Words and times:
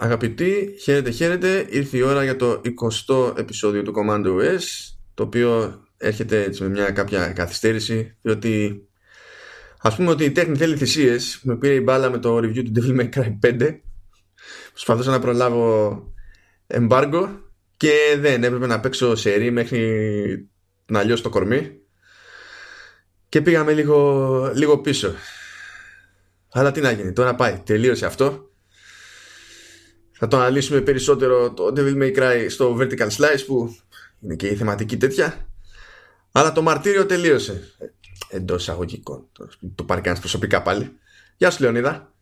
Αγαπητοί, 0.00 0.74
χαίρετε 0.80 1.10
χαίρετε, 1.10 1.66
ήρθε 1.70 1.96
η 1.96 2.02
ώρα 2.02 2.24
για 2.24 2.36
το 2.36 2.60
20ο 3.06 3.38
επεισόδιο 3.38 3.82
του 3.82 3.92
Commando 3.96 4.26
OS 4.26 4.62
το 5.14 5.22
οποίο 5.22 5.80
έρχεται 5.96 6.42
έτσι 6.42 6.62
με 6.62 6.68
μια 6.68 6.90
κάποια 6.90 7.32
καθυστέρηση 7.32 8.16
διότι 8.22 8.82
ας 9.78 9.96
πούμε 9.96 10.10
ότι 10.10 10.24
η 10.24 10.30
τέχνη 10.30 10.56
θέλει 10.56 10.76
θυσίες. 10.76 11.40
Με 11.42 11.56
πήρε 11.56 11.74
η 11.74 11.80
μπάλα 11.84 12.10
με 12.10 12.18
το 12.18 12.36
review 12.36 12.64
του 12.64 12.72
Devil 12.74 13.00
May 13.00 13.08
Cry 13.08 13.38
5 13.46 13.78
προσπαθούσα 14.70 15.10
να 15.10 15.18
προλάβω 15.18 16.02
embargo 16.66 17.28
και 17.76 17.92
δεν. 18.18 18.44
Έπρεπε 18.44 18.66
να 18.66 18.80
παίξω 18.80 19.16
σερή 19.16 19.50
μέχρι 19.50 20.48
να 20.86 21.02
λιώσει 21.02 21.22
το 21.22 21.28
κορμί. 21.28 21.72
Και 23.28 23.40
πήγαμε 23.40 23.72
λίγο, 23.72 24.52
λίγο 24.54 24.78
πίσω. 24.78 25.14
Αλλά 26.52 26.72
τι 26.72 26.80
να 26.80 26.90
γίνει, 26.90 27.12
τώρα 27.12 27.34
πάει, 27.34 27.62
τελείωσε 27.64 28.06
αυτό 28.06 28.47
θα 30.18 30.28
το 30.28 30.36
αναλύσουμε 30.36 30.80
περισσότερο 30.80 31.52
το 31.52 31.72
Devil 31.76 31.96
May 32.02 32.18
Cry 32.18 32.46
στο 32.48 32.76
Vertical 32.80 33.08
Slice 33.08 33.44
που 33.46 33.76
είναι 34.20 34.34
και 34.34 34.46
η 34.46 34.54
θεματική 34.54 34.96
τέτοια. 34.96 35.48
Αλλά 36.32 36.52
το 36.52 36.62
μαρτύριο 36.62 37.06
τελείωσε. 37.06 37.74
Εντός 38.28 38.62
εισαγωγικών. 38.62 39.28
Το, 39.32 39.48
το 39.74 39.84
πάρει 39.84 40.00
κανεί 40.00 40.18
προσωπικά 40.18 40.62
πάλι. 40.62 40.98
Γεια 41.36 41.50
σου, 41.50 41.62
Λεωνίδα. 41.62 42.12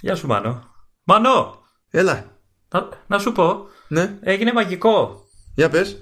Γεια 0.00 0.14
σου, 0.14 0.26
Μάνο. 0.26 0.74
Μάνο! 1.04 1.62
Έλα. 1.90 2.38
Να, 2.68 2.88
να 3.06 3.18
σου 3.18 3.32
πω. 3.32 3.66
Ναι. 3.88 4.18
Έγινε 4.20 4.52
μαγικό. 4.52 5.24
Για 5.54 5.68
πες. 5.68 5.98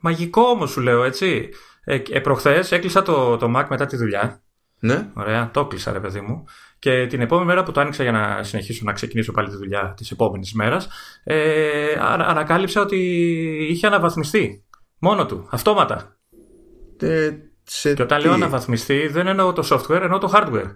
Μαγικό 0.00 0.42
όμως 0.42 0.70
σου 0.70 0.80
λέω, 0.80 1.04
έτσι. 1.04 1.50
Ε, 1.84 2.02
ε, 2.10 2.20
προχθές 2.20 2.72
έκλεισα 2.72 3.02
το, 3.02 3.36
το 3.36 3.52
Mac 3.56 3.66
μετά 3.68 3.86
τη 3.86 3.96
δουλειά. 3.96 4.42
Ναι. 4.78 5.10
Ωραία, 5.14 5.50
το 5.50 5.60
έκλεισα, 5.60 5.92
ρε 5.92 6.00
παιδί 6.00 6.20
μου. 6.20 6.44
Και 6.84 7.06
την 7.06 7.20
επόμενη 7.20 7.46
μέρα 7.46 7.62
που 7.62 7.72
το 7.72 7.80
άνοιξα 7.80 8.02
για 8.02 8.12
να 8.12 8.42
συνεχίσω 8.42 8.82
να 8.84 8.92
ξεκινήσω 8.92 9.32
πάλι 9.32 9.48
τη 9.48 9.56
δουλειά 9.56 9.94
της 9.96 10.10
επόμενης 10.10 10.52
μέρας, 10.52 10.88
ε, 11.24 11.94
ανακάλυψα 12.00 12.80
ότι 12.80 12.96
είχε 13.70 13.86
αναβαθμιστεί. 13.86 14.64
Μόνο 14.98 15.26
του, 15.26 15.48
αυτόματα. 15.50 16.16
Ε, 17.00 17.30
σε 17.62 17.94
και 17.94 18.02
όταν 18.02 18.18
τι; 18.18 18.24
λέω 18.24 18.34
αναβαθμιστεί, 18.34 19.08
δεν 19.08 19.26
εννοώ 19.26 19.52
το 19.52 19.68
software, 19.70 20.00
εννοώ 20.02 20.18
το 20.18 20.32
hardware. 20.34 20.70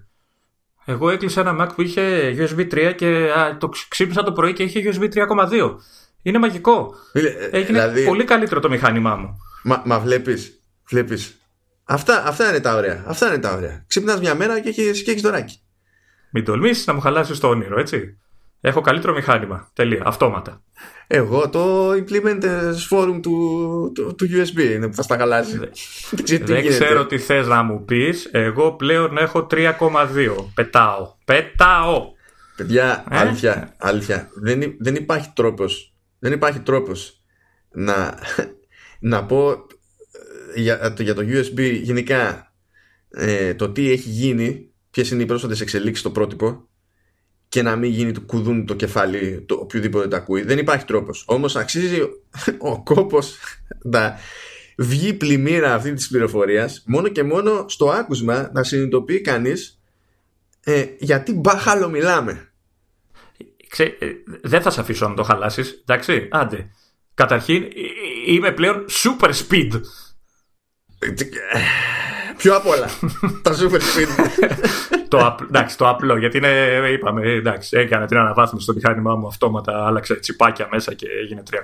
Εγώ 0.84 1.10
έκλεισα 1.10 1.40
ένα 1.40 1.56
Mac 1.60 1.74
που 1.74 1.82
είχε 1.82 2.34
USB 2.38 2.72
3 2.72 2.92
και 2.96 3.30
α, 3.38 3.56
το 3.56 3.68
ξύπνησα 3.88 4.22
το 4.22 4.32
πρωί 4.32 4.52
και 4.52 4.62
είχε 4.62 4.82
USB 4.84 5.08
3,2. 5.50 5.74
Είναι 6.22 6.38
μαγικό. 6.38 6.94
Φίλε, 7.12 7.28
ε, 7.28 7.44
Έγινε 7.44 7.80
δηλαδή- 7.80 8.04
πολύ 8.04 8.24
καλύτερο 8.24 8.60
το 8.60 8.68
μηχάνημά 8.68 9.16
μου. 9.16 9.36
Μα, 9.62 9.82
μα 9.84 9.98
βλέπεις, 9.98 10.62
βλέπεις. 10.88 11.38
Αυτά, 11.84 12.26
αυτά 12.26 12.48
είναι 12.48 12.60
τα 12.60 12.74
ωραία. 12.74 13.04
Αυτά 13.06 13.28
είναι 13.28 13.38
τα 13.38 13.54
ωραία. 13.54 13.84
Ξυπνάς 13.86 14.20
μια 14.20 14.34
μέρα 14.34 14.60
και 14.60 14.68
έχεις, 14.68 15.02
και 15.02 15.10
έχεις 15.10 15.22
δωράκι. 15.22 15.62
Μην 16.30 16.44
τολμήσεις 16.44 16.86
να 16.86 16.92
μου 16.94 17.00
χαλάσεις 17.00 17.38
το 17.38 17.48
όνειρο, 17.48 17.80
έτσι. 17.80 18.18
Έχω 18.60 18.80
καλύτερο 18.80 19.14
μηχάνημα. 19.14 19.70
Τελεία. 19.72 20.02
Αυτόματα. 20.04 20.62
Εγώ 21.06 21.48
το 21.48 21.90
implement 21.92 22.42
forum 22.90 23.18
του, 23.22 23.92
του, 23.94 24.14
του 24.14 24.26
USB 24.26 24.58
είναι 24.74 24.88
που 24.88 24.94
θα 24.94 25.02
στα 25.02 25.16
χαλάσει. 25.16 25.58
Δεν 26.10 26.24
ξέρω 26.24 26.44
τι 26.44 26.52
Δεν 26.52 26.60
γίνεται. 26.62 26.68
ξέρω 26.84 27.06
τι 27.06 27.18
θες 27.18 27.46
να 27.46 27.62
μου 27.62 27.84
πεις. 27.84 28.28
Εγώ 28.32 28.72
πλέον 28.72 29.18
έχω 29.18 29.46
3,2. 29.50 29.70
Πετάω. 30.54 31.14
Πετάω. 31.24 32.06
Παιδιά, 32.56 33.04
Ε; 33.10 33.16
αλήθεια, 33.18 33.74
αλήθεια. 33.78 34.28
Δεν, 34.34 34.60
υ- 34.62 34.76
δεν 34.82 34.94
υπάρχει 34.94 35.30
τρόπος, 35.34 35.94
δεν 36.18 36.32
υπάρχει 36.32 36.60
τρόπος 36.60 37.22
να, 37.72 38.18
να 39.00 39.24
πω 39.24 39.50
ε, 39.50 40.60
για, 40.60 40.92
το- 40.92 41.02
για 41.02 41.14
το 41.14 41.22
USB 41.22 41.80
γενικά 41.82 42.52
ε, 43.10 43.54
το 43.54 43.70
τι 43.70 43.90
έχει 43.90 44.08
γίνει, 44.08 44.67
ποιες 44.90 45.10
είναι 45.10 45.22
οι 45.22 45.26
πρόσφατες 45.26 45.60
εξελίξεις 45.60 46.00
στο 46.00 46.10
πρότυπο 46.10 46.68
και 47.48 47.62
να 47.62 47.76
μην 47.76 47.90
γίνει 47.90 48.12
του 48.12 48.20
κουδούν 48.20 48.66
το 48.66 48.74
κεφάλι 48.74 49.44
το 49.46 49.54
οποιοδήποτε 49.54 50.08
τα 50.08 50.16
ακούει. 50.16 50.42
Δεν 50.42 50.58
υπάρχει 50.58 50.84
τρόπος. 50.84 51.24
Όμως 51.26 51.56
αξίζει 51.56 52.00
ο 52.58 52.82
κόπος 52.82 53.38
να 53.82 54.18
βγει 54.76 55.14
πλημμύρα 55.14 55.74
αυτή 55.74 55.92
της 55.92 56.08
πληροφορίας 56.08 56.82
μόνο 56.86 57.08
και 57.08 57.22
μόνο 57.22 57.64
στο 57.68 57.90
άκουσμα 57.90 58.50
να 58.52 58.62
συνειδητοποιεί 58.62 59.20
κανείς 59.20 59.80
ε, 60.64 60.86
γιατί 60.98 61.32
μπάχαλο 61.32 61.88
μιλάμε. 61.88 62.52
Ξέ, 63.68 63.96
ε, 63.98 64.06
δεν 64.42 64.62
θα 64.62 64.70
σε 64.70 64.80
αφήσω 64.80 65.08
να 65.08 65.14
το 65.14 65.22
χαλάσεις. 65.22 65.82
Εντάξει, 65.86 66.28
άντε. 66.30 66.70
Καταρχήν, 67.14 67.62
ε, 67.62 67.66
ε, 67.66 68.32
είμαι 68.32 68.52
πλέον 68.52 68.84
super 68.88 69.32
speed. 69.32 69.80
Πιο 72.38 72.56
απ' 72.56 72.66
όλα. 72.66 72.86
τα 73.42 73.52
super 73.52 73.80
speed. 73.80 74.08
το, 75.08 75.18
απ- 75.18 75.42
εντάξει, 75.42 75.78
το 75.78 75.88
απλό, 75.88 76.16
γιατί 76.16 76.36
είναι, 76.36 76.88
είπαμε, 76.92 77.30
εντάξει, 77.30 77.76
έκανε 77.76 78.06
την 78.06 78.16
αναβάθμιση 78.16 78.64
στο 78.64 78.74
μηχάνημά 78.74 79.14
μου 79.14 79.26
αυτόματα, 79.26 79.86
άλλαξε 79.86 80.14
τσιπάκια 80.14 80.68
μέσα 80.70 80.94
και 80.94 81.06
έγινε 81.22 81.42
3,2 81.50 81.58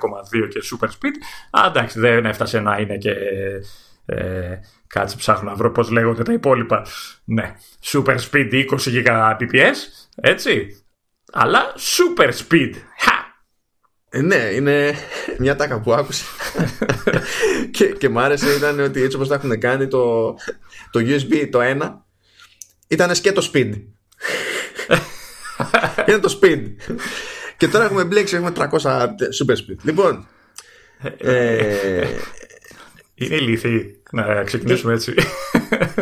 και 0.48 0.62
super 0.70 0.86
speed. 0.86 1.14
Α, 1.50 1.66
εντάξει, 1.66 2.00
δεν 2.00 2.26
έφτασε 2.26 2.60
να 2.60 2.78
είναι 2.78 2.96
και. 2.96 3.14
Ε, 4.06 4.58
κάτσε, 4.86 5.16
ψάχνω 5.16 5.50
να 5.50 5.56
βρω 5.56 5.70
πώς 5.70 5.90
λέγονται 5.90 6.22
τα 6.22 6.32
υπόλοιπα. 6.32 6.86
Ναι, 7.24 7.54
super 7.84 8.16
speed 8.30 8.64
20 8.70 9.04
Gbps, 9.06 9.76
έτσι. 10.14 10.84
Αλλά 11.32 11.62
super 11.96 12.28
speed. 12.28 12.72
Χα! 12.98 13.12
Ε, 14.10 14.20
ναι, 14.20 14.36
είναι 14.36 14.94
μια 15.38 15.56
τάκα 15.56 15.80
που 15.80 15.92
άκουσα. 15.92 16.24
και, 17.76 17.84
και 17.84 18.08
μ' 18.08 18.18
άρεσε 18.18 18.54
ήταν 18.54 18.80
ότι 18.80 19.02
έτσι 19.02 19.16
όπως 19.16 19.28
τα 19.28 19.34
έχουν 19.34 19.58
κάνει 19.60 19.86
το, 19.88 20.34
το 20.94 21.00
USB 21.00 21.48
το 21.50 21.60
ένα 21.60 22.06
ήταν 22.88 23.14
σκέτο 23.14 23.42
speed. 23.52 23.72
είναι 26.08 26.18
το 26.18 26.38
speed. 26.40 26.62
και 27.56 27.68
τώρα 27.68 27.84
έχουμε 27.84 28.04
μπλέξει, 28.04 28.36
έχουμε 28.36 28.52
300 28.56 28.66
super 29.40 29.54
speed. 29.54 29.76
Λοιπόν, 29.82 30.26
ε, 31.16 32.06
Είναι 33.14 33.34
ηλίθιοι 33.34 34.02
να 34.12 34.42
ξεκινήσουμε 34.42 34.92
έτσι. 34.92 35.14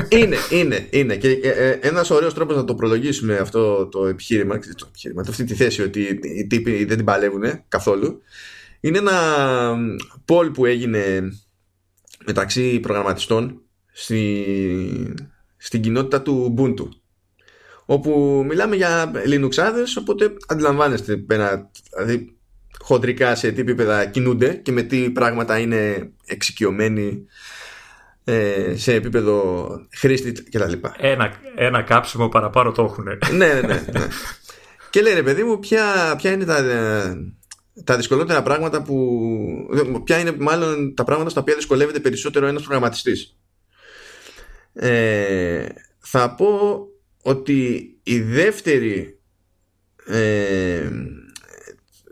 είναι, 0.09 0.37
είναι, 0.51 0.87
είναι. 0.91 1.17
Και 1.17 1.29
ε, 1.29 1.49
ε, 1.49 1.79
ένας 1.83 2.11
ωραίος 2.11 2.35
τρόπος 2.35 2.57
να 2.57 2.65
το 2.65 2.75
προλογίσουμε 2.75 3.37
αυτό 3.37 3.87
το 3.87 4.07
επιχείρημα, 4.07 4.59
το 4.59 4.87
επιχείρημα, 4.89 5.25
αυτή 5.29 5.45
τη 5.45 5.55
θέση 5.55 5.83
ότι 5.83 6.21
οι 6.23 6.47
τύποι 6.47 6.85
δεν 6.85 6.97
την 6.97 7.07
παλεύουν 7.07 7.65
καθόλου, 7.69 8.23
είναι 8.81 8.99
ένα 8.99 9.13
poll 10.27 10.53
που 10.53 10.67
έγινε 10.67 11.33
μεταξύ 12.27 12.81
προγραμματιστών 12.81 13.62
στη, 13.93 14.45
στην 15.57 15.81
κοινότητα 15.81 16.23
του 16.23 16.55
Ubuntu 16.57 16.89
όπου 17.85 18.43
μιλάμε 18.49 18.77
για 18.77 19.11
Linuxάδες 19.27 19.99
οπότε 19.99 20.33
αντιλαμβάνεστε 20.47 21.25
ένα, 21.29 21.71
δηλαδή 21.97 22.37
χοντρικά 22.79 23.35
σε 23.35 23.53
τι 23.53 23.61
επίπεδα 23.61 24.05
κινούνται 24.05 24.55
και 24.55 24.73
με 24.73 24.83
τι 24.83 25.11
πράγματα 25.11 25.59
είναι 25.59 26.11
εξοικειωμένοι 26.27 27.27
ε, 28.25 28.75
σε 28.77 28.95
επίπεδο 28.95 29.67
χρήστη 29.97 30.33
κτλ. 30.33 30.73
ένα, 30.99 31.33
ένα 31.57 31.83
κάψιμο 31.83 32.29
παραπάνω 32.29 32.73
το 32.73 32.83
έχουν. 32.83 33.05
ναι, 33.37 33.47
ναι, 33.47 33.61
ναι, 33.61 33.85
ναι. 33.93 34.07
Και 34.91 35.03
λέει 35.03 35.15
ρε 35.15 35.23
παιδί 35.23 35.43
μου, 35.43 35.59
ποια, 35.59 36.15
ποια 36.17 36.33
είναι 36.33 36.45
τα, 36.45 36.57
ε, 36.57 37.17
τα 37.85 37.97
δυσκολότερα 37.97 38.43
πράγματα 38.43 38.83
που. 38.83 39.23
Ποια 40.05 40.19
είναι 40.19 40.35
μάλλον 40.39 40.95
τα 40.95 41.05
πράγματα 41.05 41.31
στα 41.31 41.41
οποία 41.41 41.55
δυσκολεύεται 41.55 42.01
περισσότερο 42.01 42.47
ένας 42.47 42.63
προγραμματιστής. 42.63 43.37
Ε, 44.73 45.67
θα 45.99 46.35
πω 46.35 46.87
ότι 47.23 47.91
η 48.03 48.21
δεύτερη 48.21 49.21
ε, 50.07 50.91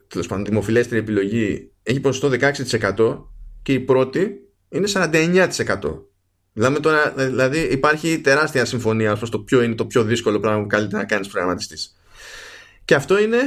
τέλος 0.09 0.26
πάντων 0.26 0.44
δημοφιλέστερη 0.44 1.00
επιλογή 1.00 1.72
έχει 1.82 2.00
ποσοστό 2.00 2.53
16% 2.97 3.25
και 3.62 3.72
η 3.72 3.81
πρώτη 3.81 4.31
είναι 4.69 4.88
49%. 4.93 5.50
Δηλαδή, 6.53 6.81
τώρα, 6.81 7.12
δηλαδή 7.16 7.60
υπάρχει 7.60 8.21
τεράστια 8.21 8.65
συμφωνία 8.65 9.12
ως 9.12 9.19
προς 9.19 9.31
το 9.31 9.38
ποιο 9.38 9.62
είναι 9.62 9.75
το 9.75 9.87
πιο 9.87 10.04
δύσκολο 10.04 10.41
πράγμα 10.41 10.60
που 10.60 10.66
καλύτερα 10.66 11.03
να 11.03 11.09
κάνεις 11.09 11.28
προγραμματιστής. 11.28 11.97
Και 12.84 12.94
αυτό 12.94 13.19
είναι 13.21 13.38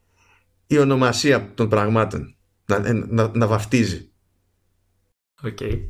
η 0.74 0.78
ονομασία 0.78 1.52
των 1.54 1.68
πραγμάτων. 1.68 2.36
Να, 2.66 2.92
να, 2.92 3.30
να 3.34 3.46
βαφτίζει. 3.46 4.10
Okay. 5.44 5.80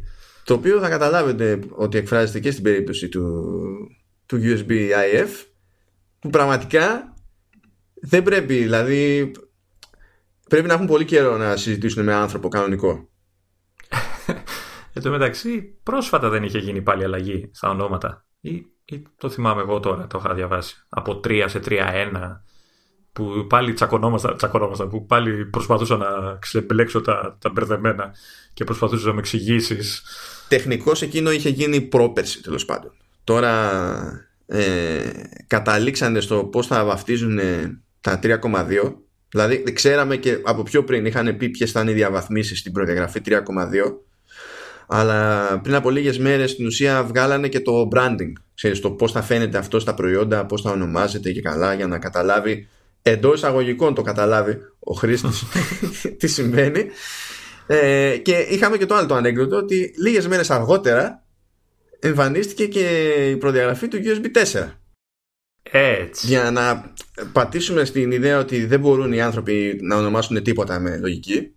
Το 0.44 0.54
οποίο 0.54 0.80
θα 0.80 0.88
καταλάβετε 0.88 1.58
ότι 1.70 1.98
εκφράζεται 1.98 2.40
και 2.40 2.50
στην 2.50 2.62
περίπτωση 2.62 3.08
του, 3.08 3.44
του 4.26 4.40
USB 4.42 4.70
IF 4.70 5.28
που 6.18 6.30
πραγματικά 6.30 7.14
δεν 7.94 8.22
πρέπει, 8.22 8.54
δηλαδή 8.54 9.32
πρέπει 10.48 10.66
να 10.66 10.74
έχουν 10.74 10.86
πολύ 10.86 11.04
καιρό 11.04 11.36
να 11.36 11.56
συζητήσουν 11.56 12.04
με 12.04 12.14
άνθρωπο 12.14 12.48
κανονικό. 12.48 13.08
Εν 14.92 15.02
τω 15.02 15.10
μεταξύ, 15.10 15.78
πρόσφατα 15.82 16.28
δεν 16.28 16.42
είχε 16.42 16.58
γίνει 16.58 16.82
πάλι 16.82 17.04
αλλαγή 17.04 17.50
στα 17.52 17.68
ονόματα. 17.70 18.26
Ή, 18.40 18.54
ή 18.84 19.02
το 19.18 19.30
θυμάμαι 19.30 19.60
εγώ 19.60 19.80
τώρα, 19.80 20.06
το 20.06 20.18
είχα 20.18 20.34
διαβάσει. 20.34 20.86
Από 20.88 21.20
3 21.24 21.44
σε 21.48 21.60
3-1. 21.64 22.40
Που 23.12 23.46
πάλι 23.48 23.72
τσακωνόμασταν, 23.72 24.36
τσακωνόμασταν, 24.36 24.88
που 24.88 25.06
πάλι 25.06 25.46
προσπαθούσα 25.46 25.96
να 25.96 26.36
ξεμπλέξω 26.38 27.00
τα, 27.00 27.36
τα 27.40 27.50
μπερδεμένα 27.50 28.14
και 28.54 28.64
προσπαθούσα 28.64 29.06
να 29.06 29.12
με 29.12 29.18
εξηγήσεις. 29.18 30.02
Τεχνικώ 30.48 30.92
εκείνο 31.00 31.30
είχε 31.30 31.48
γίνει 31.48 31.80
πρόπερση 31.80 32.42
τέλος 32.42 32.64
πάντων. 32.64 32.92
Τώρα 33.24 33.70
ε, 34.46 35.10
καταλήξανε 35.46 36.20
στο 36.20 36.44
πώς 36.44 36.66
θα 36.66 36.84
βαφτίζουν 36.84 37.40
τα 38.00 38.20
3,2 38.22 38.94
Δηλαδή 39.34 39.62
ξέραμε 39.72 40.16
και 40.16 40.38
από 40.42 40.62
πιο 40.62 40.84
πριν 40.84 41.06
είχαν 41.06 41.36
πει 41.36 41.48
ποιες 41.48 41.70
θα 41.70 41.80
είναι 41.80 41.90
οι 41.90 41.94
διαβαθμίσεις 41.94 42.58
στην 42.58 42.72
προδιαγραφή 42.72 43.20
3,2 43.26 43.40
αλλά 44.86 45.48
πριν 45.62 45.74
από 45.74 45.90
λίγες 45.90 46.18
μέρες 46.18 46.50
στην 46.50 46.66
ουσία 46.66 47.04
βγάλανε 47.04 47.48
και 47.48 47.60
το 47.60 47.88
branding. 47.94 48.32
Ξέρεις 48.54 48.80
το 48.80 48.90
πώς 48.90 49.12
θα 49.12 49.22
φαίνεται 49.22 49.58
αυτό 49.58 49.80
στα 49.80 49.94
προϊόντα 49.94 50.46
πώς 50.46 50.62
θα 50.62 50.70
ονομάζεται 50.70 51.32
και 51.32 51.40
καλά 51.40 51.74
για 51.74 51.86
να 51.86 51.98
καταλάβει 51.98 52.68
εντός 53.02 53.34
εισαγωγικών 53.34 53.94
το 53.94 54.02
καταλάβει 54.02 54.58
ο 54.78 54.94
χρήστης 54.94 55.44
τι 56.18 56.26
συμβαίνει 56.26 56.86
ε, 57.66 58.16
και 58.22 58.32
είχαμε 58.32 58.76
και 58.76 58.86
το 58.86 58.94
άλλο 58.94 59.06
το 59.06 59.14
ανέκδοτο 59.14 59.56
ότι 59.56 59.94
λίγες 60.02 60.26
μέρες 60.26 60.50
αργότερα 60.50 61.24
εμφανίστηκε 61.98 62.66
και 62.66 63.14
η 63.30 63.36
προδιαγραφή 63.36 63.88
του 63.88 63.98
USB 64.04 64.44
4 64.52 64.70
έτσι. 65.62 66.26
Για 66.26 66.50
να 66.50 66.92
πατήσουμε 67.32 67.84
στην 67.84 68.10
ιδέα 68.10 68.38
ότι 68.38 68.64
δεν 68.64 68.80
μπορούν 68.80 69.12
οι 69.12 69.20
άνθρωποι 69.20 69.78
να 69.82 69.96
ονομάσουν 69.96 70.42
τίποτα 70.42 70.80
με 70.80 70.96
λογική 70.96 71.52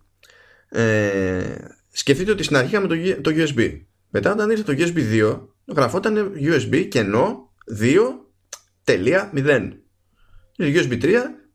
ε, 0.68 1.54
σκεφτείτε 1.90 2.30
ότι 2.30 2.42
στην 2.42 2.56
αρχή 2.56 2.70
είχαμε 2.70 2.86
το, 2.86 3.20
το 3.20 3.30
USB. 3.34 3.80
Μετά 4.10 4.32
όταν 4.32 4.50
ήρθε 4.50 4.62
το 4.62 4.74
USB 4.78 4.98
2 5.12 5.40
γραφόταν 5.74 6.32
USB 6.40 6.86
κενό 6.88 7.52
2.0. 7.80 9.70
Το 10.56 10.64
USB 10.64 11.02
3 11.02 11.14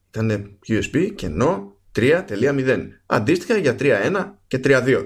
ήταν 0.09 0.57
USB 0.67 1.11
κενό 1.15 1.72
3.0. 1.95 2.87
Αντίστοιχα 3.05 3.57
για 3.57 3.75
3.1 3.79 4.31
και 4.47 4.59
3.2. 4.63 5.05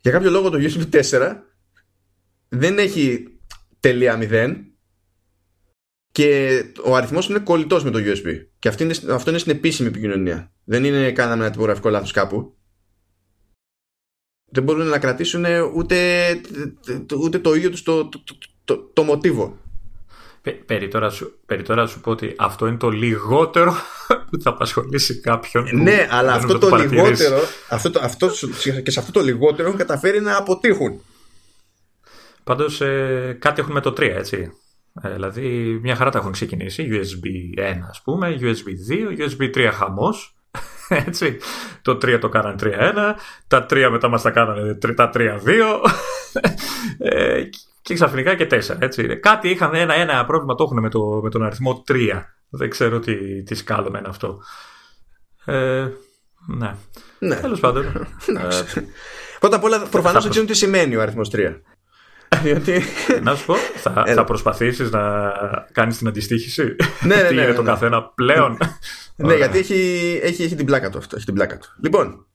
Για 0.00 0.10
κάποιο 0.10 0.30
λόγο 0.30 0.50
το 0.50 0.58
USB 0.60 1.02
4 1.10 1.36
δεν 2.48 2.78
έχει 2.78 3.26
τελεία 3.80 4.18
0 4.20 4.56
και 6.12 6.62
ο 6.84 6.96
αριθμός 6.96 7.28
είναι 7.28 7.38
κολλητός 7.38 7.84
με 7.84 7.90
το 7.90 7.98
USB. 7.98 8.46
Και 8.58 8.68
αυτό 8.68 8.84
είναι, 8.84 8.94
αυτό 9.10 9.30
είναι 9.30 9.38
στην 9.38 9.52
επίσημη 9.52 9.88
επικοινωνία. 9.88 10.52
Δεν 10.64 10.84
είναι 10.84 11.12
κάναμε 11.12 11.42
ένα 11.42 11.52
τυπογραφικό 11.52 11.88
λάθος 11.88 12.12
κάπου 12.12 12.56
δεν 14.56 14.62
μπορούν 14.62 14.86
να 14.86 14.98
κρατήσουν 14.98 15.44
ούτε, 15.74 15.96
ούτε 17.20 17.38
το 17.38 17.54
ίδιο 17.54 17.70
τους 17.70 17.82
το, 17.82 18.08
το, 18.08 18.22
το, 18.64 18.78
το, 18.92 19.02
μοτίβο. 19.02 19.58
Περί 20.50 20.88
τώρα, 20.88 21.10
σου, 21.10 21.38
περί 21.46 21.62
τώρα 21.62 21.86
σου 21.86 22.00
πω 22.00 22.10
ότι 22.10 22.34
αυτό 22.38 22.66
είναι 22.66 22.76
το 22.76 22.88
λιγότερο 22.88 23.74
που 24.30 24.40
θα 24.42 24.50
απασχολήσει 24.50 25.20
κάποιον. 25.20 25.68
Ναι, 25.82 26.06
αλλά 26.10 26.32
αυτό 26.32 26.58
το, 26.58 26.76
λιγότερο, 26.76 27.38
αυτό, 27.68 27.90
το, 27.90 28.00
αυτό, 28.02 28.30
και 28.82 28.90
σε 28.90 29.00
αυτό 29.00 29.12
το 29.12 29.20
λιγότερο 29.20 29.66
έχουν 29.66 29.78
καταφέρει 29.78 30.20
να 30.20 30.36
αποτύχουν. 30.36 31.00
Πάντως 32.44 32.80
ε, 32.80 33.36
κάτι 33.40 33.60
έχουν 33.60 33.72
με 33.72 33.80
το 33.80 33.90
3, 33.90 34.00
έτσι. 34.00 34.52
Ε, 35.02 35.12
δηλαδή 35.12 35.78
μια 35.82 35.96
χαρά 35.96 36.10
τα 36.10 36.18
έχουν 36.18 36.32
ξεκινήσει. 36.32 36.88
USB 36.90 37.60
1 37.60 37.76
ας 37.88 38.02
πούμε, 38.02 38.36
USB 38.40 38.92
2, 38.92 39.28
USB 39.28 39.56
3 39.56 39.70
χαμός. 39.72 40.34
Έτσι. 41.06 41.36
Το 41.82 41.92
3 41.92 42.18
το 42.20 42.28
κάνανε 42.28 42.56
3-1, 42.62 42.68
τα 43.48 43.66
3 43.70 43.88
μετά 43.90 44.08
μας 44.08 44.22
τα 44.22 44.30
κάνανε 44.30 44.74
τα 44.74 45.10
3-2 45.14 45.18
ε, 46.98 47.42
και 47.86 47.94
ξαφνικά 47.94 48.34
και 48.34 48.46
4. 48.50 48.76
Έτσι. 48.78 49.16
Κάτι 49.16 49.48
είχαν 49.48 49.74
ένα, 49.74 49.94
ένα 49.94 50.24
πρόβλημα 50.24 50.54
το 50.54 50.64
έχουν 50.64 50.80
με, 50.80 50.88
το, 50.88 51.20
με 51.22 51.30
τον 51.30 51.42
αριθμό 51.42 51.84
3. 51.88 52.22
Δεν 52.48 52.70
ξέρω 52.70 52.98
τι, 52.98 53.42
τι 53.42 53.54
σκάλωμε 53.54 53.98
είναι 53.98 54.08
αυτό. 54.08 54.42
Ε, 55.44 55.88
ναι. 56.46 56.74
ναι. 57.18 57.36
Τέλος 57.36 57.60
πάντων. 57.60 57.84
ε, 57.86 58.82
Πρώτα 59.40 59.56
απ' 59.56 59.64
όλα 59.64 59.78
προφανώς 59.90 60.22
δεν 60.22 60.30
ξέρουν 60.30 60.48
τι 60.48 60.54
σημαίνει 60.54 60.96
ο 60.96 61.00
αριθμός 61.00 61.30
3. 61.32 61.60
Γιατί... 62.42 62.82
Να 63.22 63.34
σου 63.34 63.46
πω, 63.46 63.54
θα, 63.56 64.04
θα 64.06 64.24
προσπαθήσεις 64.24 64.90
να 64.90 65.32
κάνεις 65.72 65.98
την 65.98 66.08
αντιστοίχηση; 66.08 66.76
Ναι, 67.00 67.14
ναι, 67.14 67.22
τι 67.28 67.34
ναι, 67.34 67.40
είναι 67.40 67.50
ναι, 67.50 67.56
το 67.56 67.62
ναι. 67.62 67.68
καθένα 67.68 68.02
πλέον; 68.02 68.58
ναι, 69.16 69.34
γιατί 69.34 69.58
έχει, 69.58 70.20
έχει, 70.22 70.42
έχει 70.42 70.54
την 70.54 70.66
πλάκα 70.66 70.90
του 70.90 70.98
αυτό. 70.98 71.16
Έχει 71.16 71.24
την 71.24 71.34
πλάκα 71.34 71.58
του. 71.58 71.68
Λοιπόν, 71.82 72.26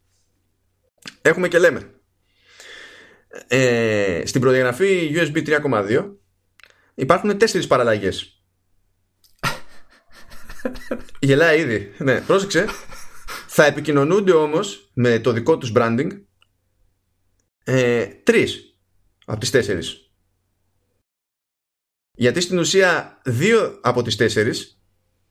έχουμε 1.22 1.48
και 1.48 1.60
λέμε. 1.60 2.01
Ε, 3.48 4.22
στην 4.26 4.42
προδιαγραφή 4.42 5.12
USB 5.16 5.48
3.2 5.62 6.12
υπάρχουν 6.96 7.38
τέσσερις 7.38 7.68
παραλλαγές. 7.68 8.44
Γελάει 11.20 11.60
ήδη. 11.60 11.94
Ναι, 11.98 12.22
πρόσεξε. 12.22 12.66
Θα 13.48 13.66
επικοινωνούνται 13.66 14.32
όμως 14.32 14.92
με 14.94 15.20
το 15.20 15.32
δικό 15.32 15.58
τους 15.58 15.72
branding 15.76 16.10
ε, 17.64 18.06
τρεις 18.06 18.78
από 19.26 19.40
τις 19.40 19.50
τέσσερις. 19.50 20.12
Γιατί 22.12 22.42
στην 22.42 22.60
ουσία 22.60 23.22
δύο 23.26 23.80
από 23.82 24.02
τις 24.02 24.16
τέσσερις 24.16 24.82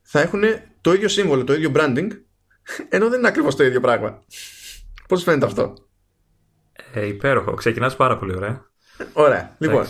θα 0.03 0.21
έχουν 0.21 0.43
το 0.81 0.93
ίδιο 0.93 1.09
σύμβολο, 1.09 1.45
το 1.45 1.55
ίδιο 1.55 1.73
branding, 1.75 2.09
ενώ 2.89 3.09
δεν 3.09 3.19
είναι 3.19 3.29
ακριβώς 3.29 3.57
το 3.57 3.65
ίδιο 3.65 3.81
πράγμα. 3.81 4.25
Πώς 5.09 5.23
φαίνεται 5.23 5.47
αυτό; 5.47 5.90
Ε, 6.93 7.07
υπέροχο. 7.07 7.55
Ξεκινάς 7.55 7.97
πάρα 7.97 8.19
πολύ 8.19 8.37
ωραία. 8.37 8.71
Ωραία. 9.13 9.57
Λοιπόν, 9.59 9.87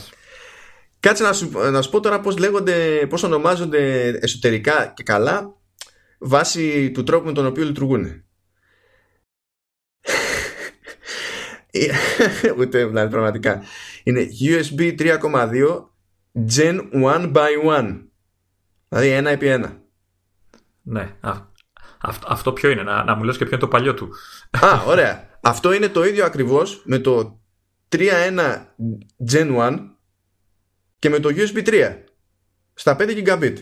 κάτσε 1.00 1.22
να 1.22 1.32
σου, 1.32 1.50
να 1.70 1.82
σου 1.82 1.90
πω 1.90 2.00
τώρα 2.00 2.20
πώς 2.20 2.38
λέγονται, 2.38 3.06
πώς 3.08 3.22
ονομάζονται 3.22 4.08
εσωτερικά 4.08 4.92
και 4.96 5.02
καλά 5.02 5.56
βάσει 6.18 6.90
του 6.90 7.04
τρόπου 7.04 7.26
με 7.26 7.32
τον 7.32 7.46
οποίο 7.46 7.64
λειτουργούν. 7.64 8.24
Ούτε 12.58 12.84
δηλαδή 12.84 13.10
πραγματικά. 13.10 13.62
Είναι 14.02 14.26
USB 14.40 14.98
3.2 15.00 15.84
Gen 16.56 16.80
1 16.92 17.32
by 17.32 17.48
1. 17.66 18.02
Δηλαδή 18.88 19.08
ένα 19.08 19.30
επί 19.30 19.46
ένα. 19.46 19.80
Ναι. 20.82 21.16
Α, 21.20 21.32
αυτό, 22.00 22.26
αυτό 22.30 22.52
ποιο 22.52 22.70
είναι, 22.70 22.82
να, 22.82 23.04
να 23.04 23.14
μου 23.14 23.24
λες 23.24 23.36
και 23.36 23.44
ποιο 23.44 23.52
είναι 23.52 23.62
το 23.66 23.68
παλιό 23.68 23.94
του. 23.94 24.08
Α, 24.50 24.82
ωραία. 24.86 25.29
Αυτό 25.40 25.72
είναι 25.72 25.88
το 25.88 26.04
ίδιο 26.04 26.24
ακριβώς 26.24 26.82
με 26.84 26.98
το 26.98 27.40
3.1 27.88 28.00
Gen 29.32 29.56
1 29.56 29.78
και 30.98 31.08
με 31.08 31.18
το 31.18 31.28
USB 31.32 31.68
3 31.68 31.96
στα 32.74 32.96
5 33.00 33.24
Gigabit. 33.24 33.54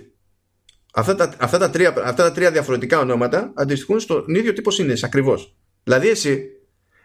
Αυτά 0.94 1.14
τα, 1.14 1.34
αυτά, 1.38 1.58
τα 1.58 1.70
τρία, 1.70 1.88
αυτά 1.88 2.22
τα 2.22 2.32
τρία 2.32 2.50
διαφορετικά 2.50 2.98
ονόματα 2.98 3.52
αντιστοιχούν 3.56 4.00
στον 4.00 4.34
ίδιο 4.34 4.52
τύπο 4.52 4.70
σύνδεση 4.70 5.04
ακριβώς. 5.04 5.56
Δηλαδή 5.84 6.08
εσύ 6.08 6.44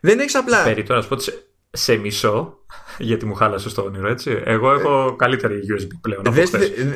δεν 0.02 0.20
έχεις 0.20 0.36
απλά. 0.36 0.64
Περί 0.64 0.84
τώρα, 0.84 1.08
πω 1.08 1.20
σε, 1.20 1.48
σε 1.70 1.96
μισό, 1.96 2.66
γιατί 2.98 3.26
μου 3.26 3.34
χάλασε 3.34 3.74
το 3.74 3.82
όνειρο, 3.82 4.10
έτσι. 4.10 4.42
Εγώ 4.46 4.72
έχω 4.72 5.16
καλύτερη 5.16 5.60
USB 5.78 5.88
πλέον. 6.02 6.24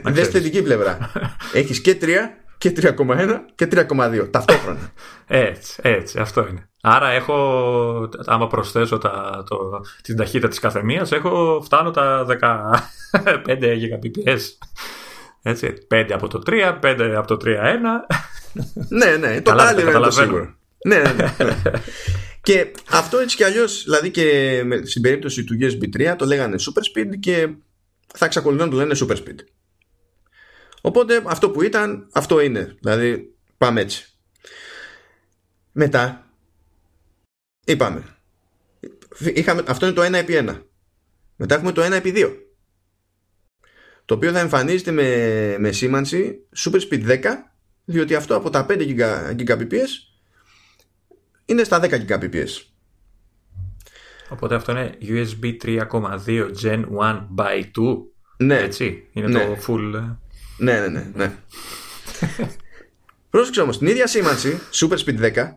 Δες 0.03 0.25
στη 0.25 0.31
θετική 0.31 0.61
πλευρά. 0.61 1.11
έχεις 1.53 1.81
και 1.81 1.97
3 2.01 2.15
και 2.57 2.73
3,1 2.75 3.39
και 3.55 3.67
3,2 3.71 4.27
ταυτόχρονα. 4.31 4.91
έτσι, 5.27 5.79
έτσι, 5.81 6.19
αυτό 6.19 6.47
είναι. 6.49 6.69
Άρα 6.81 7.09
έχω, 7.09 8.09
άμα 8.25 8.47
προσθέσω 8.47 8.97
τα, 8.97 9.43
το, 9.49 9.57
την 10.01 10.15
ταχύτητα 10.15 10.47
της 10.47 10.59
καθεμίας, 10.59 11.11
έχω, 11.11 11.61
φτάνω 11.65 11.91
τα 11.91 12.25
15 12.41 13.59
Gbps. 14.03 14.39
Έτσι, 15.41 15.73
5 15.91 16.09
από 16.13 16.27
το 16.27 16.41
3, 16.45 16.79
5 16.81 17.13
από 17.17 17.37
το 17.37 17.37
3,1. 17.45 17.55
ναι, 18.89 19.15
ναι, 19.17 19.41
το 19.41 19.51
άλλο 19.51 19.79
είναι 19.81 19.91
το 19.91 20.11
σίγουρο. 20.11 20.55
ναι, 20.85 20.97
ναι, 20.97 21.11
ναι. 21.37 21.61
Και 22.41 22.71
αυτό 22.89 23.17
έτσι 23.17 23.35
κι 23.35 23.43
αλλιώς, 23.43 23.83
δηλαδή 23.83 24.11
και 24.11 24.63
στην 24.83 25.01
περίπτωση 25.01 25.43
του 25.43 25.57
USB 25.61 26.11
3 26.11 26.15
το 26.17 26.25
λέγανε 26.25 26.55
super 26.59 26.99
speed 26.99 27.19
και 27.19 27.49
θα 28.15 28.25
εξακολουθούν 28.25 28.65
να 28.65 28.71
το 28.71 28.77
λένε 28.77 28.95
super 28.99 29.15
speed. 29.15 29.39
Οπότε 30.81 31.23
αυτό 31.25 31.49
που 31.49 31.63
ήταν, 31.63 32.07
αυτό 32.11 32.39
είναι. 32.39 32.75
Δηλαδή 32.79 33.35
πάμε 33.57 33.81
έτσι. 33.81 34.11
Μετά 35.71 36.31
είπαμε. 37.65 38.03
Είχαμε, 39.19 39.63
αυτό 39.67 39.85
είναι 39.85 39.95
το 39.95 40.05
1 40.05 40.13
επί 40.13 40.33
1. 40.37 40.61
Μετά 41.35 41.55
έχουμε 41.55 41.71
το 41.71 41.85
1 41.85 41.91
επί 41.91 42.13
2. 42.15 42.35
Το 44.05 44.13
οποίο 44.13 44.31
θα 44.31 44.39
εμφανίζεται 44.39 44.91
με, 44.91 45.55
με 45.59 45.71
σήμανση 45.71 46.47
super 46.57 46.79
speed 46.89 47.07
10 47.07 47.23
διότι 47.85 48.15
αυτό 48.15 48.35
από 48.35 48.49
τα 48.49 48.65
5 48.69 49.35
Gbps 49.37 49.77
είναι 51.45 51.63
στα 51.63 51.79
10 51.83 52.07
Gbps. 52.07 52.63
Οπότε 54.29 54.55
αυτό 54.55 54.71
είναι 54.71 54.97
USB 55.01 55.57
3.2 55.63 56.51
Gen 56.61 56.85
1 56.99 57.27
by 57.35 57.61
2. 57.61 57.97
Ναι. 58.37 58.57
Έτσι. 58.57 59.07
Είναι 59.11 59.27
ναι. 59.27 59.45
το 59.45 59.57
full. 59.67 60.15
Ναι, 60.57 60.79
ναι, 60.79 60.87
ναι. 60.87 61.11
ναι. 61.15 61.37
Πρόσεξε 63.29 63.61
όμως, 63.61 63.77
την 63.77 63.87
ίδια 63.87 64.07
σήμανση, 64.07 64.59
Super 64.71 64.97
Speed 64.97 65.33
10, 65.33 65.53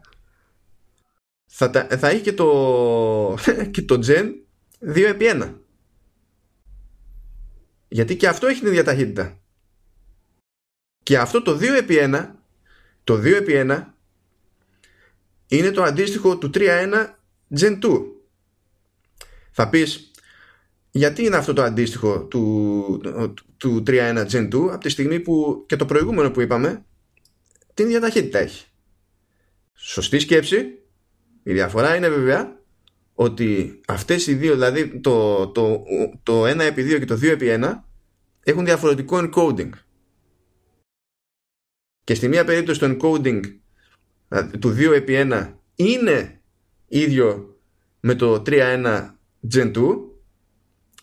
θα, 1.47 1.71
θα 1.99 2.09
έχει 2.09 2.23
και 2.23 2.33
το, 2.33 2.49
και 3.73 3.83
το 3.83 3.99
Gen 4.07 4.31
2x1. 4.95 5.55
Γιατί 7.89 8.17
και 8.17 8.29
αυτό 8.29 8.47
έχει 8.47 8.59
την 8.61 8.69
ίδια 8.69 8.85
ταχύτητα. 8.85 9.41
Και 11.03 11.19
αυτό 11.19 11.43
το 11.43 11.59
2x1, 11.61 12.31
το 13.05 13.21
2x1 13.25 13.85
είναι 15.47 15.71
το 15.71 15.83
αντίστοιχο 15.83 16.39
του 16.39 16.51
3.1 16.55 17.07
Gen 17.59 17.79
2. 17.83 18.03
Θα 19.51 19.69
πεις, 19.69 20.10
γιατί 20.91 21.25
είναι 21.25 21.37
αυτό 21.37 21.53
το 21.53 21.63
αντίστοιχο 21.63 22.25
του, 22.25 23.01
του 23.57 23.83
3.1 23.87 24.27
Gen 24.31 24.55
2 24.55 24.69
από 24.71 24.79
τη 24.79 24.89
στιγμή 24.89 25.21
που 25.21 25.65
και 25.67 25.77
το 25.77 25.87
προηγούμενο 25.87 26.31
που 26.31 26.41
είπαμε 26.41 26.85
την 27.75 27.87
ίδια 27.87 28.01
ταχύτητα 28.01 28.39
έχει. 28.39 28.67
Σωστή 29.75 30.19
σκέψη. 30.19 30.75
Η 31.43 31.53
διαφορά 31.53 31.97
είναι 31.97 32.09
βέβαια 32.09 32.61
ότι 33.15 33.81
αυτές 33.87 34.27
οι 34.27 34.35
δύο, 34.35 34.53
δηλαδή 34.53 35.01
το, 35.01 35.49
το, 35.49 35.83
το 36.23 36.45
1x2 36.45 36.97
και 36.99 37.05
το 37.05 37.19
2x1 37.23 37.73
έχουν 38.43 38.65
διαφορετικό 38.65 39.19
encoding. 39.23 39.71
Και 42.05 42.15
στη 42.15 42.29
μία 42.29 42.45
περίπτωση 42.45 42.81
το 42.81 42.97
encoding 42.97 43.41
του 44.59 44.75
2x1 44.79 45.53
είναι 45.75 46.41
ίδιο 46.87 47.59
με 48.01 48.15
το 48.15 48.43
3.1 48.47 49.11
Gen 49.53 49.73
2 49.77 50.10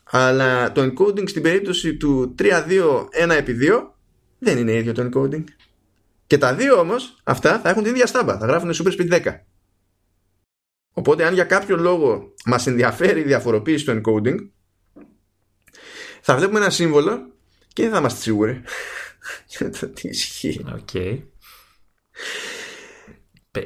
αλλά 0.10 0.72
το 0.72 0.82
encoding 0.82 1.30
στην 1.30 1.42
περίπτωση 1.42 1.96
του 1.96 2.36
3.2 2.40 3.06
1x2 3.28 3.84
δεν 4.40 4.58
είναι 4.58 4.74
ίδιο 4.74 4.94
το 4.94 5.10
encoding. 5.12 5.44
Και 6.28 6.38
τα 6.38 6.56
δύο 6.56 6.80
όμως 6.80 7.20
αυτά 7.24 7.60
θα 7.60 7.70
έχουν 7.70 7.84
την 7.84 7.92
ίδια 7.92 8.06
στάμπα. 8.06 8.38
Θα 8.38 8.46
γράφουν 8.46 8.72
Super 8.74 9.00
Speed 9.00 9.24
10. 9.24 9.40
Οπότε 10.94 11.26
αν 11.26 11.34
για 11.34 11.44
κάποιο 11.44 11.78
λόγο 11.78 12.34
μας 12.46 12.68
ενδιαφέρει 12.68 13.20
η 13.20 13.24
διαφοροποίηση 13.24 13.86
του 13.86 14.02
encoding 14.02 14.38
θα 16.22 16.36
βλέπουμε 16.36 16.60
ένα 16.60 16.70
σύμβολο 16.70 17.34
και 17.74 17.84
δεν 17.84 17.92
θα 17.92 17.98
είμαστε 17.98 18.22
σίγουροι 18.22 18.62
για 19.58 19.70
το 19.70 19.88
τι 19.88 20.08
ισχύει. 20.08 20.66
Okay. 20.80 21.24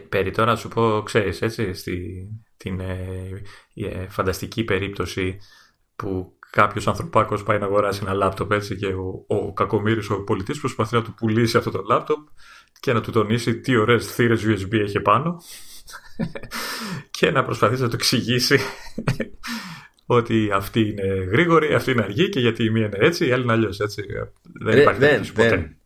περί 0.09 0.31
τώρα 0.31 0.55
σου 0.55 0.67
πω, 0.67 1.01
ξέρεις 1.05 1.41
έτσι, 1.41 1.73
στη, 1.73 2.27
την 2.57 2.79
ε, 2.79 3.41
ε, 3.73 4.07
φανταστική 4.07 4.63
περίπτωση 4.63 5.37
που 6.01 6.33
κάποιος 6.49 6.87
ανθρωπάκος 6.87 7.43
πάει 7.43 7.59
να 7.59 7.65
αγοράσει 7.65 7.99
ένα 8.03 8.13
λάπτοπ 8.13 8.51
έτσι 8.51 8.75
και 8.75 8.85
ο, 8.85 9.25
ο 9.27 9.53
κακομύρης 9.53 10.09
ο 10.09 10.23
πολιτής 10.23 10.59
προσπαθεί 10.59 10.95
να 10.95 11.01
του 11.01 11.13
πουλήσει 11.13 11.57
αυτό 11.57 11.71
το 11.71 11.83
λάπτοπ 11.87 12.27
και 12.79 12.93
να 12.93 13.01
του 13.01 13.11
τονίσει 13.11 13.59
τι 13.59 13.75
ωραίες 13.75 14.13
θύρες 14.13 14.45
USB 14.45 14.73
έχει 14.73 14.99
πάνω 14.99 15.41
και 17.17 17.31
να 17.31 17.43
προσπαθήσει 17.43 17.81
να 17.81 17.87
του 17.87 17.95
εξηγήσει 17.95 18.59
ότι 20.05 20.49
αυτή 20.53 20.79
είναι 20.79 21.27
γρήγορη, 21.31 21.73
αυτή 21.73 21.91
είναι 21.91 22.03
αργή 22.03 22.29
και 22.29 22.39
γιατί 22.39 22.63
η 22.63 22.69
μία 22.69 22.85
είναι 22.85 22.97
έτσι, 22.99 23.27
η 23.27 23.31
άλλη 23.31 23.43
είναι 23.43 23.51
αλλιώς. 23.51 23.77
Δεν 24.61 24.77
υπάρχει 24.77 24.99
δεν, 24.99 25.27
ποτέ. 25.33 25.77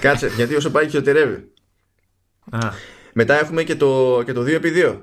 Κάτσε, 0.00 0.28
γιατί 0.36 0.54
όσο 0.54 0.70
πάει 0.70 0.88
χειροτερεύει. 0.88 1.52
Μετά 3.12 3.38
έχουμε 3.38 3.62
και 3.62 3.76
το, 3.76 4.22
και 4.24 4.32
το 4.32 4.44
2x2. 4.46 5.00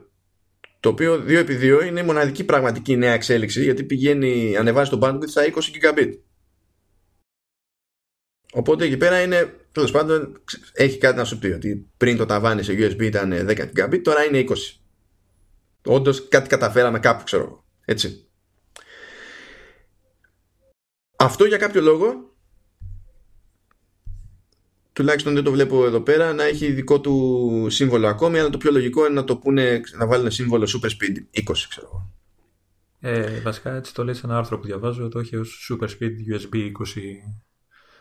Το 0.79 0.89
οποίο 0.89 1.23
2x2 1.27 1.85
είναι 1.87 1.99
η 1.99 2.03
μοναδική 2.03 2.43
πραγματική 2.43 2.95
νέα 2.95 3.13
εξέλιξη 3.13 3.63
γιατί 3.63 3.83
πηγαίνει, 3.83 4.57
ανεβάζει 4.57 4.89
το 4.89 4.99
bandwidth 5.01 5.29
στα 5.29 5.43
20 5.43 5.49
gigabit. 5.49 6.13
Οπότε 8.53 8.85
εκεί 8.85 8.97
πέρα 8.97 9.21
είναι, 9.21 9.55
τέλος 9.71 9.91
πάντων, 9.91 10.41
έχει 10.73 10.97
κάτι 10.97 11.17
να 11.17 11.23
σου 11.23 11.39
πει 11.39 11.47
ότι 11.47 11.89
πριν 11.97 12.17
το 12.17 12.25
ταβάνι 12.25 12.63
σε 12.63 12.73
USB 12.73 13.01
ήταν 13.01 13.33
10 13.33 13.71
gigabit, 13.75 14.01
τώρα 14.03 14.23
είναι 14.23 14.45
20. 14.47 14.53
Όντως 15.85 16.27
κάτι 16.27 16.49
καταφέραμε 16.49 16.99
κάπου, 16.99 17.23
ξέρω 17.23 17.65
Έτσι. 17.85 18.29
Αυτό 21.15 21.45
για 21.45 21.57
κάποιο 21.57 21.81
λόγο 21.81 22.28
τουλάχιστον 24.99 25.33
δεν 25.33 25.43
το 25.43 25.51
βλέπω 25.51 25.85
εδώ 25.85 26.01
πέρα 26.01 26.33
να 26.33 26.43
έχει 26.43 26.71
δικό 26.71 26.99
του 26.99 27.67
σύμβολο 27.69 28.07
ακόμη 28.07 28.39
αλλά 28.39 28.49
το 28.49 28.57
πιο 28.57 28.71
λογικό 28.71 29.05
είναι 29.05 29.13
να 29.13 29.23
το 29.23 29.35
πούνε 29.35 29.81
να 29.97 30.07
βάλουν 30.07 30.31
σύμβολο 30.31 30.67
Super 30.67 30.87
Speed 30.87 31.41
20 31.49 31.53
ξέρω 31.69 31.87
εγώ 31.91 32.13
ε, 32.99 33.39
βασικά 33.39 33.75
έτσι 33.75 33.93
το 33.93 34.03
λέει 34.03 34.13
σε 34.13 34.21
ένα 34.23 34.37
άρθρο 34.37 34.59
που 34.59 34.65
διαβάζω 34.65 35.07
το 35.07 35.19
έχει 35.19 35.35
ως 35.35 35.71
Super 35.71 35.85
Speed 35.85 36.35
USB 36.35 36.55
20 36.55 36.71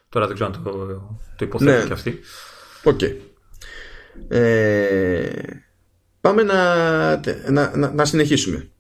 τώρα 0.09 0.27
δεν 0.27 0.35
ξέρω 0.35 0.51
αν 0.55 0.63
το, 0.63 0.71
το 1.37 1.45
υποθέτω 1.45 1.79
ναι. 1.79 1.87
και 1.87 1.93
αυτή 1.93 2.19
Οκ 2.83 2.99
okay. 3.01 3.17
ε, 4.29 5.31
πάμε 6.21 6.43
να, 6.43 7.17
να, 7.51 7.77
να, 7.77 7.93
να 7.93 8.05
συνεχίσουμε 8.05 8.71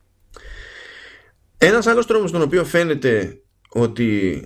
ένας 1.59 1.87
άλλος 1.87 2.07
τρόπος 2.07 2.31
τον 2.31 2.43
οποίο 2.43 2.65
φαίνεται 2.65 3.43
ότι 3.69 4.43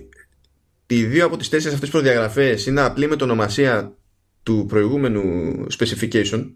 οι 0.97 1.05
δύο 1.05 1.25
από 1.25 1.37
τις 1.37 1.49
τέσσερις 1.49 1.73
αυτές 1.73 1.89
προδιαγραφές 1.89 2.65
είναι 2.65 2.81
απλή 2.81 3.07
με 3.07 3.15
ονομασία 3.21 3.97
του 4.43 4.65
προηγούμενου 4.67 5.65
specification. 5.79 6.51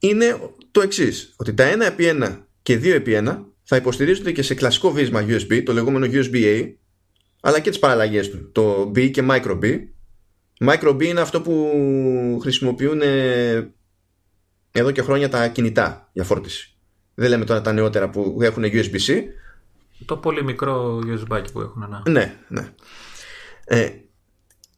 Είναι 0.00 0.38
το 0.70 0.80
εξής 0.80 1.34
ότι 1.36 1.54
τα 1.54 1.94
1x1 1.98 2.38
και 2.62 2.80
2x1 2.82 3.44
θα 3.62 3.76
υποστηρίζονται 3.76 4.32
και 4.32 4.42
σε 4.42 4.54
κλασικό 4.54 4.92
βίσμα 4.92 5.26
USB 5.26 5.62
το 5.64 5.72
λεγόμενο 5.72 6.06
USB-A 6.10 6.72
αλλά 7.40 7.60
και 7.60 7.70
τις 7.70 7.78
παραλλαγές 7.78 8.30
του 8.30 8.50
το 8.52 8.92
B 8.94 9.10
και 9.10 9.24
Micro 9.30 9.58
B. 9.62 9.78
Micro 10.58 10.94
B 10.94 11.04
είναι 11.04 11.20
αυτό 11.20 11.40
που 11.40 12.38
χρησιμοποιούν 12.42 13.00
εδώ 14.72 14.90
και 14.90 15.02
χρόνια 15.02 15.28
τα 15.28 15.48
κινητά 15.48 16.10
για 16.12 16.24
φόρτιση. 16.24 16.74
Δεν 17.14 17.28
λέμε 17.28 17.44
τώρα 17.44 17.60
τα 17.60 17.72
νεότερα 17.72 18.10
που 18.10 18.38
έχουν 18.40 18.64
USB-C 18.64 19.22
το 20.04 20.16
πολύ 20.16 20.44
μικρό 20.44 20.98
USB 21.06 21.44
που 21.52 21.60
έχουν. 21.60 21.88
Ναι, 21.88 22.12
ναι. 22.12 22.36
ναι. 22.48 22.72
Ε, 23.64 23.90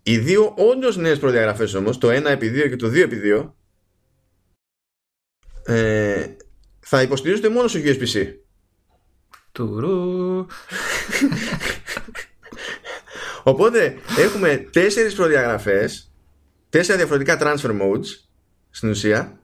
οι 0.02 0.18
δύο 0.18 0.54
όντως 0.56 0.96
νέες 0.96 1.18
προδιαγραφές 1.18 1.74
όμως, 1.74 1.98
το 1.98 2.08
1x2 2.08 2.68
και 2.68 2.76
το 2.76 2.90
2x2, 2.94 3.50
ε, 5.64 6.36
θα 6.80 7.02
υποστηρίζονται 7.02 7.48
μόνο 7.48 7.68
στο 7.68 7.80
USB-C. 7.82 8.34
Τουρού. 9.52 10.46
Οπότε 13.42 13.96
έχουμε 14.18 14.56
τέσσερις 14.56 15.14
προδιαγραφές, 15.14 16.12
τέσσερα 16.68 16.98
διαφορετικά 16.98 17.38
transfer 17.40 17.80
modes 17.80 18.06
στην 18.70 18.90
ουσία 18.90 19.41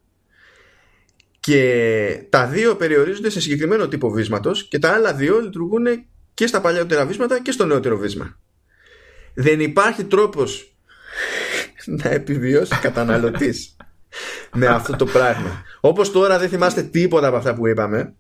και 1.48 2.26
τα 2.28 2.46
δύο 2.46 2.76
περιορίζονται 2.76 3.30
σε 3.30 3.40
συγκεκριμένο 3.40 3.88
τύπο 3.88 4.10
βίσματος 4.10 4.68
και 4.68 4.78
τα 4.78 4.92
άλλα 4.92 5.14
δύο 5.14 5.40
λειτουργούν 5.40 5.86
και 6.34 6.46
στα 6.46 6.60
παλιότερα 6.60 7.06
βίσματα 7.06 7.40
και 7.42 7.50
στο 7.50 7.64
νεότερο 7.64 7.96
βίσμα. 7.96 8.38
Δεν 9.34 9.60
υπάρχει 9.60 10.04
τρόπος 10.04 10.76
να 11.84 12.10
επιβιώσει 12.10 12.78
καταναλωτής 12.80 13.76
με 14.54 14.66
αυτό 14.66 14.96
το 14.96 15.04
πράγμα. 15.04 15.62
Όπως 15.80 16.12
τώρα 16.12 16.38
δεν 16.38 16.48
θυμάστε 16.48 16.82
τίποτα 16.82 17.26
από 17.26 17.36
αυτά 17.36 17.54
που 17.54 17.66
είπαμε, 17.66 18.14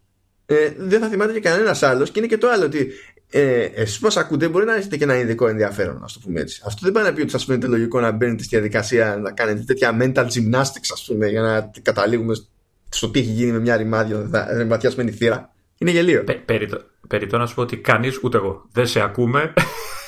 ε, 0.46 0.72
δεν 0.76 1.00
θα 1.00 1.08
θυμάται 1.08 1.32
και 1.32 1.40
κανένας 1.40 1.82
άλλος. 1.82 2.10
Και 2.10 2.18
είναι 2.18 2.28
και 2.28 2.38
το 2.38 2.48
άλλο 2.48 2.64
ότι 2.64 2.92
ε, 3.30 3.62
εσείς 3.62 3.98
που 3.98 4.08
ακούτε 4.14 4.48
μπορεί 4.48 4.64
να 4.64 4.74
έχετε 4.74 4.96
και 4.96 5.04
ένα 5.04 5.18
ειδικό 5.18 5.48
ενδιαφέρον, 5.48 5.94
να 5.94 6.06
το 6.06 6.20
πούμε 6.24 6.40
έτσι. 6.40 6.62
Αυτό 6.66 6.80
δεν 6.82 6.92
πάει 6.92 7.04
να 7.04 7.12
πει 7.12 7.20
ότι 7.20 7.30
σας 7.30 7.44
φαίνεται 7.44 7.66
λογικό 7.66 8.00
να 8.00 8.10
μπαίνετε 8.10 8.42
στη 8.42 8.56
διαδικασία 8.56 9.16
να 9.16 9.32
κάνετε 9.32 9.62
τέτοια 9.62 9.96
mental 10.00 10.26
gymnastics, 10.26 10.90
ας 10.92 11.04
πούμε, 11.06 11.28
για 11.28 11.42
να 11.42 11.70
καταλήγουμε 11.82 12.34
στο 12.88 13.08
τι 13.08 13.18
έχει 13.18 13.30
γίνει 13.30 13.52
με 13.52 13.58
μια 13.58 13.76
ρημάτια 14.56 14.90
θύρα. 15.16 15.52
Είναι 15.78 15.90
γελίο. 15.90 16.24
Πε, 16.24 17.26
να 17.30 17.46
σου 17.46 17.54
πω 17.54 17.62
ότι 17.62 17.76
κανείς 17.76 18.18
ούτε 18.22 18.36
εγώ 18.36 18.68
δεν 18.72 18.86
σε 18.86 19.00
ακούμε 19.00 19.52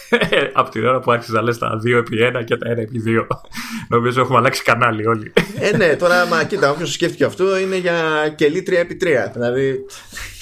από 0.53 0.71
την 0.71 0.87
ώρα 0.87 1.01
που 1.01 1.13
άρχισε 1.13 1.33
να 1.33 1.43
λες 1.43 1.59
τα 1.59 1.81
2x1 1.87 2.45
και 2.45 2.57
τα 2.57 2.67
1x2. 2.77 3.27
Νομίζω 3.89 4.21
έχουμε 4.21 4.39
αλλάξει 4.39 4.63
κανάλι 4.63 5.07
όλοι. 5.07 5.33
ε, 5.61 5.77
ναι, 5.77 5.97
τώρα, 5.97 6.27
μα 6.27 6.45
κοίτα, 6.45 6.71
όποιος 6.71 6.93
σκέφτηκε 6.93 7.25
αυτό 7.25 7.59
είναι 7.59 7.77
για 7.77 8.29
κελί 8.37 8.65
3x3. 8.67 9.31
Δηλαδή. 9.33 9.85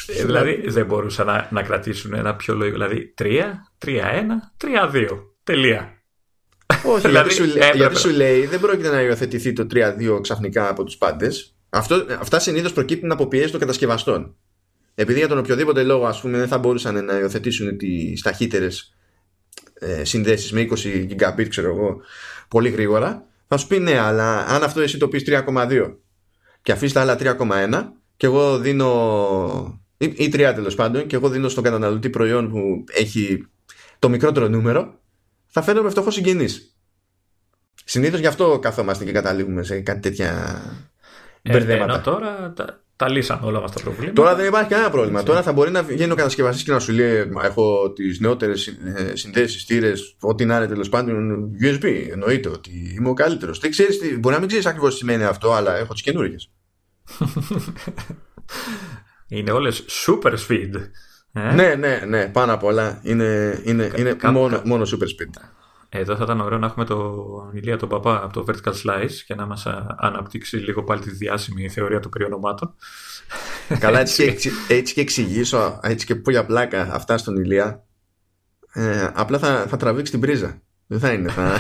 Ε, 0.07 0.25
δηλαδή 0.25 0.62
δεν 0.66 0.87
μπορούσαν 0.87 1.26
να, 1.26 1.49
να 1.50 1.62
κρατήσουν 1.62 2.14
ένα 2.14 2.37
πιο 2.37 2.54
λογικό. 2.54 2.76
Δηλαδή 2.76 3.14
3, 3.18 3.42
3-1, 3.87 3.90
3-2. 4.95 5.18
Τελεία. 5.45 5.92
Όχι, 6.85 7.07
δηλαδή, 7.09 7.35
γιατί, 7.35 7.35
σου, 7.35 7.59
γιατί 7.75 7.99
σου 7.99 8.11
λέει 8.11 8.47
δεν 8.47 8.61
πρόκειται 8.61 8.90
να 8.90 9.00
υιοθετηθεί 9.02 9.52
το 9.52 9.66
3-2 9.75 10.18
ξαφνικά 10.23 10.68
από 10.68 10.85
τους 10.85 10.97
πάντες. 10.97 11.58
Αυτό, 11.71 12.07
αυτά 12.19 12.39
συνήθως 12.39 12.73
προκύπτουν 12.73 13.13
από 13.13 13.27
πιέσεις 13.27 13.51
των 13.51 13.61
κατασκευαστών. 13.61 14.37
Επειδή 14.95 15.19
για 15.19 15.29
τον 15.29 15.39
οποιοδήποτε 15.39 15.83
λόγο 15.83 16.07
ας 16.07 16.21
πούμε, 16.21 16.39
δεν 16.39 16.49
θα 16.49 16.59
μπορούσαν 16.59 17.05
να 17.05 17.19
υιοθετήσουν 17.19 17.77
τις 17.77 18.23
ταχύτερες 18.23 18.95
ε, 19.75 20.05
συνδέσεις 20.05 20.53
με 20.53 20.67
20 20.71 21.09
gigabit, 21.11 21.49
ξέρω 21.49 21.69
εγώ, 21.69 22.01
πολύ 22.49 22.69
γρήγορα, 22.69 23.27
θα 23.49 23.57
σου 23.57 23.67
πει 23.67 23.79
ναι, 23.79 23.99
αλλά 23.99 24.47
αν 24.47 24.63
αυτό 24.63 24.81
εσύ 24.81 24.99
το 24.99 25.09
πεις 25.09 25.23
3,2 25.27 25.95
και 26.63 26.73
αφήσεις 26.73 26.93
τα 26.93 27.01
άλλα 27.01 27.17
3,1 27.21 27.85
και 28.17 28.27
εγώ 28.27 28.59
δίνω. 28.59 29.81
ή, 29.99 30.05
ή 30.17 30.31
3 30.33 30.53
τέλος 30.55 30.75
πάντων, 30.75 31.07
και 31.07 31.17
εγώ 31.17 31.29
δίνω 31.29 31.49
στον 31.49 31.65
καταναλωτή 31.65 32.11
προϊόν 32.11 32.51
που 32.51 32.85
έχει 32.93 33.47
το 33.99 34.09
μικρότερο 34.09 34.49
νούμερο, 34.49 35.01
θα 35.47 35.63
φαίνομαι 35.63 35.91
φτωχός 35.91 36.15
συγγενής. 36.15 36.77
Συνήθως 37.85 38.21
γι' 38.21 38.27
αυτό 38.27 38.59
καθόμαστε 38.59 39.05
και 39.05 39.13
καταλήγουμε 39.13 39.63
σε 39.63 39.81
κάτι 39.81 40.01
τέτοια 40.01 40.31
ε, 40.31 40.88
ενώ 41.55 42.00
τώρα 42.00 42.52
τα, 42.57 42.83
τα 42.97 43.09
λύσαν 43.09 43.40
όλα 43.43 43.59
αυτά 43.59 43.76
τα 43.76 43.81
προβλήματα. 43.81 44.23
Τώρα 44.23 44.35
δεν 44.35 44.47
υπάρχει 44.47 44.69
κανένα 44.69 44.90
πρόβλημα. 44.90 45.23
Τώρα 45.23 45.43
θα 45.43 45.52
μπορεί 45.52 45.71
να 45.71 45.83
βγαίνει 45.83 46.12
ο 46.12 46.14
κατασκευαστή 46.14 46.64
και 46.64 46.73
να 46.73 46.78
σου 46.78 46.93
λέει: 46.93 47.31
Έχω 47.43 47.93
τις 47.93 48.21
νεότερες 48.21 48.76
συνδέσεις, 49.12 49.64
τήρε, 49.64 49.93
ό,τι 50.21 50.45
να 50.45 50.57
είναι 50.57 50.67
τέλος 50.67 50.88
πάντων 50.88 51.50
USB. 51.62 52.09
Εννοείται 52.11 52.49
ότι 52.49 52.95
είμαι 52.99 53.09
ο 53.09 53.14
καλύτερος. 53.14 53.61
Μπορεί 54.19 54.35
να 54.35 54.40
μην 54.40 54.49
ξέρεις 54.49 54.67
ακριβώς 54.67 54.93
τι 54.93 54.99
σημαίνει 54.99 55.25
αυτό, 55.25 55.52
αλλά 55.52 55.76
έχω 55.76 55.93
τις 55.93 56.02
καινούργιε. 56.02 56.37
είναι 59.28 59.50
όλες 59.50 59.85
super 60.07 60.33
speed. 60.33 60.71
Ε; 61.33 61.55
Ναι, 61.55 61.75
ναι, 61.75 62.02
ναι, 62.07 62.28
πάνω 62.28 62.52
απ' 62.52 62.64
όλα 62.64 63.00
είναι, 63.02 63.61
είναι, 63.64 63.90
είναι 63.97 64.17
μόνο, 64.33 64.62
μόνο 64.64 64.85
super 64.85 65.07
speed. 65.07 65.58
Εδώ 65.90 66.16
θα 66.16 66.25
ήταν 66.25 66.40
ωραίο 66.40 66.59
να 66.59 66.66
έχουμε 66.66 66.85
τον 66.85 67.50
Ηλία 67.52 67.76
τον 67.76 67.88
Παπά 67.88 68.23
από 68.23 68.33
το 68.33 68.45
Vertical 68.49 68.73
Slice 68.73 69.12
και 69.26 69.35
να 69.35 69.47
μας 69.47 69.66
αναπτύξει 69.97 70.57
λίγο 70.57 70.85
πάλι 70.85 71.00
τη 71.00 71.11
διάσημη 71.11 71.68
θεωρία 71.68 72.00
των 72.00 72.11
περιονομάτων. 72.11 72.75
Καλά, 73.78 74.00
έτσι, 74.00 74.35
και, 74.40 74.50
έτσι 74.68 74.95
και 74.95 75.00
εξηγήσω, 75.00 75.80
έτσι 75.83 76.07
και 76.07 76.14
πολύ 76.14 76.45
πλάκα 76.45 76.88
αυτά 76.92 77.18
στον 77.18 77.37
Ηλία. 77.37 77.85
Ε, 78.73 79.11
απλά 79.14 79.38
θα, 79.38 79.66
θα 79.68 79.76
τραβήξει 79.76 80.12
την 80.12 80.21
πρίζα. 80.21 80.62
Δεν 80.87 80.99
θα 80.99 81.12
είναι. 81.12 81.30
Θα... 81.30 81.57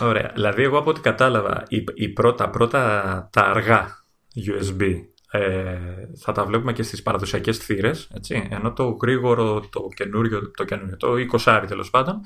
Ωραία. 0.08 0.30
Δηλαδή, 0.34 0.62
εγώ 0.62 0.78
από 0.78 0.90
ό,τι 0.90 1.00
κατάλαβα, 1.00 1.62
η, 1.68 1.84
η 1.94 2.08
πρώτα, 2.08 2.50
πρώτα 2.50 3.28
τα 3.32 3.40
αργά 3.40 4.04
USB 4.46 4.82
ε, 5.30 5.76
θα 6.16 6.32
τα 6.32 6.44
βλέπουμε 6.44 6.72
και 6.72 6.82
στις 6.82 7.02
παραδοσιακές 7.02 7.58
θύρες 7.58 8.08
έτσι, 8.14 8.48
ενώ 8.50 8.72
το 8.72 8.96
γρήγορο, 9.02 9.68
το 9.70 9.88
καινούριο, 9.94 10.50
το, 10.50 10.64
καινούριο, 10.64 10.96
το 10.96 11.14
20 11.44 11.64
τέλος 11.68 11.90
πάντων 11.90 12.20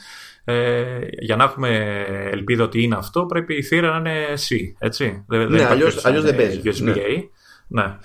ε, 0.44 0.98
για 1.20 1.36
να 1.36 1.44
έχουμε 1.44 2.02
ελπίδα 2.30 2.64
ότι 2.64 2.82
είναι 2.82 2.96
αυτό 2.96 3.26
πρέπει 3.26 3.54
η 3.54 3.62
θύρα 3.62 3.90
να 3.90 4.10
είναι 4.10 4.26
C 4.48 4.56
έτσι. 4.78 5.24
Δεν, 5.26 5.48
ναι, 5.48 5.64
αλλιώς, 5.64 6.04
αλλιώς 6.04 6.24
δεν 6.24 6.36
παίζει 6.36 6.60
USB-A 6.64 6.82
ναι. 6.82 6.92
ναι. 7.66 7.98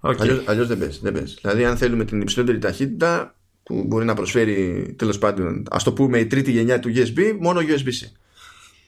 Okay. 0.00 0.16
Αλλιώς, 0.18 0.42
αλλιώς 0.46 0.66
δεν, 0.66 0.78
παίζει, 0.78 0.98
δεν 1.02 1.12
παίζει 1.12 1.36
δηλαδή 1.40 1.64
αν 1.64 1.76
θέλουμε 1.76 2.04
την 2.04 2.20
υψηλότερη 2.20 2.58
ταχύτητα 2.58 3.34
που 3.62 3.84
μπορεί 3.86 4.04
να 4.04 4.14
προσφέρει 4.14 4.94
τέλος 4.98 5.18
πάντων 5.18 5.62
ας 5.70 5.82
το 5.82 5.92
πούμε 5.92 6.18
η 6.18 6.26
τρίτη 6.26 6.50
γενιά 6.50 6.78
του 6.78 6.92
USB 6.94 7.36
μόνο 7.40 7.60
USB-C 7.60 8.10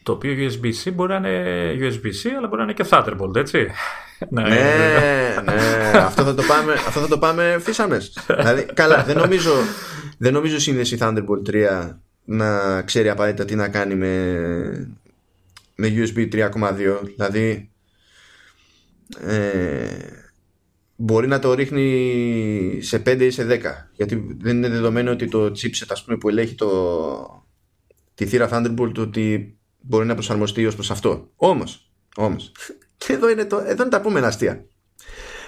το 0.03 0.13
οποίο 0.13 0.51
USB-C 0.51 0.93
μπορεί 0.95 1.11
να 1.11 1.17
είναι 1.17 1.73
USB-C 1.81 2.29
αλλά 2.37 2.47
μπορεί 2.47 2.57
να 2.57 2.63
είναι 2.63 2.73
και 2.73 2.87
Thunderbolt 2.91 3.37
έτσι 3.37 3.67
ναι, 4.29 4.43
ναι, 4.43 5.35
ναι. 5.45 5.99
αυτό, 5.99 6.25
θα 6.25 6.35
το 6.35 6.43
πάμε, 6.43 6.73
αυτό 6.73 7.01
θα 7.01 7.09
το 7.09 7.19
πάμε 7.19 7.59
φύσαμες. 7.61 8.19
δηλαδή, 8.39 8.65
καλά, 8.75 9.05
δεν 9.05 9.17
νομίζω, 9.17 9.53
δεν 10.19 10.33
νομίζω 10.33 10.59
σύνδεση 10.59 10.97
Thunderbolt 11.01 11.51
3 11.51 11.93
να 12.25 12.83
ξέρει 12.83 13.09
απαραίτητα 13.09 13.45
τι 13.45 13.55
να 13.55 13.69
κάνει 13.69 13.95
με, 13.95 14.95
με 15.75 15.93
USB 15.97 16.33
3.2. 16.33 17.01
Δηλαδή, 17.17 17.71
ε, 19.21 19.89
μπορεί 20.97 21.27
να 21.27 21.39
το 21.39 21.55
ρίχνει 21.55 22.79
σε 22.83 23.03
5 23.07 23.21
ή 23.21 23.31
σε 23.31 23.47
10. 23.47 23.61
Γιατί 23.93 24.37
δεν 24.41 24.57
είναι 24.57 24.69
δεδομένο 24.69 25.11
ότι 25.11 25.29
το 25.29 25.45
chipset 25.45 25.87
ας 25.89 26.05
πούμε, 26.05 26.17
που 26.17 26.29
ελέγχει 26.29 26.55
το, 26.55 27.45
τη 28.15 28.27
θύρα 28.27 28.49
Thunderbolt 28.53 28.99
ότι 28.99 29.59
μπορεί 29.81 30.07
να 30.07 30.15
προσαρμοστεί 30.15 30.67
ως 30.67 30.75
προς 30.75 30.91
αυτό. 30.91 31.31
Όμως, 31.37 31.91
όμως 32.17 32.53
και 33.07 33.13
εδώ 33.13 33.29
είναι, 33.31 33.45
το, 33.45 33.57
εδώ 33.57 33.83
είναι 33.83 33.91
τα 33.91 33.97
επόμενα 33.97 34.27
αστεία. 34.27 34.65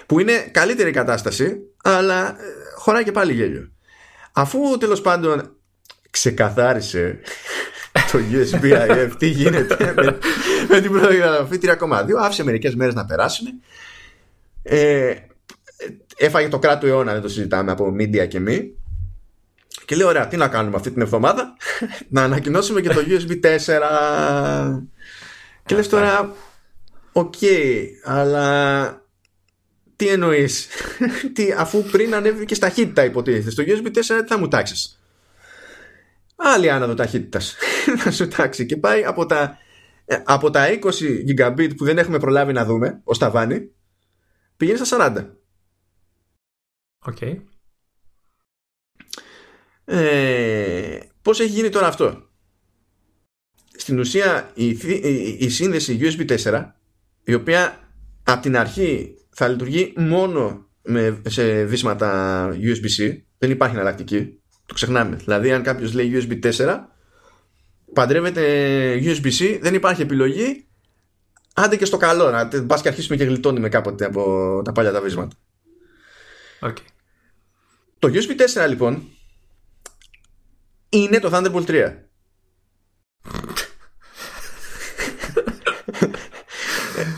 Που 0.05 0.19
είναι 0.19 0.49
καλύτερη 0.51 0.91
κατάσταση, 0.91 1.57
αλλά 1.83 2.27
ε, 2.27 2.43
χωράει 2.75 3.03
και 3.03 3.11
πάλι 3.11 3.33
γέλιο. 3.33 3.71
Αφού 4.33 4.77
τέλος 4.77 5.01
πάντων 5.01 5.55
ξεκαθάρισε 6.09 7.19
το 8.11 8.19
USB 8.31 8.89
IF 8.89 9.11
τι 9.17 9.27
γίνεται 9.27 9.93
με, 9.97 10.17
με 10.69 10.81
την 10.81 10.91
προδιαγραφή 10.91 11.59
3,2 11.61 11.75
άφησε 12.19 12.43
μερικές 12.43 12.75
μέρες 12.75 12.93
να 12.93 13.05
περάσουν 13.05 13.47
ε, 14.63 15.13
έφαγε 16.17 16.47
το 16.47 16.59
κράξιμο 16.59 16.89
αιώνα 16.89 17.13
δεν 17.13 17.21
το 17.21 17.27
συζητάμε 17.27 17.71
από 17.71 17.95
media 17.99 18.27
και 18.27 18.39
μη 18.39 18.73
και 19.85 19.95
λέει 19.95 20.07
ωραία 20.07 20.27
τι 20.27 20.37
να 20.37 20.47
κάνουμε 20.47 20.75
αυτή 20.75 20.91
την 20.91 21.01
εβδομάδα 21.01 21.53
να 22.09 22.23
ανακοινώσουμε 22.23 22.81
και 22.81 22.89
το 22.89 23.03
USB 23.07 23.45
4 23.45 24.79
και 25.65 25.75
λες 25.75 25.89
τώρα 25.89 26.33
Οκ, 27.13 27.33
αλλά 28.03 29.01
τι 29.95 30.07
εννοείς, 30.07 30.67
αφού 31.57 31.83
πριν 31.83 32.15
ανέβηκε 32.15 32.53
και 32.53 32.59
ταχύτητα 32.59 33.03
υποτίθεται. 33.03 33.49
Στο 33.49 33.63
USB 33.67 33.87
4 33.87 33.91
τι 33.93 34.27
θα 34.27 34.37
μου 34.37 34.47
τάξεις; 34.47 35.01
Άλλη 36.35 36.69
άνοδο 36.69 36.93
ταχύτητα. 36.93 37.39
θα 38.03 38.11
σου 38.11 38.27
τάξει 38.27 38.65
και 38.65 38.77
πάει 38.77 39.03
από 39.03 39.25
τα, 39.25 39.57
ε, 40.05 40.21
από 40.25 40.49
τα 40.49 40.67
20 40.69 40.79
gigabit 41.27 41.77
που 41.77 41.85
δεν 41.85 41.97
έχουμε 41.97 42.19
προλάβει 42.19 42.53
να 42.53 42.65
δούμε 42.65 43.01
ως 43.03 43.17
ταβάνι, 43.17 43.71
πηγαίνει 44.57 44.85
στα 44.85 44.97
40. 45.15 45.25
Οκ. 46.99 47.17
Okay. 47.21 47.37
Ε, 49.85 50.99
πώς 51.21 51.39
έχει 51.39 51.49
γίνει 51.49 51.69
τώρα 51.69 51.87
αυτό; 51.87 52.29
Στην 53.77 53.99
ουσία 53.99 54.51
η, 54.53 54.67
η, 54.67 55.37
η 55.39 55.49
σύνδεση 55.49 55.99
USB 56.01 56.37
4 56.37 56.71
η 57.23 57.33
οποία 57.33 57.79
από 58.23 58.41
την 58.41 58.57
αρχή 58.57 59.15
θα 59.29 59.47
λειτουργεί 59.47 59.93
μόνο 59.97 60.67
με, 60.81 61.21
σε 61.27 61.63
βίσματα 61.63 62.49
USB-C. 62.49 63.17
Δεν 63.37 63.51
υπάρχει 63.51 63.75
εναλλακτική. 63.75 64.41
Το 64.65 64.73
ξεχνάμε. 64.73 65.15
Δηλαδή 65.15 65.51
αν 65.51 65.63
κάποιος 65.63 65.93
λέει 65.93 66.11
USB 66.15 66.51
4 66.53 66.79
παντρεύεται 67.93 68.43
USB-C 69.03 69.57
δεν 69.61 69.73
υπάρχει 69.73 70.01
επιλογή. 70.01 70.67
Άντε 71.55 71.75
και 71.75 71.85
στο 71.85 71.97
καλό 71.97 72.29
να 72.29 72.47
πας 72.47 72.81
και 72.81 72.87
αρχίσουμε 72.87 73.17
και 73.17 73.23
γλιτώνουμε 73.23 73.69
κάποτε 73.69 74.05
από 74.05 74.61
τα 74.63 74.71
παλιά 74.71 74.91
τα 74.91 75.01
βίσματα. 75.01 75.35
Okay. 76.65 76.85
το 77.99 78.11
USB 78.13 78.63
4 78.63 78.69
λοιπόν 78.69 79.03
είναι 80.89 81.19
το 81.19 81.29
Thunderbolt 81.33 81.65
3 81.65 81.93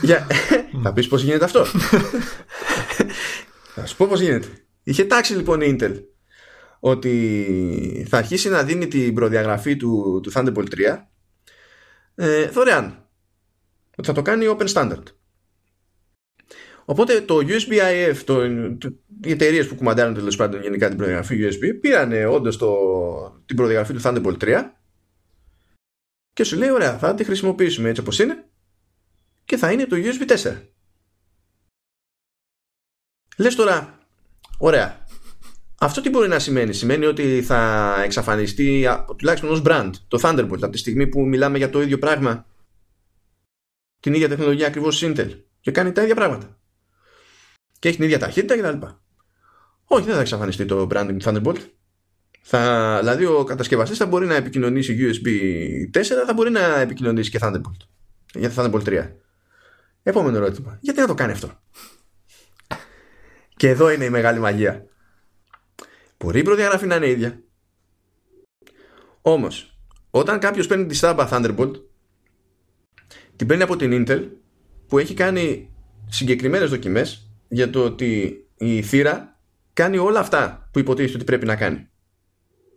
Για... 0.02 0.26
Θα 0.82 0.92
πεις 0.92 1.08
πώς 1.08 1.22
γίνεται 1.22 1.44
αυτός. 1.44 1.74
Θα 3.74 3.86
σου 3.86 3.96
πω 3.96 4.06
πώς 4.06 4.20
γίνεται. 4.20 4.46
Είχε 4.82 5.04
τάξει 5.04 5.34
λοιπόν 5.34 5.60
η 5.60 5.76
Intel 5.78 6.02
ότι 6.80 8.06
θα 8.08 8.16
αρχίσει 8.16 8.48
να 8.48 8.62
δίνει 8.62 8.88
την 8.88 9.14
προδιαγραφή 9.14 9.76
του, 9.76 10.20
του 10.22 10.32
Thunderbolt 10.34 10.68
3 10.74 10.98
ε, 12.14 12.48
δωρεάν. 12.48 13.08
Ότι 13.96 14.06
θα 14.06 14.14
το 14.14 14.22
κάνει 14.22 14.46
open 14.48 14.68
standard. 14.68 15.02
Οπότε 16.84 17.20
το 17.20 17.36
USB-IF, 17.36 18.16
το, 18.24 18.44
οι 19.22 19.30
εταιρείες 19.30 19.66
που 19.66 19.74
κουμαντάρουν 19.74 20.14
τέλος 20.14 20.36
πάντων 20.36 20.62
γενικά 20.62 20.88
την 20.88 20.96
προδιαγραφή 20.96 21.38
USB, 21.42 21.78
πήραν 21.80 22.12
όντως 22.28 22.58
την 23.46 23.56
προδιαγραφή 23.56 23.92
του 23.92 24.00
Thunderbolt 24.02 24.38
3 24.38 24.62
και 26.32 26.44
σου 26.44 26.56
λέει: 26.56 26.70
Ωραία, 26.70 26.98
θα 26.98 27.14
τη 27.14 27.24
χρησιμοποιήσουμε 27.24 27.88
έτσι 27.88 28.00
όπως 28.00 28.18
είναι 28.18 28.44
και 29.46 29.56
θα 29.56 29.72
είναι 29.72 29.86
το 29.86 29.96
USB 29.98 30.36
4. 30.36 30.62
Λες 33.36 33.54
τώρα, 33.54 33.98
ωραία, 34.58 35.06
αυτό 35.78 36.00
τι 36.00 36.10
μπορεί 36.10 36.28
να 36.28 36.38
σημαίνει; 36.38 36.72
Σημαίνει 36.72 37.04
ότι 37.04 37.42
θα 37.42 37.94
εξαφανιστεί 38.04 38.86
τουλάχιστον 39.16 39.50
ως 39.50 39.62
brand 39.64 39.90
το 40.08 40.18
Thunderbolt 40.22 40.62
από 40.62 40.70
τη 40.70 40.78
στιγμή 40.78 41.06
που 41.06 41.26
μιλάμε 41.26 41.58
για 41.58 41.70
το 41.70 41.82
ίδιο 41.82 41.98
πράγμα 41.98 42.46
την 44.00 44.14
ίδια 44.14 44.28
τεχνολογία 44.28 44.66
ακριβώς 44.66 45.02
Intel 45.04 45.30
και 45.60 45.70
κάνει 45.70 45.92
τα 45.92 46.02
ίδια 46.02 46.14
πράγματα 46.14 46.58
και 47.78 47.88
έχει 47.88 47.96
την 47.96 48.06
ίδια 48.06 48.18
ταχύτητα 48.18 48.56
κτλ. 48.56 48.86
Όχι, 49.84 50.04
δεν 50.04 50.14
θα 50.14 50.20
εξαφανιστεί 50.20 50.64
το 50.64 50.88
branding 50.90 51.16
του 51.18 51.24
Thunderbolt. 51.24 51.58
Θα, 52.42 52.96
δηλαδή 52.98 53.24
ο 53.24 53.44
κατασκευαστής 53.44 53.98
θα 53.98 54.06
μπορεί 54.06 54.26
να 54.26 54.34
επικοινωνήσει 54.34 54.96
USB 55.00 55.28
4 55.98 56.02
θα 56.26 56.32
μπορεί 56.34 56.50
να 56.50 56.78
επικοινωνήσει 56.78 57.30
και 57.30 57.38
Thunderbolt 57.42 57.86
για 58.34 58.52
Thunderbolt 58.56 58.82
3 58.84 59.10
Επόμενο 60.08 60.36
ερώτημα. 60.36 60.78
Γιατί 60.80 61.00
να 61.00 61.06
το 61.06 61.14
κάνει 61.14 61.32
αυτό; 61.32 61.60
Και 63.56 63.68
εδώ 63.68 63.90
είναι 63.90 64.04
η 64.04 64.10
μεγάλη 64.10 64.38
μαγεία. 64.38 64.86
Μπορεί 66.18 66.38
η 66.38 66.42
προδιαγραφή 66.42 66.86
να 66.86 66.96
είναι 66.96 67.08
ίδια. 67.08 67.42
Όμως, 69.22 69.78
όταν 70.10 70.38
κάποιος 70.38 70.66
παίρνει 70.66 70.86
τη 70.86 70.94
στάμπα 70.94 71.28
Thunderbolt, 71.30 71.72
την 73.36 73.46
παίρνει 73.46 73.62
από 73.62 73.76
την 73.76 73.90
Intel 74.08 74.28
που 74.86 74.98
έχει 74.98 75.14
κάνει 75.14 75.74
συγκεκριμένες 76.08 76.70
δοκιμές 76.70 77.30
για 77.48 77.70
το 77.70 77.84
ότι 77.84 78.40
η 78.56 78.82
θύρα 78.82 79.40
κάνει 79.72 79.98
όλα 79.98 80.20
αυτά 80.20 80.68
που 80.72 80.78
υποτίθεται 80.78 81.16
ότι 81.16 81.24
πρέπει 81.24 81.46
να 81.46 81.56
κάνει. 81.56 81.88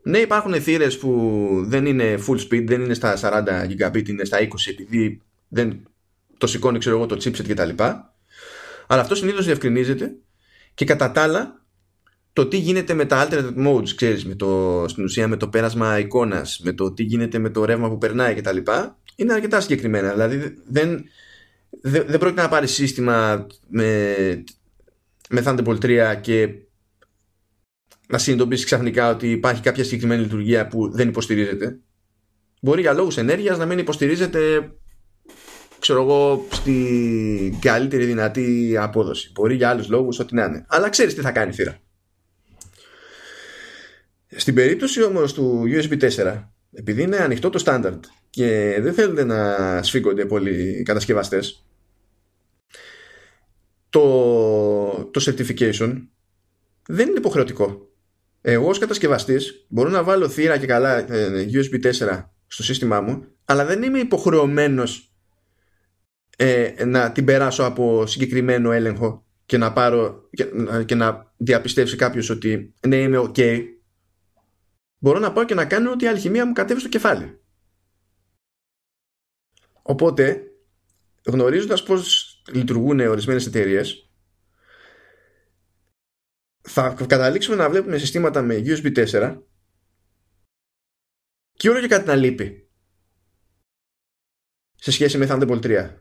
Ναι, 0.04 0.18
υπάρχουν 0.18 0.62
θύρες 0.62 0.98
που 0.98 1.63
δεν 1.65 1.86
είναι 1.86 2.20
full 2.28 2.39
speed, 2.39 2.65
δεν 2.68 2.82
είναι 2.82 2.94
στα 2.94 3.18
40 3.22 3.68
gigabit, 3.70 4.10
είναι 4.10 4.26
στα 4.26 4.38
20 4.39 4.48
επειδή 4.65 5.22
δεν 5.48 5.84
το 6.39 6.47
σηκώνει 6.47 6.80
ξέρω 6.80 6.95
εγώ 6.95 7.06
το 7.06 7.15
chipset 7.15 7.43
και 7.43 7.54
τα 7.54 7.65
λοιπά 7.65 8.15
αλλά 8.88 9.02
αυτό 9.02 9.15
συνήθως 9.15 9.45
διευκρινίζεται 9.45 10.15
και 10.73 10.86
κατά 10.86 11.12
τα 11.12 11.21
άλλα 11.21 11.65
το 12.34 12.47
τι 12.47 12.58
γίνεται 12.58 12.93
με 12.93 13.06
τα 13.06 13.28
alternate 13.28 13.67
modes 13.67 13.89
ξέρεις 13.95 14.25
με 14.25 14.36
το, 14.36 14.86
στην 14.88 15.04
ουσία 15.04 15.28
με 15.28 15.38
το 15.38 15.47
πέρασμα 15.47 15.99
εικόνας 15.99 16.60
με 16.63 16.73
το 16.73 16.91
τι 16.91 17.04
γίνεται 17.04 17.39
με 17.39 17.49
το 17.49 17.65
ρεύμα 17.65 17.89
που 17.89 17.97
περνάει 17.97 18.36
και 18.36 18.41
τα 18.41 18.52
λοιπά 18.52 18.97
είναι 19.15 19.34
αρκετά 19.34 19.62
συγκεκριμένα 19.62 20.12
δηλαδή 20.12 20.38
δεν, 20.67 21.04
δεν, 21.82 22.06
δεν 22.08 22.19
πρόκειται 22.19 22.41
να 22.41 22.49
πάρεις 22.49 22.71
σύστημα 22.71 23.47
με, 23.67 24.15
με 25.30 25.43
Thunderbolt 25.45 25.80
3 25.82 26.15
και 26.21 26.49
να 28.10 28.17
συνειδητοποιήσεις 28.17 28.65
ξαφνικά 28.65 29.10
ότι 29.10 29.32
υπάρχει 29.32 29.62
κάποια 29.62 29.84
συγκεκριμένη 29.84 30.21
λειτουργία 30.21 30.67
που 30.67 30.91
δεν 30.91 31.08
υποστηρίζεται. 31.08 31.80
Μπορεί 32.62 32.82
για 32.82 32.93
λόγους 32.93 33.17
ενέργειας 33.17 33.58
να 33.58 33.65
μην 33.65 33.78
υποστηρίζεται 33.78 34.71
ξέρω 35.80 36.02
εγώ, 36.02 36.48
στην 36.52 37.60
καλύτερη 37.60 38.06
δυνατή 38.06 38.78
απόδοση. 38.80 39.32
Μπορεί 39.34 39.56
για 39.56 39.70
άλλους 39.70 39.89
λόγους 39.89 40.20
ό,τι 40.20 40.36
να 40.36 40.44
είναι. 40.44 40.65
Αλλά 40.68 40.89
ξέρεις 40.89 41.13
τι 41.13 41.22
θα 41.22 41.32
κάνει 41.32 41.50
η 41.50 41.54
θύρα. 41.54 41.80
Στην 44.36 44.54
περίπτωση 44.54 45.04
όμως 45.04 45.34
του 45.34 45.63
USB 45.68 46.10
4, 46.10 46.44
επειδή 46.74 47.02
είναι 47.02 47.18
ανοιχτό 47.18 47.50
το 47.50 47.63
standard 47.65 48.00
και 48.30 48.78
δεν 48.82 48.94
θέλετε 48.94 49.24
να 49.24 49.84
σφίγγονται 49.84 50.26
πολλοί 50.26 50.80
οι 50.80 50.84
κατασκευαστές, 50.84 51.63
το, 53.89 54.02
το 55.12 55.24
certification 55.26 56.02
δεν 56.88 57.08
είναι 57.08 57.18
υποχρεωτικό. 57.18 57.89
Εγώ 58.42 58.68
ως 58.68 58.78
κατασκευαστής 58.78 59.65
μπορώ 59.68 59.89
να 59.89 60.04
βάλω 60.04 60.30
θύρα 60.30 60.58
και 60.58 60.65
καλά 60.65 61.06
USB 61.54 61.84
ε, 61.84 61.92
4 62.00 62.24
στο 62.48 62.63
σύστημά 62.63 63.02
μου, 63.02 63.26
αλλά 63.46 63.65
δεν 63.65 63.84
είμαι 63.84 64.00
υποχρεωμένος 64.00 65.09
ε, 66.41 66.86
να 66.86 67.12
την 67.12 67.25
περάσω 67.25 67.63
από 67.63 68.06
συγκεκριμένο 68.06 68.71
έλεγχο 68.71 69.25
και 69.45 69.58
να 69.58 69.73
πάρω 69.73 70.30
και, 70.32 70.45
και 70.86 70.95
να 70.95 71.34
διαπιστεύσει 71.38 71.95
κάποιος 71.95 72.30
ότι 72.30 72.73
ναι 72.88 72.95
είμαι 72.95 73.17
ok 73.17 73.63
μπορώ 74.97 75.19
να 75.19 75.34
πάω 75.34 75.45
και 75.45 75.54
να 75.54 75.65
κάνω 75.65 75.91
ότι 75.91 76.06
η 76.06 76.08
αλχημία 76.08 76.45
μου 76.45 76.54
κατέβει 76.54 76.80
στο 76.80 76.89
κεφάλι 76.89 77.39
οπότε 79.82 80.43
γνωρίζοντας 81.25 81.84
πως 81.84 82.34
λειτουργούν 82.52 82.99
ορισμένες 82.99 83.45
εταιρείες. 83.45 84.10
θα 86.62 86.95
καταλήξουμε 87.08 87.56
να 87.56 87.69
βλέπουμε 87.69 87.97
συστήματα 87.97 88.41
με 88.41 88.62
USB 88.65 89.08
4 89.08 89.41
και 91.54 91.69
όλο 91.69 91.80
και 91.80 91.88
κάτι 91.88 92.08
να 92.08 92.15
λείπει 92.15 92.69
σε 94.75 94.91
σχέση 94.91 95.17
με 95.17 95.28
Thunderbolt 95.30 95.62
3 95.62 95.99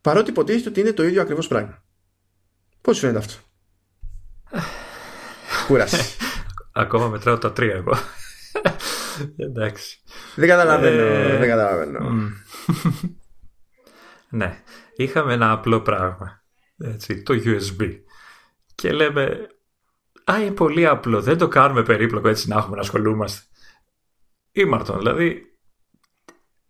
παρότι 0.00 0.30
υποτίθεται 0.30 0.68
ότι 0.68 0.80
είναι 0.80 0.92
το 0.92 1.04
ίδιο 1.04 1.22
ακριβώς 1.22 1.48
πράγμα 1.48 1.82
πώς 2.80 2.96
σου 2.96 3.00
φαίνεται 3.00 3.18
αυτό; 3.18 3.34
Κούραση 5.66 6.16
ακόμα 6.72 7.08
μετράω 7.08 7.38
τα 7.38 7.52
τρία 7.52 7.74
εγώ 7.74 7.94
εντάξει 9.36 9.98
δεν 10.34 10.48
καταλαβαίνω, 10.48 11.02
ε... 11.02 11.36
δεν 11.36 11.48
καταλαβαίνω. 11.48 12.10
ναι 14.30 14.62
είχαμε 15.02 15.32
ένα 15.32 15.50
απλό 15.50 15.80
πράγμα. 15.80 16.42
Έτσι, 16.78 17.22
το 17.22 17.34
USB. 17.44 18.00
Και 18.74 18.92
λέμε, 18.92 19.48
α, 20.24 20.40
είναι 20.40 20.50
πολύ 20.50 20.86
απλό, 20.86 21.22
δεν 21.22 21.38
το 21.38 21.48
κάνουμε 21.48 21.82
περίπλοκο 21.82 22.28
έτσι 22.28 22.48
να 22.48 22.56
έχουμε 22.56 22.74
να 22.74 22.80
ασχολούμαστε. 22.80 23.46
Ήμαρτον, 24.52 24.98
δηλαδή, 24.98 25.49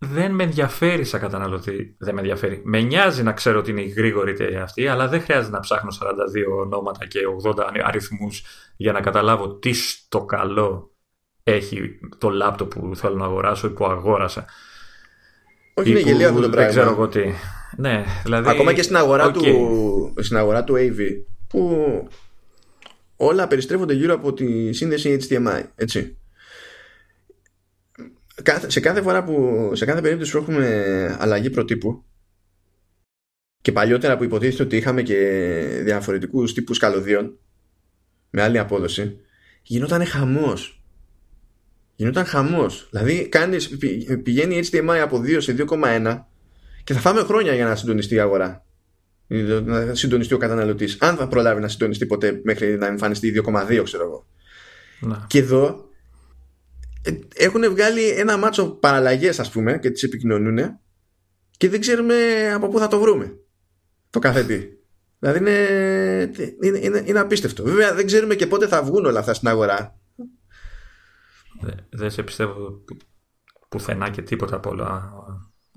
δεν 0.02 0.34
με 0.34 0.42
ενδιαφέρει 0.42 1.04
σαν 1.04 1.20
καταναλωτή. 1.20 1.96
Δεν 1.98 2.14
με 2.14 2.20
ενδιαφέρει. 2.20 2.60
Με 2.64 2.80
νοιάζει 2.80 3.22
να 3.22 3.32
ξέρω 3.32 3.58
ότι 3.58 3.70
είναι 3.70 3.82
γρήγορη 3.82 4.56
αυτή, 4.62 4.86
αλλά 4.86 5.08
δεν 5.08 5.20
χρειάζεται 5.20 5.52
να 5.52 5.60
ψάχνω 5.60 5.90
42 6.00 6.62
ονόματα 6.64 7.06
και 7.06 7.20
80 7.44 7.64
αριθμούς 7.84 8.44
για 8.76 8.92
να 8.92 9.00
καταλάβω 9.00 9.54
τι 9.54 9.72
στο 9.72 10.24
καλό 10.24 10.94
έχει 11.42 11.98
το 12.18 12.28
λάπτοπ 12.30 12.74
που 12.74 12.96
θέλω 12.96 13.16
να 13.16 13.24
αγοράσω 13.24 13.66
ή 13.66 13.70
που 13.70 13.84
αγόρασα. 13.84 14.44
Όχι, 15.74 15.90
είναι 15.90 16.00
γελίο 16.00 16.28
αυτό 16.28 16.40
το 16.40 16.48
πράγμα. 16.48 16.72
Δεν 16.72 16.80
ξέρω 16.80 16.90
εγώ 16.90 17.08
τι. 17.08 17.24
Ναι, 17.76 18.04
δηλαδή... 18.22 18.48
Ακόμα 18.48 18.72
και 18.72 18.82
στην 18.82 18.96
αγορά, 18.96 19.30
του, 19.30 20.14
στην 20.18 20.36
αγορά 20.36 20.64
του 20.64 20.74
AV 20.76 20.98
που 21.48 22.08
όλα 23.16 23.46
περιστρέφονται 23.46 23.94
γύρω 23.94 24.14
από 24.14 24.32
τη 24.32 24.72
σύνδεση 24.72 25.18
HDMI, 25.28 25.62
έτσι. 25.74 26.19
Σε 28.66 28.80
κάθε 28.80 29.02
φορά 29.02 29.24
που, 29.24 29.70
σε 29.74 29.84
κάθε 29.84 30.00
περίπτωση 30.00 30.32
που 30.32 30.38
έχουμε 30.38 31.16
αλλαγή 31.20 31.50
προτύπου 31.50 32.04
και 33.60 33.72
παλιότερα 33.72 34.16
που 34.16 34.24
υποτίθεται 34.24 34.62
ότι 34.62 34.76
είχαμε 34.76 35.02
και 35.02 35.16
διαφορετικούς 35.82 36.54
τύπους 36.54 36.78
καλωδίων 36.78 37.38
με 38.30 38.42
άλλη 38.42 38.58
απόδοση 38.58 39.16
γινόταν 39.62 40.06
χαμός 40.06 40.82
γινόταν 41.96 42.24
χαμός 42.24 42.88
δηλαδή 42.90 43.28
κάνεις, 43.28 43.76
πηγαίνει 44.22 44.60
HDMI 44.70 44.98
από 45.02 45.20
2 45.24 45.36
σε 45.40 45.54
2,1 45.58 46.24
και 46.84 46.92
θα 46.92 47.00
φάμε 47.00 47.20
χρόνια 47.20 47.54
για 47.54 47.64
να 47.64 47.76
συντονιστεί 47.76 48.14
η 48.14 48.20
αγορά. 48.20 48.64
Να 49.64 49.94
συντονιστεί 49.94 50.34
ο 50.34 50.38
καταναλωτής. 50.38 50.96
Αν 51.00 51.16
θα 51.16 51.28
προλάβει 51.28 51.60
να 51.60 51.68
συντονιστεί 51.68 52.06
ποτέ 52.06 52.40
μέχρι 52.44 52.78
να 52.78 52.86
εμφανιστεί 52.86 53.42
2,2, 53.46 53.82
ξέρω 53.84 54.02
εγώ. 54.02 54.26
Να. 55.00 55.26
Και 55.28 55.38
εδώ 55.38 55.89
ε, 55.89 55.89
έχουν 57.34 57.70
βγάλει 57.70 58.08
ένα 58.08 58.36
μάτσο 58.36 58.70
παραλλαγές, 58.70 59.40
ας 59.40 59.50
πούμε, 59.50 59.78
και 59.78 59.90
τις 59.90 60.02
επικοινωνούν 60.02 60.58
και 61.56 61.68
δεν 61.68 61.80
ξέρουμε 61.80 62.50
από 62.54 62.68
πού 62.68 62.78
θα 62.78 62.88
το 62.88 63.00
βρούμε. 63.00 63.38
Το 64.10 64.18
κάθε 64.18 64.44
τι. 64.44 64.66
Δηλαδή 65.18 65.38
είναι, 65.38 65.58
είναι, 66.62 66.78
είναι, 66.78 67.02
είναι 67.06 67.18
απίστευτο. 67.18 67.62
Βέβαια 67.62 67.94
δεν 67.94 68.06
ξέρουμε 68.06 68.34
και 68.34 68.46
πότε 68.46 68.66
θα 68.66 68.82
βγουν 68.82 69.04
όλα 69.04 69.18
αυτά 69.18 69.34
στην 69.34 69.48
αγορά. 69.48 69.98
Δεν 71.90 72.10
σε 72.10 72.22
πιστεύω 72.22 72.84
πουθενά 73.68 74.10
και 74.10 74.22
τίποτα 74.22 74.56
από 74.56 74.70
όλα 74.70 75.12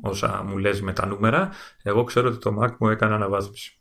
όσα 0.01 0.43
μου 0.43 0.57
λες 0.57 0.81
με 0.81 0.93
τα 0.93 1.05
νούμερα, 1.05 1.51
εγώ 1.81 2.03
ξέρω 2.03 2.27
ότι 2.27 2.37
το 2.37 2.57
Mac 2.61 2.75
μου 2.79 2.89
έκανε 2.89 3.13
αναβάθμιση. 3.13 3.77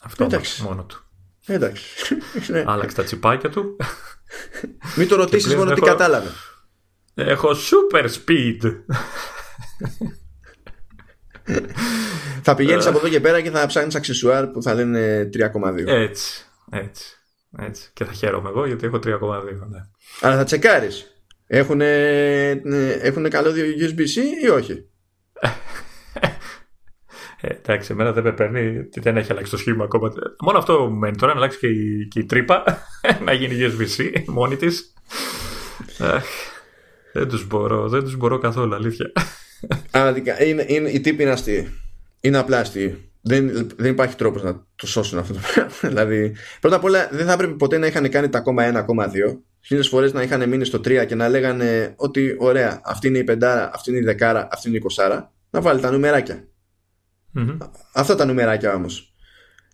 Αυτό 0.00 0.24
Εντάξει. 0.24 0.62
μόνο 0.62 0.84
του. 0.84 1.11
Εντάξει. 1.46 2.16
Ναι. 2.48 2.64
Άλλαξε 2.66 2.96
τα 2.96 3.02
τσιπάκια 3.04 3.50
του. 3.50 3.76
Μην 4.96 5.08
το 5.08 5.16
ρωτήσεις 5.16 5.54
μόνο 5.54 5.70
έχω... 5.70 5.80
τι 5.80 5.86
κατάλαβε. 5.86 6.28
Έχω 7.14 7.50
super 7.50 8.04
speed. 8.04 8.82
θα 12.42 12.54
πηγαίνεις 12.54 12.86
από 12.86 12.98
εδώ 12.98 13.08
και 13.08 13.20
πέρα 13.20 13.40
και 13.40 13.50
θα 13.50 13.66
ψάχνεις 13.66 13.94
αξισουάρ 13.94 14.46
που 14.46 14.62
θα 14.62 14.74
λένε 14.74 15.30
3,2. 15.34 15.86
Έτσι, 15.86 16.46
έτσι, 16.70 17.16
έτσι. 17.58 17.90
Και 17.92 18.04
θα 18.04 18.12
χαίρομαι 18.12 18.48
εγώ 18.48 18.66
γιατί 18.66 18.86
έχω 18.86 18.96
3,2. 18.96 19.08
Ναι. 19.70 19.80
Αλλά 20.20 20.36
θα 20.36 20.44
τσεκάρεις. 20.44 21.06
Έχουν, 21.46 21.80
έχουν 23.00 23.28
καλώδιο 23.28 23.64
USB-C 23.64 24.42
ή 24.42 24.48
όχι; 24.48 24.88
Ε, 27.44 27.48
εντάξει, 27.48 27.92
εμένα 27.92 28.12
δεν 28.12 28.22
με 28.22 28.32
παίρνει, 28.32 28.88
δεν 28.94 29.16
έχει 29.16 29.32
αλλάξει 29.32 29.50
το 29.50 29.56
σχήμα 29.56 29.84
ακόμα. 29.84 30.12
Μόνο 30.44 30.58
αυτό 30.58 30.88
μου 30.90 30.98
μένει 30.98 31.16
τώρα, 31.16 31.32
να 31.32 31.38
αλλάξει 31.38 31.58
και 31.58 31.66
η, 31.66 32.08
και 32.08 32.18
η 32.20 32.24
τρύπα, 32.24 32.64
να 33.24 33.32
γίνει 33.32 33.54
USB-C 33.60 34.22
μόνη 34.26 34.56
της. 34.56 34.92
δεν 37.12 37.28
τους 37.28 37.46
μπορώ, 37.46 37.88
δεν 37.88 38.02
τους 38.02 38.16
μπορώ 38.16 38.38
καθόλου, 38.38 38.74
αλήθεια. 38.74 39.12
Άδικα, 39.90 40.44
είναι, 40.44 40.64
είναι, 40.68 40.90
οι 40.90 41.00
τύποι 41.00 41.22
είναι 41.22 41.32
αστείοι. 41.32 41.68
Είναι 42.20 42.38
απλά 42.38 42.58
αστείοι. 42.58 43.10
Δεν, 43.20 43.68
δεν 43.76 43.90
υπάρχει 43.90 44.16
τρόπος 44.16 44.42
να 44.42 44.66
το 44.76 44.86
σώσουν 44.86 45.18
αυτό 45.18 45.32
το 45.32 45.40
πράγμα. 45.54 45.72
δηλαδή, 45.88 46.36
πρώτα 46.60 46.76
απ' 46.76 46.84
όλα 46.84 47.08
δεν 47.12 47.26
θα 47.26 47.32
έπρεπε 47.32 47.52
ποτέ 47.52 47.78
να 47.78 47.86
είχαν 47.86 48.08
κάνει 48.08 48.28
τα 48.28 48.42
1,1, 48.46 48.84
2. 48.84 49.08
Χίλιε 49.60 49.82
φορές 49.82 50.12
να 50.12 50.22
είχαν 50.22 50.48
μείνει 50.48 50.64
στο 50.64 50.78
3 50.78 51.04
και 51.06 51.14
να 51.14 51.28
λέγανε 51.28 51.94
ότι 51.96 52.36
ωραία, 52.38 52.80
αυτή 52.84 53.08
είναι 53.08 53.18
η 53.18 53.24
πεντάρα, 53.24 53.70
αυτή 53.74 53.90
είναι 53.90 53.98
η 53.98 54.02
δεκάρα, 54.02 54.48
αυτή 54.52 54.68
είναι 54.68 54.76
η 54.76 54.80
κοσάρα. 54.80 55.32
Να 55.50 55.60
βάλει 55.60 55.80
τα 55.80 55.90
νουμεράκια. 55.90 56.46
Mm-hmm. 57.34 57.56
Αυτά 57.92 58.14
τα 58.14 58.24
νουμεράκια 58.24 58.74
όμως. 58.74 59.14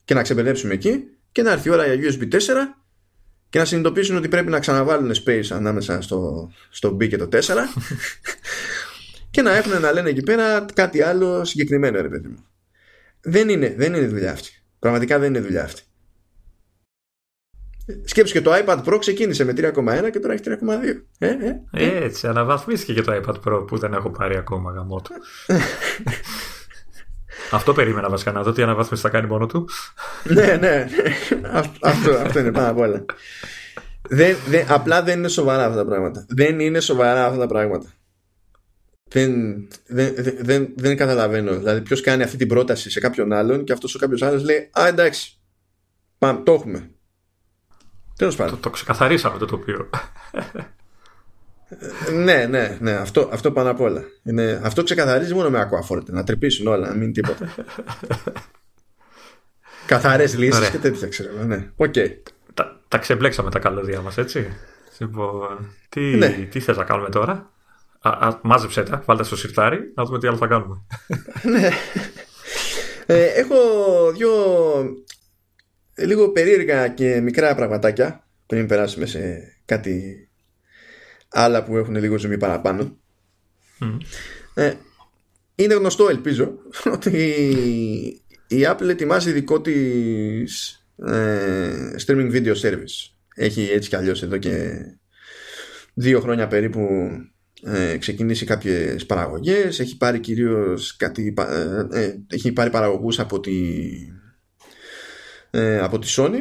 Και 0.05 0.15
να 0.15 0.23
ξεπερδέψουμε 0.23 0.75
εκεί 0.75 1.05
και 1.33 1.43
να 1.43 1.51
έρθει 1.53 1.69
η 1.69 1.71
ώρα 1.71 1.95
για 1.95 2.11
USB 2.11 2.33
4 2.33 2.39
και 3.49 3.59
να 3.59 3.65
συνειδητοποιήσουν 3.65 4.17
ότι 4.17 4.29
πρέπει 4.29 4.51
να 4.51 4.59
ξαναβάλουν 4.59 5.13
space 5.25 5.47
ανάμεσα 5.51 6.03
στο, 6.03 6.51
στο 6.71 6.97
B 6.97 7.09
και 7.09 7.17
το 7.17 7.29
4 7.33 7.39
και 9.31 9.43
να 9.43 9.57
έχουν 9.57 9.81
να 9.81 9.93
λένε 9.93 10.09
εκεί 10.09 10.23
πέρα 10.23 10.67
κάτι 10.75 11.03
άλλο 11.03 11.45
συγκεκριμένο 11.45 12.01
ρε 12.01 12.09
παιδί 12.09 12.29
μου. 12.29 12.45
Δεν 13.21 13.49
είναι, 13.49 13.75
δεν 13.77 13.95
είναι 13.95 14.07
δουλειά 14.07 14.33
αυτή. 14.33 14.51
Πραγματικά 14.79 15.19
δεν 15.19 15.29
είναι 15.29 15.41
δουλειά 15.41 15.65
αυτή. 15.65 15.83
Σκέψου 18.05 18.33
και 18.33 18.41
το 18.41 18.53
iPad 18.55 18.85
Pro 18.85 18.97
ξεκίνησε 18.99 19.45
με 19.45 19.53
3,1 19.57 20.09
και 20.13 20.19
τώρα 20.19 20.33
έχει 20.33 20.43
3,2. 20.47 20.57
Ε, 21.19 21.29
ε, 21.29 21.61
ε. 21.73 22.05
Έτσι, 22.05 22.27
αναβαθμίστηκε 22.27 22.93
και 22.93 23.03
το 23.03 23.13
iPad 23.23 23.41
Pro 23.45 23.67
που 23.67 23.79
δεν 23.79 23.93
έχω 23.93 24.11
πάρει 24.11 24.37
ακόμα 24.37 24.73
γαμό 24.73 25.01
του. 25.01 25.13
αυτό 27.51 27.73
περίμενα 27.73 28.09
βασικά 28.09 28.33
να 28.33 28.43
δω 28.43 28.53
τι 28.53 28.63
αναβάθμιση 28.63 29.03
θα 29.03 29.09
κάνει 29.09 29.27
μόνο 29.27 29.47
του. 29.47 29.69
ναι, 30.25 30.47
ναι. 30.47 30.57
ναι. 30.57 30.89
αυτό, 31.83 32.11
αυτό 32.11 32.39
είναι 32.39 32.53
πάνω 32.53 32.71
απ' 32.71 32.79
όλα. 32.79 33.05
Δεν, 34.09 34.37
δεν, 34.49 34.67
απλά 34.69 35.03
δεν 35.03 35.19
είναι 35.19 35.29
σοβαρά 35.29 35.65
αυτά 35.65 35.77
τα 35.77 35.85
πράγματα. 35.85 36.27
Δεν 36.29 36.61
είναι 36.61 36.81
σοβαρά 36.81 37.27
αυτά 37.27 37.39
τα 37.39 37.47
πράγματα. 37.47 37.93
Δεν, 39.11 39.33
δεν, 39.87 40.15
δεν, 40.41 40.69
δεν 40.77 40.97
καταλαβαίνω. 40.97 41.57
Δηλαδή, 41.57 41.81
ποιος 41.81 42.01
κάνει 42.01 42.23
αυτή 42.23 42.37
την 42.37 42.49
πρόταση 42.49 42.91
σε 42.91 43.01
κάποιον 43.01 43.33
άλλον 43.33 43.65
και 43.65 43.73
αυτός 43.73 43.95
ο 43.95 43.99
κάποιος 43.99 44.23
άλλος 44.23 44.43
λέει 44.43 44.71
Α, 44.81 44.87
εντάξει. 44.87 45.39
Πάμε, 46.19 46.41
το 46.43 46.53
έχουμε. 46.53 46.91
Τέλος 48.17 48.37
πάντων. 48.37 48.55
Το, 48.55 48.61
το 48.61 48.71
ξεκαθαρίσαμε 48.71 49.39
το 49.39 49.47
τοπίο. 49.47 49.91
Ναι, 52.15 52.47
ναι, 52.47 52.77
ναι. 52.81 52.93
Αυτό, 52.93 53.29
αυτό 53.33 53.53
πάνω 53.53 53.71
απ' 53.71 53.81
όλα. 53.81 54.03
Είναι, 54.23 54.61
αυτό 54.65 54.83
ξεκαθαρίζει 54.83 55.35
μόνο 55.35 55.51
με 55.51 55.61
ακουαφόρτε. 55.61 56.13
Να 56.13 56.25
τρυπήσουν 56.25 56.67
όλα, 56.67 56.89
να 56.89 56.95
μην 56.95 57.13
τίποτα. 57.13 57.49
Καθαρές 59.87 60.39
λύσεις 60.39 60.69
και 60.71 60.79
τέτοια 60.79 61.09
ξέρω. 61.09 61.45
Ναι. 61.45 61.71
Okay. 61.77 62.09
Τα, 62.55 62.81
τα 62.89 62.99
ξεμπλέξαμε 62.99 63.51
τα 63.51 63.59
καλώδια 63.59 64.01
μας, 64.01 64.19
έτσι. 64.19 64.47
Λοιπόν, 64.99 65.75
τι, 65.89 66.01
ναι. 66.01 66.49
τι 66.51 66.61
θες 66.61 66.77
να 66.77 66.85
κάνουμε 66.85 67.09
τώρα; 67.09 67.51
Α, 68.01 68.11
α, 68.11 68.39
μάζεψε 68.43 68.83
τα, 68.83 69.03
βάλτε 69.07 69.25
στο 69.25 69.37
σιρτάρι, 69.37 69.93
να 69.95 70.05
δούμε 70.05 70.19
τι 70.19 70.27
άλλο 70.27 70.37
θα 70.37 70.47
κάνουμε. 70.47 70.83
ναι. 71.53 71.69
Ε, 73.07 73.25
έχω 73.25 73.57
δύο 74.13 74.31
λίγο 75.95 76.29
περίεργα 76.29 76.89
και 76.89 77.21
μικρά 77.21 77.55
πραγματάκια 77.55 78.27
πριν 78.47 78.67
περάσουμε 78.67 79.07
σε 79.07 79.53
κάτι 79.65 80.28
άλλα 81.29 81.65
που 81.65 81.77
έχουν 81.77 81.97
λίγο 81.97 82.19
ζουμί 82.19 82.39
παραπάνω. 82.39 82.97
Ε, 84.55 84.75
είναι 85.55 85.75
γνωστό 85.75 86.09
ελπίζω 86.09 86.53
ότι 86.95 87.11
η 88.49 88.67
Apple 88.67 88.89
ετοιμάζει 88.89 89.33
δικό 89.33 89.61
της 89.61 90.83
ε, 91.07 91.91
streaming 92.07 92.33
video 92.33 92.55
service. 92.55 93.13
Έχει 93.35 93.63
έτσι 93.73 93.89
κι 93.89 93.97
αλλιώς 93.97 94.23
εδώ 94.23 94.37
και 94.37 94.81
δύο 95.95 96.21
χρόνια 96.21 96.47
περίπου 96.47 97.11
ε, 97.63 97.97
ξεκινήσει 97.97 98.45
κάποιες 98.45 99.07
παραγωγές 99.07 99.81
έχει 99.81 99.97
πάρει 99.97 100.21
κυρίως 100.21 100.97
κάτι, 100.97 101.35
ε, 101.39 102.01
ε, 102.01 102.19
έχει 102.31 102.53
πάρει 102.53 102.71
παραγωγούς 102.71 103.19
από 103.19 103.41
τη, 103.41 103.81
ε, 105.51 105.79
από 105.79 105.99
τη 105.99 106.15
Sony 106.17 106.41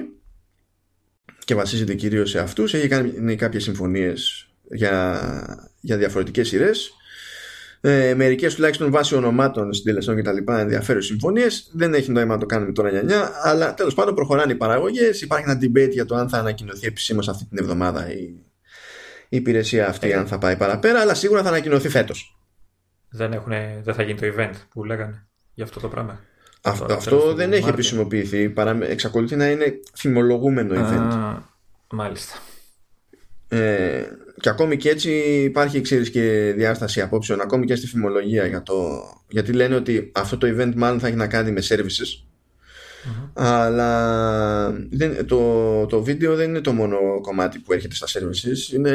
και 1.46 1.56
βασίζεται 1.56 1.94
κυρίως 1.94 2.30
σε 2.30 2.40
αυτούς 2.40 2.74
έχει 2.74 2.88
κάνει 2.88 3.36
κάποιες 3.36 3.64
συμφωνίες 3.64 4.50
για, 4.70 5.70
για 5.80 5.98
διαφορετικές 5.98 6.48
σειρές. 6.48 6.92
Ε, 7.82 8.14
μερικές 8.16 8.56
τουλάχιστον 8.56 8.92
βάσει 8.92 9.16
ονομάτων 9.16 9.74
συντελεστών 9.74 10.16
και 10.16 10.22
τα 10.22 10.32
λοιπά 10.32 10.60
ενδιαφέρον 10.60 11.02
συμφωνίες. 11.02 11.70
Δεν 11.74 11.94
έχει 11.94 12.12
νόημα 12.12 12.34
να 12.34 12.40
το 12.40 12.46
κάνουμε 12.46 12.72
τώρα 12.72 12.90
για 12.90 13.02
νιά 13.02 13.32
αλλά 13.44 13.74
τέλος 13.74 13.94
πάντων 13.94 14.16
προχωράνε 14.16 14.52
οι 14.52 14.56
παραγωγές. 14.56 15.22
Υπάρχει 15.22 15.50
ένα 15.50 15.60
debate 15.62 15.92
για 15.92 16.06
το 16.06 16.16
αν 16.16 16.30
θα 16.30 16.38
ανακοινωθεί 16.38 16.88
επισήμως 16.88 17.30
αυτή 17.30 17.46
την 17.46 17.58
εβδομάδα 17.58 18.12
η, 18.12 18.22
η 19.30 19.38
υπηρεσία 19.38 19.88
αυτή 19.88 20.14
αν 20.14 20.28
θα 20.28 20.38
πάει 20.38 20.58
παραπέρα 20.58 21.00
αλλά 21.00 21.14
σίγουρα 21.14 21.44
θα 21.44 21.50
ανακοινωθεί 21.50 21.90
φέτος. 21.90 22.38
Δεν, 23.10 23.44
δεν 23.84 23.94
θα 23.94 24.04
γίνει 24.04 24.20
το 24.20 24.28
event 24.38 24.54
που 24.70 24.84
λέγανε 24.84 25.28
για 25.54 25.64
αυτό 25.64 25.80
το 25.80 25.88
πράγμα. 25.88 26.20
Αυτό, 26.62 26.94
αυτό 26.94 27.34
δεν 27.34 27.54
έχει 27.54 27.70
επισημοποιηθεί 27.70 28.50
παρά 28.50 28.78
εξακολουθεί 28.82 29.36
να 29.36 29.50
είναι 29.50 29.80
θυμολογούμενο 29.96 30.74
event. 30.76 31.38
Μάλιστα 31.90 32.36
ε, 33.48 34.04
και 34.40 34.50
ακόμη 34.50 34.78
και 34.78 34.90
έτσι 34.90 35.12
υπάρχει 35.44 35.82
ξέρεις 35.82 36.10
και 36.10 36.54
διάσταση 36.56 37.02
απόψεων 37.02 37.42
ακόμη 37.42 37.66
και 37.66 37.76
στη 37.76 37.88
φημολογία 37.88 38.46
για 38.46 38.64
το, 38.64 39.04
γιατί 39.28 39.52
λένε 39.52 39.76
ότι 39.76 40.12
αυτό 40.16 40.38
το 40.38 40.48
event 40.48 40.74
μάλλον 40.76 41.00
θα 41.00 41.08
έχει 41.08 41.16
να 41.16 41.28
κάνει 41.28 41.52
με 41.52 41.62
services 41.68 42.24
αλλά 43.34 44.72
δεν, 44.90 45.26
το, 45.26 45.86
το 45.86 46.04
βίντεο 46.04 46.36
δεν 46.36 46.50
είναι 46.50 46.62
το 46.62 46.74
μόνο 46.74 46.98
κομμάτι 47.22 47.60
που 47.60 47.74
έρχεται 47.74 47.96
στα 47.96 48.08
services 48.08 48.74
είναι 48.74 48.92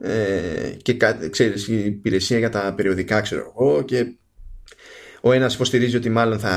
ε, 0.00 0.76
και 0.82 0.96
ξέρεις 1.30 1.68
η 1.68 1.84
υπηρεσία 1.84 2.38
για 2.38 2.50
τα 2.50 2.74
περιοδικά 2.76 3.20
ξέρω 3.20 3.54
εγώ 3.56 3.82
και 3.82 4.12
ο 5.20 5.32
ένας 5.32 5.54
υποστηρίζει 5.54 5.96
ότι 5.96 6.10
μάλλον 6.10 6.38
θα 6.38 6.48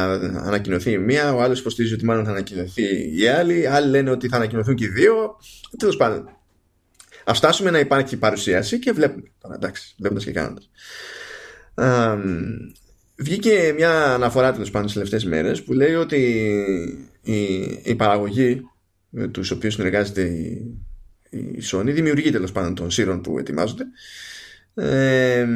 ανακοινωθεί 0.43 0.91
η 0.91 0.97
μία, 0.97 1.33
ο 1.33 1.41
άλλος 1.41 1.59
υποστηρίζει 1.59 1.93
ότι 1.93 2.05
μάλλον 2.05 2.25
θα 2.25 2.31
ανακοινωθεί 2.31 3.17
η 3.17 3.27
άλλη, 3.27 3.67
άλλοι 3.67 3.89
λένε 3.89 4.09
ότι 4.09 4.27
θα 4.27 4.35
ανακοινωθούν 4.35 4.75
και 4.75 4.85
οι 4.85 4.87
δύο. 4.87 5.39
Τέλος 5.77 5.97
πάντων. 5.97 6.40
Α 7.25 7.33
φτάσουμε 7.33 7.69
να 7.71 7.79
υπάρχει 7.79 8.17
παρουσίαση 8.17 8.79
και 8.79 8.91
βλέπουμε. 8.91 9.31
Τώρα 9.41 9.55
εντάξει, 9.55 9.95
βλέποντας 9.97 10.23
και 10.23 10.31
κάνοντας. 10.31 10.69
Βγήκε 13.15 13.73
μια 13.75 14.13
αναφορά 14.13 14.51
τέλος 14.51 14.71
πάντων 14.71 14.87
τι 14.87 14.93
τελευταίες 14.93 15.25
μέρες 15.25 15.63
που 15.63 15.73
λέει 15.73 15.93
ότι 15.93 16.17
η, 17.21 17.53
η 17.83 17.95
παραγωγή 17.95 18.61
με 19.09 19.27
τους 19.27 19.51
οποίους 19.51 19.73
συνεργάζεται 19.73 20.21
η, 20.21 20.77
η 21.29 21.63
Sony 21.71 21.85
δημιουργεί 21.85 22.31
τέλος 22.31 22.51
πάντων 22.51 22.75
των 22.75 22.91
σύρων 22.91 23.21
που 23.21 23.39
ετοιμάζονται. 23.39 23.83
Ε, 24.73 25.47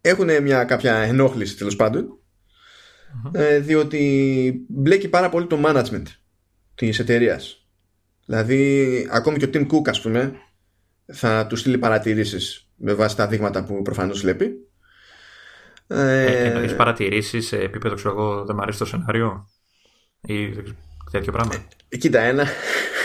έχουν 0.00 0.42
μια 0.42 0.64
κάποια 0.64 0.96
ενόχληση 0.96 1.56
τέλος 1.56 1.76
πάντων 1.76 2.18
ε, 3.32 3.58
διότι 3.58 4.64
μπλέκει 4.68 5.08
πάρα 5.08 5.28
πολύ 5.28 5.46
το 5.46 5.60
management 5.64 6.02
της 6.74 6.98
εταιρείας. 6.98 7.65
Δηλαδή 8.26 9.08
ακόμη 9.10 9.38
και 9.38 9.44
ο 9.44 9.50
Tim 9.52 9.66
Cook 9.66 9.88
ας 9.88 10.00
πούμε 10.00 10.32
θα 11.12 11.46
του 11.46 11.56
στείλει 11.56 11.78
παρατηρήσεις 11.78 12.68
με 12.76 12.94
βάση 12.94 13.16
τα 13.16 13.26
δείγματα 13.26 13.64
που 13.64 13.82
προφανώς 13.82 14.20
βλέπει 14.20 14.50
ε, 15.86 16.24
ε, 16.24 16.44
Εννοείς 16.44 16.74
παρατηρήσεις 16.74 17.46
σε 17.46 17.56
επίπεδο 17.56 17.94
ξέρω 17.94 18.14
εγώ 18.14 18.44
δεν 18.44 18.56
μου 18.56 18.62
αρέσει 18.62 18.78
το 18.78 18.84
σενάριο 18.84 19.48
ή 20.20 20.48
τέτοιο 21.10 21.32
πράγμα; 21.32 21.66
Ε, 21.88 21.96
Κοίτα 21.96 22.20
ένα 22.20 22.46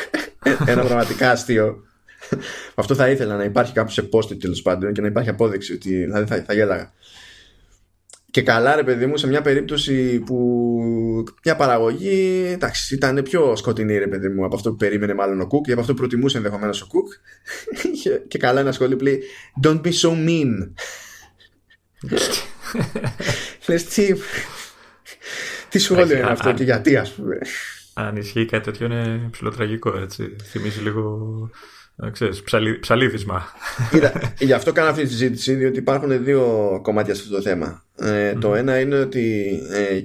ένα 0.66 0.84
πραγματικά 0.84 1.32
αστείο 1.32 1.84
αυτό 2.76 2.96
θα 2.96 3.10
ήθελα 3.10 3.38
να 3.38 3.44
υπάρχει 3.44 3.74
κάπου 3.74 3.92
σε 3.92 4.10
post 4.14 4.40
τέλος 4.40 4.62
πάντων 4.62 4.94
και 4.94 5.02
να 5.02 5.08
υπάρχει 5.08 5.30
απόδειξη 5.30 5.74
ότι 5.74 5.90
δηλαδή 5.90 6.26
θα, 6.26 6.44
θα 6.44 6.54
γέλαγα. 6.54 6.94
Και 8.32 8.42
καλά 8.42 8.76
ρε 8.76 8.84
παιδί 8.84 9.06
μου 9.06 9.18
σε 9.18 9.28
μια 9.28 9.42
περίπτωση 9.42 10.20
που 10.20 10.36
μια 11.44 11.56
παραγωγή 11.56 12.50
εντάξει, 12.52 12.96
ήταν 12.96 13.24
πιο 13.24 13.56
σκοτεινή 13.56 13.98
ρε 13.98 14.08
παιδί 14.08 14.30
μου 14.30 14.46
από 14.46 14.56
αυτό 14.56 14.70
που 14.70 14.76
περίμενε 14.76 15.14
μάλλον 15.14 15.42
ο 15.42 15.48
Κουκ 15.48 15.68
ή 15.68 15.72
από 15.72 15.82
αυτό 15.82 15.94
που 15.94 16.00
προτιμούσε 16.00 16.38
ενδεχομένως 16.38 16.82
ο 16.82 16.88
Κουκ. 16.88 17.08
Και 18.28 18.38
καλά 18.38 18.60
ένας 18.60 18.76
σχόλιο 18.76 18.98
που 18.98 19.04
λέει 19.04 19.24
Don't 19.64 19.82
be 19.82 19.92
so 19.92 20.10
mean. 20.10 20.72
Λες 23.68 23.84
τι 23.84 24.14
Τι 25.70 25.80
σχόλιο 25.80 26.18
είναι 26.18 26.30
αυτό 26.30 26.54
και 26.54 26.64
γιατί 26.64 26.98
ας 26.98 27.12
πούμε. 27.12 27.38
Αν 27.94 28.16
ισχύει 28.16 28.46
κάτι 28.46 28.64
τέτοιο 28.64 28.86
είναι 28.86 29.28
ψηλοτραγικό 29.32 29.98
έτσι. 29.98 30.36
Θυμίζει 30.44 30.82
λίγο 30.82 31.30
Ξέρεις, 32.12 32.42
ψαλί, 32.42 32.80
ψαλίδισμα. 32.80 33.46
Είδα, 33.94 34.14
γι' 34.40 34.54
αυτό 34.54 34.72
κάνω 34.72 34.90
αυτή 34.90 35.04
τη 35.04 35.10
συζήτηση, 35.10 35.54
διότι 35.54 35.80
υπάρχουν 35.80 36.24
δύο 36.24 36.80
κομμάτια 36.84 37.14
σε 37.14 37.22
αυτό 37.22 37.36
το 37.36 37.42
θέμα. 37.42 37.86
Ε, 38.00 38.34
Το 38.34 38.56
ένα 38.56 38.80
είναι 38.80 39.00
ότι 39.00 39.60
ε, 39.72 40.02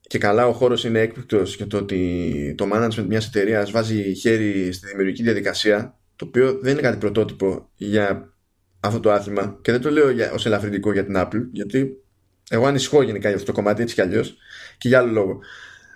και 0.00 0.18
καλά 0.18 0.46
ο 0.46 0.52
χώρος 0.52 0.84
είναι 0.84 1.00
έκπληκτος 1.00 1.56
και 1.56 1.66
το 1.66 1.76
ότι 1.76 2.54
το 2.56 2.68
management 2.72 3.04
μιας 3.08 3.26
εταιρείας 3.26 3.70
βάζει 3.70 4.14
χέρι 4.14 4.72
στη 4.72 4.86
δημιουργική 4.86 5.22
διαδικασία, 5.22 5.98
το 6.16 6.24
οποίο 6.24 6.58
δεν 6.62 6.72
είναι 6.72 6.80
κάτι 6.80 6.96
πρωτότυπο 6.96 7.68
για 7.76 8.32
αυτό 8.80 9.00
το 9.00 9.12
άθλημα 9.12 9.58
και 9.62 9.72
δεν 9.72 9.80
το 9.80 9.90
λέω 9.90 10.10
για, 10.10 10.32
ως 10.32 10.46
ελαφρυντικό 10.46 10.92
για 10.92 11.04
την 11.04 11.14
Apple, 11.16 11.42
γιατί 11.52 12.02
εγώ 12.50 12.66
ανησυχώ 12.66 13.02
γενικά 13.02 13.28
για 13.28 13.36
αυτό 13.36 13.52
το 13.52 13.56
κομμάτι 13.56 13.82
έτσι 13.82 13.94
κι 13.94 14.00
αλλιώς 14.00 14.36
και 14.78 14.88
για 14.88 14.98
άλλο 14.98 15.12
λόγο 15.12 15.38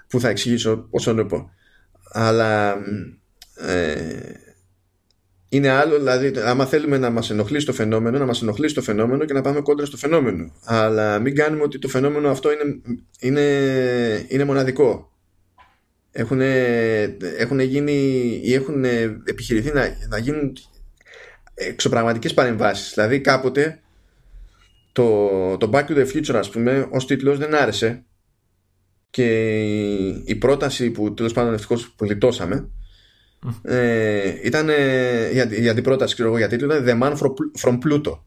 που 0.09 0.21
θα 0.21 0.29
εξηγήσω 0.29 0.87
όσο 0.91 1.15
το 1.15 1.25
πω. 1.25 1.51
Αλλά 2.13 2.77
ε, 3.57 4.21
είναι 5.53 5.69
άλλο, 5.69 5.97
δηλαδή, 5.97 6.33
άμα 6.41 6.67
θέλουμε 6.67 6.99
να 6.99 7.11
μας 7.11 7.31
ενοχλήσει 7.31 7.67
το 7.67 7.73
φαινόμενο, 7.73 8.19
να 8.19 8.27
μας 8.27 8.43
ενοχλήσει 8.43 8.75
το 8.75 8.83
φαινόμενο 8.83 9.25
και 9.25 9.33
να 9.33 9.41
πάμε 9.41 9.61
κόντρα 9.61 9.87
στο 9.87 9.97
φαινόμενο. 9.97 10.53
Αλλά 10.65 11.19
μην 11.19 11.35
κάνουμε 11.35 11.63
ότι 11.63 11.79
το 11.79 11.89
φαινόμενο 11.89 12.31
αυτό 12.31 12.51
είναι, 12.53 12.81
είναι, 13.21 14.27
είναι 14.29 14.45
μοναδικό. 14.45 15.13
Έχουν, 16.13 16.41
έχουν 17.39 17.61
γίνει 17.61 17.93
ή 18.43 18.55
έχουν 18.55 18.85
επιχειρηθεί 19.25 19.73
να, 19.73 19.97
να 20.09 20.19
γίνουν 20.19 20.53
εξωπραγματικές 21.55 22.35
παρεμβάσεις. 22.35 22.93
Δηλαδή 22.95 23.21
κάποτε 23.21 23.81
το, 24.93 25.57
το 25.57 25.71
Back 25.73 25.87
to 25.87 25.97
the 25.97 26.07
Future 26.13 26.35
ας 26.35 26.51
πούμε 26.51 26.89
ως 26.91 27.07
τίτλος 27.07 27.39
δεν 27.39 27.55
άρεσε 27.55 28.05
και 29.11 29.61
η, 29.63 30.23
η 30.27 30.35
πρόταση 30.35 30.91
που 30.91 31.15
τέλος 31.15 31.33
πάντων 31.33 31.55
ευτυχώς 31.55 31.91
που 31.91 32.05
ε, 33.63 34.35
ήταν 34.43 34.69
η, 34.69 35.63
η 35.63 35.69
αντιπρόταση 35.69 36.15
ξέρω 36.15 36.29
εγώ 36.29 36.39
γιατί 36.39 36.55
ήταν 36.55 36.85
The 36.87 37.03
Man 37.03 37.17
from 37.63 37.79
Pluto 37.85 38.19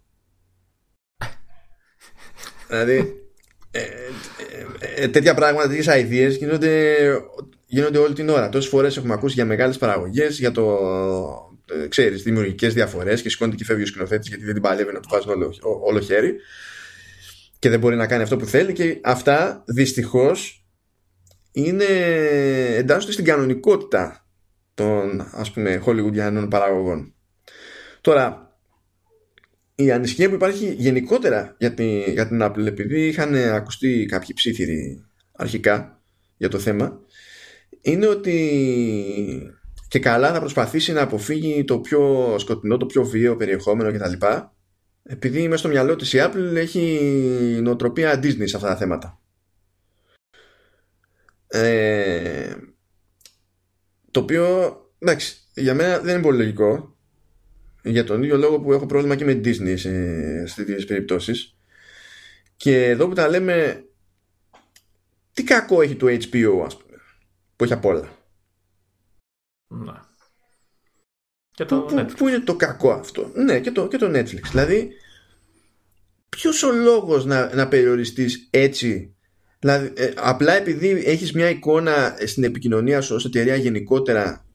δηλαδή 2.67 3.25
ε, 3.71 3.80
ε, 4.80 5.04
ε, 5.04 5.08
τέτοια 5.08 5.34
πράγματα, 5.34 5.67
τέτοιες 5.67 5.88
ideas 5.89 6.38
γίνονται, 6.38 6.95
γίνονται 7.65 7.97
όλη 7.97 8.13
την 8.13 8.30
ώρα. 8.30 8.49
Τόσες 8.49 8.69
φορές 8.69 8.97
έχουμε 8.97 9.13
ακούσει 9.13 9.34
για 9.34 9.45
μεγάλες 9.45 9.78
παραγωγές, 9.78 10.39
για 10.39 10.51
το 10.51 10.78
ε, 11.84 11.88
ξέρεις, 11.88 12.23
δημιουργικές 12.23 12.73
διαφορές 12.73 13.21
και 13.21 13.30
σηκώνεται 13.30 13.58
και 13.58 13.63
φεύγει 13.65 13.84
ο 13.84 13.86
σκηνοθέτης 13.86 14.28
γιατί 14.28 14.43
δεν 14.43 14.54
την 14.54 14.62
παλεύει 14.62 14.93
να 14.93 14.99
του 14.99 15.08
βάζουν 15.12 15.30
όλο, 15.32 15.54
όλο 15.84 15.99
χέρι 15.99 16.36
και 17.60 17.69
δεν 17.69 17.80
μπορεί 17.80 17.95
να 17.95 18.08
κάνει 18.08 18.23
αυτό 18.23 18.38
που 18.38 18.45
θέλει 18.45 18.73
και 18.73 18.99
αυτά 19.04 19.63
δυστυχώς 19.67 20.65
είναι 21.51 21.86
εντάσσονται 22.75 23.12
στην 23.13 23.25
κανονικότητα 23.25 24.24
των 24.75 25.29
ας 25.31 25.51
πούμε 25.51 25.83
Hollywoodianών 25.85 26.47
παραγωγών. 26.49 27.13
Τώρα, 28.01 28.57
η 29.75 29.91
ανησυχία 29.91 30.29
που 30.29 30.35
υπάρχει 30.35 30.73
γενικότερα 30.77 31.55
για 31.57 31.73
την, 31.73 32.01
για 32.01 32.27
την 32.27 32.39
Apple 32.43 32.65
επειδή 32.65 33.07
είχαν 33.07 33.35
ακουστεί 33.35 34.05
κάποιοι 34.05 34.33
ψήφιροι 34.35 35.05
αρχικά 35.31 36.01
για 36.38 36.49
το 36.49 36.59
θέμα 36.59 36.99
είναι 37.81 38.07
ότι 38.07 38.39
και 39.88 39.99
καλά 39.99 40.33
θα 40.33 40.39
προσπαθήσει 40.39 40.91
να 40.93 41.01
αποφύγει 41.01 41.63
το 41.63 41.79
πιο 41.79 42.35
σκοτεινό, 42.39 42.77
το 42.77 42.85
πιο 42.85 43.03
βίαιο 43.03 43.35
περιεχόμενο 43.35 43.91
κτλ. 43.91 44.25
Επειδή 45.03 45.47
μέσα 45.47 45.57
στο 45.57 45.67
μυαλό 45.67 45.95
της 45.95 46.13
η 46.13 46.17
Apple 46.21 46.55
έχει 46.55 46.99
νοοτροπία 47.61 48.19
Disney 48.19 48.43
σε 48.47 48.55
αυτά 48.55 48.67
τα 48.67 48.75
θέματα. 48.75 49.19
Ε, 51.47 52.53
το 54.15 54.21
οποίο, 54.21 54.75
εντάξει, 54.99 55.38
για 55.54 55.73
μένα 55.73 55.99
δεν 55.99 56.13
είναι 56.13 56.23
πολύ 56.23 56.38
λογικό. 56.38 56.97
Για 57.84 58.04
τον 58.04 58.23
ίδιο 58.23 58.38
λόγο 58.38 58.60
που 58.60 58.73
έχω 58.73 58.86
πρόβλημα 58.86 59.15
και 59.15 59.25
με 59.25 59.32
Disney 59.32 59.73
σε, 59.78 60.47
σε 60.47 60.56
τέτοιες 60.56 60.86
περιπτώσεις. 60.86 61.58
Και 62.58 62.86
εδώ 62.86 63.08
που 63.08 63.13
τα 63.13 63.28
λέμε, 63.28 63.86
τι 65.34 65.43
κακό 65.43 65.82
έχει 65.82 65.95
το 65.95 66.08
HBO, 66.08 66.63
ας 66.65 66.78
πούμε, 66.78 66.97
που 67.56 67.63
έχει 67.63 67.73
απ' 67.73 67.86
όλα. 67.86 68.17
Να. 69.67 70.06
Και 71.51 71.65
το 71.65 71.82
πού, 71.82 71.95
Netflix. 71.97 72.17
πού 72.17 72.28
είναι 72.28 72.39
το 72.39 72.56
κακό 72.56 72.91
αυτό; 72.91 73.32
Ναι, 73.34 73.60
και 73.60 73.71
το, 73.71 73.88
και 73.88 73.97
το 73.97 74.08
Netflix. 74.08 74.41
Δηλαδή, 74.49 74.91
ποιος 76.30 76.63
ο 76.63 76.71
λόγος 76.71 77.25
να, 77.25 77.56
να 77.56 77.67
περιοριστείς 77.67 78.47
έτσι 78.49 79.14
Δηλαδή, 79.65 79.91
ε, 79.95 80.12
απλά 80.15 80.54
επειδή 80.54 81.04
έχεις 81.06 81.34
μια 81.34 81.49
εικόνα 81.49 82.17
στην 82.25 82.43
επικοινωνία 82.43 83.01
σου 83.01 83.15
ως 83.15 83.25
εταιρεία 83.25 83.56
γενικότερα 83.56 84.45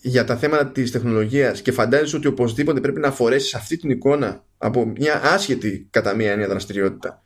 για 0.00 0.24
τα 0.24 0.36
θέματα 0.36 0.70
της 0.70 0.90
τεχνολογίας 0.90 1.62
και 1.62 1.72
φαντάζεσαι 1.72 2.16
ότι 2.16 2.26
οπωσδήποτε 2.26 2.80
πρέπει 2.80 3.00
να 3.00 3.10
φορέσεις 3.10 3.54
αυτή 3.54 3.76
την 3.76 3.90
εικόνα 3.90 4.44
από 4.58 4.86
μια 4.86 5.20
άσχετη 5.24 5.86
κατά 5.90 6.14
μία 6.14 6.32
έννοια 6.32 6.48
δραστηριότητα 6.48 7.22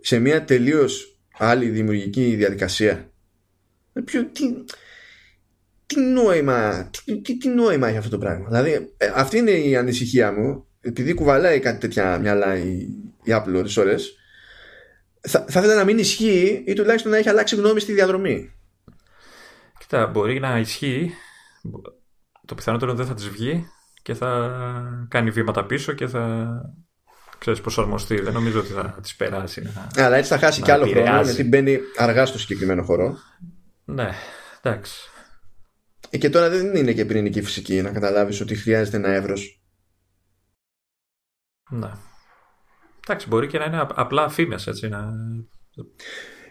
σε 0.00 0.18
μια 0.18 0.44
τελείως 0.44 1.18
άλλη 1.38 1.68
δημιουργική 1.68 2.34
διαδικασία. 2.34 3.10
Ε, 3.92 4.00
Ποιο, 4.00 4.24
τι, 4.24 4.54
τι 5.86 6.00
νόημα, 6.00 6.90
τι, 7.04 7.20
τι, 7.20 7.36
τι 7.36 7.48
νόημα 7.48 7.88
έχει 7.88 7.96
αυτό 7.96 8.10
το 8.10 8.18
πράγμα; 8.18 8.46
Δηλαδή, 8.46 8.92
ε, 8.96 9.10
αυτή 9.14 9.38
είναι 9.38 9.50
η 9.50 9.76
ανησυχία 9.76 10.32
μου, 10.32 10.66
επειδή 10.80 11.14
κουβαλάει 11.14 11.58
κάτι 11.58 11.80
τέτοια 11.80 12.18
μυαλά 12.18 12.56
η, 12.56 12.88
η 13.22 13.30
Apple 13.30 13.54
ώρες 13.54 13.76
ώρες, 13.76 14.18
θα, 15.28 15.44
θα 15.48 15.58
ήθελα 15.60 15.74
να 15.74 15.84
μην 15.84 15.98
ισχύει 15.98 16.62
ή 16.66 16.72
τουλάχιστον 16.72 17.10
να 17.10 17.16
έχει 17.16 17.28
αλλάξει 17.28 17.56
γνώμη 17.56 17.80
στη 17.80 17.92
διαδρομή. 17.92 18.52
Κοίτα, 19.78 20.06
μπορεί 20.06 20.40
να 20.40 20.58
ισχύει. 20.58 21.10
Το 22.46 22.54
πιθανότερο 22.54 22.94
δεν 22.94 23.06
θα 23.06 23.14
της 23.14 23.28
βγει 23.28 23.66
και 24.02 24.14
θα 24.14 24.50
κάνει 25.08 25.30
βήματα 25.30 25.64
πίσω 25.66 25.92
και 25.92 26.06
θα 26.06 26.48
ξέρεις, 27.38 27.60
προσαρμοστεί. 27.60 28.20
Δεν 28.20 28.32
νομίζω 28.32 28.60
ότι 28.60 28.72
θα 28.72 28.98
της 29.02 29.16
περάσει. 29.16 29.62
Να... 29.94 30.04
Αλλά 30.04 30.16
έτσι 30.16 30.30
θα 30.30 30.38
χάσει 30.38 30.60
Να 30.60 30.66
κι 30.66 30.72
άλλο 30.72 30.84
χρόνο 30.84 31.00
επηρεάζει. 31.00 31.32
γιατί 31.32 31.48
μπαίνει 31.48 31.78
αργά 31.96 32.26
στο 32.26 32.38
συγκεκριμένο 32.38 32.82
χώρο. 32.82 33.16
Ναι, 33.84 34.10
εντάξει. 34.62 35.10
Ε, 36.10 36.18
Και 36.18 36.30
τώρα 36.30 36.48
δεν 36.48 36.74
είναι 36.76 36.92
και 36.92 37.04
πυρηνική 37.04 37.42
φυσική 37.42 37.82
να 37.82 37.90
καταλάβεις 37.90 38.40
ότι 38.40 38.54
χρειάζεται 38.54 38.96
ένα 38.96 39.08
εύρος. 39.08 39.62
Ναι. 41.70 41.90
Εντάξει, 43.06 43.28
μπορεί 43.28 43.46
και 43.46 43.58
να 43.58 43.64
είναι 43.64 43.80
απ- 43.80 43.98
απλά 43.98 44.28
φήμες, 44.28 44.66
έτσι. 44.66 44.88
Να... 44.88 45.00
Ναι, 45.04 45.42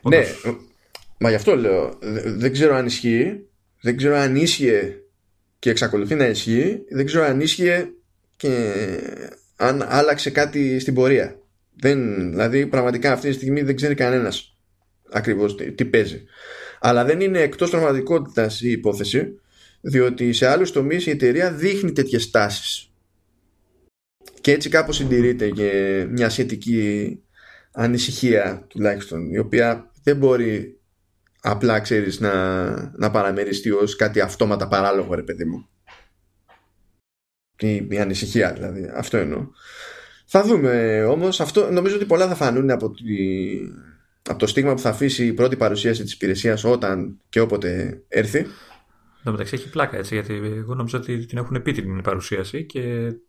Όντως. 0.02 0.58
μα 1.20 1.30
γι' 1.30 1.36
αυτό 1.36 1.56
λέω. 1.56 1.98
Δε- 2.02 2.32
Δεν 2.32 2.52
ξέρω 2.52 2.76
αν 2.76 2.86
ισχύει. 2.86 3.48
Δεν 3.82 3.98
ξέρω 3.98 4.16
αν 4.16 4.36
ίσχυε 4.36 4.96
και 5.60 5.70
εξακολουθεί 5.70 6.16
να 6.16 6.26
ισχύει. 6.26 6.82
Δεν 6.90 7.06
ξέρω 7.06 7.24
αν 7.24 7.42
ίσχυε 7.42 7.90
και 8.36 8.72
αν 9.56 9.84
άλλαξε 9.88 10.30
κάτι 10.30 10.80
στην 10.80 10.94
πορεία. 10.94 11.40
Δεν, 11.80 12.30
δηλαδή 12.30 12.68
πραγματικά 12.68 13.12
αυτή 13.12 13.28
τη 13.28 13.34
στιγμή 13.34 13.62
δεν 13.62 13.76
ξέρει 13.76 13.96
κανένας 13.96 14.58
ακριβώς 15.12 15.56
τι, 15.56 15.72
τι 15.72 15.86
παίζει. 15.86 16.24
Αλλά 16.80 17.06
δεν 17.06 17.22
είναι 17.22 17.40
εκτός 17.40 17.70
πραγματικότητας 17.70 18.62
η 18.62 18.72
υπόθεση 18.72 19.40
διότι 19.82 20.34
σε 20.34 20.48
άλλους 20.48 20.72
τομείς 20.72 21.06
η 21.06 21.10
εταιρεία 21.10 21.52
δείχνει 21.52 21.92
τέτοιες 21.92 22.30
τάσεις. 22.32 22.93
Και 24.44 24.52
έτσι 24.52 24.70
κάπως 24.70 24.96
συντηρείται 24.96 25.50
και 25.50 26.06
μια 26.10 26.30
σχετική 26.30 27.20
ανησυχία 27.72 28.66
τουλάχιστον 28.68 29.30
η 29.30 29.38
οποία 29.38 29.92
δεν 30.04 30.18
μπορεί 30.18 30.80
απλά 31.42 31.80
ξέρεις 31.80 32.20
να, 32.20 32.74
να 32.98 33.12
παραμεριστεί 33.12 33.72
ως 33.72 33.96
κάτι 33.96 34.20
αυτόματα 34.20 34.68
παράλογο 34.68 35.14
ρε 35.14 35.24
παιδί 35.24 35.46
μου. 35.46 35.68
Η, 37.60 37.88
η 37.90 38.00
ανησυχία 38.00 38.54
δηλαδή. 38.54 38.92
Αυτό 38.94 39.18
εννοώ. 39.18 39.48
Θα 40.26 40.44
δούμε 40.44 41.04
όμως 41.04 41.42
αυτό 41.42 41.72
νομίζω 41.72 41.96
ότι 41.96 42.06
πολλά 42.06 42.28
θα 42.28 42.36
φανούν 42.36 42.72
από, 42.72 42.92
τη, 42.92 43.04
από 44.30 44.40
το 44.40 44.48
στίγμα 44.48 44.74
που 44.74 44.82
θα 44.82 44.90
αφήσει 44.90 45.26
η 45.26 45.34
πρώτη 45.34 45.56
παρουσίαση 45.56 46.04
της 46.04 46.14
υπηρεσίας 46.14 46.64
όταν 46.64 47.20
και 47.30 47.40
όποτε 47.40 48.02
έρθει 48.08 48.46
Εν 49.26 49.32
τω 49.32 49.38
μεταξύ 49.38 49.56
έχει 49.56 49.70
πλάκα 49.70 49.98
έτσι, 49.98 50.14
γιατί 50.14 50.34
εγώ 50.34 50.76
νομίζω 50.76 50.98
ότι 50.98 51.26
την 51.26 51.38
έχουν 51.38 51.62
πει 51.62 51.72
την 51.72 52.02
παρουσίαση 52.02 52.66
και 52.66 52.82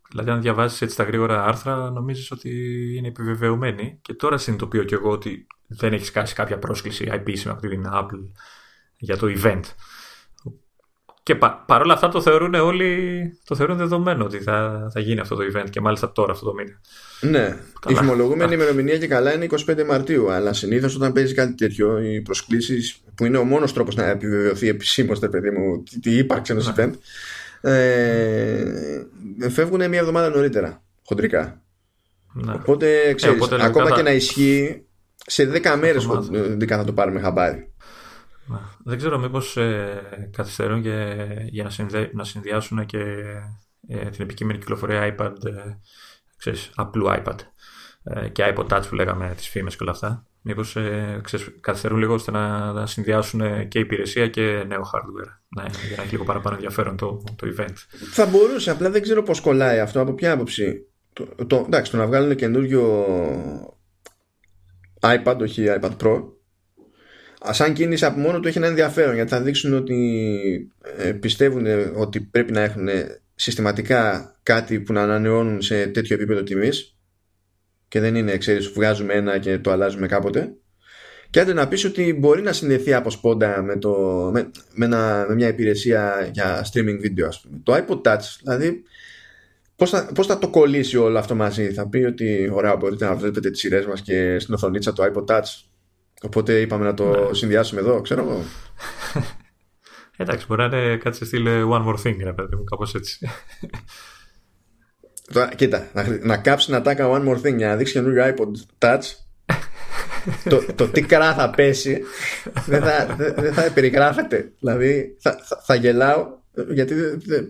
δηλαδή 0.09 0.29
αν 0.29 0.41
διαβάζεις 0.41 0.81
έτσι 0.81 0.95
τα 0.95 1.03
γρήγορα 1.03 1.43
άρθρα 1.45 1.89
νομίζεις 1.89 2.31
ότι 2.31 2.49
είναι 2.97 3.07
επιβεβαιωμένη 3.07 3.99
και 4.01 4.13
τώρα 4.13 4.37
συνειδητοποιώ 4.37 4.83
και 4.83 4.95
εγώ 4.95 5.09
ότι 5.09 5.47
δεν 5.67 5.93
έχεις 5.93 6.07
σκάσει 6.07 6.35
κάποια 6.35 6.59
πρόσκληση 6.59 7.07
επίσημη 7.11 7.53
από 7.53 7.67
την 7.67 7.83
Apple 7.93 8.29
για 8.97 9.17
το 9.17 9.27
event. 9.27 9.61
Και 11.25 11.35
πα, 11.35 11.63
παρόλα 11.67 11.93
αυτά 11.93 12.09
το 12.09 12.21
θεωρούν 12.21 12.53
όλοι 12.53 12.89
το 13.45 13.55
θεωρούν 13.55 13.77
δεδομένο 13.77 14.23
ότι 14.25 14.37
θα, 14.39 14.87
θα 14.93 14.99
γίνει 14.99 15.19
αυτό 15.19 15.35
το 15.35 15.41
event 15.53 15.69
και 15.69 15.81
μάλιστα 15.81 16.11
τώρα 16.11 16.31
αυτό 16.31 16.45
το 16.45 16.53
μήνα. 16.53 16.79
Ναι, 17.21 17.57
η 17.57 17.79
Καλά. 17.79 17.97
φημολογούμενη 17.99 18.53
ημερομηνία 18.53 18.97
και 18.97 19.07
καλά 19.07 19.33
είναι 19.33 19.47
25 19.69 19.85
Μαρτίου. 19.85 20.31
Αλλά 20.31 20.53
συνήθως 20.53 20.95
όταν 20.95 21.13
παίζει 21.13 21.33
κάτι 21.33 21.53
τέτοιο, 21.55 21.99
οι 22.01 22.21
προσκλήσεις 22.21 23.01
που 23.15 23.25
είναι 23.25 23.37
ο 23.37 23.43
μόνος 23.43 23.73
τρόπος 23.73 23.95
να 23.95 24.05
επιβεβαιωθεί 24.05 24.67
επισήμως, 24.67 25.19
ρε 25.19 25.27
παιδί 25.29 25.49
μου, 25.49 25.83
τι 26.01 26.17
ύπαρξη 26.17 26.51
ενός 26.51 26.73
event, 26.77 26.91
ε, 27.61 28.63
φεύγουν 29.49 29.89
μια 29.89 29.99
εβδομάδα 29.99 30.29
νωρίτερα, 30.29 30.83
χοντρικά. 31.05 31.61
Ναι. 32.33 32.53
Οπότε, 32.53 33.13
ξέρεις, 33.13 33.35
οπότε, 33.35 33.55
ακόμα 33.55 33.69
λογικά 33.73 33.89
και 33.89 33.95
θα- 34.03 34.09
να 34.09 34.11
ισχύει, 34.15 34.85
σε 35.25 35.45
10 35.45 35.75
μέρες 35.77 35.95
Αυτομάτως. 36.05 36.27
χοντρικά 36.49 36.77
θα 36.77 36.83
το 36.83 36.93
πάρουμε 36.93 37.19
χαμπάρι. 37.19 37.69
Ναι. 38.45 38.57
Δεν 38.83 38.97
ξέρω 38.97 39.19
μήπως 39.19 39.57
ε, 39.57 40.29
καθυστερούν 40.31 40.81
και, 40.81 41.15
για 41.49 41.63
να, 41.63 41.69
συνδε, 41.69 42.09
να 42.13 42.23
συνδυάσουν 42.23 42.85
και 42.85 42.99
ε, 43.87 44.09
την 44.09 44.23
επικείμενη 44.23 44.59
κυκλοφορία 44.59 45.15
iPad, 45.15 45.45
ε, 45.45 45.79
ξέρεις, 46.37 46.71
απλού 46.75 47.05
iPad 47.09 47.37
ε, 48.03 48.27
και 48.27 48.53
iPod 48.55 48.67
Touch 48.67 48.83
που 48.89 48.95
λέγαμε 48.95 49.33
τις 49.35 49.47
φήμες 49.47 49.75
και 49.75 49.83
όλα 49.83 49.91
αυτά. 49.91 50.27
Μήπως 50.41 50.75
ε, 50.75 51.19
ξέρεις, 51.23 51.51
καθυστερούν 51.61 51.97
λίγο 51.97 52.13
ώστε 52.13 52.31
να, 52.31 52.71
να 52.71 52.85
συνδυάσουν 52.85 53.41
ε, 53.41 53.63
και 53.63 53.79
υπηρεσία 53.79 54.27
και 54.27 54.63
νέο 54.67 54.81
hardware 54.93 55.29
ναι, 55.47 55.63
για 55.87 55.95
να 55.97 56.03
έχει 56.03 56.11
λίγο 56.11 56.23
παραπάνω 56.23 56.55
ενδιαφέρον 56.55 56.97
το, 56.97 57.23
το 57.35 57.53
event. 57.57 57.75
Θα 58.11 58.25
μπορούσε, 58.25 58.71
απλά 58.71 58.89
δεν 58.89 59.01
ξέρω 59.01 59.23
πώς 59.23 59.41
κολλάει 59.41 59.79
αυτό, 59.79 60.01
από 60.01 60.13
ποια 60.13 60.31
άποψη. 60.31 60.87
Το, 61.13 61.45
το, 61.47 61.63
εντάξει, 61.65 61.91
το 61.91 61.97
να 61.97 62.07
βγάλουν 62.07 62.35
καινούριο 62.35 63.05
iPad, 64.99 65.37
όχι 65.41 65.65
iPad 65.81 65.91
Pro, 65.97 66.13
α, 66.13 66.34
σαν 67.53 67.73
κίνηση 67.73 68.05
από 68.05 68.19
μόνο 68.19 68.39
του 68.39 68.47
έχει 68.47 68.57
ένα 68.57 68.67
ενδιαφέρον 68.67 69.15
γιατί 69.15 69.29
θα 69.29 69.41
δείξουν 69.41 69.73
ότι 69.73 70.71
ε, 70.97 71.11
πιστεύουν 71.11 71.65
ότι 71.95 72.19
πρέπει 72.21 72.51
να 72.51 72.61
έχουν 72.61 72.87
συστηματικά 73.35 74.33
κάτι 74.43 74.79
που 74.79 74.93
να 74.93 75.01
ανανεώνουν 75.01 75.61
σε 75.61 75.87
τέτοιο 75.87 76.15
επίπεδο 76.15 76.43
τιμής 76.43 76.97
και 77.87 77.99
δεν 77.99 78.15
είναι, 78.15 78.37
ξέρεις, 78.37 78.67
βγάζουμε 78.67 79.13
ένα 79.13 79.37
και 79.37 79.57
το 79.59 79.71
αλλάζουμε 79.71 80.07
κάποτε 80.07 80.53
και 81.29 81.39
άντε 81.39 81.53
να 81.53 81.67
πεις 81.67 81.85
ότι 81.85 82.13
μπορεί 82.13 82.41
να 82.41 82.53
συνδεθεί 82.53 82.93
από 82.93 83.09
σπόντα 83.09 83.61
με, 83.61 83.77
το, 83.77 83.91
με, 84.33 84.51
με, 84.73 84.85
ένα- 84.85 85.25
με 85.29 85.35
μια 85.35 85.47
υπηρεσία 85.47 86.29
για 86.33 86.65
streaming 86.73 86.99
video 87.05 87.23
ας 87.27 87.41
πούμε. 87.41 87.59
Το 87.63 87.73
iPod 87.75 88.01
Touch 88.01 88.19
δηλαδή 88.43 88.83
πώς 89.75 89.89
θα, 89.89 90.09
πώς 90.15 90.27
θα 90.27 90.37
το 90.37 90.49
κολλήσει 90.49 90.97
όλο 90.97 91.17
αυτό 91.17 91.35
μαζί; 91.35 91.73
Θα 91.73 91.89
πει 91.89 91.97
ότι 91.97 92.49
ωραία 92.53 92.75
μπορείτε 92.75 93.05
να 93.05 93.15
βλέπετε 93.15 93.49
τις 93.49 93.59
σειρές 93.59 93.85
μας 93.85 94.01
και 94.01 94.39
στην 94.39 94.53
οθονίτσα 94.53 94.93
το 94.93 95.03
iPod 95.03 95.25
Touch 95.25 95.43
οπότε 96.21 96.59
είπαμε 96.61 96.85
να 96.85 96.93
το 96.93 97.29
συνδυάσουμε 97.33 97.81
εδώ 97.81 98.01
ξέρω 98.01 98.21
εγώ. 98.21 98.43
Εντάξει, 100.17 100.45
μπορεί 100.47 100.69
να 100.69 100.77
είναι 100.77 100.97
κάτι 100.97 101.17
σε 101.17 101.25
στυλ 101.25 101.45
ε, 101.45 101.61
one 101.69 101.85
more 101.87 101.95
thing, 102.07 102.15
ρε 102.23 102.33
παιδί 102.33 102.55
μου, 102.55 102.63
κάπως 102.63 102.95
έτσι. 102.95 103.17
Τώρα, 105.33 105.49
κοίτα, 105.55 105.87
να, 105.93 106.03
χρη- 106.03 106.23
να 106.23 106.37
κάψει 106.37 106.71
να 106.71 106.81
τάκα 106.81 107.09
one 107.11 107.27
more 107.27 107.41
thing 107.41 107.55
για 107.55 107.67
να 107.67 107.75
δείξει 107.75 107.93
καινούριο 107.93 108.23
iPod 108.25 108.51
Touch 108.87 109.01
το, 110.49 110.63
το 110.75 110.87
τι 110.87 111.01
καρά 111.01 111.33
θα 111.33 111.49
πέσει 111.49 112.01
δεν 112.65 112.81
θα, 112.81 113.15
δεν, 113.17 113.33
δεν 113.37 113.53
θα 113.53 113.71
περιγράφεται. 113.73 114.51
Δηλαδή 114.59 115.15
θα, 115.19 115.39
θα, 115.43 115.61
θα 115.65 115.75
γελάω 115.75 116.27
γιατί 116.69 116.93
δεν 116.93 117.21
δεν- 117.25 117.47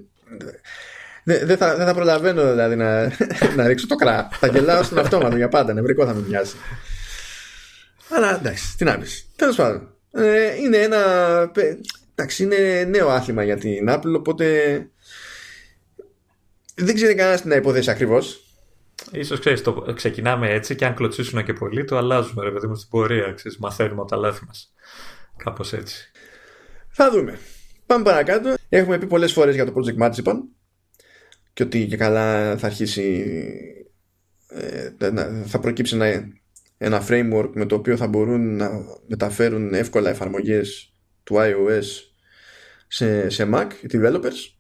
δεν- 1.23 1.47
δεν 1.47 1.57
θα, 1.57 1.75
δεν 1.75 1.85
θα 1.85 1.93
προλαβαίνω 1.93 2.49
δηλαδή 2.51 2.75
να, 2.75 3.11
να 3.55 3.67
ρίξω 3.67 3.87
το 3.87 3.95
κρά. 3.95 4.27
Θα 4.31 4.47
γελάω 4.47 4.83
στον 4.83 4.99
αυτόματο 4.99 5.35
για 5.35 5.49
πάντα 5.49 5.73
νευρικό 5.73 6.05
θα 6.05 6.13
με 6.13 6.23
μοιάζει 6.27 6.53
αλλά 8.15 8.35
εντάξει 8.39 8.77
τι 8.77 8.83
να 8.83 8.97
πεις 8.97 9.29
τέλος 9.35 9.55
πάντων 9.55 9.93
ε, 10.11 10.55
είναι 10.55 10.77
ένα 10.77 10.99
πε- 11.53 11.79
εντάξει 12.15 12.43
είναι 12.43 12.83
νέο 12.89 13.09
άθλημα 13.09 13.43
για 13.43 13.57
την 13.57 13.85
Apple 13.89 14.13
οπότε 14.17 14.77
δεν 16.75 16.95
ξέρει 16.95 17.15
κανένας 17.15 17.41
τι 17.41 17.47
να 17.47 17.55
υποθέσει 17.55 17.89
ακριβώς. 17.91 18.39
Ίσως 19.11 19.39
ξέρεις, 19.39 19.61
το, 19.61 19.93
ξεκινάμε 19.95 20.49
έτσι 20.49 20.75
και 20.75 20.85
αν 20.85 20.95
κλωτσίσουν 20.95 21.43
και 21.43 21.53
πολύ 21.53 21.83
το 21.83 21.97
αλλάζουμε 21.97 22.43
ρε 22.43 22.51
παιδί 22.51 22.67
μου 22.67 22.75
στην 22.75 22.89
πορεία, 22.89 23.31
ξέρεις, 23.33 23.57
μαθαίνουμε 23.57 24.01
από 24.01 24.09
τα 24.09 24.15
λάθη 24.17 24.45
μας. 24.47 24.73
Κάπως 25.37 25.73
έτσι. 25.73 26.11
Θα 26.89 27.11
δούμε. 27.11 27.39
Πάμε 27.85 28.03
παρακάτω. 28.03 28.53
Έχουμε 28.69 28.97
πει 28.97 29.05
πολλές 29.07 29.31
φορές 29.33 29.55
για 29.55 29.65
το 29.65 29.73
Project 29.75 30.03
Marzipan 30.03 30.35
και 31.53 31.63
ότι 31.63 31.87
και 31.87 31.97
καλά 31.97 32.57
θα 32.57 32.65
αρχίσει. 32.65 33.25
ε, 34.47 35.09
να- 35.11 35.43
θα 35.45 35.59
προκύψει 35.59 35.95
ένα, 35.95 36.27
ένα 36.85 37.03
framework 37.09 37.49
με 37.53 37.65
το 37.65 37.75
οποίο 37.75 37.97
θα 37.97 38.07
μπορούν 38.07 38.55
να 38.55 38.69
μεταφέρουν 39.07 39.73
εύκολα 39.73 40.09
εφαρμογές 40.09 40.93
του 41.23 41.35
iOS 41.37 41.83
σε, 42.87 43.29
σε 43.29 43.49
Mac 43.53 43.67
οι 43.81 43.87
developers 43.91 44.55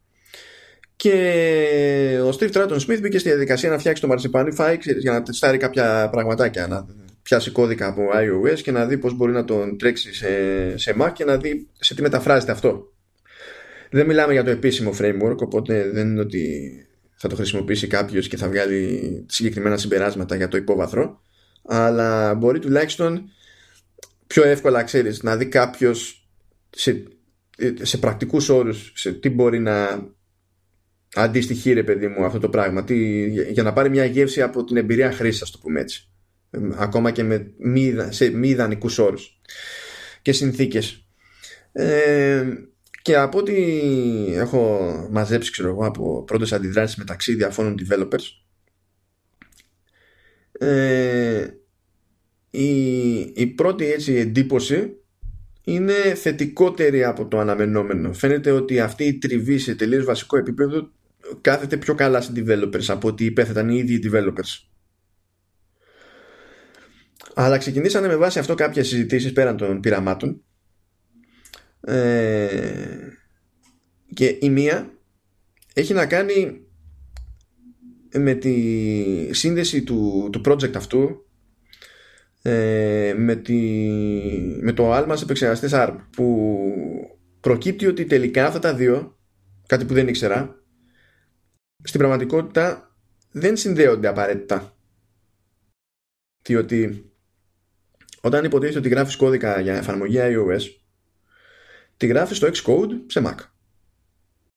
και 0.95 2.19
ο 2.23 2.29
Steve 2.39 2.51
Troughton 2.51 2.79
Smith 2.79 2.99
μπήκε 3.01 3.19
στη 3.19 3.29
διαδικασία 3.29 3.69
να 3.69 3.77
φτιάξει 3.77 4.01
το 4.01 4.07
Marzipanify 4.11 4.75
ξέρεις, 4.79 5.01
για 5.01 5.11
να 5.11 5.21
τεστάρει 5.21 5.57
κάποια 5.57 6.09
πραγματάκια 6.11 6.67
να 6.67 6.85
πιάσει 7.21 7.51
κώδικα 7.51 7.87
από 7.87 8.01
iOS 8.13 8.59
και 8.61 8.71
να 8.71 8.85
δει 8.85 8.97
πώς 8.97 9.13
μπορεί 9.13 9.31
να 9.31 9.45
τον 9.45 9.77
τρέξει 9.77 10.13
σε, 10.13 10.27
σε 10.77 10.95
Mac 10.99 11.11
και 11.13 11.25
να 11.25 11.37
δει 11.37 11.67
σε 11.79 11.95
τι 11.95 12.01
μεταφράζεται 12.01 12.51
αυτό 12.51 12.93
Δεν 13.91 14.05
μιλάμε 14.05 14.33
για 14.33 14.43
το 14.43 14.49
επίσημο 14.49 14.93
framework, 14.99 15.37
οπότε 15.37 15.89
δεν 15.89 16.07
είναι 16.07 16.21
ότι 16.21 16.69
θα 17.15 17.27
το 17.27 17.35
χρησιμοποιήσει 17.35 17.87
κάποιος 17.87 18.27
και 18.27 18.37
θα 18.37 18.47
βγάλει 18.47 19.25
συγκεκριμένα 19.27 19.77
συμπεράσματα 19.77 20.35
για 20.35 20.47
το 20.47 20.57
υπόβαθρο. 20.57 21.21
Αλλά 21.65 22.35
μπορεί 22.35 22.59
τουλάχιστον 22.59 23.29
πιο 24.27 24.43
εύκολα, 24.43 24.83
ξέρεις, 24.83 25.23
να 25.23 25.37
δει 25.37 25.45
κάποιος 25.45 26.29
σε, 26.69 27.03
σε 27.81 27.97
πρακτικούς 27.97 28.49
όρους 28.49 28.91
σε 28.95 29.11
τι 29.11 29.29
μπορεί 29.29 29.59
να 29.59 30.07
αντιστοιχεί 31.15 31.73
ρε 31.73 31.83
παιδί 31.83 32.07
μου 32.07 32.25
αυτό 32.25 32.39
το 32.39 32.49
πράγμα. 32.49 32.83
Τι, 32.83 33.25
για 33.51 33.63
να 33.63 33.73
πάρει 33.73 33.89
μια 33.89 34.05
γεύση 34.05 34.41
από 34.41 34.63
την 34.63 34.77
εμπειρία 34.77 35.11
χρήσης 35.11 35.41
ας 35.41 35.51
το 35.51 35.57
πούμε 35.61 35.79
έτσι. 35.79 36.09
Ακόμα 36.75 37.11
και 37.11 37.23
με 37.23 37.51
μη, 37.57 37.95
σε 38.09 38.29
μη 38.29 38.49
ιδανικούς 38.49 38.97
όρους 38.97 39.41
και 40.21 40.31
συνθήκες. 40.31 41.07
Ε, 41.71 42.43
και 43.01 43.15
από 43.15 43.37
ό,τι 43.37 43.53
έχω 44.33 44.91
μαζέψει 45.11 45.51
ξέρω 45.51 45.69
εγώ 45.69 45.85
από 45.85 46.23
πρώτες 46.23 46.53
αντιδράσεις 46.53 46.95
μεταξύ 46.95 47.33
διαφόρων 47.33 47.75
developers 47.79 48.44
ε, 50.59 51.47
η, 52.49 53.17
η 53.19 53.47
πρώτη 53.55 53.91
έτσι 53.91 54.13
εντύπωση 54.13 54.99
είναι 55.63 55.93
θετικότερη 55.93 57.03
από 57.03 57.27
το 57.27 57.39
αναμενόμενο. 57.39 58.13
Φαίνεται 58.13 58.51
ότι 58.51 58.79
αυτή 58.79 59.03
η 59.03 59.17
τριβή 59.17 59.57
σε 59.57 59.75
τελείως 59.75 60.05
βασικό 60.05 60.37
επίπεδο 60.37 60.91
κάθεται 61.41 61.77
πιο 61.77 61.95
καλά 61.95 62.21
σε 62.21 62.31
developers 62.35 62.85
από 62.87 63.07
ότι 63.07 63.25
υπέθεταν 63.25 63.69
οι 63.69 63.77
ίδιοι 63.77 63.93
οι 63.93 64.11
developers. 64.11 64.67
Αλλά 67.33 67.57
ξεκινήσανε 67.57 68.07
με 68.07 68.15
βάση 68.15 68.39
αυτό 68.39 68.55
κάποιες 68.55 68.87
συζητήσεις 68.87 69.31
πέραν 69.31 69.57
των 69.57 69.79
πειραμάτων 69.79 70.43
ε, 71.81 72.87
και 74.13 74.37
η 74.41 74.49
μία 74.49 74.93
έχει 75.73 75.93
να 75.93 76.05
κάνει 76.05 76.64
με 78.17 78.33
τη 78.33 79.33
σύνδεση 79.33 79.83
του, 79.83 80.29
του 80.31 80.41
project 80.45 80.75
αυτού 80.75 81.25
ε, 82.41 83.13
με, 83.17 83.35
τη, 83.35 83.53
με 84.61 84.73
το 84.73 84.91
άλμα 84.91 85.15
σε 85.15 85.23
επεξεργαστές 85.23 85.71
ARM 85.73 85.95
που 86.11 86.57
προκύπτει 87.39 87.85
ότι 87.87 88.05
τελικά 88.05 88.45
αυτά 88.45 88.59
τα 88.59 88.75
δύο 88.75 89.17
κάτι 89.65 89.85
που 89.85 89.93
δεν 89.93 90.07
ήξερα 90.07 90.63
στην 91.83 91.99
πραγματικότητα 91.99 92.95
δεν 93.31 93.57
συνδέονται 93.57 94.07
απαραίτητα. 94.07 94.77
Διότι 96.41 97.11
όταν 98.21 98.45
υποτίθεται 98.45 98.79
ότι 98.79 98.89
γράφεις 98.89 99.15
κώδικα 99.15 99.59
για 99.59 99.75
εφαρμογή 99.75 100.17
iOS 100.21 100.61
τη 101.97 102.05
γράφεις 102.07 102.37
στο 102.37 102.47
Xcode 102.47 103.03
σε 103.07 103.21
Mac. 103.25 103.35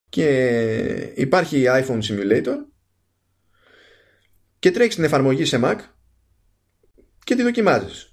Και 0.08 1.12
υπάρχει 1.14 1.64
iPhone 1.66 2.00
Simulator 2.02 2.56
και 4.58 4.70
τρέχεις 4.70 4.94
την 4.94 5.04
εφαρμογή 5.04 5.44
σε 5.44 5.60
Mac 5.64 5.76
και 7.24 7.34
τη 7.34 7.42
δοκιμάζεις. 7.42 8.10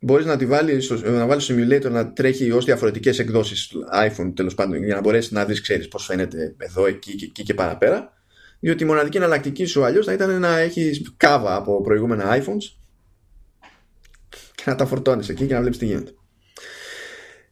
Μπορείς 0.00 0.26
να 0.26 0.36
τη 0.36 0.46
βάλεις, 0.46 0.90
να 0.90 1.26
βάλεις 1.26 1.44
στο 1.44 1.54
simulator 1.54 1.90
να 1.90 2.12
τρέχει 2.12 2.50
ως 2.50 2.64
διαφορετικές 2.64 3.18
εκδόσεις 3.18 3.72
iPhone 3.92 4.32
τέλος 4.34 4.54
πάντων 4.54 4.84
για 4.84 4.94
να 4.94 5.00
μπορέσεις 5.00 5.30
να 5.30 5.44
δεις 5.44 5.60
ξέρεις 5.60 5.88
πως 5.88 6.04
φαίνεται 6.04 6.54
εδώ, 6.58 6.86
εκεί, 6.86 7.14
και 7.14 7.24
εκεί 7.24 7.42
και 7.42 7.54
παραπέρα. 7.54 8.12
Διότι 8.60 8.82
η 8.82 8.86
μοναδική 8.86 9.16
εναλλακτική 9.16 9.64
σου 9.64 9.84
αλλιώς 9.84 10.06
θα 10.06 10.12
ήταν 10.12 10.40
να 10.40 10.58
έχεις 10.58 11.14
κάβα 11.16 11.56
από 11.56 11.80
προηγούμενα 11.80 12.42
iPhones 12.42 12.76
και 14.54 14.62
να 14.66 14.74
τα 14.74 14.86
φορτώνεις 14.86 15.28
εκεί 15.28 15.46
και 15.46 15.54
να 15.54 15.60
βλέπεις 15.60 15.78
τι 15.78 15.86
γίνεται. 15.86 16.12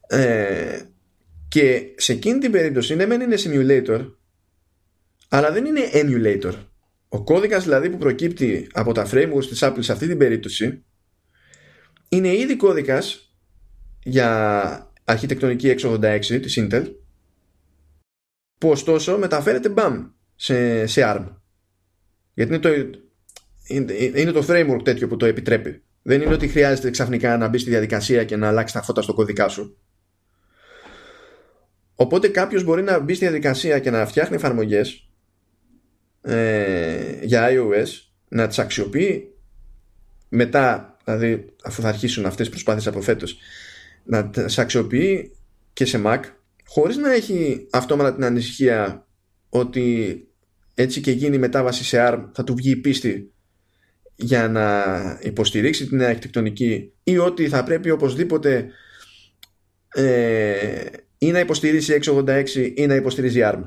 Ε, 0.06 0.80
και 1.48 1.82
σε 1.96 2.12
εκείνη 2.12 2.38
την 2.38 2.50
περίπτωση 2.50 2.94
ναι 2.94 3.06
μεν 3.06 3.20
είναι 3.20 3.36
simulator 3.38 4.10
αλλά 5.28 5.52
δεν 5.52 5.64
είναι 5.64 5.80
emulator 5.92 6.52
ο 7.12 7.22
κώδικας 7.22 7.64
δηλαδή 7.64 7.90
που 7.90 7.96
προκύπτει 7.96 8.66
από 8.72 8.92
τα 8.92 9.06
frameworks 9.10 9.44
της 9.48 9.58
Apple 9.62 9.78
σε 9.78 9.92
αυτή 9.92 10.06
την 10.06 10.18
περίπτωση 10.18 10.84
είναι 12.08 12.36
ήδη 12.36 12.56
κώδικας 12.56 13.34
για 14.02 14.92
αρχιτεκτονική 15.04 15.74
686 15.82 16.20
της 16.20 16.58
Intel 16.60 16.84
που 18.58 18.70
ωστόσο 18.70 19.18
μεταφέρεται 19.18 19.68
μπαμ 19.68 20.06
σε, 20.34 20.86
σε 20.86 21.02
ARM. 21.04 21.26
Γιατί 22.34 22.52
είναι 22.52 22.58
το, 22.58 22.70
είναι, 24.14 24.32
το 24.32 24.44
framework 24.48 24.84
τέτοιο 24.84 25.08
που 25.08 25.16
το 25.16 25.26
επιτρέπει. 25.26 25.82
Δεν 26.02 26.22
είναι 26.22 26.34
ότι 26.34 26.48
χρειάζεται 26.48 26.90
ξαφνικά 26.90 27.36
να 27.36 27.48
μπεις 27.48 27.60
στη 27.60 27.70
διαδικασία 27.70 28.24
και 28.24 28.36
να 28.36 28.48
αλλάξεις 28.48 28.76
τα 28.76 28.82
φώτα 28.82 29.02
στο 29.02 29.14
κωδικά 29.14 29.48
σου. 29.48 29.78
Οπότε 31.94 32.28
κάποιος 32.28 32.64
μπορεί 32.64 32.82
να 32.82 32.98
μπει 32.98 33.14
στη 33.14 33.24
διαδικασία 33.24 33.78
και 33.78 33.90
να 33.90 34.06
φτιάχνει 34.06 34.36
εφαρμογές 34.36 35.09
ε, 36.22 37.18
για 37.22 37.48
iOS 37.50 37.88
να 38.28 38.46
τις 38.46 38.58
αξιοποιεί 38.58 39.34
μετά 40.28 40.96
δηλαδή 41.04 41.54
αφού 41.64 41.82
θα 41.82 41.88
αρχίσουν 41.88 42.26
αυτές 42.26 42.40
τις 42.40 42.48
προσπάθειες 42.48 42.86
από 42.86 43.00
φέτος 43.00 43.38
να 44.04 44.30
σε 44.46 44.60
αξιοποιεί 44.60 45.36
και 45.72 45.84
σε 45.84 46.02
Mac 46.04 46.20
χωρίς 46.66 46.96
να 46.96 47.12
έχει 47.12 47.66
αυτόματα 47.70 48.14
την 48.14 48.24
ανησυχία 48.24 49.06
ότι 49.48 50.16
έτσι 50.74 51.00
και 51.00 51.10
γίνει 51.10 51.36
η 51.36 51.38
μετάβαση 51.38 51.84
σε 51.84 51.96
ARM 52.00 52.24
θα 52.32 52.44
του 52.44 52.54
βγει 52.54 52.70
η 52.70 52.76
πίστη 52.76 53.32
για 54.16 54.48
να 54.48 54.84
υποστηρίξει 55.22 55.86
την 55.86 56.02
αρχιτεκτονική 56.02 56.92
ή 57.02 57.18
ότι 57.18 57.48
θα 57.48 57.64
πρέπει 57.64 57.90
οπωσδήποτε 57.90 58.70
ε, 59.94 60.84
ή 61.18 61.30
να 61.30 61.38
υποστηρίζει 61.38 61.98
686 62.04 62.72
ή 62.74 62.86
να 62.86 62.94
υποστηρίζει 62.94 63.40
ARM. 63.42 63.62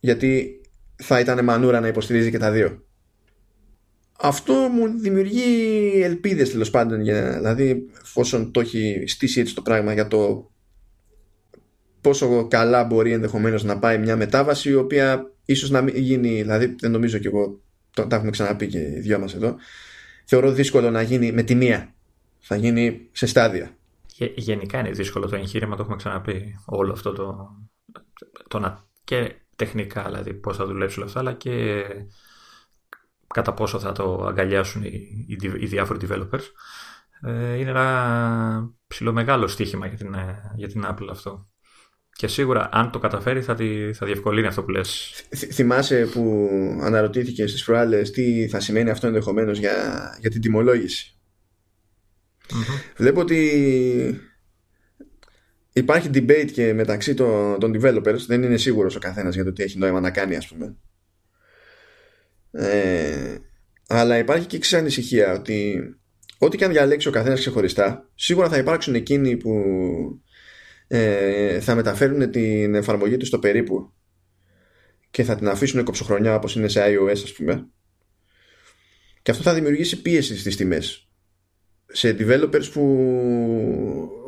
Γιατί 0.00 0.57
θα 1.02 1.20
ήταν 1.20 1.44
μανούρα 1.44 1.80
να 1.80 1.86
υποστηρίζει 1.86 2.30
και 2.30 2.38
τα 2.38 2.50
δύο. 2.50 2.82
Αυτό 4.20 4.52
μου 4.52 4.98
δημιουργεί 4.98 5.92
ελπίδες 6.02 6.50
τέλος 6.50 6.70
πάντων 6.70 7.00
για, 7.00 7.32
δηλαδή 7.36 7.90
εφόσον 8.02 8.52
το 8.52 8.60
έχει 8.60 9.04
στήσει 9.06 9.40
έτσι 9.40 9.54
το 9.54 9.62
πράγμα 9.62 9.92
για 9.92 10.08
το 10.08 10.50
πόσο 12.00 12.48
καλά 12.48 12.84
μπορεί 12.84 13.12
ενδεχομένως 13.12 13.64
να 13.64 13.78
πάει 13.78 13.98
μια 13.98 14.16
μετάβαση 14.16 14.70
η 14.70 14.74
οποία 14.74 15.32
ίσως 15.44 15.70
να 15.70 15.82
μην 15.82 15.96
γίνει 15.96 16.28
δηλαδή 16.42 16.76
δεν 16.78 16.90
νομίζω 16.90 17.18
κι 17.18 17.26
εγώ 17.26 17.60
το, 17.90 18.06
τα 18.06 18.16
έχουμε 18.16 18.30
ξαναπεί 18.30 18.66
και 18.66 18.78
οι 18.78 19.00
δυο 19.00 19.18
μας 19.18 19.34
εδώ 19.34 19.56
θεωρώ 20.28 20.52
δύσκολο 20.52 20.90
να 20.90 21.02
γίνει 21.02 21.32
με 21.32 21.42
τη 21.42 21.54
μία. 21.54 21.94
Θα 22.38 22.56
γίνει 22.56 23.08
σε 23.12 23.26
στάδια. 23.26 23.76
Γενικά 24.34 24.78
είναι 24.78 24.90
δύσκολο 24.90 25.28
το 25.28 25.36
εγχείρημα 25.36 25.76
το 25.76 25.82
έχουμε 25.82 25.96
ξαναπεί 25.96 26.60
όλο 26.64 26.92
αυτό 26.92 27.12
το, 27.12 27.56
το 28.48 28.58
να, 28.58 28.84
και 29.04 29.34
τεχνικά 29.58 30.04
δηλαδή 30.04 30.34
πώς 30.34 30.56
θα 30.56 30.66
δουλέψει 30.66 30.98
όλα 30.98 31.06
αυτά 31.06 31.20
αλλά 31.20 31.32
και 31.32 31.84
κατά 33.34 33.54
πόσο 33.54 33.78
θα 33.78 33.92
το 33.92 34.26
αγκαλιάσουν 34.26 34.82
οι, 34.82 35.26
οι, 35.28 35.38
οι 35.58 35.66
διάφοροι 35.66 36.06
developers. 36.08 36.44
Ε, 37.22 37.54
είναι 37.54 37.70
ένα 37.70 38.70
ψηλομεγάλο 38.86 39.46
στοίχημα 39.46 39.86
για 39.86 39.96
την, 39.96 40.14
ε, 40.14 40.52
για 40.56 40.68
την 40.68 40.84
Apple 40.86 41.08
αυτό. 41.10 41.48
Και 42.12 42.26
σίγουρα 42.26 42.68
αν 42.72 42.90
το 42.90 42.98
καταφέρει 42.98 43.42
θα, 43.42 43.54
τη, 43.54 43.92
θα 43.92 44.06
διευκολύνει 44.06 44.46
αυτό 44.46 44.62
που 44.62 44.70
λες. 44.70 45.12
θυμάσαι 45.52 46.08
που 46.12 46.48
αναρωτήθηκες 46.82 47.50
στις 47.50 47.64
προάλλες 47.64 48.10
τι 48.10 48.48
θα 48.48 48.60
σημαίνει 48.60 48.90
αυτό 48.90 49.06
ενδεχομένως 49.06 49.58
για, 49.58 49.74
για 50.20 50.30
την 50.30 50.40
τιμολογηση 50.40 51.18
Βλέπω 52.96 53.20
ότι 53.20 54.27
υπάρχει 55.78 56.10
debate 56.14 56.50
και 56.52 56.72
μεταξύ 56.72 57.14
των, 57.14 57.58
των 57.60 57.80
developers 57.80 58.18
δεν 58.26 58.42
είναι 58.42 58.56
σίγουρος 58.56 58.96
ο 58.96 58.98
καθένας 58.98 59.34
για 59.34 59.44
το 59.44 59.52
τι 59.52 59.62
έχει 59.62 59.78
νόημα 59.78 60.00
να 60.00 60.10
κάνει 60.10 60.36
ας 60.36 60.48
πούμε. 60.48 60.76
Ε, 62.50 63.36
αλλά 63.88 64.18
υπάρχει 64.18 64.46
και 64.46 64.56
εξή 64.56 64.76
ανησυχία 64.76 65.32
ότι 65.32 65.80
ό,τι 66.38 66.56
και 66.56 66.64
αν 66.64 66.70
διαλέξει 66.70 67.08
ο 67.08 67.10
καθένας 67.10 67.38
ξεχωριστά 67.38 68.10
σίγουρα 68.14 68.48
θα 68.48 68.58
υπάρξουν 68.58 68.94
εκείνοι 68.94 69.36
που 69.36 69.62
ε, 70.86 71.60
θα 71.60 71.74
μεταφέρουν 71.74 72.30
την 72.30 72.74
εφαρμογή 72.74 73.16
τους 73.16 73.28
στο 73.28 73.38
περίπου 73.38 73.92
και 75.10 75.22
θα 75.22 75.36
την 75.36 75.48
αφήσουν 75.48 75.84
κοψοχρονιά 75.84 76.34
όπως 76.34 76.56
είναι 76.56 76.68
σε 76.68 76.80
iOS 76.84 77.10
ας 77.10 77.32
πούμε. 77.32 77.68
Και 79.22 79.30
αυτό 79.30 79.42
θα 79.42 79.54
δημιουργήσει 79.54 80.02
πίεση 80.02 80.38
στις 80.38 80.56
τιμές 80.56 81.07
σε 81.92 82.16
developers 82.18 82.70
που 82.72 82.82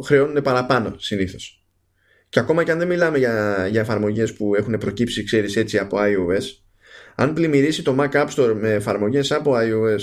χρεώνουν 0.05 0.43
παραπάνω 0.43 0.95
συνήθως. 0.99 1.65
Και 2.29 2.39
ακόμα 2.39 2.65
και 2.65 2.71
αν 2.71 2.79
δεν 2.79 2.89
μιλάμε 2.89 3.19
για, 3.19 3.67
για 3.71 3.81
εφαρμογές 3.81 4.33
που 4.33 4.55
έχουν 4.55 4.79
προκύψει 4.79 5.25
ξέρεις 5.25 5.57
έτσι 5.57 5.79
από 5.79 5.97
iOS 6.01 6.43
αν 7.15 7.33
πλημμυρίσει 7.33 7.83
το 7.83 7.97
Mac 7.99 8.11
App 8.11 8.29
Store 8.29 8.55
με 8.55 8.73
εφαρμογές 8.73 9.33
από 9.33 9.53
iOS 9.55 10.01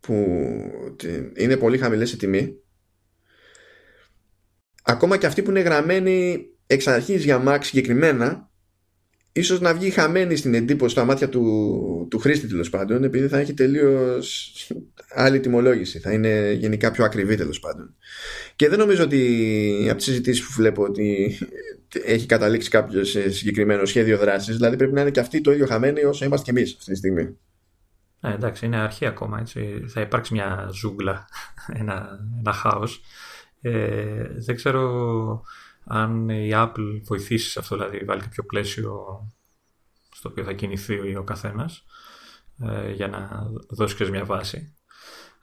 που 0.00 0.14
είναι 1.36 1.56
πολύ 1.56 1.78
χαμηλές 1.78 2.08
σε 2.08 2.16
τιμή 2.16 2.56
ακόμα 4.82 5.16
και 5.16 5.26
αυτοί 5.26 5.42
που 5.42 5.50
είναι 5.50 5.60
γραμμένοι 5.60 6.46
εξ 6.66 6.86
αρχής 6.86 7.24
για 7.24 7.42
Mac 7.46 7.58
συγκεκριμένα 7.60 8.49
ίσως 9.32 9.60
να 9.60 9.74
βγει 9.74 9.90
χαμένη 9.90 10.36
στην 10.36 10.54
εντύπωση 10.54 10.94
στα 10.94 11.04
μάτια 11.04 11.28
του, 11.28 12.06
του 12.10 12.18
χρήστη 12.18 12.46
τέλος 12.46 12.70
πάντων 12.70 13.04
επειδή 13.04 13.28
θα 13.28 13.38
έχει 13.38 13.54
τελείως 13.54 14.54
άλλη 15.14 15.40
τιμολόγηση 15.40 15.98
θα 15.98 16.12
είναι 16.12 16.52
γενικά 16.52 16.90
πιο 16.90 17.04
ακριβή 17.04 17.34
τέλος 17.36 17.60
πάντων 17.60 17.94
και 18.56 18.68
δεν 18.68 18.78
νομίζω 18.78 19.02
ότι 19.02 19.86
από 19.88 19.96
τις 19.96 20.04
συζητήσεις 20.04 20.46
που 20.46 20.52
βλέπω 20.52 20.82
ότι 20.82 21.38
έχει 22.04 22.26
καταλήξει 22.26 22.70
κάποιος 22.70 23.10
σε 23.10 23.30
συγκεκριμένο 23.30 23.84
σχέδιο 23.84 24.18
δράσης 24.18 24.56
δηλαδή 24.56 24.76
πρέπει 24.76 24.92
να 24.92 25.00
είναι 25.00 25.10
και 25.10 25.20
αυτοί 25.20 25.40
το 25.40 25.52
ίδιο 25.52 25.66
χαμένοι 25.66 26.04
όσο 26.04 26.24
είμαστε 26.24 26.52
και 26.52 26.58
εμείς 26.58 26.74
αυτή 26.78 26.90
τη 26.90 26.96
στιγμή 26.96 27.36
ε, 28.20 28.32
εντάξει, 28.32 28.66
είναι 28.66 28.76
αρχή 28.76 29.06
ακόμα. 29.06 29.38
Έτσι. 29.40 29.84
Θα 29.88 30.00
υπάρξει 30.00 30.32
μια 30.32 30.70
ζούγκλα, 30.72 31.28
ένα, 31.80 32.18
ένα 32.38 32.52
χάος. 32.52 33.00
Ε, 33.60 34.26
δεν 34.36 34.56
ξέρω 34.56 35.42
αν 35.92 36.28
η 36.28 36.50
Apple 36.52 37.00
βοηθήσει 37.04 37.50
σε 37.50 37.58
αυτό, 37.58 37.76
δηλαδή 37.76 38.04
βάλει 38.04 38.20
κάποιο 38.20 38.44
πλαίσιο 38.44 38.92
στο 40.14 40.28
οποίο 40.28 40.44
θα 40.44 40.52
κινηθεί 40.52 41.16
ο 41.16 41.22
καθένας 41.24 41.84
ε, 42.68 42.92
για 42.92 43.08
να 43.08 43.28
δώσει 43.70 43.94
και 43.94 44.04
μια 44.04 44.24
βάση. 44.24 44.74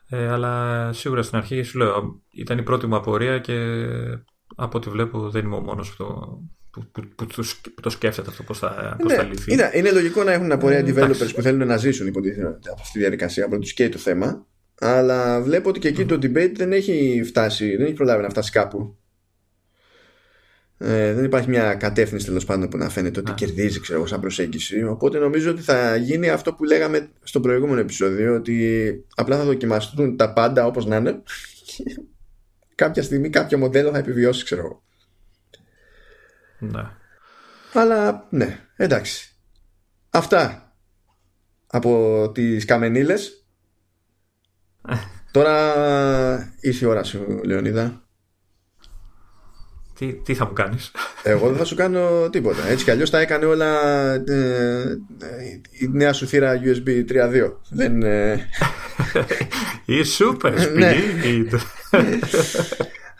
Ε, 0.08 0.28
αλλά 0.28 0.92
σίγουρα 0.92 1.22
στην 1.22 1.38
αρχή 1.38 1.62
σου 1.62 1.78
λέω, 1.78 2.22
ήταν 2.30 2.58
η 2.58 2.62
πρώτη 2.62 2.86
μου 2.86 2.96
απορία 2.96 3.38
και 3.38 3.54
από 4.56 4.78
ό,τι 4.78 4.90
βλέπω 4.90 5.30
δεν 5.30 5.44
είμαι 5.44 5.56
ο 5.56 5.60
μόνος 5.60 5.90
που 5.90 5.96
το, 6.04 6.38
που, 6.70 6.90
που, 6.92 7.26
που, 7.26 7.26
που 7.74 7.80
το 7.80 7.90
σκέφτεται 7.90 8.30
αυτό 8.30 8.42
πώς 8.42 8.58
θα, 8.58 8.96
πώς 9.02 9.12
θα 9.12 9.22
λυθεί. 9.22 9.52
Είναι, 9.52 9.70
είναι 9.74 9.92
λογικό 9.92 10.24
να 10.24 10.32
έχουν 10.32 10.52
απορία 10.52 10.78
ε, 10.78 10.84
developers 10.86 11.34
που 11.34 11.42
θέλουν 11.42 11.66
να 11.66 11.76
ζήσουν 11.76 12.06
υποτίθεται 12.06 12.46
από 12.46 12.80
αυτή 12.80 12.92
τη 12.92 12.98
διαδικασία, 12.98 13.44
από 13.44 13.58
τους 13.58 13.72
και 13.72 13.88
το 13.88 13.98
θέμα. 13.98 14.46
Αλλά 14.80 15.40
βλέπω 15.42 15.68
ότι 15.68 15.78
και 15.78 15.88
εκεί 15.88 16.02
mm. 16.02 16.08
το 16.08 16.14
debate 16.14 16.52
δεν 16.54 16.72
έχει 16.72 17.22
φτάσει, 17.24 17.76
δεν 17.76 17.86
έχει 17.86 17.94
προλάβει 17.94 18.22
να 18.22 18.28
φτάσει 18.28 18.50
κάπου. 18.50 18.98
Ε, 20.80 21.12
δεν 21.12 21.24
υπάρχει 21.24 21.48
μια 21.48 21.74
κατεύθυνση 21.74 22.26
τέλος 22.26 22.44
πάντων 22.44 22.68
που 22.68 22.76
να 22.76 22.88
φαίνεται 22.88 23.20
ότι 23.20 23.32
κερδίζει 23.32 23.80
ξέρω, 23.80 24.06
σαν 24.06 24.20
προσέγγιση. 24.20 24.84
Οπότε 24.84 25.18
νομίζω 25.18 25.50
ότι 25.50 25.62
θα 25.62 25.96
γίνει 25.96 26.28
αυτό 26.28 26.52
που 26.52 26.64
λέγαμε 26.64 27.10
στο 27.22 27.40
προηγούμενο 27.40 27.80
επεισόδιο, 27.80 28.34
ότι 28.34 29.04
απλά 29.14 29.36
θα 29.36 29.44
δοκιμαστούν 29.44 30.16
τα 30.16 30.32
πάντα 30.32 30.66
όπως 30.66 30.86
να 30.86 30.96
είναι. 30.96 31.22
κάποια 32.74 33.02
στιγμή 33.02 33.30
κάποιο 33.30 33.58
μοντέλο 33.58 33.90
θα 33.90 33.98
επιβιώσει, 33.98 34.44
ξέρω 34.44 34.60
εγώ. 34.60 34.82
Ναι. 36.58 36.90
Αλλά 37.72 38.26
ναι, 38.30 38.58
εντάξει. 38.76 39.36
Αυτά 40.10 40.72
από 41.66 42.30
τις 42.34 42.64
καμενίλες. 42.64 43.46
Ε. 44.88 44.94
Τώρα 45.32 46.54
ήρθε 46.60 46.84
η 46.84 46.88
ώρα 46.88 47.02
σου, 47.02 47.40
Λεωνίδα. 47.44 48.07
Τι, 49.98 50.12
τι 50.12 50.34
θα 50.34 50.46
μου 50.46 50.52
κάνεις; 50.52 50.90
Εγώ 51.22 51.48
δεν 51.48 51.56
θα 51.56 51.64
σου 51.64 51.74
κάνω 51.74 52.28
τίποτα 52.30 52.66
Έτσι 52.66 52.84
κι 52.84 52.90
αλλιώς 52.90 53.10
τα 53.10 53.18
έκανε 53.20 53.44
όλα 53.44 54.12
ε, 54.14 54.98
Η 55.78 55.88
νέα 55.92 56.12
σου 56.12 56.26
θύρα 56.26 56.60
USB 56.64 57.12
3.2 57.12 57.52
Δεν 57.70 58.02
Η 59.84 60.00
super 60.18 60.52
ναι. 60.74 60.94
speed 61.22 61.58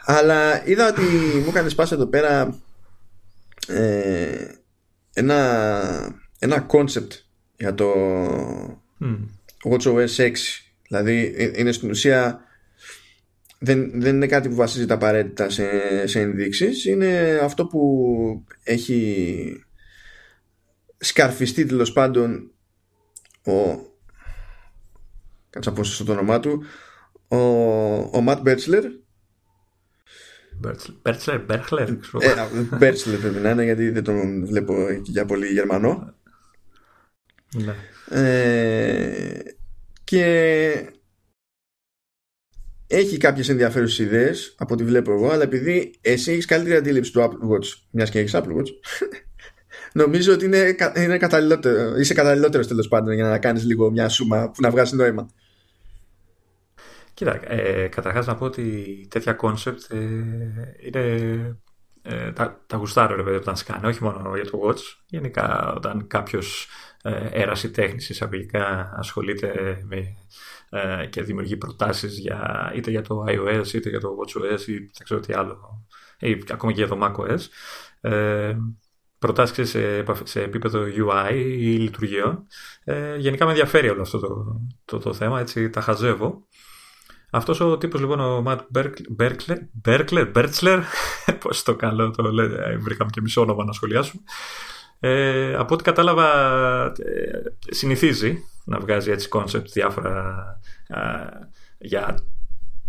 Αλλά 0.04 0.68
είδα 0.68 0.88
ότι 0.88 1.02
μου 1.34 1.48
έκανες 1.48 1.72
σπάσει 1.72 1.94
εδώ 1.94 2.06
πέρα 2.06 2.58
ε, 3.68 4.46
ένα 5.12 6.14
ένα 6.38 6.66
concept 6.70 7.08
για 7.56 7.74
το 7.74 7.92
mm. 9.00 9.18
WatchOS 9.70 10.16
6 10.16 10.32
δηλαδή 10.88 11.34
ε, 11.36 11.50
είναι 11.54 11.72
στην 11.72 11.90
ουσία 11.90 12.40
δεν, 13.58 14.00
δεν 14.00 14.14
είναι 14.14 14.26
κάτι 14.26 14.48
που 14.48 14.54
βασίζεται 14.54 14.94
απαραίτητα 14.94 15.50
σε, 15.50 15.66
σε 16.06 16.20
ενδείξεις. 16.20 16.84
Είναι 16.84 17.40
αυτό 17.42 17.66
που 17.66 18.44
έχει 18.62 19.62
σκαρφιστεί 20.98 21.66
τέλος 21.66 21.92
πάντων 21.92 22.50
ο 23.46 23.86
κάτσα 25.50 25.72
πω 25.72 25.82
το 26.04 26.12
όνομά 26.12 26.40
του 26.40 26.62
ο, 27.28 27.38
ο 27.96 28.20
Ματ 28.20 28.40
Μπέρτσλερ. 28.40 28.84
Μπέρτσλερ, 31.02 31.40
Μπέρχλερ 31.40 31.88
Μπέρτσλερ 32.78 33.18
πρέπει 33.18 33.38
να 33.38 33.50
είναι 33.50 33.64
γιατί 33.64 33.90
δεν 33.90 34.04
τον 34.04 34.46
βλέπω 34.46 34.74
για 35.02 35.24
πολύ 35.24 35.46
Γερμανό. 35.46 36.14
Ναι. 37.54 37.74
ε, 38.20 39.42
και 40.04 40.97
έχει 42.88 43.16
κάποιες 43.16 43.48
ενδιαφέρουσες 43.48 43.98
ιδέες 43.98 44.54
από 44.58 44.74
ό,τι 44.74 44.84
βλέπω 44.84 45.12
εγώ, 45.12 45.30
αλλά 45.30 45.42
επειδή 45.42 45.94
εσύ 46.00 46.32
έχεις 46.32 46.44
καλύτερη 46.44 46.76
αντίληψη 46.76 47.12
του 47.12 47.20
Apple 47.20 47.50
Watch, 47.52 47.66
μιας 47.90 48.10
και 48.10 48.18
έχεις 48.18 48.32
Apple 48.34 48.56
Watch, 48.56 48.68
νομίζω 50.00 50.32
ότι 50.32 50.44
είναι, 50.44 50.76
είναι 50.96 51.18
καταλληλότερο, 51.18 51.96
είσαι 51.98 52.14
καταλληλότερος 52.14 52.66
τέλος 52.66 52.88
πάντων 52.88 53.14
για 53.14 53.28
να 53.28 53.38
κάνεις 53.38 53.64
λίγο 53.64 53.90
μια 53.90 54.08
σούμα 54.08 54.50
που 54.50 54.60
να 54.60 54.70
βγάζει 54.70 54.96
νόημα. 54.96 55.28
Κοίτα, 57.14 57.52
ε, 57.52 57.88
καταρχάς 57.88 58.26
να 58.26 58.36
πω 58.36 58.44
ότι 58.44 59.06
τέτοια 59.10 59.32
concept 59.32 59.92
ε, 59.92 59.96
είναι 60.86 61.56
ε, 62.02 62.32
τα, 62.32 62.60
τα 62.66 62.76
γουστάρω 62.76 63.16
ρε 63.16 63.22
παιδί 63.22 63.36
όταν 63.36 63.56
σκάνε, 63.56 63.86
όχι 63.86 64.02
μόνο 64.02 64.34
για 64.34 64.50
το 64.50 64.60
Watch. 64.64 64.80
Γενικά 65.06 65.74
όταν 65.76 66.06
κάποιος 66.06 66.68
ε, 67.02 67.28
ερασιτέχνης 67.30 68.08
εισαγωγικά 68.08 68.92
ασχολείται 68.96 69.80
με 69.88 70.16
ε, 70.70 71.06
και 71.06 71.22
δημιουργεί 71.22 71.56
προτάσεις 71.56 72.18
για, 72.18 72.72
είτε 72.74 72.90
για 72.90 73.02
το 73.02 73.24
iOS 73.28 73.72
είτε 73.74 73.88
για 73.88 74.00
το 74.00 74.08
WatchOS 74.18 74.60
ή 74.60 74.72
δεν 74.72 75.04
ξέρω 75.04 75.20
τι 75.20 75.32
άλλο. 75.32 75.86
Ή 76.18 76.42
ακόμα 76.50 76.72
και 76.72 76.84
για 76.84 76.88
το 76.88 76.98
macOS. 77.02 77.40
Ε, 78.00 78.56
προτάσεις 79.18 79.70
σε, 79.70 80.04
σε 80.22 80.42
επίπεδο 80.42 80.82
UI 80.82 81.34
ή 81.34 81.76
λειτουργιών 81.76 82.46
ε, 82.84 83.16
γενικά 83.16 83.44
με 83.44 83.50
ενδιαφέρει 83.50 83.88
όλο 83.88 84.02
αυτό 84.02 84.18
το, 84.18 84.60
το, 84.84 84.98
το, 84.98 85.12
θέμα 85.12 85.40
έτσι 85.40 85.70
τα 85.70 85.80
χαζεύω. 85.80 86.46
Αυτός 87.30 87.60
ο 87.60 87.78
τύπος 87.78 88.00
λοιπόν 88.00 88.20
ο 88.20 88.40
Ματ 88.40 88.60
Μπέρχλερ 89.72 90.28
Μπέρτσλερ 90.28 90.80
πώς 91.40 91.62
το 91.62 91.76
καλό 91.76 92.10
το 92.10 92.22
λέει 92.22 92.46
ε, 92.46 92.76
βρήκαμε 92.76 93.10
και 93.12 93.20
μισό 93.20 93.40
όνομα 93.40 93.64
να 93.64 93.72
σχολιάσουμε. 93.72 94.22
Ε, 95.00 95.54
από 95.54 95.74
ό,τι 95.74 95.84
κατάλαβα 95.84 96.26
ε, 96.84 97.42
συνηθίζει 97.70 98.38
να 98.68 98.78
βγάζει 98.78 99.10
έτσι 99.10 99.28
concept 99.28 99.72
διάφορα 99.72 100.60
για 101.78 102.18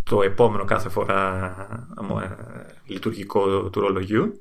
το 0.03 0.21
επόμενο 0.21 0.65
κάθε 0.65 0.89
φορά 0.89 1.55
ε, 2.21 2.73
λειτουργικό 2.86 3.69
του 3.69 3.80
ρολογιού. 3.80 4.39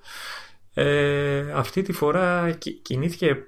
Ε, 0.75 1.53
αυτή 1.53 1.83
τη 1.83 1.93
φορά 1.93 2.51
κινήθηκε 2.83 3.47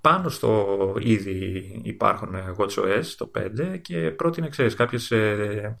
πάνω 0.00 0.28
στο 0.28 0.96
ήδη 0.98 1.80
υπάρχον 1.84 2.34
WatchOS 2.56 3.04
το 3.16 3.30
5 3.38 3.78
και 3.82 4.10
πρότεινε 4.10 4.48
ξέρεις, 4.48 4.74
κάποιες 4.74 5.10
ε, 5.10 5.78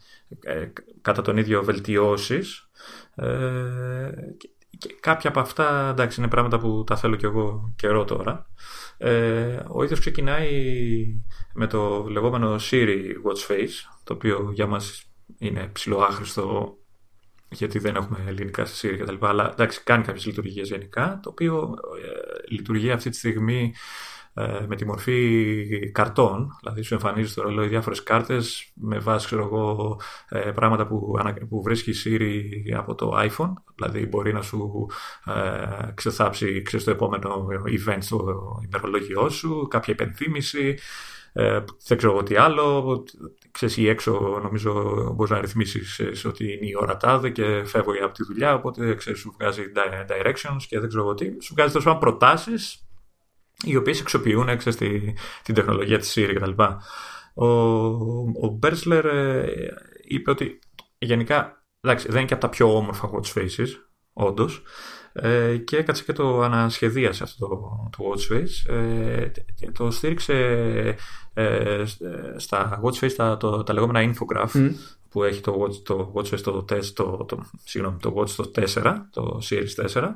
κατά 1.02 1.22
τον 1.22 1.36
ίδιο 1.36 1.64
βελτιώσεις 1.64 2.68
και 4.78 4.96
κάποια 5.00 5.30
από 5.30 5.40
αυτά 5.40 5.88
εντάξει 5.90 6.20
είναι 6.20 6.28
πράγματα 6.28 6.58
που 6.58 6.84
τα 6.86 6.96
θέλω 6.96 7.16
κι 7.16 7.24
εγώ 7.24 7.72
καιρό 7.76 8.04
τώρα 8.04 8.46
ε, 8.98 9.58
ο 9.68 9.82
ίδιος 9.82 10.00
ξεκινάει 10.00 10.50
με 11.54 11.66
το 11.66 12.06
λεγόμενο 12.08 12.56
Siri 12.70 13.02
Watch 13.24 13.50
Face, 13.50 13.74
το 14.04 14.14
οποίο 14.14 14.50
για 14.54 14.66
μας 14.66 15.10
είναι 15.38 15.70
ψηλό 15.72 15.98
άχρηστο 15.98 16.78
γιατί 17.48 17.78
δεν 17.78 17.96
έχουμε 17.96 18.24
ελληνικά 18.26 18.64
σε 18.64 18.88
Siri 18.88 18.98
κτλ. 18.98 19.26
Αλλά 19.26 19.50
εντάξει, 19.52 19.82
κάνει 19.84 20.04
κάποιες 20.04 20.26
λειτουργίες 20.26 20.68
γενικά, 20.68 21.20
το 21.22 21.28
οποίο 21.30 21.74
ε, 22.04 22.54
λειτουργεί 22.54 22.90
αυτή 22.90 23.10
τη 23.10 23.16
στιγμή 23.16 23.74
ε, 23.74 24.15
με 24.66 24.76
τη 24.76 24.86
μορφή 24.86 25.90
καρτών, 25.92 26.56
δηλαδή 26.60 26.82
σου 26.82 26.94
εμφανίζεις 26.94 27.30
στο 27.30 27.42
ρολόι 27.42 27.68
διάφορες 27.68 28.02
κάρτες 28.02 28.72
με 28.74 28.98
βάση 28.98 29.26
ξέρω 29.26 29.42
εγώ, 29.42 29.96
ε, 30.28 30.38
πράγματα 30.38 30.86
που, 30.86 31.18
που 31.48 31.62
βρίσκει 31.62 31.90
η 31.90 31.94
Siri 32.04 32.72
από 32.76 32.94
το 32.94 33.12
iPhone, 33.16 33.52
δηλαδή 33.74 34.06
μπορεί 34.06 34.32
να 34.32 34.42
σου 34.42 34.86
ε, 35.24 35.92
ξεθάψει 35.94 36.62
ξέρεις, 36.62 36.84
το 36.84 36.90
επόμενο 36.90 37.46
event 37.50 37.98
στο 37.98 38.44
ημερολόγιό 38.64 39.28
σου, 39.28 39.66
κάποια 39.70 39.92
υπενθύμηση, 39.92 40.78
ε, 41.32 41.64
δεν 41.86 41.98
ξέρω 41.98 42.22
τι 42.22 42.36
άλλο. 42.36 43.02
Ξέρεις, 43.50 43.76
ή 43.76 43.88
έξω 43.88 44.40
νομίζω 44.42 44.72
μπορείς 45.14 45.32
να 45.32 45.40
ρυθμίσεις 45.40 46.24
ότι 46.24 46.44
είναι 46.44 46.66
η 46.66 46.76
ώρα 46.80 46.96
τάδε 46.96 47.30
και 47.30 47.64
φεύγω 47.64 47.94
για 47.94 48.04
από 48.04 48.14
τη 48.14 48.24
δουλειά. 48.24 48.54
Οπότε 48.54 48.94
ξέρεις, 48.94 49.20
σου 49.20 49.34
βγάζει 49.38 49.62
directions 50.08 50.62
και 50.68 50.80
δεν 50.80 50.88
ξέρω 50.88 51.14
τι. 51.14 51.42
Σου 51.42 51.54
βγάζει 51.54 51.72
τόσο 51.72 51.96
προτάσεις 52.00 52.85
οι 53.64 53.76
οποίες 53.76 54.00
αξιοποιούν 54.00 54.48
έξω 54.48 54.70
την 55.42 55.54
τεχνολογία 55.54 55.98
της 55.98 56.14
Siri 56.16 56.32
κτλ. 56.34 56.62
Ο, 57.34 57.46
ο 58.40 58.48
Μπέρσλερ 58.58 59.06
ε, 59.06 59.74
είπε 60.04 60.30
ότι 60.30 60.58
γενικά 60.98 61.64
εντάξει, 61.80 62.06
δεν 62.06 62.16
είναι 62.16 62.26
και 62.26 62.34
από 62.34 62.42
τα 62.42 62.48
πιο 62.48 62.76
όμορφα 62.76 63.10
watch 63.10 63.38
faces, 63.38 63.68
όντως, 64.12 64.62
ε, 65.12 65.56
και 65.56 65.76
έκατσε 65.76 66.04
και 66.04 66.12
το 66.12 66.40
ανασχεδίασε 66.40 67.22
αυτό 67.22 67.48
το, 67.48 67.88
το 67.96 68.04
watch 68.10 68.32
face. 68.32 68.74
Ε, 68.74 69.30
το 69.72 69.90
στήριξε 69.90 70.34
ε, 71.34 71.82
στα 72.36 72.80
watch 72.84 73.04
face 73.04 73.12
τα, 73.12 73.36
το, 73.36 73.62
τα 73.62 73.72
λεγόμενα 73.72 74.12
infograph 74.12 74.70
που 75.08 75.22
έχει 75.22 75.40
το 75.40 75.62
watch, 75.62 75.74
το 75.84 76.12
watch 76.14 76.34
face 76.34 76.40
το, 76.40 76.62
το, 76.62 76.92
το, 76.94 77.24
το, 77.24 77.50
συγγνώμη, 77.64 77.98
το 78.00 78.14
watch 78.16 78.30
το 78.30 78.50
4, 78.54 78.94
το 79.10 79.40
series 79.50 79.88
4 79.94 80.08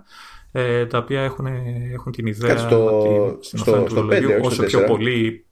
ε, 0.52 0.86
τα 0.86 0.98
οποία 0.98 1.20
έχουν, 1.20 1.46
έχουν 1.92 2.12
την 2.12 2.26
ιδέα 2.26 2.56
στο, 2.56 2.98
ότι 2.98 3.46
στην 3.46 3.58
στο, 3.58 3.86
στο, 3.88 4.08
5, 4.10 4.40
όσο 4.42 4.62
πιο 4.62 4.84
πολύ 4.84 5.46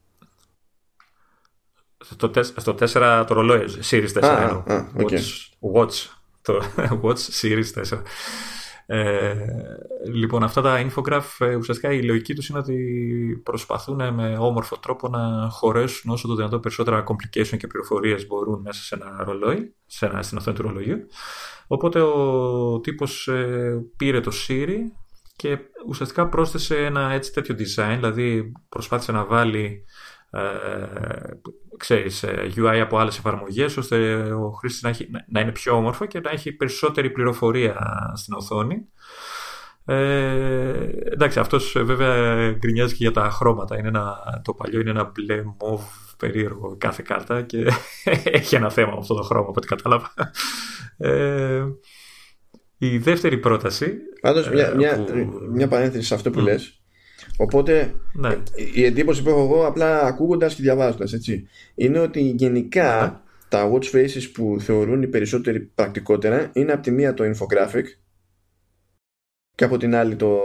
στο, 1.99 2.31
στο 2.57 2.75
4 2.81 3.25
το 3.27 3.35
ρολόι 3.35 3.65
Series 3.91 4.13
4 4.13 4.23
ah, 4.23 4.63
ah, 4.67 4.85
okay. 4.97 5.03
watch, 5.03 5.75
watch, 5.75 6.07
το 6.43 6.63
Watch 7.03 7.43
Series 7.43 7.85
4 7.85 8.03
ε, 8.91 9.35
λοιπόν, 10.13 10.43
αυτά 10.43 10.61
τα 10.61 10.87
infograph 10.87 11.47
ε, 11.47 11.55
ουσιαστικά 11.55 11.93
η 11.93 12.03
λογική 12.03 12.35
τους 12.35 12.49
είναι 12.49 12.59
ότι 12.59 13.41
προσπαθούν 13.45 14.15
με 14.15 14.37
όμορφο 14.39 14.79
τρόπο 14.79 15.09
να 15.09 15.49
χωρέσουν 15.51 16.11
όσο 16.11 16.29
το 16.29 16.35
δυνατόν 16.35 16.61
περισσότερα 16.61 17.05
complication 17.09 17.57
και 17.57 17.67
πληροφορίες 17.67 18.27
μπορούν 18.27 18.61
μέσα 18.61 18.83
σε 18.83 18.95
ένα 18.95 19.25
ρολόι, 19.25 19.75
σε 19.87 20.07
ένα, 20.07 20.23
στην 20.23 20.39
οθόνη 20.39 20.57
του 20.57 20.63
ρολογιού. 20.63 21.07
Οπότε 21.69 22.01
ο 22.01 22.81
τύπος 22.81 23.29
ε, 23.29 23.85
πήρε 23.97 24.21
το 24.21 24.33
Siri 24.49 24.77
και 25.37 25.59
ουσιαστικά 25.87 26.29
πρόσθεσε 26.29 26.77
ένα 26.77 27.11
έτσι 27.13 27.33
τέτοιο 27.33 27.57
design, 27.59 27.95
δηλαδή 27.95 28.53
προσπάθησε 28.69 29.13
να 29.13 29.25
βάλει 29.25 29.85
ε, 30.31 30.41
ξέρεις, 31.77 32.25
UI 32.57 32.73
ε, 32.73 32.81
από 32.81 32.99
άλλες 32.99 33.19
εφαρμογές 33.19 33.77
ώστε 33.77 34.17
ο 34.33 34.51
χρήστης 34.51 34.83
να, 34.83 34.89
έχει, 34.89 35.11
να 35.29 35.41
είναι 35.41 35.53
πιο 35.53 35.77
όμορφο 35.77 36.07
και 36.07 36.21
να 36.21 36.31
έχει 36.31 36.53
περισσότερη 36.53 37.11
πληροφορία 37.11 37.77
στην 38.15 38.35
οθόνη. 38.35 38.87
Ε, 39.85 40.89
εντάξει, 41.05 41.39
αυτός 41.39 41.77
βέβαια 41.85 42.51
γκρινιάζει 42.53 42.93
και 42.93 43.03
για 43.03 43.13
τα 43.13 43.31
χρώματα. 43.31 43.79
Είναι 43.79 43.89
ένα, 43.89 44.17
το 44.45 44.53
παλιό 44.53 44.81
είναι 44.81 44.91
ένα 44.91 45.13
μπλε 45.15 45.43
μοβ 45.61 45.83
περίεργο 46.19 46.77
κάθε 46.79 47.03
κάρτα 47.07 47.43
και 47.43 47.65
έχει 48.39 48.55
ένα 48.55 48.71
θέμα 48.71 48.91
με 48.91 48.99
αυτό 48.99 49.15
το 49.15 49.23
χρώμα 49.23 49.49
από 49.49 49.55
ό,τι 49.57 49.67
κατάλαβα. 49.67 50.13
Ε, 50.97 51.65
η 52.79 52.99
δεύτερη 52.99 53.39
πρόταση... 53.39 53.97
Πάντως 54.21 54.51
μια, 54.51 54.67
ε, 54.67 54.75
μια, 54.75 55.05
μια 55.53 55.69
παρένθεση 55.69 56.07
σε 56.07 56.15
αυτό 56.15 56.31
που 56.31 56.41
mm. 56.41 56.43
λες 56.43 56.79
Οπότε 57.37 57.95
ναι. 58.13 58.37
η 58.75 58.85
εντύπωση 58.85 59.23
που 59.23 59.29
έχω 59.29 59.43
εγώ 59.43 59.67
απλά 59.67 60.03
ακούγοντας 60.03 60.55
και 60.55 60.63
διαβάζοντας 60.63 61.13
έτσι, 61.13 61.49
είναι 61.75 61.99
ότι 61.99 62.21
γενικά 62.21 63.03
ναι. 63.03 63.31
τα 63.49 63.73
watch 63.73 63.95
faces 63.95 64.31
που 64.33 64.57
θεωρούν 64.61 65.03
οι 65.03 65.07
περισσότεροι 65.07 65.61
πρακτικότερα 65.61 66.51
είναι 66.53 66.73
από 66.73 66.83
τη 66.83 66.91
μία 66.91 67.15
το 67.15 67.25
infographic 67.25 67.85
και 69.59 69.65
από 69.65 69.77
την 69.77 69.95
άλλη 69.95 70.17
το, 70.17 70.39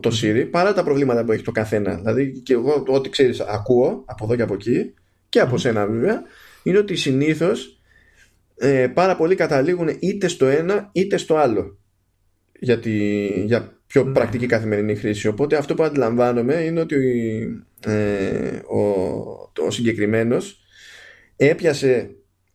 το 0.00 0.10
Siri 0.22 0.48
παρά 0.50 0.72
τα 0.72 0.84
προβλήματα 0.84 1.24
που 1.24 1.32
έχει 1.32 1.42
το 1.42 1.52
καθένα 1.52 1.94
δηλαδή 1.94 2.40
και 2.42 2.52
εγώ 2.52 2.84
ό,τι 2.86 3.08
ξέρεις 3.08 3.40
ακούω 3.40 4.02
από 4.06 4.24
εδώ 4.24 4.36
και 4.36 4.42
από 4.42 4.54
εκεί 4.54 4.94
και 5.28 5.40
από 5.40 5.58
σένα 5.58 5.86
βέβαια 5.86 6.22
είναι 6.62 6.78
ότι 6.78 6.96
συνήθως 6.96 7.80
ε, 8.56 8.86
πάρα 8.94 9.16
πολλοί 9.16 9.34
καταλήγουν 9.34 9.88
είτε 9.98 10.28
στο 10.28 10.46
ένα 10.46 10.88
είτε 10.92 11.16
στο 11.16 11.36
άλλο 11.36 11.78
για, 12.60 12.80
για 13.44 13.78
πιο 13.86 14.04
ναι. 14.04 14.12
πρακτική 14.12 14.46
καθημερινή 14.46 14.94
χρήση. 14.94 15.28
Οπότε 15.28 15.56
αυτό 15.56 15.74
που 15.74 15.82
αντιλαμβάνομαι 15.82 16.54
είναι 16.54 16.80
ότι 16.80 16.96
ε, 17.86 18.58
ο, 18.66 18.80
ο 19.66 19.70
συγκεκριμένος 19.70 20.60
έπιασε 21.36 22.10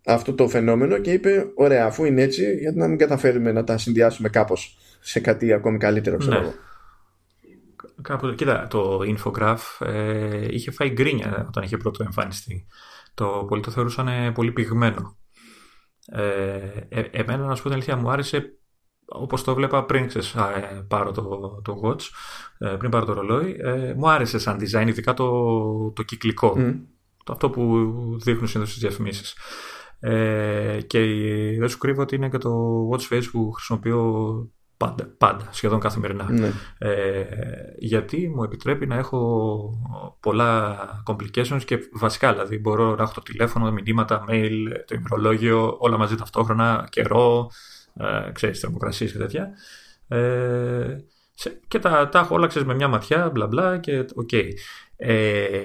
αυτό 0.05 0.33
το 0.33 0.47
φαινόμενο 0.47 0.97
και 0.97 1.11
είπε 1.11 1.45
ωραία 1.55 1.85
αφού 1.85 2.05
είναι 2.05 2.21
έτσι 2.21 2.57
γιατί 2.59 2.77
να 2.77 2.87
μην 2.87 2.97
καταφέρουμε 2.97 3.51
να 3.51 3.63
τα 3.63 3.77
συνδυάσουμε 3.77 4.29
κάπως 4.29 4.79
σε 5.05 5.19
κάτι 5.19 5.53
ακόμη 5.53 5.77
καλύτερο 5.77 6.17
ξέρω 6.17 6.41
ναι. 6.41 6.53
Κάπου, 8.01 8.33
κοίτα, 8.33 8.67
το 8.67 8.99
infograph 8.99 9.57
ε, 9.79 10.47
είχε 10.49 10.71
φάει 10.71 10.89
γκρίνια 10.89 11.45
όταν 11.47 11.63
είχε 11.63 11.77
πρώτο 11.77 12.03
εμφανιστεί. 12.03 12.65
Το 13.13 13.45
πολλοί 13.47 13.61
το 13.61 13.71
θεωρούσαν 13.71 14.33
πολύ 14.33 14.51
πυγμένο. 14.51 15.17
Ε, 16.05 16.21
ε, 16.89 17.01
εμένα, 17.11 17.45
να 17.45 17.55
σου 17.55 17.61
πω 17.61 17.67
την 17.67 17.77
αλήθεια, 17.77 17.95
μου 17.95 18.09
άρεσε 18.09 18.57
όπως 19.05 19.43
το 19.43 19.53
βλέπα 19.53 19.85
πριν 19.85 20.07
ξέρεις, 20.07 20.33
ε, 20.33 20.85
πάρω 20.87 21.11
το, 21.11 21.23
το 21.63 21.81
watch, 21.83 22.01
ε, 22.57 22.75
πριν 22.75 22.91
πάρω 22.91 23.05
το 23.05 23.13
ρολόι, 23.13 23.55
ε, 23.59 23.93
μου 23.93 24.09
άρεσε 24.09 24.39
σαν 24.39 24.59
design, 24.61 24.87
ειδικά 24.87 25.13
το, 25.13 25.91
το 25.91 26.03
κυκλικό. 26.03 26.53
Το, 27.23 27.33
αυτό 27.33 27.49
που 27.49 27.89
δείχνουν 28.21 28.47
συνήθως 28.47 28.69
στις 28.69 28.81
διαφημίσεις. 28.81 29.35
Ε, 29.99 30.79
και 30.87 30.99
δεν 31.59 31.69
σου 31.69 31.77
κρύβω 31.77 32.01
ότι 32.01 32.15
είναι 32.15 32.29
και 32.29 32.37
το 32.37 32.53
watch 32.91 33.13
face 33.13 33.25
που 33.31 33.51
χρησιμοποιώ 33.51 34.33
πάντα, 34.77 35.13
πάντα 35.17 35.47
σχεδόν 35.51 35.79
καθημερινά. 35.79 36.31
Ναι. 36.31 36.51
Ε, 36.77 37.25
γιατί 37.77 38.31
μου 38.35 38.43
επιτρέπει 38.43 38.85
να 38.85 38.95
έχω 38.95 39.69
πολλά 40.19 40.77
complications 41.07 41.61
και 41.65 41.79
βασικά, 41.91 42.33
δηλαδή 42.33 42.59
μπορώ 42.59 42.95
να 42.95 43.03
έχω 43.03 43.13
το 43.13 43.21
τηλέφωνο, 43.21 43.71
μηνύματα, 43.71 44.23
mail, 44.29 44.53
το 44.85 44.95
ημερολόγιο, 44.95 45.75
όλα 45.79 45.97
μαζί 45.97 46.15
ταυτόχρονα, 46.15 46.87
καιρό, 46.91 47.49
ε, 47.93 48.31
ξέρεις, 48.31 48.59
θερμοκρασίες 48.59 49.11
και 49.11 49.17
τέτοια. 49.17 49.49
Ε, 50.07 50.97
και 51.67 51.79
τα, 51.79 52.09
τα 52.09 52.19
έχω 52.19 52.35
όλα, 52.35 52.47
ξέρεις, 52.47 52.67
με 52.67 52.75
μια 52.75 52.87
ματιά, 52.87 53.29
μπλα 53.29 53.47
μπλα 53.47 53.77
και 53.77 54.05
οκ. 54.15 54.29
Okay. 54.31 54.49
Ε, 54.97 55.63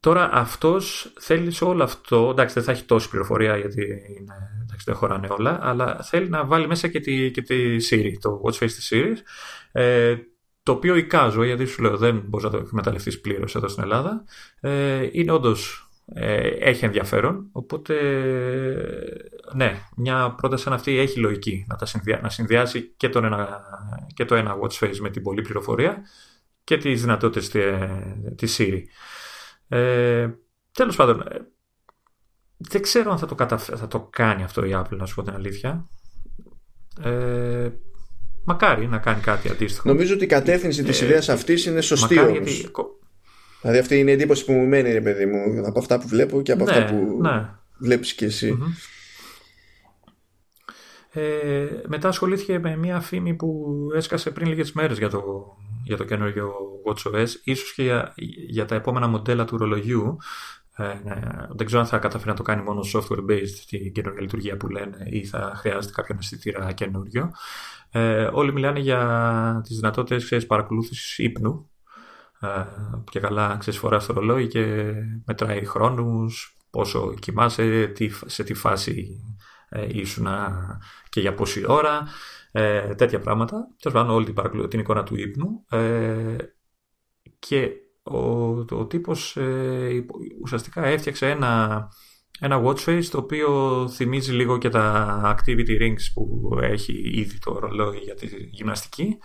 τώρα 0.00 0.30
αυτός 0.32 1.12
θέλει 1.18 1.50
σε 1.50 1.64
όλο 1.64 1.82
αυτό, 1.82 2.28
εντάξει 2.30 2.54
δεν 2.54 2.62
θα 2.62 2.72
έχει 2.72 2.84
τόση 2.84 3.08
πληροφορία 3.08 3.56
γιατί 3.56 3.82
είναι, 3.82 4.34
εντάξει, 4.62 4.84
δεν 4.84 4.94
χωράνε 4.94 5.28
όλα, 5.30 5.58
αλλά 5.62 6.02
θέλει 6.02 6.28
να 6.28 6.44
βάλει 6.44 6.66
μέσα 6.66 6.88
και 6.88 7.00
τη, 7.00 7.30
και 7.30 7.42
τη 7.42 7.76
Siri, 7.90 8.12
το 8.20 8.42
Watch 8.44 8.54
Face 8.54 8.72
της 8.72 8.92
Siri, 8.92 9.14
ε, 9.72 10.16
το 10.62 10.72
οποίο 10.72 10.96
εικάζω, 10.96 11.44
γιατί 11.44 11.64
σου 11.64 11.82
λέω 11.82 11.96
δεν 11.96 12.22
μπορείς 12.26 12.44
να 12.44 12.50
το 12.52 12.56
εκμεταλλευτείς 12.56 13.20
πλήρως 13.20 13.54
εδώ 13.54 13.68
στην 13.68 13.82
Ελλάδα, 13.82 14.24
ε, 14.60 15.08
είναι 15.12 15.32
όντως 15.32 15.90
ε, 16.14 16.46
έχει 16.46 16.84
ενδιαφέρον. 16.84 17.48
Οπότε, 17.52 17.94
ναι, 19.54 19.80
μια 19.96 20.34
πρόταση 20.36 20.62
σαν 20.62 20.72
αυτή 20.72 20.98
έχει 20.98 21.18
λογική 21.18 21.64
να, 21.68 21.76
τα 21.76 21.86
συνδυά, 21.86 22.20
να 22.22 22.28
συνδυάσει 22.28 22.92
και, 22.96 23.08
τον 23.08 23.24
ένα, 23.24 23.62
και 24.14 24.24
το 24.24 24.34
ένα 24.34 24.56
watch 24.62 24.86
face 24.86 24.96
με 25.00 25.10
την 25.10 25.22
πολλή 25.22 25.42
πληροφορία 25.42 26.02
και 26.64 26.76
τις 26.76 27.00
δυνατότητες 27.00 27.48
της 28.36 28.56
Siri. 28.58 28.82
Ε, 29.72 30.28
τέλος 30.72 30.96
πάντων, 30.96 31.20
ε, 31.20 31.38
δεν 32.56 32.82
ξέρω 32.82 33.10
αν 33.10 33.18
θα 33.18 33.26
το, 33.26 33.58
θα 33.58 33.88
το 33.88 34.08
κάνει 34.10 34.42
αυτό 34.42 34.64
η 34.64 34.70
Apple, 34.74 34.96
να 34.96 35.06
σου 35.06 35.14
πω 35.14 35.22
την 35.22 35.34
αλήθεια. 35.34 35.88
Ε, 37.02 37.70
μακάρι 38.44 38.86
να 38.86 38.98
κάνει 38.98 39.20
κάτι 39.20 39.48
αντίστοιχο. 39.48 39.88
Νομίζω 39.88 40.14
ότι 40.14 40.24
η 40.24 40.26
κατεύθυνση 40.26 40.82
της 40.82 41.00
ε, 41.00 41.04
ιδέας 41.04 41.28
αυτής 41.28 41.66
είναι 41.66 41.80
σωστή 41.80 42.14
μακάρι, 42.14 42.32
Γιατί, 42.32 42.70
Δηλαδή 43.60 43.78
αυτή 43.78 43.98
είναι 43.98 44.10
η 44.10 44.14
εντύπωση 44.14 44.44
που 44.44 44.52
μου 44.52 44.66
μένει, 44.66 44.92
ρε 44.92 45.00
παιδί 45.00 45.26
μου, 45.26 45.66
από 45.66 45.78
αυτά 45.78 45.98
που 45.98 46.08
βλέπω 46.08 46.42
και 46.42 46.52
από 46.52 46.64
αυτά 46.64 46.78
ναι, 46.78 46.90
που 46.90 47.18
ναι. 47.22 47.48
βλέπεις 47.78 48.14
και 48.14 48.24
εσύ. 48.24 48.58
Ε, 51.12 51.66
μετά 51.86 52.08
ασχολήθηκε 52.08 52.58
με 52.58 52.76
μια 52.76 53.00
φήμη 53.00 53.34
που 53.34 53.76
έσκασε 53.94 54.30
πριν 54.30 54.48
λίγες 54.48 54.72
μέρες 54.72 54.98
για 54.98 55.08
το, 55.08 55.44
για 55.90 55.98
το 55.98 56.04
καινούργιο 56.04 56.52
WatchOS, 56.86 57.28
ίσως 57.44 57.72
και 57.72 57.82
για, 57.82 58.12
για 58.48 58.64
τα 58.64 58.74
επόμενα 58.74 59.06
μοντέλα 59.06 59.44
του 59.44 59.56
ρολογιού. 59.56 60.16
Ε, 60.76 60.84
ναι, 61.04 61.20
δεν 61.48 61.66
ξέρω 61.66 61.80
αν 61.80 61.86
θα 61.86 61.98
καταφέρει 61.98 62.30
να 62.30 62.36
το 62.36 62.42
κάνει 62.42 62.62
μόνο 62.62 62.80
software 62.92 63.30
based 63.30 63.64
την 63.66 63.92
καινούργια 63.92 64.20
λειτουργία 64.20 64.56
που 64.56 64.68
λένε 64.68 65.06
ή 65.10 65.24
θα 65.24 65.52
χρειάζεται 65.56 65.92
κάποιο 65.94 66.16
αισθητήρα 66.18 66.72
καινούριο. 66.72 67.30
Ε, 67.90 68.28
όλοι 68.32 68.52
μιλάνε 68.52 68.78
για 68.78 69.60
τις 69.64 69.76
δυνατότητες 69.76 70.46
παρακολούθησης 70.46 71.18
ύπνου 71.18 71.70
και 73.10 73.20
καλά 73.20 73.56
ξέρεις 73.58 73.78
φοράς 73.80 74.04
στο 74.04 74.12
ρολόι 74.12 74.46
και 74.46 74.92
μετράει 75.26 75.64
χρόνους, 75.64 76.56
πόσο 76.70 77.14
κοιμάσαι, 77.14 77.86
τι, 77.86 78.10
σε 78.26 78.44
τι 78.44 78.54
φάση 78.54 79.24
ε, 79.68 79.86
ήσουν 79.88 80.26
και 81.08 81.20
για 81.20 81.34
πόση 81.34 81.64
ώρα, 81.66 82.08
ε, 82.52 82.94
τέτοια 82.94 83.18
πράγματα. 83.18 83.68
Τέλος 83.82 83.98
πάντων, 83.98 84.14
όλη 84.14 84.32
την, 84.32 84.68
την 84.68 84.80
εικόνα 84.80 85.02
του 85.02 85.16
ύπνου. 85.16 85.64
Ε, 85.70 86.36
και 87.38 87.70
ο, 88.02 88.48
ο 88.70 88.86
τύπος 88.86 89.36
ε, 89.36 90.04
ουσιαστικά 90.42 90.84
έφτιαξε 90.84 91.30
ένα, 91.30 91.88
ένα 92.40 92.62
watch 92.64 92.84
face 92.84 93.04
το 93.10 93.18
οποίο 93.18 93.88
θυμίζει 93.88 94.32
λίγο 94.32 94.58
και 94.58 94.68
τα 94.68 95.36
activity 95.36 95.80
rings 95.82 96.12
που 96.14 96.58
έχει 96.60 97.10
ήδη 97.14 97.38
το 97.38 97.58
ρολόι 97.58 97.98
για 97.98 98.14
τη 98.14 98.26
γυμναστική 98.50 99.18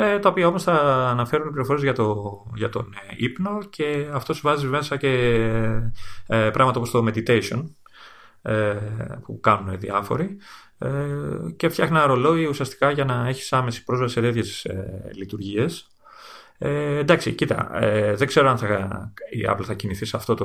ε, 0.00 0.18
τα 0.18 0.28
οποία 0.28 0.46
όμως 0.46 0.62
θα 0.62 0.74
αναφέρουν 1.08 1.50
πληροφορίες 1.50 1.84
για, 1.84 1.92
το, 1.92 2.16
για 2.54 2.68
τον 2.68 2.92
ε, 3.08 3.14
ύπνο 3.16 3.58
και 3.70 4.08
αυτός 4.12 4.40
βάζει 4.40 4.66
μέσα 4.66 4.96
και 4.96 5.08
ε, 6.26 6.50
πράγματα 6.50 6.78
όπως 6.78 6.90
το 6.90 7.04
meditation 7.06 7.64
ε, 7.64 7.87
που 9.22 9.40
κάνουν 9.40 9.78
διάφοροι 9.78 10.38
ε, 10.78 10.90
και 11.56 11.68
φτιάχνει 11.68 11.96
ένα 11.96 12.06
ρολόι 12.06 12.44
ουσιαστικά 12.44 12.90
για 12.90 13.04
να 13.04 13.28
έχεις 13.28 13.52
άμεση 13.52 13.84
πρόσβαση 13.84 14.12
σε 14.12 14.20
τέτοιες 14.20 14.64
ε, 14.64 15.10
λειτουργίες. 15.14 15.86
Ε, 16.58 16.96
εντάξει, 16.98 17.32
κοίτα, 17.32 17.70
ε, 17.82 18.14
δεν 18.14 18.26
ξέρω 18.26 18.48
αν 18.48 18.58
θα, 18.58 19.12
η 19.30 19.46
Apple 19.48 19.64
θα 19.64 19.74
κινηθεί 19.74 20.04
σε 20.04 20.16
αυτό 20.16 20.34
το, 20.34 20.44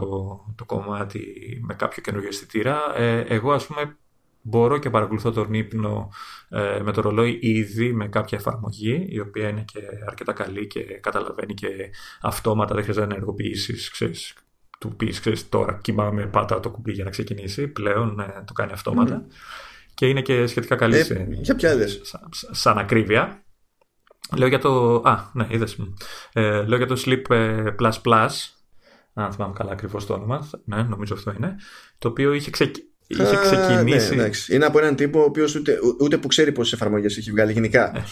το 0.55 0.65
κομμάτι 0.65 1.21
με 1.61 1.73
κάποιο 1.73 2.01
καινούργιο 2.01 2.29
αισθητήρα. 2.29 2.97
Ε, 2.97 3.19
εγώ, 3.19 3.51
ας 3.51 3.65
πούμε, 3.65 3.97
μπορώ 4.41 4.77
και 4.77 4.89
παρακολουθώ 4.89 5.31
τον 5.31 5.53
ύπνο 5.53 6.09
ε, 6.49 6.79
με 6.83 6.91
το 6.91 7.01
ρολόι 7.01 7.39
ήδη 7.41 7.93
με 7.93 8.07
κάποια 8.07 8.37
εφαρμογή 8.37 9.05
η 9.09 9.19
οποία 9.19 9.49
είναι 9.49 9.63
και 9.73 9.79
αρκετά 10.07 10.33
καλή 10.33 10.67
και 10.67 10.83
καταλαβαίνει 10.83 11.53
και 11.53 11.89
αυτόματα 12.21 12.73
δεν 12.73 12.83
χρειάζεται 12.83 13.07
να 13.07 13.13
ενεργοποιήσεις. 13.13 13.89
Ξέρεις, 13.89 14.33
του 14.83 14.95
πεις, 14.95 15.49
τώρα 15.49 15.79
κοιμάμαι, 15.81 16.25
πάτα 16.25 16.59
το 16.59 16.69
κουμπί 16.69 16.91
για 16.91 17.03
να 17.03 17.09
ξεκινήσει. 17.09 17.67
Πλέον 17.67 18.19
ε, 18.19 18.43
το 18.45 18.53
κάνει 18.53 18.71
αυτόματα. 18.71 19.25
Και 19.93 20.07
είναι 20.07 20.21
και 20.21 20.47
σχετικά 20.47 20.75
καλή. 20.75 20.97
Ε, 20.97 21.25
για 21.29 21.55
ποια 21.55 21.87
σαν, 21.87 22.29
σαν 22.51 22.77
ακρίβεια. 22.77 23.43
Λέω 24.35 24.47
για 24.47 24.59
το. 24.59 24.95
Α, 24.95 25.29
ναι, 25.33 25.47
είδες. 25.49 25.77
Ε, 26.33 26.63
λέω 26.63 26.77
για 26.77 26.87
το 26.87 27.01
Sleep 27.05 27.29
ε, 27.29 27.63
Plus 27.79 27.91
Plus. 28.03 28.29
Αν 29.13 29.31
θυμάμαι 29.31 29.53
καλά 29.57 29.71
ακριβώς 29.71 30.05
το 30.05 30.13
όνομα. 30.13 30.49
Ναι, 30.65 30.83
νομίζω 30.83 31.13
αυτό 31.13 31.33
είναι. 31.37 31.55
Το 31.97 32.07
οποίο 32.07 32.33
είχε, 32.33 32.49
ξε... 32.49 32.71
είχε 33.07 33.35
ξεκινήσει. 33.41 34.15
Ναι, 34.15 34.29
είναι 34.47 34.65
από 34.65 34.79
έναν 34.79 34.95
τύπο 34.95 35.19
ο 35.19 35.23
οποίος 35.23 35.55
ούτε, 35.55 35.79
ούτε 35.99 36.17
που 36.17 36.27
ξέρει 36.27 36.51
πόσες 36.51 36.73
εφαρμογές 36.73 37.17
έχει 37.17 37.31
βγάλει 37.31 37.51
γενικά. 37.51 37.97
Ε, 37.97 38.03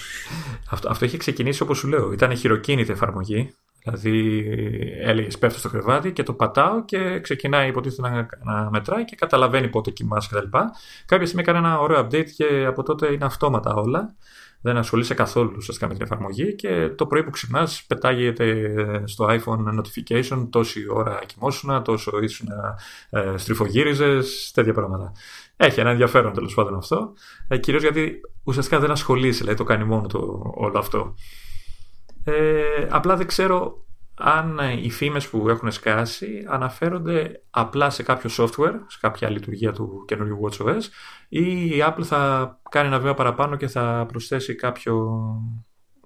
αυτό, 0.69 0.89
αυτό 0.89 1.05
είχε 1.05 1.17
ξεκινήσει 1.17 1.63
όπως 1.63 1.77
σου 1.77 1.87
λέω. 1.87 2.11
Ήταν 2.11 2.37
χειροκίνητη 2.37 2.91
εφαρμογή. 2.91 3.53
Δηλαδή 3.83 4.45
έλεγε 5.01 5.37
πέφτω 5.39 5.59
στο 5.59 5.69
κρεβάτι 5.69 6.11
και 6.11 6.23
το 6.23 6.33
πατάω 6.33 6.85
και 6.85 7.19
ξεκινάει 7.19 7.69
υποτίθεται 7.69 8.09
να, 8.09 8.27
να 8.43 8.69
μετράει 8.69 9.05
και 9.05 9.15
καταλαβαίνει 9.15 9.67
πότε 9.67 9.91
κοιμάσαι 9.91 10.29
κτλ. 10.31 10.57
Κάποια 11.05 11.25
στιγμή 11.25 11.41
έκανε 11.41 11.57
ένα 11.57 11.79
ωραίο 11.79 11.99
update 12.05 12.29
και 12.35 12.65
από 12.65 12.83
τότε 12.83 13.11
είναι 13.11 13.25
αυτόματα 13.25 13.73
όλα 13.73 14.15
δεν 14.61 14.77
ασχολείσαι 14.77 15.13
καθόλου 15.13 15.53
ουσιαστικά 15.57 15.87
με 15.87 15.93
την 15.93 16.03
εφαρμογή 16.03 16.55
και 16.55 16.89
το 16.95 17.05
πρωί 17.05 17.23
που 17.23 17.29
ξυπνάς 17.29 17.83
πετάγεται 17.87 18.73
στο 19.05 19.25
iPhone 19.29 19.79
notification 19.79 20.47
τόση 20.49 20.85
ώρα 20.89 21.19
κοιμόσουνα, 21.25 21.81
τόσο 21.81 22.19
ήσουν 22.21 22.47
ε, 23.09 23.37
στριφογύριζες, 23.37 24.51
τέτοια 24.53 24.73
πράγματα. 24.73 25.11
Έχει 25.57 25.79
ένα 25.79 25.89
ενδιαφέρον 25.89 26.33
τέλος 26.33 26.53
πάντων 26.53 26.75
αυτό. 26.75 27.13
Ε, 27.47 27.57
Κυρίως 27.57 27.81
γιατί 27.81 28.21
ουσιαστικά 28.43 28.79
δεν 28.79 28.91
ασχολείσαι, 28.91 29.39
δηλαδή 29.39 29.57
το 29.57 29.63
κάνει 29.63 29.83
μόνο 29.83 30.07
το 30.07 30.51
όλο 30.55 30.79
αυτό. 30.79 31.15
Ε, 32.23 32.87
απλά 32.89 33.15
δεν 33.15 33.27
ξέρω 33.27 33.85
αν 34.23 34.59
οι 34.83 34.89
φήμες 34.89 35.27
που 35.27 35.49
έχουν 35.49 35.71
σκάσει 35.71 36.45
αναφέρονται 36.47 37.41
απλά 37.49 37.89
σε 37.89 38.03
κάποιο 38.03 38.29
software, 38.37 38.75
σε 38.87 38.97
κάποια 39.01 39.29
λειτουργία 39.29 39.71
του 39.71 40.03
καινούριου 40.07 40.39
WatchOS 40.43 40.81
ή 41.29 41.65
η 41.65 41.83
Apple 41.87 42.03
θα 42.03 42.59
κάνει 42.69 42.87
ένα 42.87 42.99
βήμα 42.99 43.13
παραπάνω 43.13 43.55
και 43.55 43.67
θα 43.67 44.05
προσθέσει 44.07 44.55
κάποιο 44.55 45.21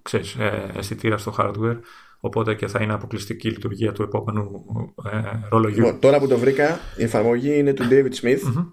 ξέρεις, 0.02 0.36
ε, 0.36 0.72
αισθητήρα 0.76 1.18
στο 1.18 1.36
hardware 1.38 1.80
οπότε 2.20 2.56
και 2.56 2.68
θα 2.68 2.84
είναι 2.84 2.94
αποκλειστική 2.94 3.50
λειτουργία 3.50 3.92
του 3.92 4.04
επόμενου 4.04 4.66
ε, 5.12 5.48
ρολογιού. 5.50 5.84
Λοιπόν, 5.84 6.00
τώρα 6.00 6.20
που 6.20 6.28
το 6.28 6.38
βρήκα, 6.38 6.80
η 6.98 7.04
εφαρμογή 7.04 7.58
είναι 7.58 7.74
του 7.74 7.84
David 7.90 8.14
Smith 8.22 8.66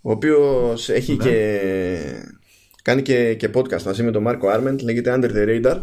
ο 0.00 0.10
οποίος 0.10 0.88
έχει 0.88 1.16
ναι. 1.16 1.24
και 1.24 1.60
κάνει 2.82 3.02
και, 3.02 3.34
και 3.34 3.50
podcast 3.54 3.82
μαζί 3.82 4.02
με 4.02 4.10
τον 4.10 4.22
Μάρκο 4.22 4.48
Άρμεντ 4.48 4.80
λέγεται 4.80 5.14
Under 5.16 5.30
the 5.30 5.48
Radar 5.48 5.82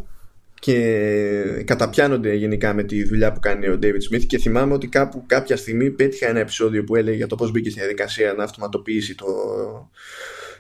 και 0.60 1.64
καταπιάνονται 1.66 2.34
γενικά 2.34 2.74
με 2.74 2.84
τη 2.84 3.04
δουλειά 3.04 3.32
που 3.32 3.40
κάνει 3.40 3.68
ο 3.68 3.80
David 3.82 4.16
Smith 4.16 4.26
και 4.28 4.38
θυμάμαι 4.38 4.74
ότι 4.74 4.88
κάπου 4.88 5.24
κάποια 5.26 5.58
στιγμή 5.58 5.90
πέτυχα 5.90 6.28
ένα 6.28 6.40
επεισόδιο 6.40 6.84
που 6.84 6.96
έλεγε 6.96 7.18
για 7.18 7.28
το 7.28 7.36
πώς 7.36 7.52
μπήκε 7.52 7.70
στη 7.70 7.80
διαδικασία 7.80 8.34
να 8.34 8.44
αυτοματοποιήσει 8.44 9.16
το, 9.16 9.28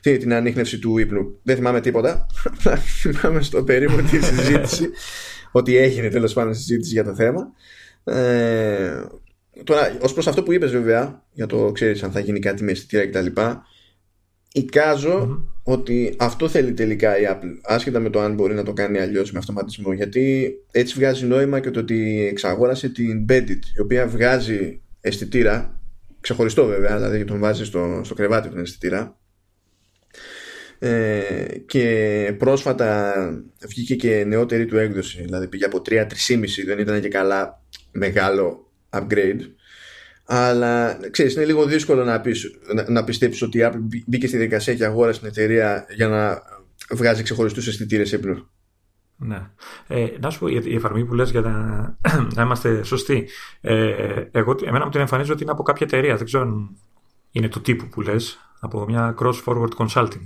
την 0.01 0.33
ανείχνευση 0.33 0.79
του 0.79 0.97
ύπνου. 0.97 1.39
Δεν 1.43 1.55
θυμάμαι 1.55 1.81
τίποτα. 1.81 2.25
θυμάμαι 3.01 3.41
στο 3.41 3.63
περίπου 3.63 4.01
τη 4.01 4.23
συζήτηση 4.23 4.89
ότι 5.51 5.77
έγινε 5.77 6.09
τέλος 6.09 6.33
πάντων 6.33 6.55
συζήτηση 6.55 6.91
για 6.91 7.03
το 7.03 7.15
θέμα. 7.15 7.51
Ε, 8.03 9.03
τώρα, 9.63 9.97
ως 10.01 10.13
προς 10.13 10.27
αυτό 10.27 10.43
που 10.43 10.51
είπες, 10.51 10.71
βέβαια, 10.71 11.23
για 11.31 11.45
το 11.45 11.71
ξέρεις 11.71 12.03
αν 12.03 12.11
θα 12.11 12.19
γίνει 12.19 12.39
κάτι 12.39 12.63
με 12.63 12.71
αισθητήρα 12.71 13.07
κτλ. 13.07 13.41
Εικάζω 14.51 15.43
ότι 15.71 16.15
αυτό 16.17 16.49
θέλει 16.49 16.73
τελικά 16.73 17.19
η 17.19 17.23
Apple, 17.29 17.57
άσχετα 17.63 17.99
με 17.99 18.09
το 18.09 18.19
αν 18.19 18.33
μπορεί 18.33 18.53
να 18.53 18.63
το 18.63 18.73
κάνει 18.73 18.99
αλλιώς 18.99 19.31
με 19.31 19.39
αυτοματισμό. 19.39 19.93
Γιατί 19.93 20.53
έτσι 20.71 20.93
βγάζει 20.97 21.25
νόημα 21.25 21.59
και 21.59 21.71
το 21.71 21.79
ότι 21.79 22.27
εξαγόρασε 22.31 22.89
την 22.89 23.25
Bandit, 23.29 23.59
η 23.77 23.81
οποία 23.81 24.07
βγάζει 24.07 24.81
αισθητήρα, 25.01 25.79
ξεχωριστό 26.21 26.65
βέβαια, 26.65 26.97
δηλαδή 26.97 27.25
τον 27.25 27.39
βάζει 27.39 27.65
στο, 27.65 28.01
στο 28.03 28.13
κρεβάτι 28.13 28.49
τον 28.49 28.59
αισθητήρα. 28.59 29.17
Ε, 30.79 31.21
και 31.65 32.35
πρόσφατα 32.37 33.13
βγήκε 33.67 33.95
και 33.95 34.23
νεότερη 34.27 34.65
του 34.65 34.77
έκδοση, 34.77 35.21
δηλαδή 35.21 35.47
πήγε 35.47 35.65
από 35.65 35.81
3-3,5, 35.89 36.05
δεν 36.65 36.79
ήταν 36.79 37.01
και 37.01 37.07
καλά 37.07 37.63
μεγάλο 37.91 38.71
upgrade 38.89 39.39
αλλά 40.31 40.97
ξέρεις, 41.11 41.35
είναι 41.35 41.45
λίγο 41.45 41.65
δύσκολο 41.65 42.03
να, 42.03 42.21
πεις, 42.21 42.59
να, 42.73 42.89
να 42.89 43.03
πιστέψεις 43.03 43.41
ότι 43.41 43.57
η 43.57 43.61
Apple 43.65 43.79
μπήκε 44.05 44.27
στη 44.27 44.37
διαδικασία 44.37 44.75
και 44.75 44.85
αγόρασε 44.85 45.19
την 45.19 45.27
εταιρεία 45.27 45.85
για 45.95 46.07
να 46.07 46.41
βγάζει 46.91 47.23
ξεχωριστούς 47.23 47.67
αισθητήρες 47.67 48.11
ύπνου. 48.11 48.47
Ναι. 49.17 49.49
Ε, 49.87 50.07
να 50.19 50.29
σου 50.29 50.39
πω 50.39 50.47
η 50.47 50.75
εφαρμογή 50.75 51.05
που 51.05 51.13
λες 51.13 51.31
για 51.31 51.41
να, 51.41 51.97
να 52.35 52.41
είμαστε 52.41 52.83
σωστοί. 52.83 53.27
Ε, 53.61 54.23
εγώ, 54.31 54.55
εμένα 54.65 54.85
μου 54.85 54.91
την 54.91 54.99
εμφανίζω 54.99 55.33
ότι 55.33 55.43
είναι 55.43 55.51
από 55.51 55.63
κάποια 55.63 55.85
εταιρεία. 55.85 56.15
Δεν 56.15 56.25
ξέρω 56.25 56.43
αν 56.43 56.77
είναι 57.31 57.47
του 57.47 57.61
τύπου 57.61 57.87
που 57.87 58.01
λες. 58.01 58.39
Από 58.59 58.85
μια 58.85 59.15
cross 59.19 59.43
forward 59.45 59.69
consulting. 59.77 60.23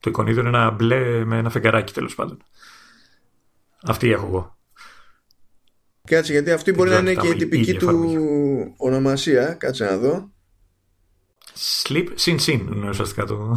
Το 0.00 0.10
εικονίδιο 0.10 0.40
είναι 0.40 0.58
ένα 0.58 0.70
μπλε 0.70 1.24
με 1.24 1.38
ένα 1.38 1.50
φεγγαράκι 1.50 1.92
τέλος 1.92 2.14
πάντων. 2.14 2.38
Αυτή 3.82 4.10
έχω 4.10 4.26
εγώ. 4.26 4.56
Κάτσε 6.08 6.32
γιατί 6.32 6.50
αυτή 6.50 6.72
μπορεί 6.72 6.90
να 6.90 6.98
είναι 6.98 7.14
και 7.14 7.28
η 7.28 7.34
τυπική 7.34 7.74
του 7.74 8.18
ονομασία. 8.76 9.54
Κάτσε 9.54 9.84
να 9.84 9.96
δω. 9.96 10.30
Sleep 11.82 12.06
Sin 12.18 12.38
Sin 12.40 12.60
είναι 12.74 12.88
ουσιαστικά 12.88 13.24
το, 13.24 13.56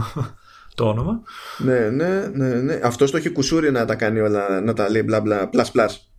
το 0.75 0.87
όνομα. 0.87 1.21
Ναι, 1.57 1.89
ναι, 1.89 2.27
ναι, 2.33 2.49
ναι. 2.49 2.79
Αυτό 2.83 3.05
το 3.05 3.17
έχει 3.17 3.29
κουσούρι 3.29 3.71
να 3.71 3.85
τα 3.85 3.95
κάνει 3.95 4.19
όλα, 4.19 4.61
να 4.61 4.73
τα 4.73 4.89
λέει 4.89 5.01
μπλα 5.05 5.21
μπλα, 5.21 5.49
πλας 5.49 5.71
πλας. 5.71 6.11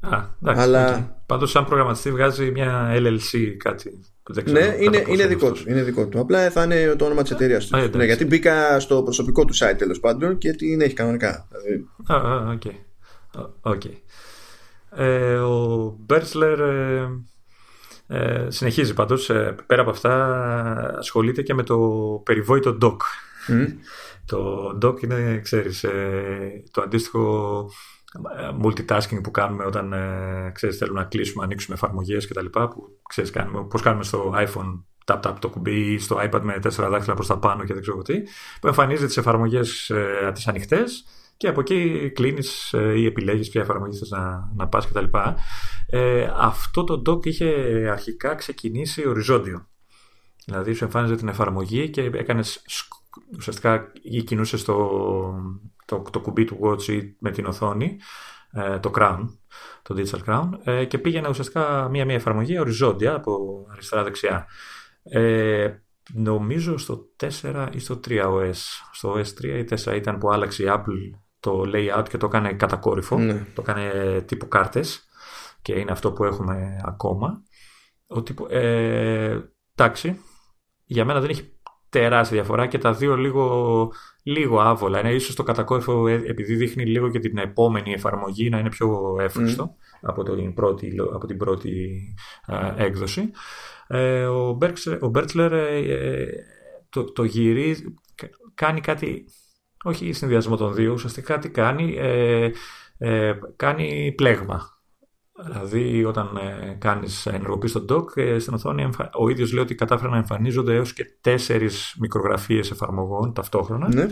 Α, 0.00 0.24
εντάξει. 0.42 0.62
Αλλά... 0.62 1.16
Πάντως, 1.26 1.50
σαν 1.50 1.64
προγραμματιστή 1.64 2.10
βγάζει 2.10 2.50
μια 2.50 2.92
LLC 2.94 3.54
κάτι. 3.56 4.00
Δεν 4.30 4.44
ξέρω, 4.44 4.60
ναι, 4.60 4.76
είναι, 4.78 5.04
είναι, 5.08 5.26
δικό 5.26 5.52
του, 5.52 5.62
είναι 5.66 5.82
δικό 5.82 6.06
του. 6.06 6.20
Απλά 6.20 6.50
θα 6.50 6.62
είναι 6.62 6.94
το 6.94 7.04
όνομα 7.04 7.22
της 7.22 7.30
εταιρείας 7.30 7.66
του. 7.66 7.90
ναι, 7.96 8.04
γιατί 8.04 8.24
μπήκα 8.24 8.80
στο 8.80 9.02
προσωπικό 9.02 9.44
του 9.44 9.54
site 9.56 9.74
τέλος 9.78 10.00
πάντων 10.00 10.38
και 10.38 10.52
την 10.52 10.80
έχει 10.80 10.94
κανονικά. 10.94 11.48
Α, 12.06 12.16
οκ. 12.50 12.62
Okay. 13.62 13.94
Ε, 14.90 15.34
ο 15.34 15.94
Μπέρτσλερ 15.98 16.60
ε, 16.60 17.08
ε, 18.06 18.46
συνεχίζει 18.48 18.94
πάντως, 18.94 19.30
ε, 19.30 19.56
πέρα 19.66 19.80
από 19.80 19.90
αυτά 19.90 20.96
ασχολείται 20.98 21.42
και 21.42 21.54
με 21.54 21.62
το 21.62 21.78
περιβόητο 22.24 22.78
dock. 22.82 22.96
Το 24.26 24.78
dock 24.82 25.02
είναι, 25.02 25.40
ξέρεις, 25.42 25.84
το 26.70 26.82
αντίστοιχο 26.82 27.70
multitasking 28.62 29.22
που 29.22 29.30
κάνουμε 29.30 29.64
όταν 29.64 29.94
ξέρεις, 30.52 30.76
θέλουμε 30.76 31.00
να 31.00 31.06
κλείσουμε, 31.06 31.40
να 31.40 31.44
ανοίξουμε 31.44 31.76
εφαρμογές 31.76 32.26
και 32.26 32.34
τα 32.34 32.42
λοιπά, 32.42 32.68
που 32.68 32.98
ξέρεις, 33.08 33.30
κάνουμε, 33.30 33.64
πώς 33.64 33.82
κάνουμε 33.82 34.04
στο 34.04 34.34
iPhone 34.36 34.82
tap 35.08 35.20
tap 35.20 35.34
το 35.38 35.48
κουμπί 35.48 35.92
ή 35.92 35.98
στο 35.98 36.16
iPad 36.20 36.40
με 36.42 36.58
τέσσερα 36.58 36.88
δάχτυλα 36.88 37.14
προς 37.14 37.26
τα 37.26 37.38
πάνω 37.38 37.64
και 37.64 37.72
δεν 37.72 37.82
ξέρω 37.82 38.02
τι, 38.02 38.22
που 38.60 38.66
εμφανίζει 38.66 39.06
τις 39.06 39.16
εφαρμογές 39.16 39.90
ε, 39.90 40.30
τις 40.34 40.48
ανοιχτές 40.48 41.04
και 41.38 41.48
από 41.48 41.60
εκεί 41.60 42.10
κλείνεις 42.14 42.72
ε, 42.72 42.98
ή 42.98 43.04
επιλέγεις 43.06 43.48
ποια 43.48 43.60
εφαρμογή 43.60 43.98
θες 43.98 44.10
να, 44.10 44.52
να 44.56 44.68
πας 44.68 44.86
κτλ. 44.86 45.04
Ε, 45.86 46.30
αυτό 46.36 46.84
το 46.84 47.02
dock 47.06 47.26
είχε 47.26 47.46
αρχικά 47.90 48.34
ξεκινήσει 48.34 49.08
οριζόντιο. 49.08 49.68
Δηλαδή 50.44 50.72
σου 50.72 50.84
εμφάνιζε 50.84 51.16
την 51.16 51.28
εφαρμογή 51.28 51.90
και 51.90 52.02
έκανες 52.02 52.62
ουσιαστικά 53.36 53.92
ή 54.02 54.22
κινούσες 54.22 54.64
το, 54.64 54.90
το, 55.84 56.02
το 56.12 56.20
κουμπί 56.20 56.44
του 56.44 56.58
watch 56.62 57.12
με 57.18 57.30
την 57.30 57.46
οθόνη, 57.46 57.96
ε, 58.52 58.78
το 58.78 58.90
crown, 58.94 59.18
το 59.82 59.94
digital 59.98 60.24
crown, 60.28 60.50
ε, 60.64 60.84
και 60.84 60.98
πήγαινε 60.98 61.28
ουσιαστικά 61.28 61.88
μία-μία 61.88 62.14
εφαρμογή 62.14 62.58
οριζόντια 62.58 63.14
από 63.14 63.64
αριστερά-δεξιά. 63.72 64.46
Ε, 65.02 65.74
νομίζω 66.12 66.78
στο 66.78 67.08
4 67.42 67.68
ή 67.72 67.78
στο 67.78 68.00
3 68.08 68.24
OS. 68.24 68.52
Στο 68.92 69.12
OS 69.12 69.26
3 69.40 69.44
ή 69.44 69.64
4 69.84 69.96
ήταν 69.96 70.18
που 70.18 70.32
άλλαξε 70.32 70.62
η 70.62 70.66
Apple 70.68 71.18
το 71.40 71.62
layout 71.74 72.04
και 72.08 72.16
το 72.16 72.26
έκανε 72.26 72.52
κατακόρυφο. 72.52 73.18
Ναι. 73.18 73.46
Το 73.54 73.62
έκανε 73.66 74.20
τύπου 74.20 74.48
κάρτες 74.48 75.08
και 75.62 75.72
είναι 75.78 75.92
αυτό 75.92 76.12
που 76.12 76.24
έχουμε 76.24 76.80
ακόμα. 76.84 77.42
Ο 78.06 78.22
τύπου, 78.22 78.46
ε, 78.50 79.38
εντάξει, 79.74 80.20
για 80.84 81.04
μένα 81.04 81.20
δεν 81.20 81.30
έχει 81.30 81.52
τεράστια 81.88 82.36
διαφορά 82.36 82.66
και 82.66 82.78
τα 82.78 82.92
δύο 82.92 83.16
λίγο, 83.16 83.92
λίγο 84.22 84.60
άβολα. 84.60 85.00
Είναι 85.00 85.12
ίσως 85.12 85.34
το 85.34 85.42
κατακόρυφο 85.42 86.06
ε, 86.06 86.12
επειδή 86.14 86.54
δείχνει 86.54 86.84
λίγο 86.84 87.10
και 87.10 87.18
την 87.18 87.38
επόμενη 87.38 87.92
εφαρμογή 87.92 88.48
να 88.48 88.58
είναι 88.58 88.68
πιο 88.68 89.16
εύχριστο 89.20 89.74
από, 90.00 90.22
την 90.22 90.54
πρώτη, 90.54 90.96
από 91.14 91.26
την 91.26 91.36
πρώτη 91.36 92.00
έκδοση. 92.76 93.30
Ε, 93.86 94.24
ο, 94.24 94.58
Μπέρτσλερ 95.10 95.52
ε, 95.52 96.26
το, 96.88 97.04
το 97.12 97.24
γυρίζει, 97.24 97.94
κάνει 98.54 98.80
κάτι 98.80 99.24
όχι 99.82 100.12
συνδυασμό 100.12 100.56
των 100.56 100.74
δύο, 100.74 100.92
ουσιαστικά 100.92 101.38
τι 101.38 101.50
κάνει, 101.50 101.96
ε, 101.98 102.50
ε, 102.98 103.38
κάνει 103.56 104.12
πλέγμα. 104.16 104.76
Δηλαδή, 105.44 106.04
όταν 106.04 106.36
ε, 106.36 106.76
κάνεις 106.80 107.26
ενεργοποιήσει 107.26 107.80
τον 107.80 107.86
dock, 107.96 108.16
ε, 108.16 108.38
στην 108.38 108.54
οθόνη 108.54 108.88
ο 109.12 109.28
ίδιος 109.28 109.52
λέει 109.52 109.62
ότι 109.62 109.74
κατάφερε 109.74 110.10
να 110.10 110.16
εμφανίζονται 110.16 110.74
έως 110.74 110.92
και 110.92 111.04
τέσσερις 111.20 111.96
μικρογραφίες 112.00 112.70
εφαρμογών 112.70 113.32
ταυτόχρονα. 113.32 113.88
Ναι. 113.94 114.06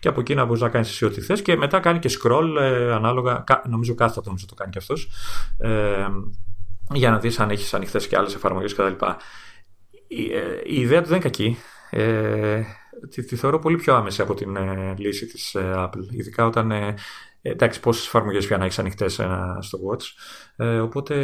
Και 0.00 0.08
από 0.08 0.20
εκεί 0.20 0.34
να 0.34 0.44
μπορείς 0.44 0.62
να 0.62 0.68
κάνεις 0.68 0.88
εσύ 0.88 1.04
ό,τι 1.04 1.20
θες. 1.20 1.42
Και 1.42 1.56
μετά 1.56 1.80
κάνει 1.80 1.98
και 1.98 2.10
scroll 2.22 2.56
ε, 2.60 2.92
ανάλογα. 2.92 3.44
Νομίζω 3.68 3.94
κάθε 3.94 4.20
νομίζω 4.24 4.46
το 4.46 4.54
κάνει 4.54 4.70
και 4.70 4.78
αυτός. 4.78 5.08
Ε, 5.58 6.06
για 6.94 7.10
να 7.10 7.18
δεις 7.18 7.40
αν 7.40 7.50
έχεις 7.50 7.74
ανοιχτές 7.74 8.06
και 8.06 8.16
άλλες 8.16 8.34
εφαρμογές 8.34 8.74
κτλ. 8.74 9.04
Η, 10.08 10.32
ε, 10.32 10.60
η 10.64 10.80
ιδέα 10.80 11.02
του 11.02 11.08
δεν 11.08 11.16
είναι 11.16 11.24
κακή. 11.24 11.56
Ε, 11.90 12.62
τη, 13.10 13.24
τη, 13.24 13.36
θεωρώ 13.36 13.58
πολύ 13.58 13.76
πιο 13.76 13.94
άμεση 13.94 14.22
από 14.22 14.34
την 14.34 14.56
ε, 14.56 14.94
λύση 14.98 15.26
της 15.26 15.54
ε, 15.54 15.72
Apple. 15.76 16.10
Ειδικά 16.10 16.46
όταν 16.46 16.70
ε, 16.70 16.94
εντάξει, 17.42 17.80
πόσες 17.80 18.06
εφαρμογές 18.06 18.46
πια 18.46 18.56
να 18.56 18.64
έχεις 18.64 18.78
ανοιχτές 18.78 19.12
στο 19.60 19.78
Watch. 19.88 20.04
Ε, 20.56 20.78
οπότε 20.78 21.14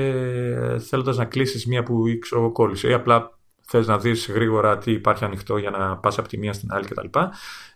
θέλοντας 0.88 1.16
να 1.16 1.24
κλείσεις 1.24 1.66
μία 1.66 1.82
που 1.82 2.04
ξέρω 2.20 2.52
κόλλησε 2.52 2.88
ή 2.88 2.92
απλά 2.92 3.38
θες 3.66 3.86
να 3.86 3.98
δεις 3.98 4.30
γρήγορα 4.30 4.78
τι 4.78 4.92
υπάρχει 4.92 5.24
ανοιχτό 5.24 5.56
για 5.56 5.70
να 5.70 5.96
πας 5.96 6.18
από 6.18 6.28
τη 6.28 6.38
μία 6.38 6.52
στην 6.52 6.72
άλλη 6.72 6.84
κτλ. 6.84 7.18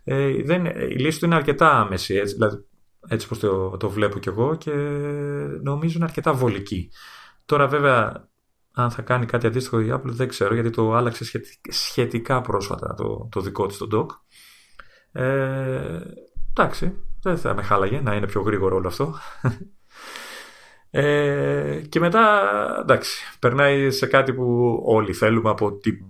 Ε, 0.04 0.42
δεν, 0.42 0.64
η 0.66 0.96
λύση 0.96 1.18
του 1.18 1.24
είναι 1.24 1.34
αρκετά 1.34 1.70
άμεση. 1.70 2.14
Έτσι, 2.14 2.34
δηλαδή, 2.34 2.64
έτσι 3.08 3.28
πως 3.28 3.38
το, 3.38 3.76
το 3.76 3.90
βλέπω 3.90 4.18
κι 4.18 4.28
εγώ 4.28 4.56
και 4.56 4.72
νομίζω 5.62 5.94
είναι 5.96 6.04
αρκετά 6.04 6.32
βολική. 6.32 6.90
Τώρα 7.44 7.66
βέβαια 7.66 8.28
αν 8.78 8.90
θα 8.90 9.02
κάνει 9.02 9.26
κάτι 9.26 9.46
αντίστοιχο 9.46 9.80
η 9.80 9.88
Apple 9.92 10.00
δεν 10.04 10.28
ξέρω 10.28 10.54
γιατί 10.54 10.70
το 10.70 10.94
άλλαξε 10.94 11.42
σχετικά 11.68 12.40
πρόσφατα 12.40 12.94
το, 12.94 13.28
το 13.30 13.40
δικό 13.40 13.66
της 13.66 13.76
το 13.76 13.88
dock. 13.92 14.06
Ε, 15.20 16.00
εντάξει, 16.50 16.96
δεν 17.22 17.38
θα 17.38 17.54
με 17.54 17.62
χάλαγε 17.62 18.00
να 18.00 18.14
είναι 18.14 18.26
πιο 18.26 18.40
γρήγορο 18.40 18.76
όλο 18.76 18.88
αυτό. 18.88 19.14
Ε, 20.90 21.82
και 21.88 22.00
μετά, 22.00 22.48
εντάξει, 22.80 23.36
περνάει 23.38 23.90
σε 23.90 24.06
κάτι 24.06 24.34
που 24.34 24.80
όλοι 24.84 25.12
θέλουμε 25.12 25.50
από 25.50 25.72
την 25.72 26.04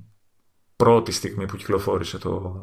πρώτη 0.77 1.13
στιγμή 1.13 1.47
που 1.47 1.57
κυκλοφόρησε 1.57 2.19
το, 2.19 2.63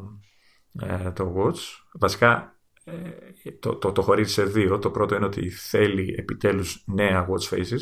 ε, 0.79 1.11
το 1.11 1.33
Watch. 1.37 1.59
Βασικά, 1.93 2.59
ε, 2.83 3.51
το, 3.59 3.75
το, 3.75 3.91
το 3.91 4.01
χωρίζει 4.01 4.33
σε 4.33 4.43
δύο. 4.43 4.79
Το 4.79 4.91
πρώτο 4.91 5.15
είναι 5.15 5.25
ότι 5.25 5.49
θέλει 5.49 6.15
επιτέλους 6.17 6.83
νέα 6.87 7.27
Watch 7.29 7.55
Faces. 7.55 7.81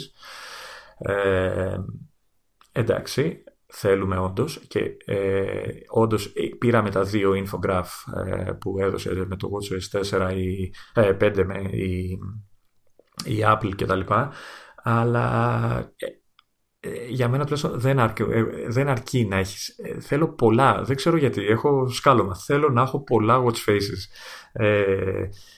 Ε, 2.71 2.79
εντάξει, 2.79 3.43
θέλουμε 3.71 4.17
όντως 4.17 4.59
και 4.67 4.79
ε, 5.05 5.61
όντως 5.89 6.25
ε, 6.25 6.55
πήραμε 6.59 6.89
τα 6.89 7.03
δύο 7.03 7.31
infograph 7.31 8.13
ε, 8.25 8.51
που 8.51 8.79
έδωσε 8.79 9.25
με 9.27 9.35
το 9.35 9.49
WatchOS 9.51 10.01
4 10.19 10.35
ή 10.35 10.73
5 10.95 11.43
με 11.45 11.69
η, 11.71 12.17
η 13.25 13.43
Apple 13.43 13.71
κτλ. 13.75 13.99
Αλλά 14.83 15.93
για 17.09 17.27
μένα 17.27 17.43
τουλάχιστον 17.43 17.79
δεν 17.79 17.99
αρκεί, 17.99 18.23
δεν 18.67 18.87
αρκεί 18.87 19.25
να 19.25 19.37
έχεις. 19.37 19.75
Θέλω 19.99 20.33
πολλά, 20.33 20.81
δεν 20.83 20.95
ξέρω 20.95 21.17
γιατί, 21.17 21.45
έχω 21.45 21.87
σκάλωμα. 21.89 22.35
Θέλω 22.35 22.69
να 22.69 22.81
έχω 22.81 23.03
πολλά 23.03 23.43
watch 23.43 23.69
faces. 23.69 24.01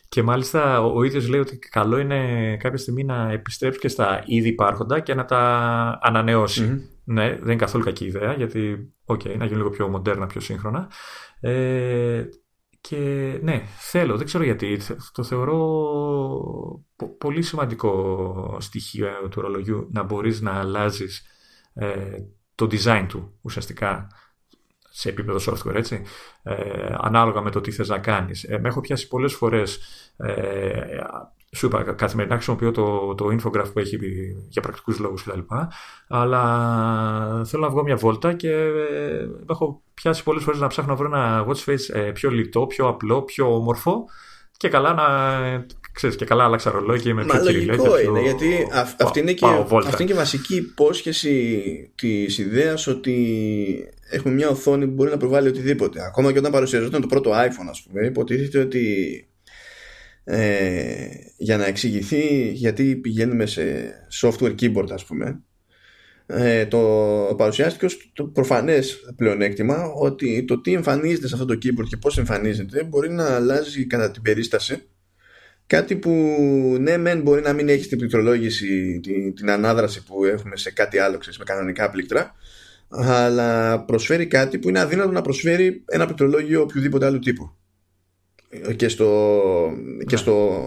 και 0.10 0.24
μάλιστα 0.24 0.82
ο 0.82 1.04
ίδιος 1.04 1.28
λέει 1.28 1.40
ότι 1.40 1.58
καλό 1.58 1.98
είναι 1.98 2.58
κάποια 2.58 2.78
στιγμή 2.78 3.04
να 3.04 3.32
επιστρέψεις 3.32 3.82
και 3.82 3.88
στα 3.88 4.24
ήδη 4.26 4.48
υπάρχοντα 4.48 5.00
και 5.00 5.14
να 5.14 5.26
τα 5.26 5.40
ανανεώσει 6.02 6.93
ναι, 7.04 7.30
δεν 7.30 7.42
είναι 7.42 7.56
καθόλου 7.56 7.84
κακή 7.84 8.06
ιδέα, 8.06 8.34
γιατί, 8.34 8.94
οκ, 9.06 9.24
να 9.26 9.46
γίνει 9.46 9.58
λίγο 9.58 9.70
πιο 9.70 9.88
μοντέρνα, 9.88 10.26
πιο 10.26 10.42
σύγχρονα. 10.42 10.92
Ε, 11.40 12.24
και 12.82 12.98
ναι, 13.42 13.64
θέλω, 13.78 14.18
δεν 14.18 14.26
ξέρω 14.26 14.44
γιατί, 14.44 14.80
το 15.12 15.24
θεωρώ 15.24 15.58
πολύ 17.18 17.42
σημαντικό 17.42 18.58
στοιχείο 18.60 19.28
του 19.30 19.42
ρολογιού 19.42 19.90
να 19.92 20.04
μπορείς 20.04 20.42
να 20.42 20.52
αλλάζεις 20.52 21.26
ε, 21.74 22.18
το 22.56 22.68
design 22.72 23.06
του 23.08 23.38
ουσιαστικά 23.42 24.08
σε 24.90 25.10
επίπεδο 25.10 25.54
software, 25.54 25.76
έτσι, 25.76 26.02
ε, 26.44 26.96
ανάλογα 26.98 27.42
με 27.42 27.52
το 27.52 27.62
τι 27.62 27.72
θες 27.72 27.90
να 27.90 28.00
κάνεις. 28.00 28.44
Ε, 28.44 28.58
με 28.58 28.68
έχω 28.68 28.82
πιάσει 28.82 29.08
πολλές 29.08 29.34
φορές 29.34 29.80
ε, 30.18 31.00
σου 31.54 31.66
είπα, 31.66 31.84
καθημερινά 31.84 32.36
χρησιμοποιώ 32.36 32.72
το, 32.72 33.16
το 33.16 33.26
infograph 33.26 33.74
που 33.74 33.80
έχει 33.80 34.00
για 34.50 34.62
πρακτικούς 34.62 35.00
λόγους 35.00 35.24
κτλ. 35.24 35.40
Αλλά 36.08 36.42
θέλω 37.46 37.64
να 37.64 37.70
βγω 37.70 37.84
μια 37.84 37.96
βόλτα 37.96 38.34
και 38.34 38.52
ε, 38.52 39.28
έχω 39.50 39.82
πιάσει 39.94 40.24
πολλές 40.24 40.44
φορές 40.44 40.60
να 40.60 40.68
ψάχνω 40.68 40.92
να 40.92 40.98
βρω 40.98 41.08
ένα 41.08 41.46
watch 41.48 41.72
face 41.72 41.96
ε, 41.96 42.12
πιο 42.12 42.30
λιτό, 42.30 42.66
πιο 42.66 42.88
απλό, 42.88 43.22
πιο 43.22 43.56
όμορφο 43.56 44.06
και 44.58 44.70
καλά 44.70 44.94
να, 44.94 45.06
ξέρεις, 45.92 46.16
και 46.16 46.26
καλά 46.26 46.44
άλλαξα 46.44 46.72
ρολόι 46.72 47.00
και 47.00 47.10
είμαι 47.10 47.26
Μα 47.26 47.34
πιο 47.34 47.44
λογικό 47.44 48.00
είναι, 48.00 48.22
γιατί 48.22 48.68
αυτή, 49.00 49.20
είναι 49.20 49.34
και, 49.34 49.46
αυτή 49.86 50.04
είναι 50.04 50.12
και 50.12 50.18
βασική 50.18 50.56
υπόσχεση 50.56 51.92
της 51.96 52.38
ιδέας 52.38 52.88
ότι 52.88 53.14
έχουμε 54.10 54.34
μια 54.34 54.50
οθόνη 54.50 54.88
που 54.88 54.94
μπορεί 54.94 55.10
να 55.10 55.18
προβάλλει 55.18 55.48
οτιδήποτε. 55.48 56.06
Ακόμα 56.06 56.32
και 56.32 56.38
όταν 56.38 56.52
παρουσιαζόταν 56.52 57.02
το 57.02 57.08
πρώτο 57.08 57.32
iPhone, 57.32 57.68
ας 57.70 57.82
πούμε, 57.82 58.06
υποτίθεται 58.06 58.60
ότι 58.60 58.84
ε, 60.24 61.08
για 61.38 61.58
να 61.58 61.66
εξηγηθεί 61.66 62.52
γιατί 62.52 62.96
πηγαίνουμε 62.96 63.46
σε 63.46 63.94
software 64.22 64.56
keyboard 64.60 64.92
ας 64.92 65.06
πούμε 65.06 65.42
ε, 66.26 66.66
το 66.66 66.80
παρουσιάστηκε 67.38 67.86
ως 67.86 68.12
το 68.14 68.24
προφανές 68.24 69.14
πλεονέκτημα 69.16 69.86
ότι 69.86 70.46
το 70.46 70.62
τι 70.62 70.74
εμφανίζεται 70.74 71.28
σε 71.28 71.34
αυτό 71.34 71.46
το 71.46 71.54
keyboard 71.54 71.88
και 71.88 71.98
πώς 71.98 72.18
εμφανίζεται 72.18 72.84
μπορεί 72.84 73.12
να 73.12 73.36
αλλάζει 73.36 73.86
κατά 73.86 74.12
την 74.12 74.22
περίσταση. 74.22 74.88
Κάτι 75.68 75.96
που 75.96 76.10
ναι 76.80 76.98
μεν 76.98 77.22
μπορεί 77.22 77.42
να 77.42 77.54
μην 77.54 77.70
έχει 77.70 77.88
την 77.88 77.98
πληκτρολόγηση 77.98 79.00
την, 79.04 79.36
την 79.36 79.50
ανάδραση 79.50 80.04
που 80.04 80.26
έχουμε 80.26 80.58
σε 80.58 80.72
κάτι 80.72 80.98
άλλο 80.98 81.18
ξέρεις, 81.18 81.40
με 81.40 81.44
κανονικά 81.44 81.90
πλήκτρα 81.90 82.36
αλλά 82.90 83.80
προσφέρει 83.86 84.28
κάτι 84.28 84.60
που 84.60 84.70
είναι 84.70 84.80
αδύνατο 84.80 85.12
να 85.12 85.22
προσφέρει 85.22 85.84
ένα 85.86 86.06
πληκτρολόγιο 86.06 86.62
οποιοδήποτε 86.62 87.06
άλλου 87.06 87.20
τύπου 87.20 87.56
και 88.76 88.88
στο, 88.88 89.32
και 90.06 90.16
στο 90.16 90.62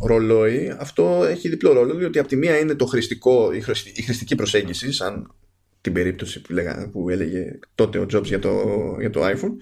ρολόι 0.00 0.74
αυτό 0.78 1.24
έχει 1.30 1.48
διπλό 1.48 1.72
ρόλο 1.72 1.94
διότι 1.94 2.18
από 2.18 2.28
τη 2.28 2.36
μία 2.36 2.58
είναι 2.58 2.74
το 2.74 2.86
χρηστικό, 2.86 3.52
η, 3.52 3.60
χρηστική 3.60 4.34
προσέγγιση 4.34 4.92
σαν 4.92 5.34
την 5.80 5.92
περίπτωση 5.92 6.40
που, 6.40 6.52
λέγα, 6.52 6.88
που 6.92 7.10
έλεγε 7.10 7.58
τότε 7.74 7.98
ο 7.98 8.06
Jobs 8.12 8.24
για 8.24 8.38
το, 8.38 8.62
για 9.00 9.10
το 9.10 9.20
iPhone 9.26 9.54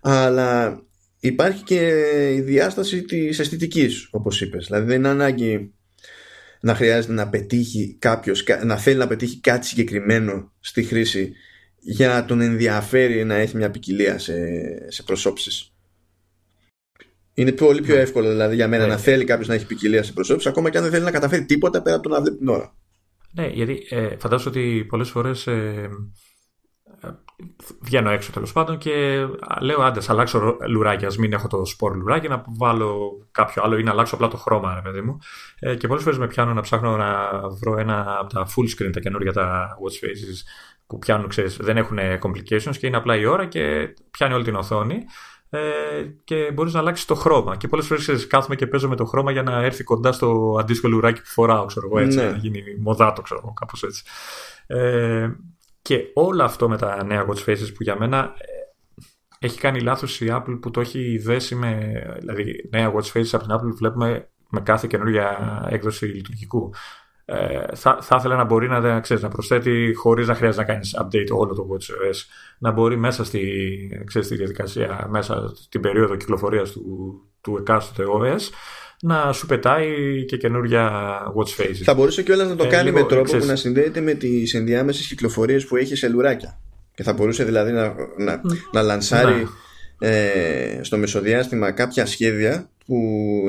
αλλά 0.00 0.82
υπάρχει 1.20 1.62
και 1.62 1.88
η 2.36 2.40
διάσταση 2.40 3.02
της 3.02 3.38
αισθητικής 3.38 4.08
όπως 4.10 4.40
είπες. 4.40 4.66
Δηλαδή 4.66 4.86
δεν 4.86 4.96
είναι 4.96 5.08
ανάγκη 5.08 5.72
να 6.60 6.74
χρειάζεται 6.74 7.12
να 7.12 7.28
πετύχει 7.28 7.96
κάποιος 7.98 8.44
να 8.64 8.76
θέλει 8.76 8.96
να 8.96 9.06
πετύχει 9.06 9.40
κάτι 9.40 9.66
συγκεκριμένο 9.66 10.52
στη 10.60 10.82
χρήση 10.82 11.32
για 11.78 12.08
να 12.08 12.24
τον 12.24 12.40
ενδιαφέρει 12.40 13.24
να 13.24 13.34
έχει 13.34 13.56
μια 13.56 13.70
ποικιλία 13.70 14.18
σε, 14.18 14.34
σε 14.88 15.02
προσώψεις 15.02 15.71
είναι 17.34 17.52
πολύ 17.52 17.80
πιο 17.80 17.94
ναι. 17.94 18.00
εύκολο 18.00 18.28
δηλαδή 18.28 18.54
για 18.54 18.68
μένα 18.68 18.86
ναι. 18.86 18.90
να 18.92 18.96
θέλει 18.96 19.24
κάποιος 19.24 19.48
να 19.48 19.54
έχει 19.54 19.66
ποικιλία 19.66 20.02
σε 20.02 20.12
προσώπηση, 20.12 20.48
ακόμα 20.48 20.70
και 20.70 20.76
αν 20.76 20.82
δεν 20.82 20.92
θέλει 20.92 21.04
να 21.04 21.10
καταφέρει 21.10 21.44
τίποτα 21.44 21.82
πέρα 21.82 21.96
από 21.96 22.08
το 22.08 22.14
να 22.14 22.20
βλέπει 22.20 22.36
την 22.36 22.48
ώρα. 22.48 22.74
Ναι, 23.34 23.46
γιατί 23.46 23.86
ε, 23.90 24.16
φαντάζομαι 24.16 24.50
ότι 24.50 24.84
πολλές 24.88 25.10
φορές 25.10 25.46
ε, 25.46 25.88
ε, 27.00 27.08
βγαίνω 27.80 28.10
έξω 28.10 28.32
τέλος 28.32 28.52
πάντων 28.52 28.78
και 28.78 29.26
λέω 29.60 29.82
άντε, 29.82 30.00
αλλάξω 30.06 30.56
λουράκι. 30.68 31.04
Α 31.04 31.12
μην 31.18 31.32
έχω 31.32 31.48
το 31.48 31.64
σπορ 31.64 31.96
λουράκι, 31.96 32.28
να 32.28 32.44
βάλω 32.46 32.98
κάποιο 33.30 33.62
άλλο 33.64 33.78
ή 33.78 33.82
να 33.82 33.90
αλλάξω 33.90 34.14
απλά 34.14 34.28
το 34.28 34.36
χρώμα, 34.36 34.74
ρε 34.74 34.80
παιδί 34.80 35.00
μου. 35.00 35.18
Ε, 35.58 35.74
και 35.74 35.86
πολλές 35.86 36.02
φορές 36.02 36.18
με 36.18 36.26
πιάνω 36.26 36.52
να 36.52 36.60
ψάχνω 36.60 36.96
να 36.96 37.30
βρω 37.48 37.78
ένα 37.78 38.16
από 38.20 38.32
τα 38.32 38.46
full 38.46 38.82
screen, 38.82 38.90
τα 38.92 39.00
καινούργια 39.00 39.32
τα 39.32 39.68
watch 39.68 40.04
faces 40.04 40.42
που 40.86 40.98
πιάνουν, 40.98 41.28
ξέρεις, 41.28 41.56
δεν 41.56 41.76
έχουν 41.76 41.98
complications 42.22 42.76
και 42.78 42.86
είναι 42.86 42.96
απλά 42.96 43.16
η 43.16 43.24
ώρα 43.24 43.46
και 43.46 43.94
πιάνει 44.10 44.34
όλη 44.34 44.44
την 44.44 44.54
οθόνη 44.54 45.04
ε, 45.54 45.60
και 46.24 46.50
μπορείς 46.52 46.72
να 46.72 46.80
αλλάξεις 46.80 47.06
το 47.06 47.14
χρώμα. 47.14 47.56
Και 47.56 47.68
πολλές 47.68 47.86
φορές 47.86 48.26
κάθομαι 48.26 48.56
και 48.56 48.66
παίζω 48.66 48.88
με 48.88 48.96
το 48.96 49.04
χρώμα 49.04 49.32
για 49.32 49.42
να 49.42 49.62
έρθει 49.62 49.84
κοντά 49.84 50.12
στο 50.12 50.56
αντίστοιχο 50.60 50.88
λουράκι 50.88 51.20
που 51.20 51.28
φοράω, 51.28 51.64
ξέρω 51.64 51.86
εγώ 51.86 51.98
έτσι. 51.98 52.16
Ναι. 52.18 52.30
Να 52.30 52.36
γίνει 52.36 52.62
μοδάτο, 52.80 53.22
ξέρω 53.22 53.40
εγώ, 53.44 53.52
κάπως 53.52 53.82
έτσι. 53.82 54.02
Ε, 54.66 55.30
και 55.82 56.10
όλο 56.14 56.42
αυτό 56.42 56.68
με 56.68 56.76
τα 56.76 57.04
νέα 57.04 57.26
watch 57.26 57.44
faces 57.44 57.74
που 57.74 57.82
για 57.82 57.96
μένα 57.98 58.34
ε, 58.38 59.46
έχει 59.46 59.60
κάνει 59.60 59.80
λάθος 59.80 60.20
η 60.20 60.26
Apple 60.30 60.58
που 60.60 60.70
το 60.70 60.80
έχει 60.80 61.18
δέσει 61.18 61.54
με. 61.54 62.02
Δηλαδή, 62.18 62.68
νέα 62.70 62.92
watch 62.92 63.12
faces 63.12 63.30
από 63.32 63.44
την 63.44 63.54
Apple 63.54 63.74
βλέπουμε 63.76 64.28
με 64.48 64.60
κάθε 64.60 64.86
καινούργια 64.86 65.62
έκδοση 65.70 66.06
λειτουργικού 66.06 66.74
ε, 67.24 67.74
θα, 67.74 67.98
θα 68.00 68.16
ήθελα 68.18 68.36
να 68.36 68.44
μπορεί 68.44 68.68
να, 68.68 69.00
ξέρεις, 69.00 69.22
να 69.22 69.28
προσθέτει 69.28 69.94
χωρίς 69.94 70.26
να 70.26 70.34
χρειάζεται 70.34 70.64
να 70.64 70.72
κάνεις 70.72 70.96
update 71.02 71.36
όλο 71.38 71.54
το 71.54 71.66
WatchOS 71.70 72.16
να 72.58 72.70
μπορεί 72.70 72.96
μέσα 72.96 73.24
στη, 73.24 74.02
ξέρεις, 74.04 74.26
στη 74.26 74.36
διαδικασία, 74.36 75.06
μέσα 75.10 75.52
στην 75.54 75.80
περίοδο 75.80 76.16
κυκλοφορίας 76.16 76.70
του, 76.70 77.20
του 77.40 77.56
εκάστοτε 77.60 78.04
OS 78.18 78.40
να 79.02 79.32
σου 79.32 79.46
πετάει 79.46 79.88
και 80.24 80.36
καινούργια 80.36 80.90
watch 81.36 81.60
faces. 81.60 81.82
Θα 81.84 81.94
μπορούσε 81.94 82.22
κιόλας 82.22 82.48
να 82.48 82.56
το 82.56 82.64
ε, 82.64 82.68
κάνει 82.68 82.84
λίγο, 82.84 82.98
με 82.98 83.04
τρόπο 83.06 83.24
ξέρεις... 83.24 83.44
που 83.44 83.50
να 83.50 83.56
συνδέεται 83.56 84.00
με 84.00 84.14
τις 84.14 84.54
ενδιάμεσες 84.54 85.06
κυκλοφορίες 85.06 85.66
που 85.66 85.76
έχει 85.76 85.96
σε 85.96 86.08
λουράκια. 86.08 86.60
Και 86.94 87.02
θα 87.02 87.12
μπορούσε 87.12 87.44
δηλαδή 87.44 87.72
να, 87.72 87.94
να, 88.18 88.40
να 88.72 88.82
λανσάρει 88.82 89.48
ναι. 89.98 90.08
ε, 90.08 90.78
στο 90.82 90.96
μεσοδιάστημα 90.96 91.70
κάποια 91.72 92.06
σχέδια 92.06 92.70
που 92.86 92.96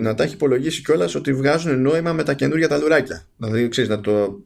να 0.01 0.13
τα 0.13 0.23
έχει 0.23 0.33
υπολογίσει 0.33 0.83
κιόλας 0.83 1.15
ότι 1.15 1.33
βγάζουν 1.33 1.81
νόημα 1.81 2.13
με 2.13 2.23
τα 2.23 2.33
καινούργια 2.33 2.67
τα 2.67 2.77
λουράκια. 2.77 3.25
Δηλαδή, 3.37 3.67
ξέρεις, 3.67 3.89
να 3.89 4.01
το 4.01 4.39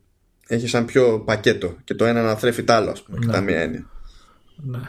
έχεις 0.48 0.70
σαν 0.70 0.86
πιο 0.86 1.20
πακέτο 1.20 1.76
και 1.84 1.94
το 1.94 2.06
ένα 2.06 2.22
να 2.22 2.36
θρέφει 2.36 2.64
το 2.64 2.74
άλλο, 2.74 2.90
ας 2.90 3.04
πούμε, 3.04 3.26
ναι. 3.26 3.42
μία 3.42 3.60
έννοια. 3.60 3.90
Ναι. 4.56 4.80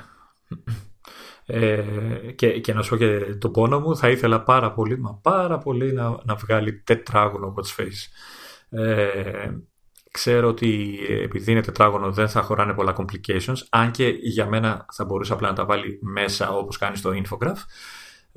Ε, 1.50 1.82
και, 2.34 2.60
και 2.60 2.72
να 2.72 2.82
σου 2.82 2.90
πω 2.90 2.96
και 2.96 3.18
το 3.38 3.50
πόνο 3.50 3.80
μου, 3.80 3.96
θα 3.96 4.10
ήθελα 4.10 4.42
πάρα 4.42 4.72
πολύ, 4.72 4.98
μα 4.98 5.18
πάρα 5.22 5.58
πολύ 5.58 5.92
να, 5.92 6.16
να 6.24 6.34
βγάλει 6.34 6.82
τετράγωνο 6.84 7.54
Watch 7.56 7.82
Face. 7.82 8.08
Ε, 8.80 9.50
ξέρω 10.10 10.48
ότι 10.48 10.98
επειδή 11.22 11.50
είναι 11.50 11.60
τετράγωνο 11.60 12.12
δεν 12.12 12.28
θα 12.28 12.42
χωράνε 12.42 12.72
πολλά 12.72 12.96
complications, 12.96 13.56
αν 13.70 13.90
και 13.90 14.06
για 14.06 14.46
μένα 14.46 14.86
θα 14.92 15.04
μπορούσε 15.04 15.32
απλά 15.32 15.48
να 15.48 15.54
τα 15.54 15.64
βάλει 15.64 15.98
μέσα 16.02 16.50
όπως 16.50 16.78
κάνει 16.78 16.96
στο 16.96 17.10
infograph. 17.14 17.58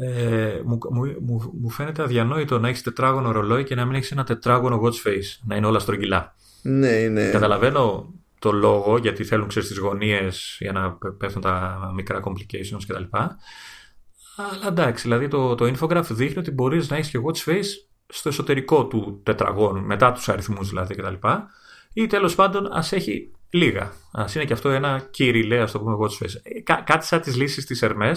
Ε, 0.02 0.62
μου, 0.66 0.78
μου, 1.22 1.54
μου, 1.62 1.70
φαίνεται 1.70 2.02
αδιανόητο 2.02 2.60
να 2.60 2.68
έχεις 2.68 2.82
τετράγωνο 2.82 3.32
ρολόι 3.32 3.64
και 3.64 3.76
να 3.76 3.86
μην 3.86 3.96
έχεις 3.96 4.12
ένα 4.12 4.24
τετράγωνο 4.24 4.82
watch 4.84 5.08
face, 5.08 5.40
να 5.46 5.56
είναι 5.56 5.66
όλα 5.66 5.80
στρογγυλά. 5.80 6.36
Ναι, 6.62 6.88
είναι. 6.88 7.30
Καταλαβαίνω 7.30 8.14
το 8.40 8.52
λόγο 8.52 8.98
γιατί 8.98 9.24
θέλουν 9.24 9.48
ξέρεις 9.48 9.68
τις 9.68 9.78
γωνίες 9.78 10.58
για 10.60 10.72
να 10.72 10.98
πέφτουν 11.18 11.42
τα 11.42 11.92
μικρά 11.96 12.22
complications 12.24 12.82
κτλ. 12.88 13.04
Αλλά 14.36 14.68
εντάξει, 14.68 15.04
δηλαδή 15.04 15.28
το, 15.28 15.56
το 15.56 15.74
infograph 15.76 16.06
δείχνει 16.10 16.38
ότι 16.38 16.52
μπορείς 16.52 16.90
να 16.90 16.96
έχεις 16.96 17.10
και 17.10 17.20
watch 17.26 17.50
face 17.50 17.66
στο 18.08 18.30
εσωτερικό 18.30 18.86
του 18.86 19.22
τετραγώνου, 19.24 19.82
μετά 19.82 20.12
τους 20.12 20.30
αριθμούς 20.30 20.70
δηλαδή 20.70 20.96
κτλ. 20.96 21.28
Ή 21.94 22.08
τέλος 22.08 22.36
πάντων 22.36 22.68
ας 22.72 22.92
έχει 22.92 23.32
λίγα. 23.50 23.92
Ας 24.12 24.36
είναι 24.36 24.46
και 24.46 24.54
αυτό 24.54 24.70
ένα 24.70 25.08
κυριλέ, 25.12 25.60
ας 25.60 25.72
το 25.72 25.80
πούμε 25.80 25.96
watch 26.00 26.24
face. 26.24 26.40
Ε, 26.44 26.62
κά, 26.62 26.82
κάτι 26.86 27.06
σαν 27.06 27.22
τις 27.22 27.36
λύσεις 27.36 27.66
της 27.66 27.84
Hermes 27.84 28.16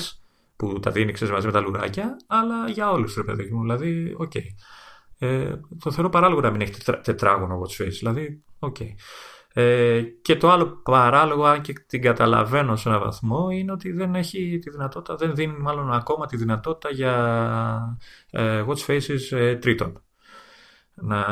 που 0.68 0.80
τα 0.80 0.90
δίνει 0.90 1.12
ξέρεις, 1.12 1.32
μαζί 1.34 1.46
με 1.46 1.52
τα 1.52 1.60
λουράκια, 1.60 2.16
αλλά 2.26 2.68
για 2.68 2.90
όλους 2.90 3.14
ρε 3.14 3.22
παιδί 3.22 3.50
μου, 3.52 3.60
δηλαδή, 3.60 4.14
οκ. 4.16 4.32
Okay. 4.34 4.46
Ε, 5.18 5.54
το 5.78 5.90
θεωρώ 5.90 6.08
παράλογο 6.08 6.40
να 6.40 6.50
μην 6.50 6.60
έχει 6.60 6.72
τετράγωνο 7.02 7.60
watch 7.60 7.82
face, 7.82 7.96
δηλαδή, 7.98 8.42
οκ. 8.58 8.76
Okay. 8.80 8.94
Ε, 9.56 10.02
και 10.22 10.36
το 10.36 10.50
άλλο 10.50 10.66
παράλογο, 10.66 11.44
αν 11.44 11.60
και 11.60 11.72
την 11.72 12.02
καταλαβαίνω 12.02 12.76
σε 12.76 12.88
έναν 12.88 13.00
βαθμό, 13.00 13.50
είναι 13.50 13.72
ότι 13.72 13.92
δεν 13.92 14.14
έχει 14.14 14.58
τη 14.58 14.70
δυνατότητα, 14.70 15.16
δεν 15.16 15.34
δίνει 15.34 15.56
μάλλον 15.58 15.92
ακόμα 15.92 16.26
τη 16.26 16.36
δυνατότητα 16.36 16.90
για 16.94 17.98
ε, 18.30 18.64
watch 18.68 18.86
faces 18.86 19.30
ε, 19.30 19.56
τρίτων. 19.56 20.02
Να, 20.96 21.26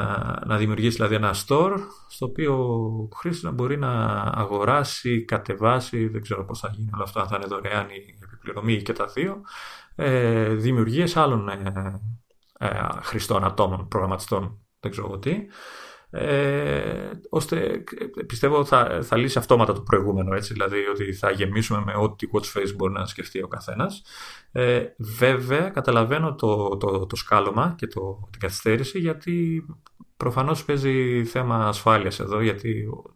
να 0.46 0.56
δημιουργήσει 0.56 0.96
δηλαδή 0.96 1.14
ένα 1.14 1.34
store 1.46 1.76
στο 2.08 2.26
οποίο 2.26 2.54
ο 2.54 3.08
χρήστη 3.16 3.44
να 3.44 3.50
μπορεί 3.50 3.78
να 3.78 3.92
αγοράσει, 4.34 5.24
κατεβάσει, 5.24 6.08
δεν 6.08 6.22
ξέρω 6.22 6.44
πώς 6.44 6.60
θα 6.60 6.70
γίνει 6.72 6.90
όλα 6.94 7.02
αυτά, 7.02 7.26
θα 7.26 7.36
είναι 7.36 7.46
δωρεάν 7.46 7.86
η 7.90 8.18
επιπληρωμή 8.42 8.82
και 8.82 8.92
τα 8.92 9.06
δύο, 9.06 9.40
ε, 9.94 10.48
δημιουργίες 10.54 11.16
άλλων 11.16 11.48
ε, 11.48 12.00
ε, 12.58 12.68
χρηστών 13.02 13.44
ατόμων, 13.44 13.88
προγραμματιστών, 13.88 14.60
δεν 14.80 14.90
ξέρω 14.90 15.18
τι, 15.18 15.46
ε, 16.14 17.10
ώστε 17.28 17.84
πιστεύω 18.26 18.64
θα, 18.64 18.98
θα 19.02 19.16
λύσει 19.16 19.38
αυτόματα 19.38 19.72
το 19.72 19.80
προηγούμενο 19.80 20.34
έτσι, 20.34 20.52
δηλαδή 20.52 20.86
ότι 20.86 21.12
θα 21.12 21.30
γεμίσουμε 21.30 21.82
με 21.86 21.94
ό,τι 21.96 22.26
watch 22.32 22.58
face 22.58 22.74
μπορεί 22.76 22.92
να 22.92 23.06
σκεφτεί 23.06 23.42
ο 23.42 23.48
καθένας. 23.48 24.02
Ε, 24.52 24.84
βέβαια 24.98 25.68
καταλαβαίνω 25.68 26.34
το, 26.34 26.76
το, 26.76 27.06
το 27.06 27.16
σκάλωμα 27.16 27.74
και 27.78 27.86
το, 27.86 28.28
την 28.30 28.40
καθυστέρηση 28.40 28.98
γιατί 28.98 29.66
προφανώς 30.16 30.64
παίζει 30.64 31.24
θέμα 31.24 31.68
ασφάλειας 31.68 32.20
εδώ 32.20 32.40
γιατί 32.40 32.70
ε, 32.70 33.11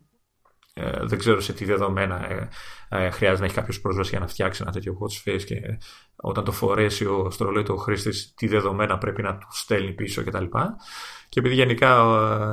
δεν 1.03 1.19
ξέρω 1.19 1.41
σε 1.41 1.53
τι 1.53 1.65
δεδομένα 1.65 2.31
ε, 2.31 2.49
ε, 2.89 3.11
χρειάζεται 3.11 3.41
να 3.41 3.47
έχει 3.47 3.55
κάποιος 3.55 3.81
πρόσβαση 3.81 4.11
για 4.11 4.19
να 4.19 4.27
φτιάξει 4.27 4.63
ένα 4.63 4.73
τέτοιο 4.73 4.99
watch 5.01 5.31
face 5.31 5.43
και 5.45 5.79
όταν 6.17 6.45
το 6.45 6.53
φορέσει 6.53 7.05
ο 7.07 7.31
στρολόι 7.31 7.63
του 7.63 7.77
χρήστης, 7.77 8.35
τι 8.37 8.47
δεδομένα 8.47 8.99
πρέπει 8.99 9.23
να 9.23 9.37
του 9.37 9.47
στέλνει 9.51 9.93
πίσω 9.93 10.25
κτλ. 10.25 10.45
Και 11.29 11.41
επειδή 11.41 11.55
γενικά 11.55 12.01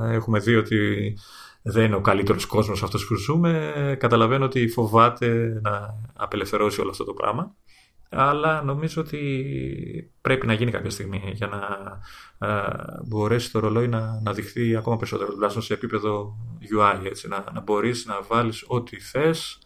ε, 0.10 0.14
έχουμε 0.14 0.40
δει 0.40 0.56
ότι 0.56 1.14
δεν 1.62 1.86
είναι 1.86 1.96
ο 1.96 2.02
καλύτερος 2.02 2.46
κόσμος 2.46 2.84
αυτός 2.84 3.08
που 3.08 3.16
ζούμε, 3.16 3.96
καταλαβαίνω 4.00 4.46
ότι 4.46 4.68
φοβάται 4.68 5.60
να 5.62 6.00
απελευθερώσει 6.14 6.82
όλο 6.82 6.90
αυτό 6.90 7.04
το 7.04 7.14
πράγμα. 7.14 7.56
Αλλά 8.16 8.62
νομίζω 8.62 9.02
ότι 9.02 10.12
πρέπει 10.22 10.46
να 10.46 10.54
γίνει 10.54 10.72
κάποια 10.72 10.90
στιγμή 10.90 11.32
για 11.34 11.48
να 11.48 11.58
ε, 12.48 12.64
μπορέσει 13.06 13.52
το 13.52 13.60
ρολόι 13.60 13.88
να, 13.88 14.22
να 14.24 14.34
δειχθεί 14.34 14.76
ακόμα 14.76 14.98
περισσότερο, 14.98 15.32
τουλάχιστον 15.32 15.64
σε 15.64 15.74
επίπεδο 15.74 16.38
UI, 16.78 17.06
έτσι, 17.06 17.28
να, 17.28 17.44
να 17.54 17.62
μπορείς 17.62 18.06
να 18.06 18.22
βάλεις 18.28 18.64
ό,τι 18.68 19.00
θες, 19.00 19.60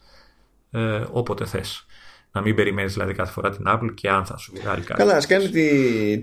ε, 0.70 1.04
όποτε 1.10 1.44
θες. 1.44 1.86
Να 2.32 2.40
μην 2.40 2.54
περιμένεις 2.54 2.92
δηλαδή 2.92 3.14
κάθε 3.14 3.32
φορά 3.32 3.50
την 3.50 3.64
Apple 3.68 3.90
και 3.94 4.08
αν 4.08 4.24
θα 4.24 4.36
σου 4.36 4.52
βγάλει 4.60 4.82
κάτι. 4.82 5.00
Καλά, 5.00 5.16
ας 5.16 5.26
κάνει 5.26 5.48
τη, 5.48 5.68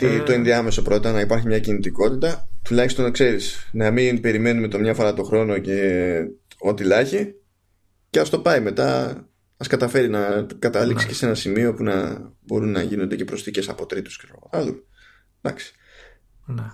ε... 0.06 0.20
το 0.20 0.32
ενδιάμεσο 0.32 0.82
πρώτα, 0.82 1.12
να 1.12 1.20
υπάρχει 1.20 1.48
μια 1.48 1.60
κινητικότητα. 1.60 2.48
Τουλάχιστον 2.64 3.06
να 3.06 3.12
ξέρεις, 3.12 3.70
να 3.72 3.92
μην 3.92 4.22
περιμένουμε 4.22 4.68
το 4.68 4.80
μια 4.80 4.94
φορά 4.94 5.14
το 5.14 5.24
χρόνο 5.24 5.58
και 5.58 6.18
ό,τι 6.58 6.84
λάχει. 6.84 7.34
Και 8.10 8.20
ας 8.20 8.30
το 8.30 8.40
πάει 8.40 8.62
μετά. 8.62 9.20
Α 9.58 9.68
καταφέρει 9.68 10.10
να 10.10 10.48
καταλήξει 10.60 11.06
ναι. 11.06 11.12
και 11.12 11.18
σε 11.18 11.26
ένα 11.26 11.36
σημείο 11.36 11.74
που 11.74 11.84
να 11.84 12.30
μπορούν 12.40 12.72
να 12.72 12.82
γίνονται 12.82 13.16
και 13.16 13.26
προσθήκες 13.26 13.70
από 13.70 13.86
τρίτους. 13.86 14.20
Εντάξει. 15.42 15.74
Ναι. 16.46 16.72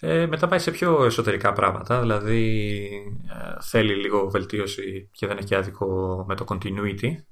Ε, 0.00 0.26
μετά 0.26 0.48
πάει 0.48 0.58
σε 0.58 0.70
πιο 0.70 1.04
εσωτερικά 1.04 1.52
πράγματα, 1.52 2.00
δηλαδή 2.00 2.88
ε, 3.28 3.62
θέλει 3.62 3.94
λίγο 3.94 4.30
βελτίωση 4.30 5.08
και 5.12 5.26
δεν 5.26 5.36
έχει 5.36 5.54
άδικο 5.54 6.24
με 6.28 6.34
το 6.34 6.44
continuity 6.48 7.02
ε, 7.02 7.24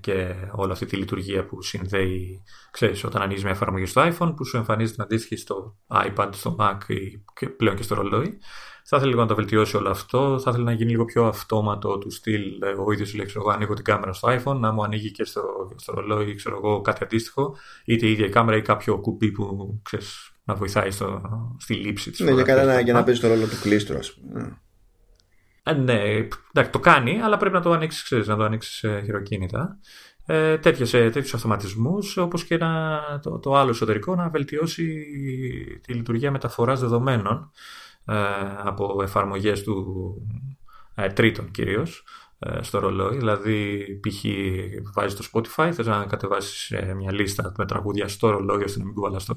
και 0.00 0.34
όλη 0.52 0.72
αυτή 0.72 0.86
τη 0.86 0.96
λειτουργία 0.96 1.46
που 1.46 1.62
συνδέει, 1.62 2.42
ξέρεις, 2.70 3.04
όταν 3.04 3.22
ανοίγεις 3.22 3.42
μια 3.42 3.52
εφαρμογή 3.52 3.86
στο 3.86 4.02
iPhone 4.02 4.32
που 4.36 4.44
σου 4.44 4.56
εμφανίζει 4.56 4.92
την 4.92 5.02
αντίστοιχη 5.02 5.36
στο 5.36 5.76
iPad, 5.88 6.28
στο 6.32 6.56
Mac 6.58 6.78
ή 6.86 7.24
και 7.34 7.48
πλέον 7.48 7.76
και 7.76 7.82
στο 7.82 7.94
ρολόι. 7.94 8.38
Θα 8.88 8.96
ήθελε 8.96 9.10
λίγο 9.10 9.22
να 9.22 9.28
το 9.28 9.34
βελτιώσει 9.34 9.76
όλο 9.76 9.90
αυτό. 9.90 10.38
Θα 10.38 10.50
ήθελε 10.50 10.64
να 10.64 10.72
γίνει 10.72 10.90
λίγο 10.90 11.04
πιο 11.04 11.24
αυτόματο 11.24 11.98
του 11.98 12.10
στυλ. 12.10 12.62
Ε, 12.62 12.68
ο 12.86 12.92
ίδιος 12.92 13.14
λέει: 13.14 13.26
ξέρω, 13.26 13.40
εγώ, 13.40 13.50
ανοίγω 13.54 13.74
την 13.74 13.84
κάμερα 13.84 14.12
στο 14.12 14.28
iPhone, 14.28 14.56
να 14.56 14.72
μου 14.72 14.82
ανοίγει 14.82 15.10
και 15.10 15.24
στο, 15.24 15.42
στο 15.76 15.92
ρολόι, 15.92 16.34
ξέρω 16.34 16.56
εγώ, 16.56 16.80
κάτι 16.80 17.04
αντίστοιχο. 17.04 17.56
Είτε 17.84 18.06
η 18.06 18.10
ίδια 18.10 18.26
η 18.26 18.28
κάμερα 18.28 18.56
ή 18.56 18.62
κάποιο 18.62 18.98
κουμπί 18.98 19.30
που 19.30 19.78
ξέρεις, 19.82 20.30
να 20.44 20.54
βοηθάει 20.54 20.90
στο, 20.90 21.20
στη 21.58 21.74
λήψη 21.74 22.10
της. 22.10 22.20
Ναι, 22.20 22.30
για, 22.30 22.42
κανένα, 22.42 22.80
για 22.80 22.92
να 22.92 23.04
παίζει 23.04 23.20
το 23.20 23.28
ρόλο 23.28 23.46
του 23.46 23.60
κλείστρου, 23.62 23.98
ας 23.98 24.14
πούμε. 24.14 24.60
Ε, 25.68 25.72
ναι, 25.72 26.00
εντάξει, 26.52 26.70
το 26.70 26.78
κάνει, 26.78 27.20
αλλά 27.20 27.36
πρέπει 27.36 27.54
να 27.54 27.60
το 27.60 27.72
ανοίξεις, 27.72 28.26
να 28.26 28.36
το 28.36 28.42
ανοίξεις 28.44 28.82
ε, 28.82 29.02
χειροκίνητα. 29.04 29.78
Ε, 30.26 30.58
τέτοιους, 30.58 30.94
ε, 30.94 31.10
τέτοιους 31.10 31.34
αυτοματισμούς 31.34 32.16
όπως 32.16 32.44
και 32.44 32.56
να, 32.56 33.00
το, 33.22 33.38
το 33.38 33.54
άλλο 33.54 33.70
εσωτερικό 33.70 34.14
να 34.14 34.28
βελτιώσει 34.28 35.04
τη 35.82 35.92
λειτουργία 35.92 36.30
μεταφοράς 36.30 36.80
δεδομένων 36.80 37.50
ε, 38.04 38.14
από 38.64 39.02
εφαρμογές 39.02 39.62
του 39.62 40.14
ε, 40.94 41.08
τρίτων 41.08 41.50
κυρίως 41.50 42.04
ε, 42.38 42.62
στο 42.62 42.78
ρολόι. 42.78 43.16
Δηλαδή, 43.16 43.84
π.χ. 44.00 44.24
βάζεις 44.94 45.16
το 45.16 45.28
Spotify, 45.32 45.70
θες 45.72 45.86
να 45.86 46.06
κατεβάσεις 46.06 46.72
μια 46.96 47.12
λίστα 47.12 47.52
με 47.58 47.66
τραγούδια 47.66 48.08
στο 48.08 48.30
ρολόι 48.30 48.62
ώστε 48.62 48.78
να 48.78 48.84
μην 48.84 48.94
κουβαλάς 48.94 49.24
το, 49.24 49.36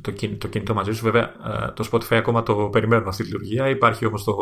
το, 0.00 0.12
το 0.38 0.48
κινητό 0.48 0.74
μαζί 0.74 0.92
σου. 0.92 1.04
Βέβαια, 1.04 1.32
το 1.74 1.88
Spotify 1.92 2.14
ακόμα 2.14 2.42
το 2.42 2.54
περιμένουμε 2.54 3.08
αυτή 3.08 3.22
τη 3.22 3.28
λειτουργία. 3.28 3.68
Υπάρχει 3.68 4.06
όμως 4.06 4.24
το, 4.24 4.32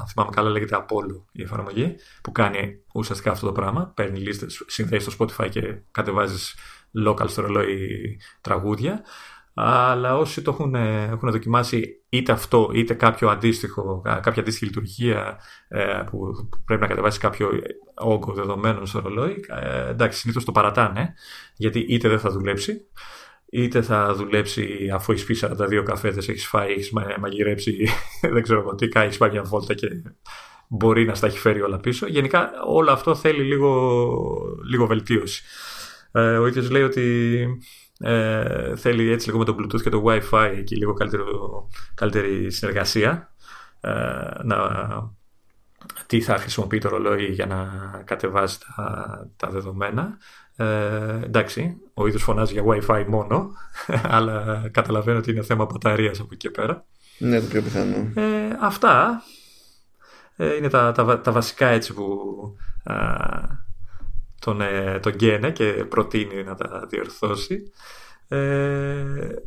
αν 0.00 0.06
θυμάμαι 0.06 0.30
καλά, 0.34 0.50
λέγεται 0.50 0.76
Apollo 0.76 1.22
η 1.32 1.42
εφαρμογή 1.42 1.94
που 2.22 2.32
κάνει 2.32 2.78
ουσιαστικά 2.94 3.30
αυτό 3.30 3.46
το 3.46 3.52
πράγμα. 3.52 3.92
Παίρνει 3.96 4.18
λίστες, 4.18 4.64
συνδέεις 4.66 5.02
στο 5.02 5.12
Spotify 5.18 5.48
και 5.48 5.78
κατεβάζεις 5.90 6.54
local 7.06 7.28
στο 7.28 7.42
ρολόι 7.42 8.20
τραγούδια 8.40 9.02
αλλά 9.62 10.16
όσοι 10.16 10.42
το 10.42 10.50
έχουν, 10.50 10.74
έχουν 10.74 11.30
δοκιμάσει 11.30 12.02
είτε 12.08 12.32
αυτό 12.32 12.70
είτε 12.74 12.94
κάποιο 12.94 13.28
αντίστοιχο, 13.28 14.00
κάποια 14.04 14.42
αντίστοιχη 14.42 14.64
λειτουργία 14.64 15.38
ε, 15.68 16.02
που 16.10 16.48
πρέπει 16.64 16.80
να 16.80 16.86
κατεβάσει 16.86 17.18
κάποιο 17.18 17.50
όγκο 17.94 18.32
δεδομένων 18.32 18.86
στο 18.86 19.00
ρολόι, 19.00 19.44
ε, 19.48 19.88
εντάξει, 19.88 20.18
συνήθως 20.18 20.44
το 20.44 20.52
παρατάνε, 20.52 21.14
γιατί 21.56 21.78
είτε 21.78 22.08
δεν 22.08 22.18
θα 22.18 22.30
δουλέψει, 22.30 22.80
είτε 23.50 23.82
θα 23.82 24.14
δουλέψει 24.14 24.90
αφού 24.94 25.12
έχεις 25.12 25.24
πει 25.24 25.36
42 25.40 25.82
καφέδες, 25.84 26.28
έχεις 26.28 26.46
φάει, 26.46 26.72
έχεις 26.72 26.90
μαγειρέψει, 27.20 27.88
δεν 28.32 28.42
ξέρω 28.42 28.60
εγώ 28.60 28.74
τι, 28.74 28.88
έχει 28.92 29.18
πάει 29.18 29.30
μια 29.30 29.42
βόλτα 29.42 29.74
και 29.74 29.88
μπορεί 30.68 31.04
να 31.04 31.14
στα 31.14 31.26
έχει 31.26 31.38
φέρει 31.38 31.60
όλα 31.60 31.80
πίσω. 31.80 32.06
Γενικά 32.06 32.50
όλο 32.66 32.90
αυτό 32.90 33.14
θέλει 33.14 33.42
λίγο, 33.42 34.02
λίγο 34.70 34.86
βελτίωση. 34.86 35.42
Ε, 36.12 36.38
ο 36.38 36.46
ίδιος 36.46 36.70
λέει 36.70 36.82
ότι 36.82 37.46
ε, 37.98 38.76
θέλει 38.76 39.10
έτσι 39.10 39.26
λίγο 39.26 39.38
με 39.38 39.44
το 39.44 39.56
Bluetooth 39.58 39.82
και 39.82 39.90
το 39.90 40.04
Wi-Fi 40.06 40.52
εκεί 40.56 40.76
λίγο 40.76 40.92
καλύτερο, 40.92 41.26
καλύτερη 41.94 42.50
συνεργασία. 42.50 43.34
Ε, 43.80 43.90
να, 44.42 44.58
τι 46.06 46.20
θα 46.20 46.36
χρησιμοποιεί 46.36 46.78
το 46.78 46.88
ρολόι 46.88 47.24
για 47.24 47.46
να 47.46 47.68
κατεβάζει 48.04 48.58
τα, 48.76 49.30
τα 49.36 49.48
δεδομένα. 49.48 50.18
Ε, 50.60 51.24
εντάξει, 51.24 51.76
ο 51.94 52.06
ίδιος 52.06 52.22
φωνάζει 52.22 52.52
για 52.52 52.64
Wi-Fi 52.66 53.04
μόνο, 53.08 53.50
αλλά 54.16 54.68
καταλαβαίνω 54.70 55.18
ότι 55.18 55.30
είναι 55.30 55.42
θέμα 55.42 55.64
μπαταρίας 55.64 56.20
από 56.20 56.28
εκεί 56.32 56.48
και 56.48 56.50
πέρα. 56.50 56.84
Ναι, 57.18 57.40
το 57.40 57.46
πιο 57.46 57.62
πιθανό. 57.62 57.96
Ε, 58.14 58.56
αυτά 58.60 59.22
ε, 60.36 60.56
είναι 60.56 60.68
τα, 60.68 60.92
τα, 60.92 61.20
τα, 61.20 61.32
βασικά 61.32 61.66
έτσι 61.66 61.94
που 61.94 62.16
τον, 64.40 64.60
ε, 64.60 64.98
τον 65.02 65.14
Γκένε 65.14 65.50
και 65.50 65.64
προτείνει 65.64 66.44
να 66.44 66.54
τα 66.54 66.86
διορθώσει. 66.88 67.62
Ε, 68.28 68.38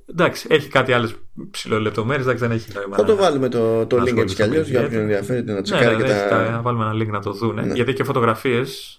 εντάξει, 0.10 0.48
έχει 0.50 0.70
κάτι 0.70 0.94
άλλες 0.94 1.16
ψηλολεπτομέρειες, 1.52 2.26
εντάξει, 2.26 2.48
δεν 2.48 2.58
έχει 2.58 2.72
νόημα. 2.74 2.96
Θα 2.96 3.04
το 3.04 3.16
βάλουμε 3.16 3.50
το, 3.50 3.86
το 3.86 4.02
link 4.02 4.18
έτσι 4.18 4.36
κι 4.36 4.44
αλλιώς 4.44 4.68
για 4.68 4.86
όποιον 4.86 5.02
ενδιαφέρεται 5.02 5.54
να 5.54 5.62
τσεκάρει 5.62 5.96
ναι, 5.96 6.04
και 6.04 6.14
ναι, 6.14 6.28
τα. 6.30 6.50
Να 6.50 6.62
βάλουμε 6.62 6.84
ένα 6.84 7.04
link 7.04 7.08
να 7.08 7.22
το 7.22 7.32
δουν. 7.32 7.56
Ναι. 7.56 7.74
Γιατί 7.74 7.94
και 7.94 8.04
φωτογραφίες. 8.04 8.98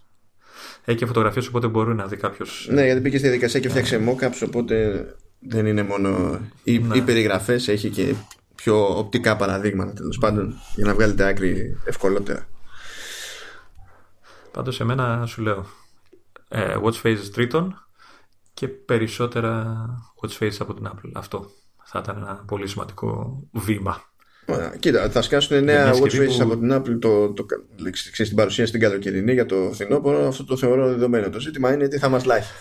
Έχει 0.85 0.99
και 0.99 1.07
φωτογραφίες, 1.07 1.47
οπότε 1.47 1.66
μπορεί 1.66 1.95
να 1.95 2.07
δει 2.07 2.16
κάποιος. 2.16 2.68
Ναι, 2.70 2.85
γιατί 2.85 3.01
πήγε 3.01 3.16
στη 3.18 3.26
διαδικασία 3.26 3.61
και 3.61 3.68
φτιάξε 3.68 4.01
mockups, 4.09 4.43
οπότε 4.47 5.05
δεν 5.39 5.66
είναι 5.66 5.82
μόνο 5.82 6.39
οι, 6.64 6.78
Ναι. 6.78 6.97
οι 6.97 7.01
περιγραφές, 7.03 7.68
έχει 7.68 7.91
και 7.91 8.14
πιο 8.55 8.99
οπτικά 8.99 9.37
παραδείγματα 9.37 9.93
τέλος 9.93 10.18
πάντων 10.18 10.55
για 10.74 10.85
να 10.87 10.95
βγάλετε 10.95 11.24
άκρη 11.26 11.76
ευκολότερα. 11.85 12.47
Πάντως, 14.51 14.80
εμένα 14.80 15.26
σου 15.26 15.43
λέω. 15.43 15.66
Ε, 16.49 16.76
watch 16.82 17.03
faces 17.03 17.28
τρίτον 17.32 17.87
και 18.55 18.68
περισσότερα 18.68 19.76
watch 20.20 20.43
faces 20.43 20.57
από 20.59 20.74
την 20.74 20.89
Apple. 20.89 21.11
Αυτό 21.14 21.51
θα 21.85 21.99
ήταν 22.03 22.16
ένα 22.16 22.45
πολύ 22.47 22.68
σημαντικό 22.68 23.41
βήμα. 23.53 24.03
Ωραία. 24.47 24.74
Κοίτα, 24.78 25.11
θα 25.11 25.22
σκάσουν 25.22 25.64
νέα 25.64 25.82
μια 25.84 25.92
watch 25.92 26.03
συσκευή 26.11 26.26
faces 26.30 26.36
που- 26.36 26.42
από 26.53 26.57
την 26.59 26.72
Apple 26.74 26.99
το, 27.01 27.32
το, 27.32 27.47
ξέρεις, 27.90 28.28
την 28.28 28.36
παρουσίαση 28.36 28.72
την 28.72 28.80
καλοκαιρινή 28.80 29.32
για 29.32 29.47
το 29.47 29.70
φθινόπωρο. 29.72 30.26
Αυτό 30.26 30.45
το 30.45 30.57
θεωρώ 30.57 30.88
δεδομένο. 30.88 31.30
Το 31.30 31.40
ζήτημα 31.40 31.72
είναι 31.72 31.88
τι 31.88 31.99
θα 31.99 32.09
μας 32.09 32.24
λάχει. 32.24 32.53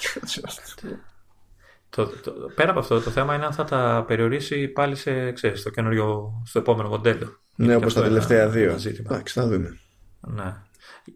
Το, 1.89 2.05
το, 2.23 2.31
πέρα 2.55 2.69
από 2.69 2.79
αυτό, 2.79 3.01
το 3.01 3.09
θέμα 3.09 3.35
είναι 3.35 3.45
αν 3.45 3.53
θα 3.53 3.63
τα 3.63 4.03
περιορίσει 4.07 4.67
πάλι 4.67 4.95
σε, 4.95 5.31
ξέρεις, 5.31 5.59
στο 5.59 5.69
καινούριο, 5.69 6.33
στο 6.45 6.59
επόμενο 6.59 6.89
μοντέλο. 6.89 7.39
ναι, 7.55 7.65
Είναι 7.65 7.75
όπως 7.75 7.93
και 7.93 7.99
τα 7.99 8.05
αυτό 8.05 8.13
τελευταία 8.13 8.41
ένα- 8.41 8.51
δύο. 8.51 8.69
ένα 8.69 8.77
ζήτημα. 8.77 9.09
Εντάξει, 9.11 9.33
θα 9.39 9.47
δούμε. 9.47 9.77
Ναι. 10.19 10.53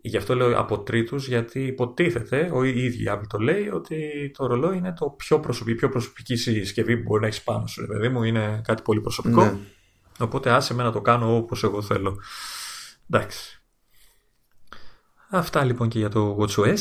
Γι' 0.01 0.17
αυτό 0.17 0.35
λέω 0.35 0.59
από 0.59 0.79
τρίτους, 0.79 1.27
γιατί 1.27 1.59
υποτίθεται, 1.65 2.49
ο 2.53 2.63
η 2.63 2.83
ίδια 2.83 3.13
η 3.13 3.15
Apple 3.17 3.27
το 3.29 3.37
λέει, 3.37 3.69
ότι 3.73 3.97
το 4.37 4.45
ρολόι 4.45 4.77
είναι 4.77 4.93
το 4.99 5.13
πιο 5.17 5.39
προσωπική, 5.39 5.71
η 5.75 5.79
πιο 5.79 5.89
προσωπική 5.89 6.35
συσκευή 6.35 6.97
που 6.97 7.03
μπορεί 7.07 7.21
να 7.21 7.27
έχεις 7.27 7.41
πάνω 7.41 7.67
σου, 7.67 7.81
ρε 7.81 7.87
παιδί 7.87 8.09
μου, 8.09 8.23
είναι 8.23 8.61
κάτι 8.63 8.81
πολύ 8.81 9.01
προσωπικό. 9.01 9.43
Ναι. 9.43 9.53
Οπότε 10.17 10.51
άσε 10.51 10.73
με 10.73 10.83
να 10.83 10.91
το 10.91 11.01
κάνω 11.01 11.35
όπως 11.37 11.63
εγώ 11.63 11.81
θέλω. 11.81 12.19
Εντάξει. 13.09 13.61
Αυτά 15.29 15.63
λοιπόν 15.63 15.89
και 15.89 15.99
για 15.99 16.09
το 16.09 16.37
WatchOS, 16.39 16.77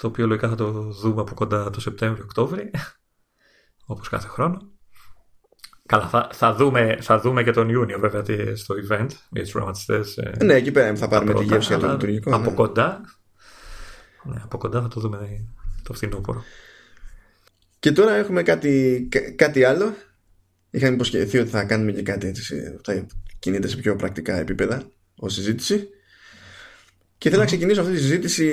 το 0.00 0.06
οποίο 0.06 0.26
λογικά 0.26 0.48
θα 0.48 0.54
το 0.54 0.70
δούμε 0.72 1.20
από 1.20 1.34
κοντά 1.34 1.70
το 1.70 1.80
Σεπτέμβριο-Οκτώβριο, 1.80 2.70
όπως 3.86 4.08
κάθε 4.08 4.28
χρόνο. 4.28 4.68
Καλά, 5.86 6.08
θα, 6.08 6.28
θα, 6.32 6.54
δούμε, 6.54 6.98
θα 7.00 7.20
δούμε 7.20 7.42
και 7.42 7.50
τον 7.50 7.68
Ιούνιο 7.68 7.98
βέβαια 7.98 8.22
τι- 8.22 8.56
στο 8.56 8.74
event 8.74 9.08
για 9.30 9.42
τους 9.42 9.50
προγραμματιστές. 9.50 10.16
ε, 10.16 10.44
ναι, 10.44 10.54
εκεί 10.54 10.70
πέρα 10.72 10.96
θα 10.96 11.08
πάρουμε 11.08 11.30
τη 11.32 11.36
πρώτα, 11.38 11.54
γεύση 11.54 11.68
για 11.68 11.78
το 11.78 11.84
αλλά 11.84 11.92
λειτουργικό. 11.94 12.34
Από 12.34 12.50
ναι. 12.50 12.54
κοντά. 12.56 13.00
Ναι, 14.22 14.40
από 14.44 14.58
κοντά 14.58 14.80
θα 14.80 14.88
το 14.88 15.00
δούμε 15.00 15.46
το 15.82 15.92
φθινόπωρο. 15.92 16.42
Και 17.78 17.92
τώρα 17.92 18.14
έχουμε 18.14 18.42
κάτι, 18.42 19.06
κα- 19.10 19.34
κάτι 19.34 19.64
άλλο. 19.64 19.94
Είχαμε 20.70 20.94
υποσχεθεί 20.94 21.38
ότι 21.38 21.50
θα 21.50 21.64
κάνουμε 21.64 21.92
και 21.92 22.02
κάτι 22.02 22.26
έτσι. 22.26 22.42
σε- 22.44 22.80
Θα 22.84 23.06
κινείται 23.38 23.68
σε 23.68 23.76
πιο 23.76 23.96
πρακτικά 23.96 24.36
επίπεδα 24.38 24.90
ως 25.16 25.34
συζήτηση. 25.34 25.88
Και 27.18 27.28
θέλω 27.28 27.40
να 27.40 27.46
ξεκινήσω 27.46 27.80
αυτή 27.80 27.92
τη 27.92 27.98
συζήτηση 28.00 28.50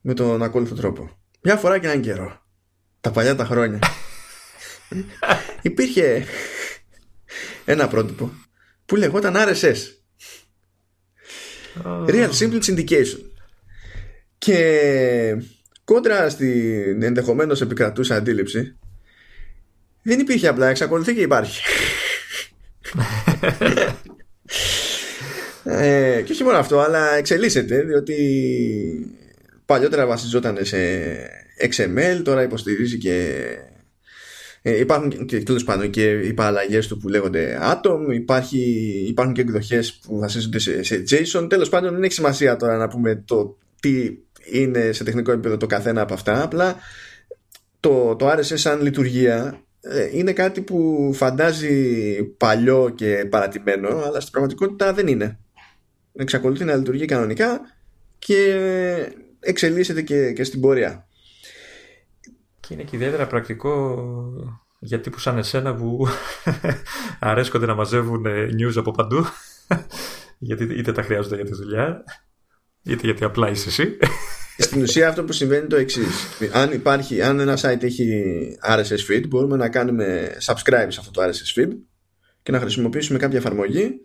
με 0.00 0.14
τον 0.14 0.42
ακόλουθο 0.42 0.74
τρόπο. 0.74 1.18
Μια 1.42 1.56
φορά 1.56 1.78
και 1.78 1.86
έναν 1.86 2.00
καιρό. 2.00 2.42
Τα 3.00 3.10
παλιά 3.10 3.34
τα 3.34 3.44
χρόνια. 3.44 3.78
υπήρχε 5.62 6.24
ένα 7.64 7.88
πρότυπο 7.88 8.32
που 8.86 8.96
λεγόταν 8.96 9.34
RSS. 9.36 9.76
Real 11.84 12.30
Simple 12.30 12.60
Syndication. 12.62 13.20
Και 14.38 15.36
κόντρα 15.84 16.28
στην 16.30 17.02
ενδεχομένως 17.02 17.60
επικρατούσα 17.60 18.14
αντίληψη 18.16 18.78
δεν 20.04 20.20
υπήρχε 20.20 20.48
απλά, 20.48 20.68
εξακολουθεί 20.68 21.14
και 21.14 21.20
υπάρχει. 21.20 21.62
ε, 25.64 26.22
και 26.24 26.32
όχι 26.32 26.44
μόνο 26.44 26.56
αυτό, 26.56 26.78
αλλά 26.78 27.14
εξελίσσεται 27.14 27.82
διότι 27.82 28.16
παλιότερα 29.66 30.06
βασιζόταν 30.06 30.58
σε 30.60 30.76
XML, 31.76 32.20
τώρα 32.24 32.42
υποστηρίζει 32.42 32.98
και 32.98 33.44
ε, 34.62 34.78
υπάρχουν 34.78 35.26
και 35.26 35.42
τέλος 35.42 35.64
πάντων 35.64 35.90
και 35.90 36.10
οι 36.10 36.32
παραλλαγέ 36.32 36.78
του 36.78 36.98
που 36.98 37.08
λέγονται 37.08 37.58
Atom, 37.62 38.12
υπάρχει, 38.12 38.58
υπάρχουν 39.08 39.34
και 39.34 39.40
εκδοχές 39.40 39.92
που 39.94 40.18
βασίζονται 40.18 40.58
σε, 40.58 40.82
σε 40.82 41.04
JSON. 41.10 41.46
Τέλος 41.48 41.68
πάντων, 41.68 41.92
δεν 41.92 42.02
έχει 42.02 42.12
σημασία 42.12 42.56
τώρα 42.56 42.76
να 42.76 42.88
πούμε 42.88 43.22
το 43.24 43.58
τι 43.80 44.10
είναι 44.52 44.92
σε 44.92 45.04
τεχνικό 45.04 45.32
επίπεδο 45.32 45.56
το 45.56 45.66
καθένα 45.66 46.00
από 46.00 46.14
αυτά. 46.14 46.42
Απλά 46.42 46.76
το, 47.80 48.16
το 48.16 48.30
RSS 48.30 48.42
σαν 48.42 48.82
λειτουργία 48.82 49.36
ε, 49.44 49.63
είναι 50.12 50.32
κάτι 50.32 50.60
που 50.60 51.10
φαντάζει 51.14 52.24
παλιό 52.24 52.92
και 52.94 53.26
παρατημένο, 53.30 53.88
αλλά 53.88 54.20
στην 54.20 54.32
πραγματικότητα 54.32 54.92
δεν 54.92 55.06
είναι. 55.06 55.38
Εξακολουθεί 56.12 56.64
να 56.64 56.74
λειτουργεί 56.74 57.04
κανονικά 57.04 57.60
και 58.18 58.56
εξελίσσεται 59.40 60.02
και, 60.02 60.32
και 60.32 60.44
στην 60.44 60.60
πορεία. 60.60 61.08
Και 62.60 62.74
είναι 62.74 62.82
και 62.82 62.96
ιδιαίτερα 62.96 63.26
πρακτικό 63.26 64.04
για 64.78 65.00
τύπους 65.00 65.22
σαν 65.22 65.38
εσένα 65.38 65.74
που 65.74 66.06
αρέσκονται 67.20 67.66
να 67.66 67.74
μαζεύουν 67.74 68.26
ε, 68.26 68.48
news 68.58 68.76
από 68.76 68.90
παντού. 68.90 69.24
γιατί 70.38 70.64
είτε 70.64 70.92
τα 70.92 71.02
χρειάζονται 71.02 71.36
για 71.36 71.44
τη 71.44 71.54
δουλειά, 71.54 72.04
είτε 72.82 73.00
γιατί 73.04 73.24
απλά 73.24 73.50
είσαι 73.50 73.68
εσύ. 73.68 73.96
Στην 74.58 74.82
ουσία 74.82 75.08
αυτό 75.08 75.24
που 75.24 75.32
συμβαίνει 75.32 75.60
είναι 75.60 75.68
το 75.68 75.76
εξής. 75.76 76.26
Αν, 76.52 76.72
υπάρχει, 76.72 77.22
αν 77.22 77.40
ένα 77.40 77.58
site 77.60 77.82
έχει 77.82 78.32
RSS 78.68 79.12
feed, 79.12 79.22
μπορούμε 79.28 79.56
να 79.56 79.68
κάνουμε 79.68 80.36
subscribe 80.44 80.86
σε 80.88 81.00
αυτό 81.00 81.10
το 81.10 81.22
RSS 81.22 81.60
feed 81.60 81.70
και 82.42 82.52
να 82.52 82.60
χρησιμοποιήσουμε 82.60 83.18
κάποια 83.18 83.38
εφαρμογή 83.38 84.00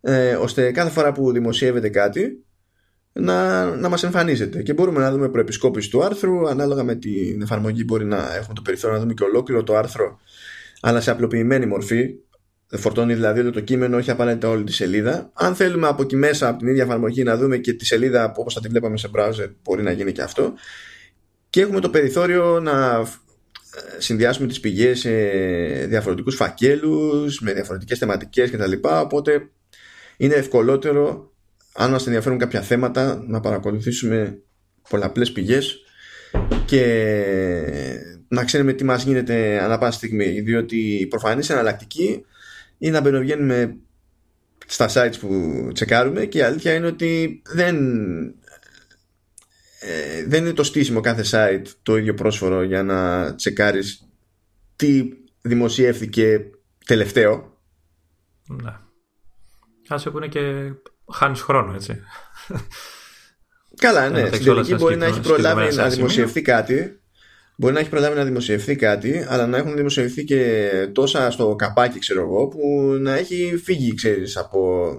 ε, 0.00 0.34
ώστε 0.34 0.72
κάθε 0.72 0.90
φορά 0.90 1.12
που 1.12 1.32
δημοσιεύεται 1.32 1.88
κάτι 1.88 2.44
να, 3.12 3.64
να 3.64 3.88
μας 3.88 4.02
εμφανίζεται 4.02 4.62
και 4.62 4.72
μπορούμε 4.72 5.00
να 5.00 5.10
δούμε 5.12 5.28
προεπισκόπηση 5.28 5.90
του 5.90 6.04
άρθρου 6.04 6.48
ανάλογα 6.48 6.82
με 6.82 6.94
την 6.94 7.42
εφαρμογή 7.42 7.82
μπορεί 7.86 8.04
να 8.04 8.34
έχουμε 8.36 8.54
το 8.54 8.62
περιθώριο 8.62 8.96
να 8.96 9.02
δούμε 9.02 9.14
και 9.14 9.24
ολόκληρο 9.24 9.62
το 9.62 9.76
άρθρο 9.76 10.18
αλλά 10.80 11.00
σε 11.00 11.10
απλοποιημένη 11.10 11.66
μορφή 11.66 12.14
φορτώνει 12.70 13.14
δηλαδή 13.14 13.40
όλο 13.40 13.50
το 13.50 13.60
κείμενο 13.60 13.96
όχι 13.96 14.10
απαραίτητα 14.10 14.48
όλη 14.48 14.64
τη 14.64 14.72
σελίδα. 14.72 15.30
Αν 15.34 15.54
θέλουμε 15.54 15.86
από 15.86 16.02
εκεί 16.02 16.16
μέσα 16.16 16.48
από 16.48 16.58
την 16.58 16.68
ίδια 16.68 16.82
εφαρμογή 16.82 17.22
να 17.22 17.36
δούμε 17.36 17.56
και 17.56 17.72
τη 17.72 17.86
σελίδα 17.86 18.32
όπως 18.36 18.54
θα 18.54 18.60
τη 18.60 18.68
βλέπαμε 18.68 18.96
σε 18.96 19.10
browser 19.14 19.50
μπορεί 19.62 19.82
να 19.82 19.90
γίνει 19.90 20.12
και 20.12 20.22
αυτό. 20.22 20.54
Και 21.50 21.60
έχουμε 21.60 21.80
το 21.80 21.90
περιθώριο 21.90 22.60
να 22.60 23.06
συνδυάσουμε 23.98 24.48
τις 24.48 24.60
πηγές 24.60 24.98
σε 24.98 25.10
διαφορετικούς 25.86 26.34
φακέλους 26.36 27.40
με 27.40 27.52
διαφορετικές 27.52 27.98
θεματικές 27.98 28.50
κτλ. 28.50 28.72
Οπότε 28.82 29.50
είναι 30.16 30.34
ευκολότερο 30.34 31.32
αν 31.74 31.90
μας 31.90 32.06
ενδιαφέρουν 32.06 32.38
κάποια 32.38 32.60
θέματα 32.60 33.24
να 33.26 33.40
παρακολουθήσουμε 33.40 34.38
πολλαπλές 34.88 35.32
πηγές 35.32 35.80
και 36.64 36.82
να 38.28 38.44
ξέρουμε 38.44 38.72
τι 38.72 38.84
μας 38.84 39.02
γίνεται 39.02 39.62
ανά 39.62 39.78
πάση 39.78 39.96
στιγμή 39.96 40.40
διότι 40.40 40.76
η 40.76 41.06
προφανής 41.06 41.50
εναλλακτική 41.50 42.24
είναι 42.78 42.92
να 42.92 43.00
μπαινοβγαίνουμε 43.00 43.76
στα 44.66 44.88
sites 44.92 45.18
που 45.20 45.68
τσεκάρουμε 45.74 46.24
και 46.24 46.38
η 46.38 46.42
αλήθεια 46.42 46.74
είναι 46.74 46.86
ότι 46.86 47.42
δεν 47.46 47.76
ε, 49.80 50.24
δεν 50.26 50.44
είναι 50.44 50.52
το 50.52 50.64
στήσιμο 50.64 51.00
κάθε 51.00 51.24
site 51.30 51.66
το 51.82 51.96
ίδιο 51.96 52.14
πρόσφορο 52.14 52.62
για 52.62 52.82
να 52.82 53.34
τσεκάρεις 53.34 54.08
τι 54.76 55.08
δημοσιεύθηκε 55.40 56.50
τελευταίο 56.86 57.56
ναι. 58.48 58.76
Άσε 59.88 60.10
που 60.10 60.16
είναι 60.16 60.28
και 60.28 60.72
χάνεις 61.12 61.40
χρόνο, 61.40 61.74
έτσι. 61.74 62.02
Καλά, 63.76 64.08
ναι. 64.08 64.20
θα 64.20 64.26
Στην 64.26 64.34
έχεις 64.34 64.46
όλα 64.48 64.54
τελική 64.54 64.74
στα 64.74 64.76
μπορεί 64.76 64.96
να 64.96 65.04
έχει 65.04 65.14
συγκεκριμένα 65.14 65.54
προλάβει 65.54 65.76
να 65.76 65.82
σημεία. 65.82 65.88
δημοσιευθεί 65.88 66.42
κάτι. 66.42 67.00
Μπορεί 67.56 67.74
να 67.74 67.80
έχει 67.80 67.88
προλάβει 67.88 68.16
να 68.16 68.24
δημοσιευθεί 68.24 68.76
κάτι, 68.76 69.26
αλλά 69.28 69.46
να 69.46 69.56
έχουν 69.56 69.76
δημοσιευθεί 69.76 70.24
και 70.24 70.70
τόσα 70.92 71.30
στο 71.30 71.54
καπάκι, 71.56 71.98
ξέρω 71.98 72.20
εγώ, 72.20 72.48
που 72.48 72.96
να 73.00 73.16
έχει 73.16 73.60
φύγει, 73.64 73.94
ξέρεις, 73.94 74.36
από 74.36 74.90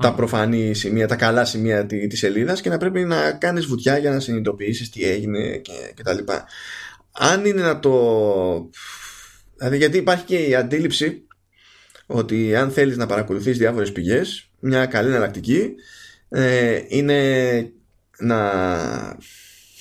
τα 0.00 0.14
προφανή 0.14 0.74
σημεία, 0.74 1.06
τα 1.08 1.16
καλά 1.16 1.44
σημεία 1.44 1.86
τη, 1.86 2.06
της 2.06 2.18
σελίδας 2.18 2.60
και 2.60 2.68
να 2.68 2.78
πρέπει 2.78 3.04
να 3.04 3.32
κάνεις 3.32 3.66
βουτιά 3.66 3.98
για 3.98 4.10
να 4.10 4.20
συνειδητοποιήσεις 4.20 4.90
τι 4.90 5.04
έγινε 5.04 5.56
και, 5.56 5.92
και 5.94 6.02
τα 6.02 6.12
λοιπά. 6.12 6.44
Αν 7.12 7.44
είναι 7.44 7.62
να 7.62 7.78
το... 7.78 8.70
Δηλαδή 9.56 9.76
γιατί 9.76 9.98
υπάρχει 9.98 10.24
και 10.24 10.36
η 10.36 10.54
αντίληψη 10.54 11.26
ότι 12.06 12.56
αν 12.56 12.70
θέλεις 12.70 12.96
να 12.96 13.06
παρακολουθείς 13.06 13.58
διάφορες 13.58 13.92
πηγές, 13.92 14.50
μια 14.60 14.86
καλή 14.86 15.08
εναλλακτική 15.08 15.74
ε, 16.28 16.80
είναι 16.88 17.72
να, 18.18 18.52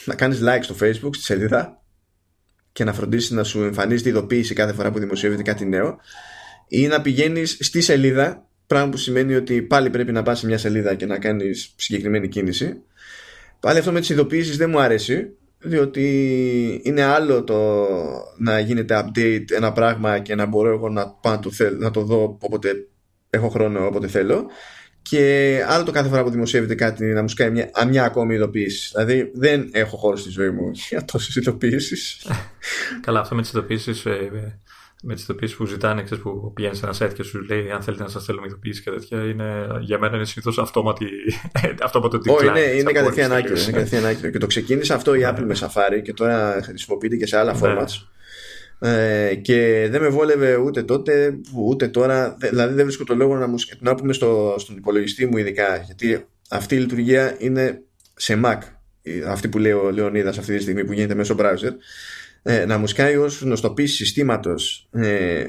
να 0.06 0.16
κάνεις 0.16 0.40
like 0.44 0.62
στο 0.62 0.76
facebook 0.82 1.16
στη 1.16 1.24
σελίδα 1.24 1.81
και 2.72 2.84
να 2.84 2.94
φροντίσεις 2.94 3.32
να 3.32 3.44
σου 3.44 3.64
εμφανίζει 3.64 4.04
τη 4.04 4.10
ειδοποίηση 4.10 4.54
κάθε 4.54 4.74
φορά 4.74 4.92
που 4.92 5.00
δημοσιεύεται 5.00 5.42
κάτι 5.42 5.66
νέο 5.66 6.00
ή 6.68 6.88
να 6.88 7.02
πηγαίνεις 7.02 7.58
στη 7.60 7.82
σελίδα 7.82 8.46
πράγμα 8.68 8.90
που 8.90 8.98
σημαίνει 8.98 9.36
ότι 9.36 9.62
πάλι 9.62 9.90
πρέπει 9.90 10.12
να 10.12 10.24
πας 10.24 10.40
σε 10.40 10.46
μια 10.46 10.58
σελίδα 10.58 10.96
και 10.96 11.06
να 11.06 11.20
κάνεις 11.20 11.74
συγκεκριμένη 11.76 12.28
κίνηση. 12.28 12.82
Πάλι 13.60 13.80
αυτό 13.80 13.92
με 13.92 14.00
τις 14.00 14.10
ειδοποίησεις 14.10 14.58
δεν 14.58 14.70
μου 14.70 14.80
αρέσει 14.80 15.36
διότι 15.60 16.82
είναι 16.84 17.04
άλλο 17.04 17.44
το 17.44 17.88
να 18.38 18.60
γίνεται 18.60 19.04
update 19.06 19.52
ένα 19.52 19.72
πράγμα 19.72 20.20
και 20.20 20.36
να 20.36 20.46
μπορώ 20.46 20.70
εγώ 20.70 20.90
να, 20.90 21.10
πάω 21.10 21.34
να, 21.34 21.40
το, 21.40 21.52
να 21.80 21.92
το 21.92 22.02
δω 22.02 22.38
όποτε 22.42 22.88
έχω 23.30 23.50
χρόνο 23.50 23.86
όποτε 23.86 24.08
θέλω 24.08 24.46
και 25.02 25.64
άλλο 25.68 25.84
το 25.84 25.92
κάθε 25.92 26.10
φορά 26.10 26.24
που 26.24 26.30
δημοσιεύεται 26.30 26.76
κάτι 26.76 27.06
να 27.06 27.22
μου 27.22 27.28
σκάει 27.28 27.52
μια, 27.52 27.70
μια 27.88 28.04
ακόμη 28.04 28.36
ειδοποίηση. 28.36 28.92
Δηλαδή 28.96 29.32
δεν 29.34 29.70
έχω 29.72 29.98
χώρο 29.98 30.16
στη 30.16 30.30
ζωή 30.30 30.50
μου 30.50 30.72
για 30.90 31.06
τόσες 31.06 31.36
ειδοποιήσεις. 31.36 32.26
Καλά, 33.06 33.20
αυτό 33.20 33.36
με 33.36 33.42
τις 33.42 33.52
ειδοποιήσεις 33.52 34.06
ε, 34.06 34.60
με 35.04 35.14
τις 35.14 35.24
ειδοποιήσεις 35.24 35.56
που 35.56 35.66
ζητάνε, 35.66 36.04
ξέρεις, 36.04 36.24
που 36.24 36.52
πηγαίνεις 36.54 36.78
σε 36.78 36.86
ένα 36.86 36.96
site 37.00 37.14
και 37.14 37.24
σου 37.24 37.42
λέει 37.42 37.72
αν 37.72 37.82
θέλετε 37.82 38.04
να 38.04 38.10
σας 38.10 38.24
στέλνουμε 38.24 38.48
ειδοποιήσει 38.48 38.82
και 38.82 38.92
τέτοια, 38.92 39.24
είναι, 39.24 39.68
για 39.80 40.00
μένα 40.00 40.16
είναι 40.16 40.26
συνήθως 40.26 40.58
αυτόματι 40.58 41.08
αυτόματο 41.84 42.20
Όχι, 42.28 42.48
είναι, 42.48 42.60
είναι 42.60 42.92
κατευθείαν 42.92 43.32
άκυρο. 43.32 43.62
Είναι 43.62 43.72
κατευθείαν 43.72 44.06
άκυρο. 44.06 44.30
και 44.30 44.38
το 44.38 44.48
ξεκίνησε 44.48 44.94
αυτό 44.94 45.16
η 45.16 45.22
Apple 45.24 45.44
με 45.44 45.56
Safari 45.60 46.02
και 46.04 46.14
τώρα 46.14 46.62
χρησιμοποιείται 46.64 47.16
και 47.16 47.26
σε 47.26 47.38
άλλα 47.38 47.54
ναι. 47.54 47.60
formats. 47.62 48.08
Ε, 48.84 49.36
και 49.36 49.88
δεν 49.92 50.02
με 50.02 50.08
βόλευε 50.08 50.56
ούτε 50.56 50.84
τότε 50.84 51.40
ούτε 51.56 51.88
τώρα. 51.88 52.38
Δηλαδή 52.40 52.74
δεν 52.74 52.86
βρίσκω 52.86 53.04
το 53.04 53.16
λόγο 53.16 53.36
να, 53.36 53.48
μου, 53.48 53.56
να 53.80 53.96
πούμε 53.96 54.14
στο, 54.14 54.56
στον 54.58 54.78
υπολογιστή 54.78 55.26
μου 55.26 55.38
ειδικά. 55.38 55.78
Γιατί 55.78 56.26
αυτή 56.50 56.76
η 56.76 56.80
λειτουργία 56.80 57.36
είναι 57.40 57.82
σε 58.16 58.42
Mac. 58.46 58.58
Αυτή 59.28 59.48
που 59.48 59.58
λέει 59.58 59.72
ο 59.72 59.92
Λεωνίδας 59.92 60.38
αυτή 60.38 60.56
τη 60.56 60.62
στιγμή 60.62 60.86
που 60.86 60.94
γίνεται 60.94 61.16
μέσω 61.16 61.36
browser 61.40 61.72
ε, 62.44 62.66
να 62.66 62.78
μου 62.78 62.88
σκάει 62.88 63.16
ως 63.16 63.42
γνωστοποίηση 63.42 63.96
συστήματος 63.96 64.90
ε, 64.92 65.46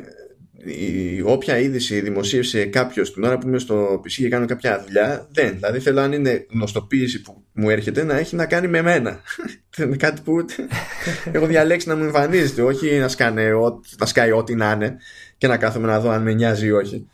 η, 0.65 1.21
όποια 1.25 1.59
είδηση 1.59 2.01
δημοσίευσε 2.01 2.65
κάποιος 2.65 3.13
την 3.13 3.25
ώρα 3.25 3.39
που 3.39 3.49
είμαι 3.49 3.59
στο 3.59 4.01
PC 4.05 4.11
και 4.11 4.29
κάνω 4.29 4.47
κάποια 4.47 4.83
δουλειά, 4.87 5.29
δεν. 5.33 5.55
Δηλαδή 5.55 5.81
θέλω 5.81 6.01
αν 6.01 6.13
είναι 6.13 6.47
γνωστοποίηση 6.51 7.23
που 7.23 7.43
μου 7.53 7.71
έρχεται 7.71 8.05
να 8.05 8.17
έχει 8.17 8.37
να 8.37 8.47
κάνει 8.47 8.69
με 8.69 8.83
μένα. 8.83 9.21
είναι 9.79 9.97
κάτι 9.97 10.21
που 10.21 10.45
έχω 11.33 11.47
διαλέξει 11.47 11.89
να 11.89 11.97
μου 11.97 12.05
εμφανίζεται, 12.05 12.63
όχι 12.63 12.99
να, 12.99 13.09
σκάνε, 13.09 13.51
να 13.99 14.07
σκάει 14.07 14.31
ό,τι 14.31 14.55
να 14.55 14.73
είναι 14.73 14.97
και 15.39 15.47
να 15.47 15.57
κάθομαι 15.57 15.87
να 15.87 16.01
δω 16.01 16.11
αν 16.11 16.23
με 16.23 16.33
νοιάζει 16.33 16.67
ή 16.67 16.71
όχι. 16.71 17.07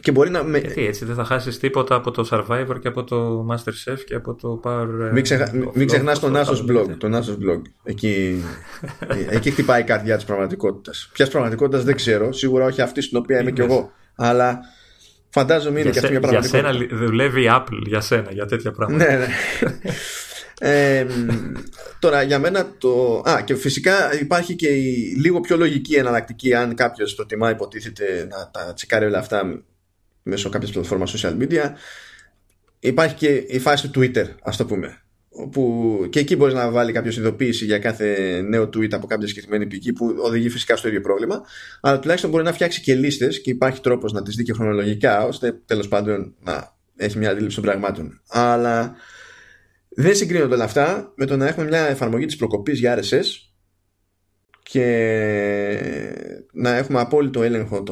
Και 0.00 0.12
μπορεί 0.12 0.30
να. 0.30 0.42
Με... 0.42 0.58
Γιατί 0.58 0.86
έτσι 0.86 1.04
δεν 1.04 1.14
θα 1.14 1.24
χάσεις 1.24 1.58
τίποτα 1.58 1.94
από 1.94 2.10
το 2.10 2.28
Survivor 2.30 2.76
και 2.80 2.88
από 2.88 3.04
το 3.04 3.46
Masterchef 3.50 3.98
και 4.06 4.14
από 4.14 4.34
το 4.34 4.60
Power. 4.64 5.10
Μην, 5.12 5.22
ξεχα... 5.22 5.52
μην 5.74 5.86
ξεχνάς 5.86 6.18
τον 6.18 6.36
Asos 6.36 6.70
Blog. 6.70 6.86
Τον 6.98 7.14
Asos 7.14 7.48
Blog. 7.48 7.62
Εκεί, 7.84 8.44
εκεί 9.36 9.50
χτυπάει 9.50 9.80
η 9.80 9.84
καρδιά 9.84 10.16
της 10.16 10.24
πραγματικότητας. 10.24 11.10
Ποιας 11.12 11.28
πραγματικότητας 11.28 11.84
δεν 11.84 11.96
ξέρω. 11.96 12.32
Σίγουρα 12.32 12.64
όχι 12.64 12.80
αυτή 12.80 13.00
στην 13.02 13.18
οποία 13.18 13.40
είμαι 13.40 13.50
κι 13.50 13.60
εγώ. 13.60 13.92
Αλλά 14.14 14.60
φαντάζομαι 15.28 15.80
είναι 15.80 15.90
και 15.90 15.98
αυτή 15.98 16.10
μια 16.10 16.20
πραγματικότητα. 16.20 16.70
Για 16.70 16.86
σένα 16.88 16.98
δουλεύει 17.06 17.42
η 17.42 17.48
Apple 17.50 17.82
για 17.86 18.00
σένα, 18.00 18.32
για 18.32 18.46
τέτοια 18.46 18.72
πράγματα. 18.72 19.04
ναι, 19.04 19.16
ναι. 19.16 19.26
Ε, 20.60 21.06
τώρα 21.98 22.22
για 22.22 22.38
μένα 22.38 22.72
το... 22.78 23.22
Α, 23.28 23.42
και 23.44 23.54
φυσικά 23.54 24.20
υπάρχει 24.20 24.54
και 24.54 24.68
η 24.68 25.14
λίγο 25.20 25.40
πιο 25.40 25.56
λογική 25.56 25.94
εναλλακτική 25.94 26.54
αν 26.54 26.74
κάποιος 26.74 27.14
προτιμά 27.14 27.50
υποτίθεται 27.50 28.26
να 28.30 28.50
τα 28.50 28.72
τσεκάρει 28.74 29.04
όλα 29.04 29.18
αυτά 29.18 29.62
μέσω 30.28 30.48
κάποιες 30.48 30.70
πλατφόρμας 30.70 31.14
social 31.16 31.36
media. 31.42 31.70
Υπάρχει 32.78 33.14
και 33.14 33.28
η 33.48 33.58
φάση 33.58 33.88
του 33.88 34.00
Twitter 34.00 34.26
ας 34.42 34.56
το 34.56 34.64
πούμε 34.64 35.02
όπου 35.30 36.06
και 36.10 36.18
εκεί 36.18 36.36
μπορείς 36.36 36.54
να 36.54 36.70
βάλει 36.70 36.92
κάποιος 36.92 37.16
ειδοποίηση 37.16 37.64
για 37.64 37.78
κάθε 37.78 38.40
νέο 38.40 38.62
tweet 38.62 38.92
από 38.92 39.06
κάποια 39.06 39.26
συγκεκριμένη 39.26 39.66
πηγή 39.66 39.92
που 39.92 40.14
οδηγεί 40.18 40.48
φυσικά 40.48 40.76
στο 40.76 40.88
ίδιο 40.88 41.00
πρόβλημα. 41.00 41.40
Αλλά 41.80 41.98
τουλάχιστον 41.98 42.30
μπορεί 42.30 42.44
να 42.44 42.52
φτιάξει 42.52 42.80
και 42.80 42.94
λίστες 42.94 43.40
και 43.40 43.50
υπάρχει 43.50 43.80
τρόπος 43.80 44.12
να 44.12 44.22
τις 44.22 44.36
δει 44.36 44.42
και 44.42 44.52
χρονολογικά 44.52 45.26
ώστε 45.26 45.60
τέλος 45.66 45.88
πάντων 45.88 46.34
να 46.44 46.76
έχει 46.96 47.18
μια 47.18 47.30
αντίληψη 47.30 47.54
των 47.56 47.64
πραγμάτων. 47.64 48.20
Αλλά 48.28 48.94
δεν 49.88 50.14
συγκρίνονται 50.14 50.54
όλα 50.54 50.64
αυτά 50.64 51.12
με 51.16 51.26
το 51.26 51.36
να 51.36 51.46
έχουμε 51.46 51.66
μια 51.66 51.88
εφαρμογή 51.88 52.26
της 52.26 52.36
προκοπής 52.36 52.78
για 52.78 52.98
RSS 52.98 53.24
και 54.70 54.86
να 56.52 56.76
έχουμε 56.76 57.00
απόλυτο 57.00 57.42
έλεγχο 57.42 57.82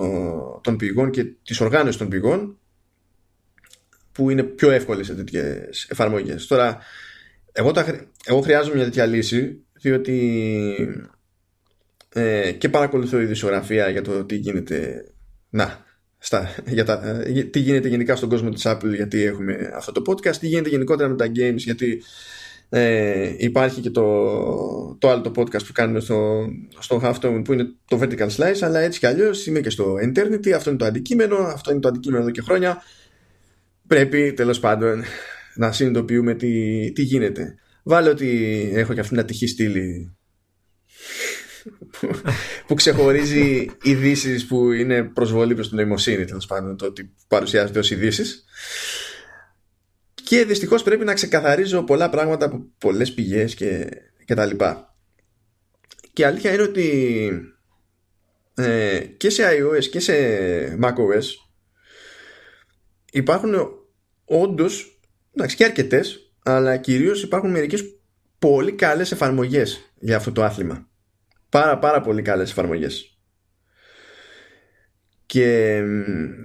των, 0.63 0.77
πηγών 0.77 1.11
και 1.11 1.25
της 1.25 1.61
οργάνωσης 1.61 1.97
των 1.97 2.09
πηγών 2.09 2.59
που 4.13 4.31
είναι 4.31 4.43
πιο 4.43 4.71
εύκολη 4.71 5.05
σε 5.05 5.15
τέτοιες 5.15 5.87
εφαρμογές. 5.91 6.47
Τώρα, 6.47 6.79
εγώ, 7.53 7.71
τα, 7.71 8.07
εγώ 8.25 8.41
χρειάζομαι 8.41 8.75
μια 8.75 8.85
τέτοια 8.85 9.07
λύση 9.07 9.65
διότι 9.73 10.99
ε, 12.13 12.53
και 12.53 12.69
παρακολουθώ 12.69 13.21
η 13.21 13.25
δισογραφία 13.25 13.89
για 13.89 14.03
το 14.03 14.25
τι 14.25 14.37
γίνεται 14.37 15.05
να, 15.51 15.85
στα, 16.19 16.55
για 16.67 16.85
τα, 16.85 17.23
ε, 17.25 17.43
τι 17.43 17.59
γίνεται 17.59 17.89
γενικά 17.89 18.17
στον 18.17 18.29
κόσμο 18.29 18.49
της 18.49 18.63
Apple 18.67 18.95
γιατί 18.95 19.23
έχουμε 19.23 19.71
αυτό 19.75 19.93
το 19.93 20.03
podcast, 20.07 20.37
τι 20.37 20.47
γίνεται 20.47 20.69
γενικότερα 20.69 21.09
με 21.09 21.17
τα 21.17 21.27
games 21.27 21.57
γιατί 21.57 22.03
ε, 22.69 23.35
υπάρχει 23.37 23.81
και 23.81 23.91
το, 23.91 24.03
το 24.99 25.11
άλλο 25.11 25.21
το 25.21 25.33
podcast 25.37 25.65
που 25.67 25.73
κάνουμε 25.73 26.01
στο, 26.01 26.49
στο 26.79 27.01
Halftone 27.05 27.43
που 27.45 27.53
είναι 27.53 27.73
το 27.89 27.99
Vertical 28.03 28.29
Slice 28.29 28.59
αλλά 28.61 28.79
έτσι 28.79 28.99
κι 28.99 29.07
αλλιώς 29.07 29.47
είμαι 29.47 29.61
και 29.61 29.71
στο 29.71 29.95
Eternity 29.95 30.51
αυτό 30.51 30.71
είναι 30.71 30.79
το 30.79 30.85
αντικείμενο, 30.85 31.37
αυτό 31.37 31.71
είναι 31.71 31.81
το 31.81 31.89
αντικείμενο 31.89 32.23
εδώ 32.23 32.31
και 32.31 32.41
χρόνια. 32.41 32.83
Πρέπει 33.87 34.33
τέλος 34.33 34.61
πάντων 34.61 35.03
να 35.55 35.73
συνειδητοποιούμε 35.73 36.35
τι, 36.35 36.93
τι 36.93 37.03
γίνεται. 37.03 37.55
Βάλε 37.83 38.09
ότι 38.09 38.71
έχω 38.75 38.95
και 38.95 39.01
αυτήν 39.01 39.17
την 39.17 39.25
ατυχή 39.25 39.47
στήλη 39.47 40.17
που, 42.67 42.75
ξεχωρίζει 42.75 43.71
ειδήσεις 43.83 44.47
που 44.47 44.73
είναι 44.73 45.03
προσβολή 45.03 45.55
προς 45.55 45.69
την 45.69 45.77
νοημοσύνη 45.77 46.25
τέλος 46.25 46.47
πάντων 46.47 46.77
το 46.77 46.87
ότι 46.87 47.15
παρουσιάζονται 47.29 47.79
ως 47.79 47.91
ειδήσεις 47.91 48.45
και 50.27 50.45
δυστυχώς 50.45 50.83
πρέπει 50.83 51.05
να 51.05 51.15
ξεκαθαρίζω 51.15 51.83
πολλά 51.83 52.11
πράγματα 52.11 52.47
από 52.47 52.67
πολλές 52.79 53.15
πηγές 53.15 53.55
και, 53.55 53.89
και 54.25 54.35
τα 54.35 54.47
λοιπά. 54.47 54.97
Και 56.13 56.27
αλήθεια 56.27 56.53
είναι 56.53 56.63
ότι 56.63 57.31
ε, 58.55 59.01
και 59.17 59.31
σε 59.31 59.43
iOS 59.47 59.85
και 59.85 60.01
σε 60.01 60.15
macOS 60.83 61.25
υπάρχουν 63.13 63.55
όντως 64.25 65.01
εντάξει, 65.35 65.57
και 65.57 65.65
αρκετές 65.65 66.33
αλλά 66.43 66.77
κυρίως 66.77 67.23
υπάρχουν 67.23 67.51
μερικές 67.51 67.85
πολύ 68.39 68.73
καλές 68.73 69.13
εφαρμογές 69.13 69.93
για 69.99 70.17
αυτό 70.17 70.33
το 70.33 70.45
άθλημα. 70.45 70.89
Πάρα 71.49 71.79
πάρα 71.79 72.01
πολύ 72.01 72.23
καλές 72.23 72.51
εφαρμογές 72.51 73.16
και 75.27 75.81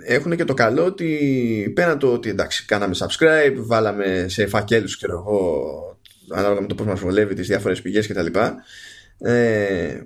έχουν 0.05 0.35
και 0.35 0.43
το 0.43 0.53
καλό 0.53 0.85
ότι 0.85 1.71
πέραν 1.75 1.99
το 1.99 2.13
ότι 2.13 2.29
εντάξει 2.29 2.65
κάναμε 2.65 2.95
subscribe 2.97 3.55
βάλαμε 3.55 4.25
σε 4.27 4.47
φακέλους 4.47 4.97
ξέρω 4.97 5.13
εγώ 5.13 5.61
ανάλογα 6.29 6.61
με 6.61 6.67
το 6.67 6.75
πώς 6.75 6.85
μας 6.85 6.99
βολεύει 6.99 7.33
τις 7.33 7.47
διάφορες 7.47 7.81
πηγές 7.81 8.07
και 8.07 8.13
τα 8.13 8.21
λοιπά 8.21 8.55
ε, 9.17 10.01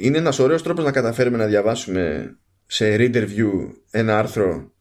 είναι 0.00 0.18
ένας 0.18 0.38
ωραίος 0.38 0.62
τρόπος 0.62 0.84
να 0.84 0.92
καταφέρουμε 0.92 1.36
να 1.36 1.46
διαβάσουμε 1.46 2.36
σε 2.66 2.96
reader 2.98 3.28
view 3.28 3.50
ένα 3.90 4.18
άρθρο 4.18 4.72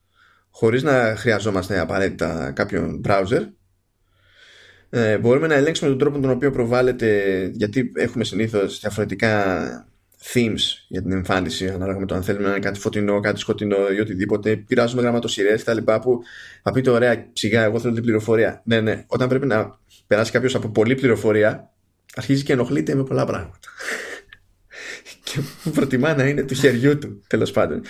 χωρίς 0.50 0.84
να 0.84 1.16
χρειαζόμαστε 1.18 1.80
απαραίτητα 1.80 2.52
κάποιον 2.52 3.02
browser. 3.08 3.42
Ε, 4.90 5.18
μπορούμε 5.18 5.48
να 5.48 5.54
ελέγξουμε 5.54 5.90
τον 5.90 6.00
τρόπο 6.00 6.20
τον 6.20 6.30
οποίο 6.30 6.52
προβάλλεται 6.52 7.52
γιατί 7.54 7.92
έχουμε 7.96 8.24
συνήθως 8.24 8.80
διαφορετικά 8.80 9.87
themes 10.24 10.62
για 10.88 11.02
την 11.02 11.12
εμφάνιση, 11.12 11.68
ανάλογα 11.68 12.00
με 12.00 12.06
το 12.06 12.16
αν 12.16 12.24
θέλουμε 12.24 12.44
να 12.44 12.50
είναι 12.50 12.60
κάτι 12.60 12.80
φωτεινό, 12.80 13.20
κάτι 13.20 13.40
σκοτεινό 13.40 13.78
ή 13.96 14.00
οτιδήποτε. 14.00 14.56
Πειράζουμε 14.56 15.02
γραμματοσυρές 15.02 15.58
και 15.58 15.64
τα 15.64 15.74
λοιπά 15.74 16.00
που 16.00 16.20
θα 16.64 16.72
πείτε 16.72 16.90
ωραία, 16.90 17.30
σιγά, 17.34 17.64
εγώ 17.64 17.80
θέλω 17.80 17.94
την 17.94 18.04
πληροφορία. 18.04 18.62
Ναι, 18.66 18.82
ναι. 18.82 19.04
Όταν 19.08 19.30
πρέπει 19.30 19.46
να 19.46 19.80
περάσει 20.08 20.32
κάποιος 20.32 20.56
από 20.56 20.70
πολλή 20.70 20.96
πληροφορία, 20.96 21.72
αρχίζει 22.16 22.44
και 22.44 22.54
ενοχλείται 22.54 22.96
με 22.96 23.04
πολλά 23.04 23.26
πράγματα. 23.26 23.68
και 25.24 25.40
προτιμά 25.70 26.16
να 26.16 26.28
είναι 26.28 26.44
του 26.44 26.54
χεριού 26.54 26.98
του, 26.98 27.24
τέλος 27.28 27.52
πάντων. 27.52 27.82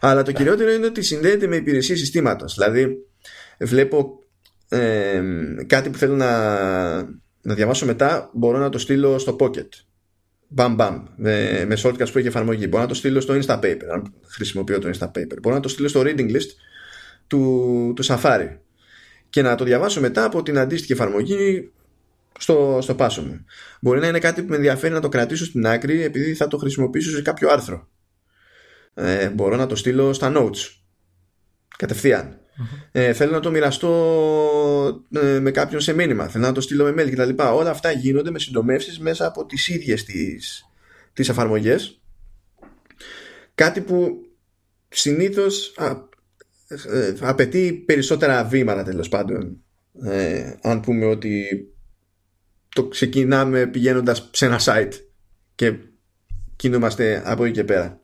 Αλλά 0.00 0.22
το 0.22 0.32
κυριότερο 0.32 0.72
είναι 0.72 0.86
ότι 0.86 1.02
συνδέεται 1.02 1.46
με 1.46 1.56
υπηρεσίες 1.56 1.98
συστήματος. 1.98 2.54
Δηλαδή, 2.54 2.96
βλέπω 3.58 4.18
ε, 4.68 5.22
κάτι 5.66 5.90
που 5.90 5.98
θέλω 5.98 6.16
να, 6.16 6.56
να 7.40 7.54
διαβάσω 7.54 7.86
μετά, 7.86 8.30
μπορώ 8.32 8.58
να 8.58 8.68
το 8.68 8.78
στείλω 8.78 9.18
στο 9.18 9.36
Pocket 9.40 9.68
μπαμ 10.54 10.74
μπαμ 10.74 11.04
με, 11.16 11.64
με 11.66 11.76
shortcuts 11.82 12.12
που 12.12 12.18
έχει 12.18 12.26
εφαρμογή. 12.26 12.66
Μπορώ 12.68 12.82
να 12.82 12.88
το 12.88 12.94
στείλω 12.94 13.20
στο 13.20 13.34
Instapaper, 13.34 13.84
αν 13.92 14.12
χρησιμοποιώ 14.26 14.78
το 14.78 14.90
Instapaper. 14.98 15.40
Μπορώ 15.42 15.54
να 15.54 15.60
το 15.60 15.68
στείλω 15.68 15.88
στο 15.88 16.00
reading 16.00 16.30
list 16.30 16.50
του, 17.26 17.92
του 17.96 18.04
Safari 18.04 18.56
και 19.30 19.42
να 19.42 19.54
το 19.54 19.64
διαβάσω 19.64 20.00
μετά 20.00 20.24
από 20.24 20.42
την 20.42 20.58
αντίστοιχη 20.58 20.92
εφαρμογή 20.92 21.72
στο, 22.38 22.78
στο 22.82 22.94
πάσο 22.94 23.22
μου. 23.22 23.44
Μπορεί 23.80 24.00
να 24.00 24.06
είναι 24.06 24.18
κάτι 24.18 24.42
που 24.42 24.48
με 24.48 24.56
ενδιαφέρει 24.56 24.92
να 24.92 25.00
το 25.00 25.08
κρατήσω 25.08 25.44
στην 25.44 25.66
άκρη 25.66 26.02
επειδή 26.02 26.34
θα 26.34 26.48
το 26.48 26.56
χρησιμοποιήσω 26.56 27.10
σε 27.10 27.22
κάποιο 27.22 27.48
άρθρο. 27.50 27.88
Ε, 28.94 29.28
μπορώ 29.28 29.56
να 29.56 29.66
το 29.66 29.76
στείλω 29.76 30.12
στα 30.12 30.32
notes 30.36 30.76
κατευθείαν. 31.76 32.38
Ε, 32.92 33.12
θέλω 33.12 33.32
να 33.32 33.40
το 33.40 33.50
μοιραστώ 33.50 35.02
ε, 35.10 35.38
με 35.38 35.50
κάποιον 35.50 35.80
σε 35.80 35.92
μήνυμα. 35.92 36.28
Θέλω 36.28 36.46
να 36.46 36.52
το 36.52 36.60
στείλω 36.60 36.92
με 36.92 37.02
mail 37.02 37.10
κτλ. 37.10 37.42
Όλα 37.42 37.70
αυτά 37.70 37.90
γίνονται 37.90 38.30
με 38.30 38.38
συντομεύσεις 38.38 38.98
μέσα 38.98 39.26
από 39.26 39.46
τις 39.46 39.68
ίδιες 39.68 40.04
τις, 40.04 40.68
τις 41.12 41.28
εφαρμογές. 41.28 42.00
Κάτι 43.54 43.80
που 43.80 44.26
συνήθως 44.88 45.74
α, 45.76 45.96
ε, 46.96 47.14
απαιτεί 47.20 47.72
περισσότερα 47.72 48.44
βήματα 48.44 48.82
τέλος 48.82 49.08
πάντων. 49.08 49.58
αν 50.62 50.80
πούμε 50.80 51.04
ότι 51.04 51.46
το 52.68 52.88
ξεκινάμε 52.88 53.66
πηγαίνοντας 53.66 54.30
σε 54.32 54.46
ένα 54.46 54.60
site 54.64 54.92
και 55.54 55.74
κινούμαστε 56.56 57.22
από 57.24 57.44
εκεί 57.44 57.52
και 57.52 57.64
πέρα. 57.64 58.03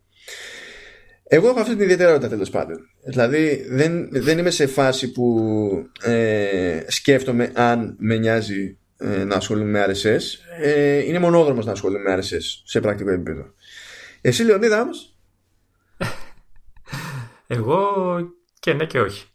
Εγώ 1.33 1.49
έχω 1.49 1.61
αυτή 1.61 1.73
την 1.73 1.83
ιδιαιτερότητα 1.83 2.29
τέλος 2.29 2.51
πάντων. 2.51 2.77
Δηλαδή 3.05 3.67
δεν, 3.71 4.09
δεν 4.13 4.39
είμαι 4.39 4.51
σε 4.51 4.67
φάση 4.67 5.13
που 5.13 5.39
ε, 6.03 6.83
σκέφτομαι 6.89 7.53
αν 7.55 7.97
με 7.99 8.17
νοιάζει 8.17 8.79
ε, 8.97 9.25
να 9.25 9.37
ασχολούμαι 9.37 9.71
με 9.71 9.87
RSS. 9.87 10.21
Ε, 10.61 10.99
είναι 10.99 11.19
μονόδρομος 11.19 11.67
να 11.67 11.73
ασχολούμαι 11.73 12.03
με 12.03 12.23
RSS 12.23 12.63
σε 12.65 12.81
πρακτικό 12.81 13.11
επίπεδο. 13.11 13.53
Εσύ 14.21 14.43
Λεωνίδα 14.43 14.81
όμως; 14.81 15.19
Εγώ 17.47 17.87
και 18.61 18.73
ναι 18.73 18.87
και 18.87 19.01
όχι. 19.01 19.27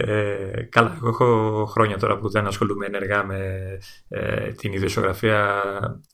Ε, 0.00 0.62
καλά, 0.68 0.94
εγώ 0.96 1.08
έχω 1.08 1.64
χρόνια 1.66 1.96
τώρα 1.96 2.18
που 2.18 2.30
δεν 2.30 2.46
ασχολούμαι 2.46 2.86
ενεργά 2.86 3.24
με 3.24 3.62
ε, 4.08 4.52
την 4.52 4.72
ιδιοσιογραφία 4.72 5.62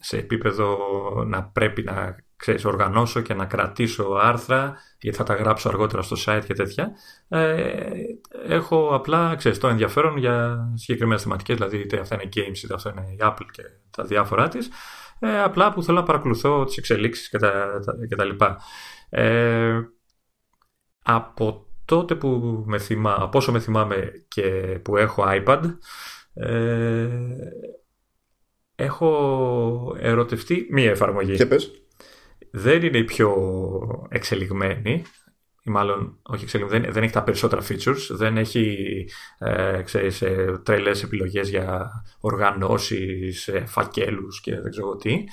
σε 0.01 0.17
επίπεδο 0.17 0.79
να 1.27 1.45
πρέπει 1.45 1.83
να 1.83 2.17
ξέρεις, 2.45 2.65
οργανώσω 2.65 3.21
και 3.21 3.35
να 3.35 3.45
κρατήσω 3.45 4.19
άρθρα 4.23 4.77
γιατί 4.99 5.17
θα 5.17 5.25
τα 5.25 5.35
γράψω 5.35 5.69
αργότερα 5.69 6.03
στο 6.03 6.17
site 6.27 6.43
και 6.47 6.55
τέτοια. 6.55 6.93
Ε, 7.29 7.91
έχω 8.49 8.95
απλά 8.95 9.35
ξέρεις, 9.35 9.59
το 9.59 9.69
ενδιαφέρον 9.69 10.17
για 10.17 10.67
συγκεκριμένες 10.75 11.23
θεματικές, 11.23 11.57
δηλαδή 11.57 11.79
είτε 11.79 11.99
αυτά 11.99 12.15
είναι 12.15 12.29
games 12.37 12.59
είτε 12.65 12.75
αυτά 12.75 12.91
είναι 12.91 13.07
η 13.11 13.17
Apple 13.21 13.47
και 13.51 13.63
τα 13.91 14.05
διάφορά 14.05 14.49
της. 14.49 14.71
Ε, 15.19 15.43
απλά 15.43 15.73
που 15.73 15.83
θέλω 15.83 15.99
να 15.99 16.05
παρακολουθώ 16.05 16.65
τις 16.65 16.77
εξελίξεις 16.77 17.29
και 17.29 17.39
τα, 17.39 17.81
τα, 17.85 17.95
και 18.09 18.17
τα 18.17 18.25
λοιπά. 18.25 18.59
Ε, 19.09 19.81
από 21.03 21.67
τότε 21.85 22.15
που 22.15 22.63
με 22.67 22.79
θυμά, 22.79 23.29
πόσο 23.29 23.53
με 23.53 23.59
θυμάμαι 23.59 24.13
και 24.29 24.43
που 24.83 24.97
έχω 24.97 25.25
iPad, 25.27 25.63
ε, 26.35 27.09
έχω 28.75 29.97
ερωτευτεί 29.99 30.67
μία 30.71 30.91
εφαρμογή. 30.91 31.37
Και 31.37 31.47
πες. 31.47 31.84
Δεν 32.57 32.83
είναι 32.83 32.99
η 32.99 33.05
πιο 33.05 33.37
εξελιγμένη, 34.09 35.03
ή 35.63 35.71
μάλλον 35.71 36.19
όχι 36.23 36.43
εξελιγμένη, 36.43 36.89
δεν, 36.91 37.03
έχει 37.03 37.13
τα 37.13 37.23
περισσότερα 37.23 37.63
features, 37.63 38.07
δεν 38.11 38.37
έχει 38.37 38.87
ε, 39.39 39.83
ξέρεις, 39.85 40.23
ε, 40.23 40.61
τρελές 40.65 41.03
επιλογές 41.03 41.49
για 41.49 41.91
οργανώσεις, 42.21 43.49
ε, 43.49 43.65
φακέλους 43.67 44.41
και 44.41 44.61
δεν 44.61 44.71
ξέρω 44.71 44.97
τι. 44.97 45.25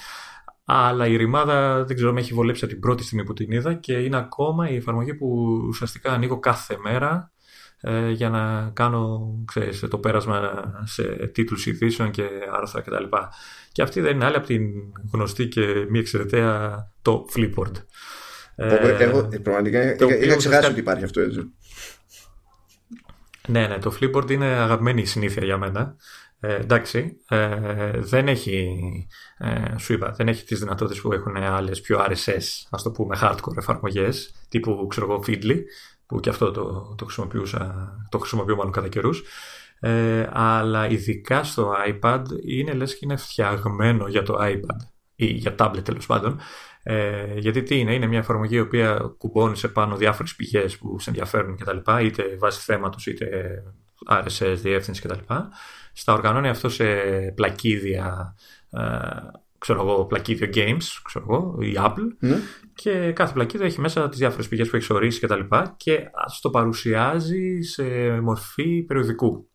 Αλλά 0.65 1.07
η 1.07 1.15
ρημάδα 1.15 1.83
δεν 1.85 1.95
ξέρω 1.95 2.13
με 2.13 2.19
έχει 2.19 2.33
βολέψει 2.33 2.63
από 2.63 2.73
την 2.73 2.81
πρώτη 2.81 3.03
στιγμή 3.03 3.23
που 3.23 3.33
την 3.33 3.51
είδα 3.51 3.73
και 3.73 3.93
είναι 3.93 4.17
ακόμα 4.17 4.69
η 4.69 4.75
εφαρμογή 4.75 5.15
που 5.15 5.59
ουσιαστικά 5.67 6.11
ανοίγω 6.11 6.39
κάθε 6.39 6.77
μέρα 6.83 7.30
ε, 7.81 8.09
για 8.09 8.29
να 8.29 8.71
κάνω 8.73 9.33
ξέρεις, 9.45 9.79
το 9.79 9.97
πέρασμα 9.97 10.63
σε 10.83 11.03
τίτλους 11.03 11.65
ειδήσεων 11.65 12.11
και 12.11 12.27
άρθρα 12.61 12.81
κτλ. 12.81 13.03
Και, 13.03 13.17
και 13.71 13.81
αυτή 13.81 14.01
δεν 14.01 14.15
είναι 14.15 14.25
άλλη 14.25 14.35
από 14.35 14.45
την 14.45 14.61
γνωστή 15.13 15.47
και 15.47 15.85
μη 15.89 15.99
εξαιρεταία 15.99 16.83
το 17.01 17.25
Flipboard. 17.35 17.73
Ε, 18.55 19.03
Εγώ 19.03 19.29
πραγματικά 19.43 19.93
είχα 19.93 20.35
ξεχάσει 20.35 20.69
ότι 20.69 20.79
υπάρχει 20.79 21.03
αυτό 21.03 21.21
έτσι. 21.21 21.53
Ναι, 23.47 23.67
ναι, 23.67 23.77
το 23.77 23.97
Flipboard 23.99 24.31
είναι 24.31 24.45
αγαπημένη 24.45 25.05
συνήθεια 25.05 25.45
για 25.45 25.57
μένα. 25.57 25.95
Ε, 26.43 26.55
εντάξει, 26.55 27.17
ε, 27.29 27.91
δεν 27.95 28.27
έχει, 28.27 28.77
ε, 29.37 29.77
σου 29.77 29.93
είπα, 29.93 30.11
δεν 30.11 30.27
έχει 30.27 30.43
τις 30.43 30.59
δυνατότητες 30.59 31.01
που 31.01 31.13
έχουν 31.13 31.37
άλλες 31.37 31.81
πιο 31.81 32.05
RSS, 32.09 32.67
ας 32.69 32.83
το 32.83 32.91
πούμε 32.91 33.17
hardcore 33.21 33.57
εφαρμογές, 33.57 34.33
τύπου, 34.49 34.87
ξέρω 34.89 35.11
εγώ, 35.11 35.23
Feedly, 35.27 35.57
που 36.11 36.19
και 36.19 36.29
αυτό 36.29 36.51
το, 36.51 36.95
το 36.97 37.05
χρησιμοποιούσα, 37.05 37.91
το 38.09 38.17
χρησιμοποιώ 38.17 38.55
μάλλον 38.55 38.71
κατά 38.71 38.87
καιρούς. 38.87 39.23
Ε, 39.79 40.29
αλλά 40.31 40.89
ειδικά 40.89 41.43
στο 41.43 41.73
iPad 41.87 42.23
είναι 42.45 42.73
λες 42.73 42.93
και 42.93 42.99
είναι 43.01 43.15
φτιαγμένο 43.15 44.07
για 44.07 44.23
το 44.23 44.37
iPad 44.39 44.87
ή 45.15 45.25
για 45.25 45.55
tablet 45.59 45.83
τέλος 45.83 46.05
πάντων. 46.05 46.39
Ε, 46.83 47.37
γιατί 47.37 47.63
τι 47.63 47.79
είναι, 47.79 47.93
είναι 47.93 48.07
μια 48.07 48.19
εφαρμογή 48.19 48.55
η 48.55 48.59
οποία 48.59 49.13
κουμπώνει 49.17 49.57
σε 49.57 49.67
πάνω 49.67 49.95
διάφορες 49.95 50.35
πηγές 50.35 50.77
που 50.77 50.99
σε 50.99 51.09
ενδιαφέρουν 51.09 51.57
κτλ. 51.57 51.77
Είτε 52.01 52.35
βάσει 52.39 52.61
θέματος 52.61 53.07
είτε 53.07 53.27
RSS, 54.09 54.55
διεύθυνση 54.61 55.01
κτλ 55.01 55.33
στα 55.93 56.13
οργανώνει 56.13 56.49
αυτό 56.49 56.69
σε 56.69 56.85
πλακίδια, 57.35 58.35
ε, 58.71 58.81
ξέρω 59.61 59.81
εγώ, 59.81 60.05
πλακίδιο 60.05 60.49
games, 60.53 60.83
ξέρω 61.03 61.25
εγώ, 61.29 61.57
η 61.61 61.73
Apple. 61.77 62.07
Ναι. 62.19 62.37
Και 62.75 63.11
κάθε 63.11 63.33
πλακίδιο 63.33 63.65
έχει 63.65 63.79
μέσα 63.79 64.09
τις 64.09 64.19
διάφορες 64.19 64.47
πηγές 64.47 64.69
που 64.69 64.75
έχει 64.75 64.93
ορίσει 64.93 65.19
και 65.19 65.27
τα 65.27 65.35
λοιπά 65.35 65.75
και 65.77 66.09
το 66.41 66.49
παρουσιάζει 66.49 67.61
σε 67.61 67.83
μορφή 68.21 68.83
περιοδικού. 68.83 69.49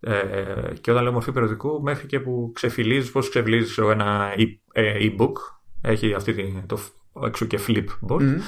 Ε, 0.00 0.72
και 0.80 0.90
όταν 0.90 1.02
λέω 1.02 1.12
μορφή 1.12 1.32
περιοδικού, 1.32 1.82
μέχρι 1.82 2.06
και 2.06 2.20
που 2.20 2.50
ξεφυλίζεις, 2.54 3.10
πώς 3.10 3.28
ξεφυλίζεις 3.28 3.78
ένα 3.78 4.34
ε, 4.72 4.94
e-book, 5.00 5.32
έχει 5.80 6.14
αυτή 6.14 6.64
το 6.66 6.78
έξω 7.24 7.44
και 7.44 7.58
flipboard. 7.66 8.38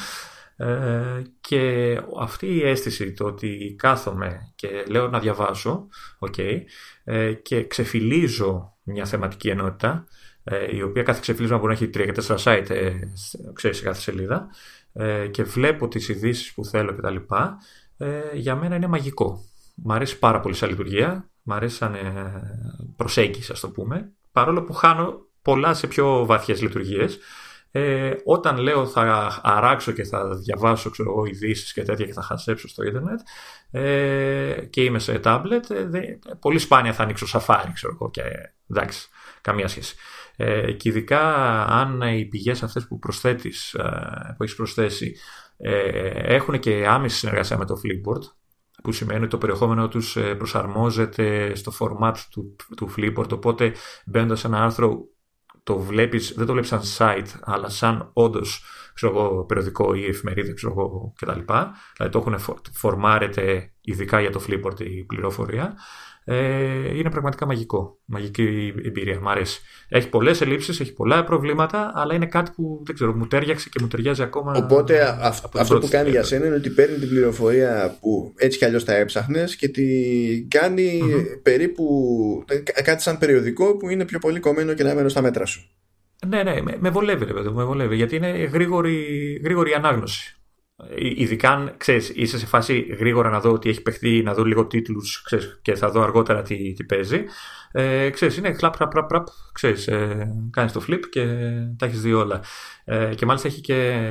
Ε, 0.57 1.23
και 1.41 1.97
αυτή 2.21 2.47
η 2.47 2.63
αίσθηση 2.63 3.13
το 3.13 3.25
ότι 3.25 3.75
κάθομαι 3.79 4.53
και 4.55 4.85
λέω 4.89 5.09
να 5.09 5.19
διαβάσω 5.19 5.89
okay, 6.19 6.61
ε, 7.05 7.33
και 7.33 7.67
ξεφυλίζω 7.67 8.75
μια 8.83 9.05
θεματική 9.05 9.49
ενότητα 9.49 10.05
ε, 10.11 10.14
η 10.71 10.83
οποία 10.83 11.03
κάθε 11.03 11.21
ξεφυλίσμα 11.21 11.57
μπορεί 11.57 11.69
να 11.69 11.75
έχει 11.75 11.89
τρία 11.89 12.05
και 12.05 12.13
τέσσερα 12.13 12.39
site 12.45 12.71
ε, 12.71 12.93
ξέρεις, 13.53 13.77
σε 13.77 13.83
κάθε 13.85 14.01
σελίδα 14.01 14.49
ε, 14.93 15.27
και 15.27 15.43
βλέπω 15.43 15.89
τις 15.89 16.09
ειδήσεις 16.09 16.53
που 16.53 16.65
θέλω 16.65 16.95
κτλ. 16.95 17.17
Ε, 17.97 18.21
για 18.33 18.57
μένα 18.57 18.77
είναι 18.77 18.87
μαγικό. 18.87 19.45
Μ' 19.75 19.93
αρέσει 19.93 20.19
πάρα 20.19 20.41
πολύ 20.41 20.55
σαν 20.55 20.69
λειτουργία, 20.69 21.31
μ' 21.43 21.53
αρέσει 21.53 21.77
σαν 21.77 21.97
προσέγγιση 22.97 23.53
ας 23.53 23.61
το 23.61 23.71
πούμε, 23.71 24.13
παρόλο 24.33 24.63
που 24.63 24.73
χάνω 24.73 25.27
πολλά 25.43 25.75
σε 25.75 25.87
πιο 25.87 26.27
βαθιές 26.27 26.63
λειτουργίες 26.63 27.19
ε, 27.77 28.15
όταν 28.25 28.57
λέω 28.57 28.87
θα 28.87 29.41
αράξω 29.43 29.93
και 29.93 30.05
θα 30.05 30.37
διαβάσω 30.37 30.91
ξέρω 30.91 31.11
εγώ, 31.11 31.25
ειδήσεις 31.25 31.73
και 31.73 31.83
τέτοια 31.83 32.07
και 32.07 32.13
θα 32.13 32.23
χασέψω 32.23 32.69
στο 32.69 32.83
ίντερνετ 32.83 33.21
ε, 33.71 34.67
και 34.71 34.85
είμαι 34.85 34.99
σε 34.99 35.19
τάμπλετ, 35.19 35.71
ε, 35.71 36.19
πολύ 36.41 36.59
σπάνια 36.59 36.93
θα 36.93 37.03
ανοίξω 37.03 37.27
σαφάρι, 37.27 37.73
ξέρω 37.73 37.93
εγώ, 38.01 38.11
και 38.11 38.23
εντάξει, 38.71 39.09
καμία 39.41 39.69
σχέση. 39.69 39.97
Ε, 40.37 40.73
και 40.73 40.89
ειδικά 40.89 41.21
αν 41.65 42.01
οι 42.01 42.25
πηγές 42.25 42.63
αυτές 42.63 42.87
που 42.87 42.99
προσθέτεις, 42.99 43.75
ε, 43.75 44.35
που 44.37 44.43
έχεις 44.43 44.57
προσθέσει, 44.57 45.17
ε, 45.57 46.35
έχουν 46.35 46.59
και 46.59 46.87
άμεση 46.89 47.17
συνεργασία 47.17 47.59
με 47.59 47.65
το 47.65 47.75
Flipboard, 47.85 48.23
που 48.83 48.93
σημαίνει 48.93 49.21
ότι 49.21 49.29
το 49.29 49.39
περιεχόμενο 49.39 49.89
τους 49.89 50.17
ε, 50.17 50.35
προσαρμόζεται 50.35 51.55
στο 51.55 51.73
format 51.79 52.15
του, 52.31 52.57
του 52.77 52.95
Flipboard, 52.97 53.33
οπότε 53.33 53.73
μπαίνοντας 54.07 54.45
ένα 54.45 54.63
άρθρο 54.63 55.09
το 55.63 55.79
βλέπεις, 55.79 56.33
δεν 56.37 56.47
το 56.47 56.53
βλέπεις 56.53 56.69
σαν 56.69 56.81
site, 56.99 57.41
αλλά 57.43 57.69
σαν 57.69 58.11
όντως 58.13 58.65
περιοδικό 59.47 59.95
ή 59.95 60.05
εφημερίδα 60.05 60.55
ξέρω 60.55 60.73
εγώ, 60.73 61.13
κτλ. 61.17 61.41
Δηλαδή 61.97 62.13
το 62.13 62.19
έχουν 62.19 62.39
φορμάρεται 62.73 63.73
ειδικά 63.81 64.21
για 64.21 64.31
το 64.31 64.45
Flipboard 64.49 64.81
η 64.81 65.05
πληροφορία. 65.05 65.75
Ε, 66.25 66.97
είναι 66.97 67.11
πραγματικά 67.11 67.47
μαγικό. 67.47 67.99
Μαγική 68.05 68.75
εμπειρία. 68.85 69.21
Μ' 69.21 69.29
αρέσει. 69.29 69.61
Έχει 69.89 70.09
πολλές 70.09 70.41
ελλείψεις, 70.41 70.81
έχει 70.81 70.93
πολλά 70.93 71.25
προβλήματα, 71.25 71.93
αλλά 71.95 72.15
είναι 72.15 72.27
κάτι 72.27 72.51
που 72.55 72.83
δεν 72.87 72.95
ξέρω, 72.95 73.15
μου 73.15 73.27
τέριαξε 73.27 73.69
και 73.69 73.79
μου 73.81 73.89
ταιριάζει 73.89 74.23
ακόμα. 74.23 74.53
Οπότε 74.57 75.19
αυτό 75.55 75.79
που 75.79 75.89
κάνει 75.89 76.11
για 76.11 76.23
σένα 76.23 76.47
είναι 76.47 76.55
ότι 76.55 76.71
παίρνει 76.71 76.99
την 76.99 77.09
πληροφορία 77.09 77.97
που 78.01 78.33
έτσι 78.37 78.59
κι 78.59 78.65
αλλιώς 78.65 78.85
τα 78.85 78.95
έψαχνες 78.95 79.57
και 79.57 79.69
την 79.69 80.49
κανει 80.49 81.01
περίπου 81.43 81.85
κάτι 82.85 83.03
σαν 83.03 83.19
περιοδικό 83.19 83.77
που 83.77 83.89
είναι 83.89 84.05
πιο 84.05 84.19
πολύ 84.19 84.41
κομμένο 84.41 84.75
και 84.75 84.83
να 84.83 84.95
μένω 84.95 85.09
στα 85.09 85.23
μέτρα 85.23 85.47
σου. 85.47 85.69
Ναι, 86.27 86.43
ναι, 86.43 86.55
με, 86.79 86.91
βολεύει, 86.91 87.25
ρε 87.25 87.33
παιδί 87.33 87.49
με 87.49 87.65
βολεύει, 87.65 87.97
γιατί 87.97 88.17
είναι 88.17 88.29
γρήγορη, 88.29 88.95
γρήγορη 89.45 89.73
ανάγνωση. 89.73 90.39
Ε, 90.77 90.95
ειδικά 90.97 91.51
αν 91.51 91.75
ξέρεις, 91.77 92.09
είσαι 92.09 92.39
σε 92.39 92.47
φάση 92.47 92.81
γρήγορα 92.81 93.31
να 93.31 93.41
δω 93.41 93.53
ότι 93.53 93.69
έχει 93.69 93.83
παιχτεί, 93.83 94.23
να 94.23 94.35
δω 94.35 94.45
λίγο 94.45 94.67
τίτλους 94.67 95.27
και 95.63 95.75
θα 95.75 95.91
δω 95.91 96.03
αργότερα 96.03 96.43
τι, 96.43 96.73
τι 96.73 96.85
παίζει. 96.85 97.25
Ε, 97.73 98.11
ξέρεις, 98.11 98.37
είναι 98.37 98.53
χλαπ, 98.53 98.77
χλαπ, 98.77 98.91
χλαπ, 98.93 99.09
χλαπ 99.09 99.27
ξέρεις, 99.53 99.87
ε, 99.89 100.29
κάνεις 100.51 100.73
το 100.73 100.85
flip 100.89 101.01
και 101.11 101.25
τα 101.79 101.87
έχεις 101.87 102.01
δει 102.01 102.13
όλα. 102.13 102.45
Ε, 102.85 103.15
και 103.15 103.27
μάλιστα 103.27 103.49
έχει 103.49 103.61
και 103.61 104.11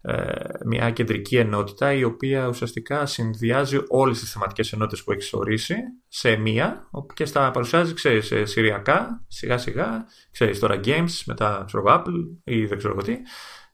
ε, 0.00 0.32
μια 0.66 0.90
κεντρική 0.90 1.36
ενότητα 1.36 1.92
η 1.92 2.04
οποία 2.04 2.46
ουσιαστικά 2.46 3.06
συνδυάζει 3.06 3.78
όλες 3.88 4.18
τις 4.18 4.32
θεματικές 4.32 4.72
ενότητες 4.72 5.04
που 5.04 5.12
έχεις 5.12 5.32
ορίσει 5.32 5.76
σε 6.08 6.36
μία 6.36 6.88
και 7.14 7.24
στα 7.24 7.50
παρουσιάζει, 7.50 7.94
ξέρεις, 7.94 8.32
σειριακά, 8.42 9.24
σιγά 9.28 9.58
σιγά, 9.58 10.04
ξέρεις, 10.30 10.58
τώρα 10.58 10.80
games, 10.84 11.22
μετά 11.26 11.64
ξέρω 11.66 11.84
Apple 11.86 12.36
ή 12.44 12.66
δεν 12.66 12.78
ξέρω 12.78 12.94
τι 12.94 13.16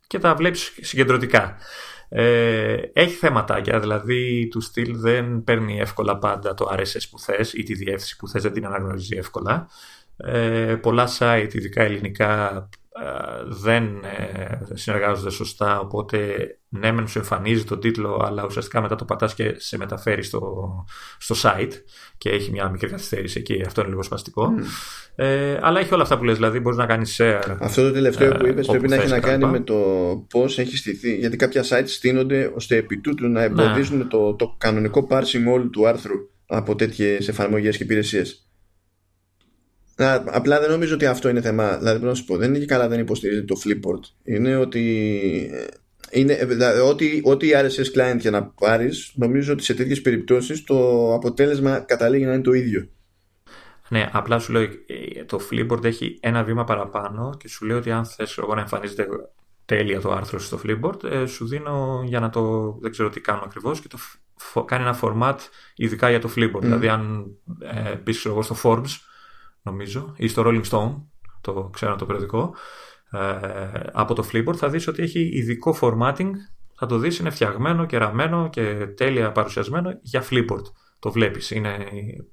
και 0.06 0.18
τα 0.18 0.34
βλέπεις 0.34 0.72
συγκεντρωτικά. 0.80 1.56
Ε, 2.16 2.90
έχει 2.92 3.14
θεματάκια, 3.14 3.80
δηλαδή 3.80 4.48
του 4.50 4.60
στυλ 4.60 4.96
δεν 4.96 5.44
παίρνει 5.44 5.78
εύκολα 5.78 6.18
πάντα 6.18 6.54
το 6.54 6.68
RSS 6.72 7.02
που 7.10 7.18
θες 7.18 7.52
ή 7.52 7.62
τη 7.62 7.74
διεύθυνση 7.74 8.16
που 8.16 8.28
θες 8.28 8.42
δεν 8.42 8.52
την 8.52 8.66
αναγνωρίζει 8.66 9.16
εύκολα. 9.16 9.68
Ε, 10.16 10.74
πολλά 10.74 11.08
site, 11.18 11.50
ειδικά 11.52 11.82
ελληνικά, 11.82 12.68
ε, 13.02 13.44
δεν 13.44 14.04
ε, 14.04 14.58
συνεργάζονται 14.72 15.30
σωστά, 15.30 15.80
οπότε 15.80 16.48
ναι 16.78 16.92
μεν 16.92 17.08
σου 17.08 17.18
εμφανίζει 17.18 17.64
το 17.64 17.78
τίτλο, 17.78 18.22
αλλά 18.26 18.44
ουσιαστικά 18.44 18.80
μετά 18.80 18.94
το 18.94 19.04
πατάς 19.04 19.34
και 19.34 19.54
σε 19.56 19.76
μεταφέρει 19.76 20.22
στο, 20.22 20.40
στο 21.18 21.34
site 21.42 21.72
και 22.18 22.30
έχει 22.30 22.50
μια 22.50 22.68
μικρή 22.68 22.88
καθυστέρηση 22.88 23.38
εκεί. 23.38 23.62
Αυτό 23.66 23.80
είναι 23.80 23.90
λίγο 23.90 24.02
σπαστικό. 24.02 24.52
Ε, 25.14 25.58
αλλά 25.60 25.80
έχει 25.80 25.94
όλα 25.94 26.02
αυτά 26.02 26.18
που 26.18 26.24
λες, 26.24 26.34
δηλαδή 26.34 26.60
μπορείς 26.60 26.78
να 26.78 26.86
κάνεις 26.86 27.20
share. 27.20 27.56
Αυτό 27.60 27.82
το 27.82 27.92
τελευταίο 27.92 28.32
που 28.32 28.46
είπες 28.46 28.66
πρέπει 28.66 28.88
να 28.88 28.96
έχει 28.96 29.08
να 29.08 29.20
κάνει 29.20 29.46
με 29.46 29.60
το 29.60 29.74
πώς 30.28 30.58
έχει 30.58 30.76
στηθεί. 30.76 31.16
Γιατί 31.16 31.36
κάποια 31.36 31.62
sites 31.62 31.86
στείνονται 31.86 32.52
ώστε 32.54 32.76
επί 32.76 32.98
τούτου 32.98 33.28
να 33.28 33.42
εμποδίζουν 33.42 33.98
ναι. 33.98 34.04
το, 34.04 34.34
το 34.34 34.54
κανονικό 34.58 35.06
parsing 35.10 35.52
όλου 35.52 35.70
του 35.70 35.88
άρθρου 35.88 36.14
από 36.46 36.74
τέτοιες 36.74 37.28
εφαρμογές 37.28 37.76
και 37.76 37.82
υπηρεσίες. 37.82 38.48
Απλά 40.24 40.60
δεν 40.60 40.70
νομίζω 40.70 40.94
ότι 40.94 41.06
αυτό 41.06 41.28
είναι 41.28 41.40
θέμα. 41.40 41.68
Δηλαδή, 41.68 41.98
πρέπει 41.98 42.04
να 42.04 42.14
σου 42.14 42.24
πω, 42.24 42.36
δεν 42.36 42.48
είναι 42.48 42.58
και 42.58 42.66
καλά 42.66 42.88
δεν 42.88 43.00
υποστηρίζει 43.00 43.44
το 43.44 43.60
Flipboard. 43.64 44.00
Είναι 44.24 44.56
ότι. 44.56 45.50
Είναι, 46.14 46.44
δηλαδή, 46.44 46.80
ό,τι, 46.80 47.20
ό,τι 47.24 47.50
RSS 47.54 47.98
client 47.98 48.18
για 48.18 48.30
να 48.30 48.44
πάρεις, 48.44 49.12
νομίζω 49.14 49.52
ότι 49.52 49.62
σε 49.62 49.74
τέτοιες 49.74 50.00
περιπτώσεις 50.00 50.64
το 50.64 51.12
αποτέλεσμα 51.14 51.78
καταλήγει 51.78 52.24
να 52.24 52.32
είναι 52.32 52.42
το 52.42 52.52
ίδιο. 52.52 52.88
Ναι, 53.88 54.08
απλά 54.12 54.38
σου 54.38 54.52
λέω 54.52 54.62
ε, 54.62 55.24
το 55.26 55.40
Flipboard 55.50 55.84
έχει 55.84 56.18
ένα 56.20 56.44
βήμα 56.44 56.64
παραπάνω 56.64 57.34
και 57.38 57.48
σου 57.48 57.66
λέει 57.66 57.76
ότι 57.76 57.90
αν 57.90 58.06
θες 58.06 58.38
εγώ 58.38 58.54
να 58.54 58.60
εμφανίζεται 58.60 59.06
τέλεια 59.64 60.00
το 60.00 60.12
άρθρο 60.12 60.38
στο 60.38 60.60
Flipboard, 60.64 61.04
ε, 61.04 61.26
σου 61.26 61.46
δίνω 61.46 62.02
για 62.06 62.20
να 62.20 62.30
το. 62.30 62.72
δεν 62.80 62.90
ξέρω 62.90 63.10
τι 63.10 63.20
κάνω 63.20 63.42
ακριβώς 63.44 63.80
και 63.80 63.88
το 63.88 63.98
κάνει 64.64 64.82
ένα 64.82 64.98
format 65.02 65.36
ειδικά 65.74 66.10
για 66.10 66.20
το 66.20 66.30
Flipboard. 66.36 66.60
Δηλαδή, 66.60 66.88
αν 66.88 67.26
ε, 67.58 67.94
μπεις 67.96 68.24
εγώ 68.24 68.42
στο 68.42 68.56
Forbes, 68.62 68.98
νομίζω, 69.62 70.14
ή 70.16 70.28
στο 70.28 70.42
Rolling 70.46 70.64
Stone, 70.70 70.94
το 71.40 71.70
ξέρω 71.72 71.96
το 71.96 72.06
περιοδικό, 72.06 72.54
ε, 72.54 72.93
από 73.92 74.14
το 74.14 74.28
Flipboard 74.32 74.56
θα 74.56 74.68
δεις 74.68 74.88
ότι 74.88 75.02
έχει 75.02 75.20
ειδικό 75.32 75.76
formatting, 75.80 76.30
θα 76.74 76.86
το 76.86 76.98
δεις 76.98 77.18
είναι 77.18 77.30
φτιαγμένο 77.30 77.86
και 77.86 77.98
ραμμένο 77.98 78.48
και 78.48 78.86
τέλεια 78.96 79.32
παρουσιασμένο 79.32 79.98
για 80.02 80.24
Flipboard. 80.30 80.64
Το 80.98 81.12
βλέπεις, 81.12 81.50
είναι 81.50 81.76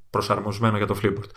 προσαρμοσμένο 0.09 0.77
για 0.77 0.87
το 0.87 0.99
Flipboard. 1.03 1.29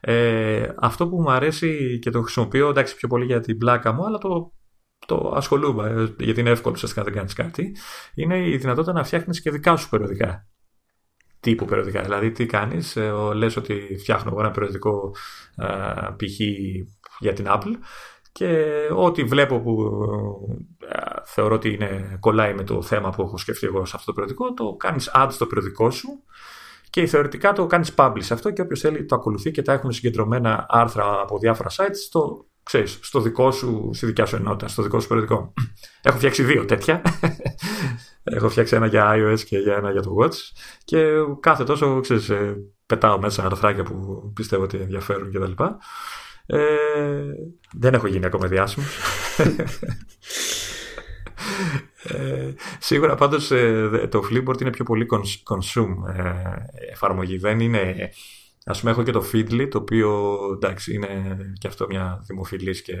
Ε, 0.00 0.68
αυτό 0.76 1.08
που 1.08 1.20
μου 1.20 1.30
αρέσει 1.30 1.98
και 1.98 2.10
το 2.10 2.22
χρησιμοποιώ 2.22 2.68
εντάξει 2.68 2.96
πιο 2.96 3.08
πολύ 3.08 3.24
για 3.24 3.40
την 3.40 3.58
πλάκα 3.58 3.92
μου 3.92 4.06
αλλά 4.06 4.18
το, 4.18 4.52
το 5.06 5.32
ασχολούμαι 5.34 5.88
ε, 5.88 6.24
γιατί 6.24 6.40
είναι 6.40 6.50
εύκολο 6.50 6.74
ουσιαστικά 6.74 7.02
να 7.02 7.06
δεν 7.06 7.16
κάνεις 7.16 7.32
κάτι 7.32 7.76
είναι 8.14 8.48
η 8.48 8.56
δυνατότητα 8.56 8.92
να 8.92 9.04
φτιάχνεις 9.04 9.40
και 9.40 9.50
δικά 9.50 9.76
σου 9.76 9.88
περιοδικά 9.88 10.46
τύπου 11.46 11.64
περιοδικά. 11.64 12.00
Δηλαδή, 12.00 12.30
τι 12.30 12.46
κάνεις, 12.46 12.96
ε, 12.96 13.12
λες 13.34 13.56
ότι 13.56 13.96
φτιάχνω 13.98 14.30
εγώ 14.30 14.40
ένα 14.40 14.50
περιοδικό 14.50 15.14
ε, 15.56 15.66
π.χ. 16.16 16.40
για 17.18 17.32
την 17.32 17.46
Apple 17.48 17.74
και 18.36 18.66
ό,τι 18.94 19.24
βλέπω 19.24 19.60
που 19.60 19.72
ε, 20.88 20.98
θεωρώ 21.24 21.54
ότι 21.54 21.72
είναι, 21.72 22.16
κολλάει 22.20 22.54
με 22.54 22.62
το 22.64 22.82
θέμα 22.82 23.10
που 23.10 23.22
έχω 23.22 23.36
σκεφτεί 23.36 23.66
εγώ 23.66 23.84
σε 23.84 23.92
αυτό 23.96 24.12
το 24.12 24.12
περιοδικό, 24.12 24.54
το 24.54 24.76
κάνεις 24.76 25.10
add 25.14 25.28
στο 25.30 25.46
περιοδικό 25.46 25.90
σου 25.90 26.08
και 26.90 27.06
θεωρητικά 27.06 27.52
το 27.52 27.66
κάνεις 27.66 27.94
publish 27.96 28.28
αυτό 28.30 28.50
και 28.50 28.62
όποιος 28.62 28.80
θέλει 28.80 29.04
το 29.04 29.14
ακολουθεί 29.14 29.50
και 29.50 29.62
τα 29.62 29.72
έχουν 29.72 29.92
συγκεντρωμένα 29.92 30.66
άρθρα 30.68 31.20
από 31.20 31.38
διάφορα 31.38 31.68
sites 31.70 31.96
στο, 32.06 32.46
ξέρεις, 32.62 32.98
στο 33.02 33.20
δικό 33.20 33.50
σου, 33.50 33.90
στη 33.92 34.06
δικιά 34.06 34.26
σου 34.26 34.36
ενότητα, 34.36 34.68
στο 34.68 34.82
δικό 34.82 35.00
σου 35.00 35.08
περιοδικό. 35.08 35.52
Έχω 36.02 36.16
φτιάξει 36.16 36.42
δύο 36.42 36.64
τέτοια. 36.64 37.02
Έχω 38.36 38.48
φτιάξει 38.48 38.76
ένα 38.76 38.86
για 38.86 39.12
iOS 39.14 39.40
και 39.40 39.58
για 39.58 39.74
ένα 39.76 39.90
για 39.90 40.02
το 40.02 40.16
Watch 40.20 40.36
και 40.84 41.04
κάθε 41.40 41.64
τόσο 41.64 42.00
ξέρεις, 42.00 42.28
ε, 42.28 42.56
πετάω 42.86 43.18
μέσα 43.18 43.44
αρθράκια 43.44 43.82
που 43.82 44.32
πιστεύω 44.34 44.62
ότι 44.62 44.78
ενδιαφέρουν 44.78 45.32
κτλ. 45.32 45.62
Ε, 46.46 46.58
δεν 47.72 47.94
έχω 47.94 48.06
γίνει 48.06 48.26
ακόμα 48.26 48.48
διάσημος. 48.48 48.98
ε, 52.02 52.52
σίγουρα 52.78 53.14
πάντως 53.14 53.50
ε, 53.50 54.08
το 54.10 54.22
Flipboard 54.30 54.60
είναι 54.60 54.70
πιο 54.70 54.84
πολύ 54.84 55.06
consume 55.44 56.14
ε, 56.16 56.32
εφαρμογή. 56.90 57.36
Δεν 57.36 57.60
είναι... 57.60 58.10
Ας 58.68 58.78
πούμε 58.80 58.90
έχω 58.90 59.02
και 59.02 59.12
το 59.12 59.24
Feedly 59.32 59.68
το 59.70 59.78
οποίο 59.78 60.38
εντάξει 60.54 60.94
είναι 60.94 61.36
και 61.58 61.68
αυτό 61.68 61.86
μια 61.86 62.22
δημοφιλής 62.26 62.82
και 62.82 62.94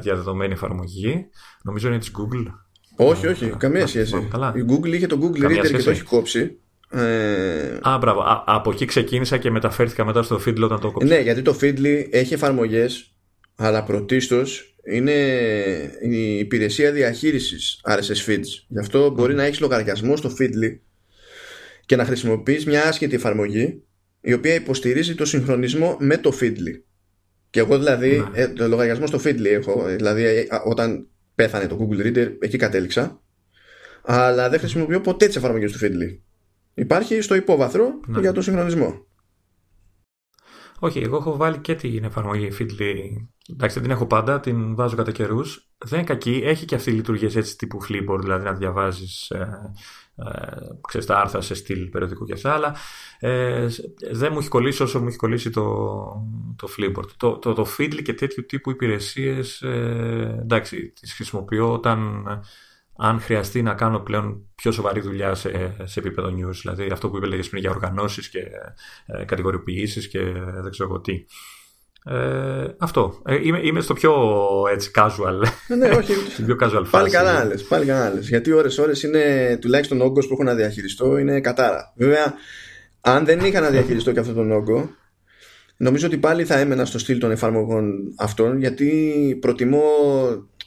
διαδεδομένη 0.00 0.52
εφαρμογή. 0.52 1.26
Νομίζω 1.62 1.88
είναι 1.88 1.98
της 1.98 2.12
Google 2.18 2.52
όχι, 2.96 3.26
όχι, 3.26 3.46
καμία 3.46 3.86
σχέση. 3.86 4.16
Η 4.54 4.64
Google 4.68 4.92
είχε 4.92 5.06
το 5.06 5.18
Google 5.22 5.44
Reader 5.44 5.70
και 5.76 5.82
το 5.82 5.90
έχει 5.90 6.02
κόψει. 6.02 6.58
Ε... 6.94 7.78
Α, 7.82 7.98
μπράβο. 7.98 8.20
Α, 8.20 8.44
από 8.46 8.70
εκεί 8.70 8.84
ξεκίνησα 8.84 9.38
και 9.38 9.50
μεταφέρθηκα 9.50 10.04
μετά 10.04 10.22
στο 10.22 10.40
Feedly 10.46 10.60
όταν 10.60 10.80
το 10.80 10.90
κόψει. 10.90 11.08
Ναι, 11.08 11.20
γιατί 11.20 11.42
το 11.42 11.56
Feedly 11.60 12.06
έχει 12.10 12.34
εφαρμογές, 12.34 13.14
αλλά 13.56 13.84
πρωτίστως 13.84 14.76
είναι 14.84 15.12
η 16.02 16.38
υπηρεσία 16.38 16.92
διαχείρισης 16.92 17.80
RSS 17.84 18.30
feeds. 18.30 18.64
Γι' 18.68 18.78
αυτό 18.78 19.10
μπορεί 19.10 19.34
να 19.34 19.44
έχεις 19.44 19.60
λογαριασμό 19.60 20.16
στο 20.16 20.30
Feedly 20.40 20.78
και 21.86 21.96
να 21.96 22.04
χρησιμοποιείς 22.04 22.66
μια 22.66 22.88
άσχετη 22.88 23.14
εφαρμογή 23.14 23.82
η 24.20 24.32
οποία 24.32 24.54
υποστηρίζει 24.54 25.14
το 25.14 25.24
συγχρονισμό 25.24 25.96
με 26.00 26.16
το 26.16 26.38
Feedly. 26.40 26.80
Και 27.50 27.60
εγώ 27.60 27.78
δηλαδή, 27.78 28.28
ναι. 28.32 28.42
ε, 28.42 28.48
το 28.48 28.68
λογαριασμό 28.68 29.06
στο 29.06 29.20
Feedly 29.24 29.44
έχω. 29.44 29.84
Δηλαδή, 29.86 30.24
ε, 30.24 30.46
όταν 30.64 31.06
πέθανε 31.34 31.66
το 31.66 31.78
Google 31.80 32.06
Reader, 32.06 32.32
εκεί 32.38 32.56
κατέληξα. 32.56 33.22
Αλλά 34.02 34.48
δεν 34.48 34.58
χρησιμοποιώ 34.58 35.00
ποτέ 35.00 35.26
τις 35.26 35.36
εφαρμογές 35.36 35.72
του 35.72 35.78
Feedly. 35.82 36.18
Υπάρχει 36.74 37.20
στο 37.20 37.34
υπόβαθρο 37.34 38.00
ναι. 38.06 38.20
για 38.20 38.32
το 38.32 38.42
συγχρονισμό. 38.42 39.06
Όχι, 40.78 40.98
εγώ 40.98 41.16
έχω 41.16 41.36
βάλει 41.36 41.58
και 41.58 41.74
την 41.74 42.04
εφαρμογή 42.04 42.50
Feedly. 42.58 42.94
Εντάξει, 43.50 43.74
δεν 43.74 43.82
την 43.82 43.90
έχω 43.90 44.06
πάντα, 44.06 44.40
την 44.40 44.74
βάζω 44.74 44.96
κατά 44.96 45.10
καιρούς. 45.10 45.68
Δεν 45.78 45.98
είναι 45.98 46.08
κακή. 46.08 46.40
Έχει 46.44 46.64
και 46.64 46.74
αυτή 46.74 46.90
η 46.90 46.94
λειτουργία 46.94 47.30
έτσι 47.34 47.56
τύπου 47.56 47.78
Flipboard, 47.88 48.20
δηλαδή 48.20 48.44
να 48.44 48.52
διαβάζεις 48.52 49.30
ε, 49.30 49.72
ε, 50.16 50.56
ξέρεις, 50.88 51.06
τα 51.06 51.18
άρθρα 51.18 51.40
σε 51.40 51.54
στυλ 51.54 51.88
περιοδικού 51.88 52.24
και 52.24 52.32
αυτά, 52.32 52.52
αλλά 52.52 52.76
ε, 53.18 53.66
δεν 54.10 54.32
μου 54.32 54.38
έχει 54.38 54.48
κολλήσει 54.48 54.82
όσο 54.82 55.00
μου 55.00 55.06
έχει 55.06 55.16
κολλήσει 55.16 55.50
το, 55.50 55.62
το 56.56 56.68
Flipboard. 56.76 57.10
Το, 57.16 57.38
το, 57.38 57.52
το 57.52 57.66
Feedly 57.78 58.02
και 58.02 58.14
τέτοιου 58.14 58.44
τύπου 58.46 58.70
υπηρεσίες, 58.70 59.62
ε, 59.62 60.38
εντάξει, 60.40 60.92
τις 61.00 61.12
χρησιμοποιώ 61.12 61.72
όταν 61.72 62.26
αν 62.96 63.20
χρειαστεί 63.20 63.62
να 63.62 63.74
κάνω 63.74 63.98
πλέον 63.98 64.46
πιο 64.54 64.72
σοβαρή 64.72 65.00
δουλειά 65.00 65.34
σε, 65.34 65.76
σε 65.84 66.00
επίπεδο 66.00 66.28
news, 66.28 66.56
δηλαδή 66.62 66.88
αυτό 66.92 67.10
που 67.10 67.16
είπες 67.16 67.48
πριν 67.48 67.62
για 67.62 67.70
οργανώσεις 67.70 68.28
και 68.28 68.38
ε, 69.06 69.24
κατηγοριοποιήσεις 69.24 70.08
και 70.08 70.20
δεν 70.62 70.70
ξέρω 70.70 71.00
τι. 71.00 71.24
Ε, 72.04 72.66
αυτό. 72.78 73.22
Ε, 73.26 73.38
είμαι, 73.42 73.60
είμαι 73.62 73.80
στο 73.80 73.94
πιο 73.94 74.12
έτσι 74.72 74.90
casual. 74.94 75.46
Ε, 75.68 75.74
ναι, 75.74 75.88
όχι. 75.88 76.12
Στην 76.32 76.46
πιο 76.46 76.56
casual 76.60 76.84
Πάλι 76.90 77.10
καλά 77.10 77.44
λες, 77.44 77.62
πάλι 77.62 77.86
καλά 77.86 78.14
λες. 78.14 78.28
Γιατί 78.28 78.52
ώρες-ώρες 78.52 79.02
είναι 79.02 79.56
τουλάχιστον 79.60 80.00
ο 80.00 80.04
όγκος 80.04 80.26
που 80.26 80.32
έχω 80.32 80.42
να 80.42 80.54
διαχειριστώ 80.54 81.18
είναι 81.18 81.40
κατάρα. 81.40 81.92
Βέβαια, 81.96 82.34
αν 83.00 83.24
δεν 83.24 83.40
είχα 83.40 83.60
να 83.60 83.70
διαχειριστώ 83.70 84.12
και 84.12 84.18
αυτόν 84.18 84.34
τον 84.34 84.52
όγκο, 84.52 84.90
νομίζω 85.76 86.06
ότι 86.06 86.18
πάλι 86.18 86.44
θα 86.44 86.58
έμενα 86.58 86.84
στο 86.84 86.98
στυλ 86.98 87.18
των 87.18 87.30
εφαρμογών 87.30 88.14
αυτών, 88.18 88.58
γιατί 88.58 89.38
προτιμώ 89.40 89.82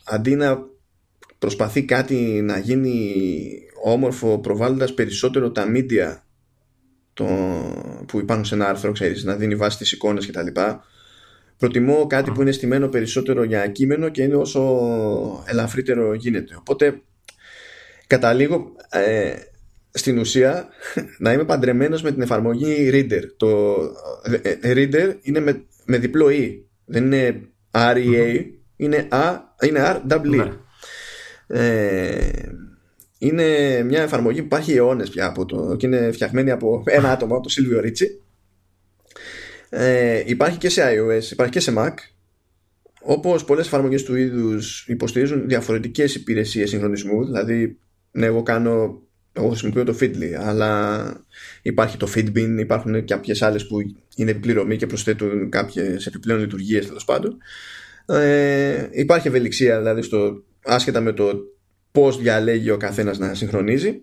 αντί 0.06 0.36
να 0.36 0.60
προσπαθεί 1.40 1.84
κάτι 1.84 2.42
να 2.44 2.58
γίνει 2.58 3.14
όμορφο 3.84 4.40
προβάλλοντας 4.40 4.94
περισσότερο 4.94 5.52
τα 5.52 5.66
media 5.74 6.18
το, 7.14 7.26
που 8.08 8.20
υπάρχουν 8.20 8.46
σε 8.46 8.56
ένα 8.56 8.68
άρθρο, 8.68 8.92
ξέρεις, 8.92 9.24
να 9.24 9.36
δίνει 9.36 9.56
βάση 9.56 9.78
τις 9.78 9.92
εικόνες 9.92 10.28
κτλ 10.28 10.48
προτιμώ 11.58 12.08
κάτι 12.08 12.32
που 12.32 12.42
είναι 12.42 12.52
στημένο 12.52 12.88
περισσότερο 12.88 13.44
για 13.44 13.68
κείμενο 13.68 14.10
και 14.10 14.22
είναι 14.22 14.36
όσο 14.36 15.44
ελαφρύτερο 15.46 16.14
γίνεται. 16.14 16.56
Οπότε 16.60 17.02
καταλήγω 18.08 18.76
ε, 18.90 19.34
στην 19.92 20.18
ουσία 20.18 20.68
να 21.24 21.32
είμαι 21.32 21.46
παντρεμένος 21.46 22.02
με 22.02 22.12
την 22.12 22.22
εφαρμογή 22.22 22.90
Reader. 22.94 23.22
Το 23.38 23.76
ε, 24.44 24.52
ε, 24.62 24.74
Reader 24.74 25.16
είναι 25.22 25.40
με, 25.40 25.66
με 25.86 25.98
διπλό 25.98 26.28
E. 26.30 26.60
Δεν 26.86 27.04
είναι 27.04 27.42
REA, 27.72 28.46
είναι, 28.76 29.08
A, 29.12 29.38
είναι 29.62 30.02
RWE. 30.10 30.22
Ναι. 30.22 30.52
Ε, 31.48 32.30
είναι 33.18 33.82
μια 33.84 34.02
εφαρμογή 34.02 34.40
που 34.40 34.46
υπάρχει 34.46 34.74
αιώνες 34.74 35.10
πια 35.10 35.26
από 35.26 35.46
το, 35.46 35.76
και 35.76 35.86
είναι 35.86 36.12
φτιαγμένη 36.12 36.52
από 36.52 36.84
ένα 36.86 37.12
άτομο, 37.12 37.40
το 37.40 37.50
Σίλβιο 37.50 37.80
Ρίτσι 37.80 38.22
ε, 39.70 40.24
υπάρχει 40.26 40.58
και 40.58 40.70
σε 40.70 40.82
iOS, 40.84 41.32
υπάρχει 41.32 41.52
και 41.52 41.60
σε 41.60 41.74
Mac. 41.78 41.94
Όπως 43.02 43.46
πολλές 43.46 43.66
εφαρμογές 43.66 44.04
του 44.04 44.16
είδους 44.16 44.88
υποστηρίζουν 44.88 45.48
διαφορετικές 45.48 46.16
υπηρεσίες 46.16 46.70
συγχρονισμού. 46.70 47.26
Δηλαδή, 47.26 47.78
ναι, 48.12 48.26
εγώ 48.26 48.44
κάνω. 48.44 49.02
Εγώ 49.34 49.48
χρησιμοποιώ 49.48 49.84
το 49.84 49.98
Feedly, 50.00 50.32
αλλά 50.40 51.04
υπάρχει 51.62 51.98
το 51.98 52.12
Feedbin, 52.16 52.56
υπάρχουν 52.60 52.94
και 52.94 53.14
κάποιες 53.14 53.42
άλλες 53.42 53.68
που 53.68 53.78
είναι 54.16 54.32
επιπληρωμή 54.32 54.76
και 54.76 54.88
προσθέτουν 54.88 55.50
κάποιες 55.50 56.06
επιπλέον 56.06 56.40
λειτουργίες 56.40 56.88
τέλος 56.88 57.06
πάντων. 57.06 57.38
Ε, 58.06 58.88
υπάρχει 58.92 59.28
ευελιξία 59.28 59.78
δηλαδή 59.78 60.02
στο, 60.02 60.44
άσχετα 60.68 61.02
με 61.02 61.14
το 61.14 61.32
πώς 61.92 62.18
διαλέγει 62.18 62.70
ο 62.70 62.78
καθένας 62.78 63.18
να 63.18 63.34
συγχρονίζει. 63.34 64.02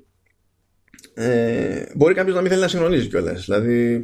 Ε, 1.15 1.83
μπορεί 1.95 2.15
κάποιος 2.15 2.35
να 2.35 2.41
μην 2.41 2.51
θέλει 2.51 2.63
να 2.63 2.69
συγχρονίζει 2.69 3.09
κιόλας. 3.09 3.45
Δηλαδή, 3.45 3.95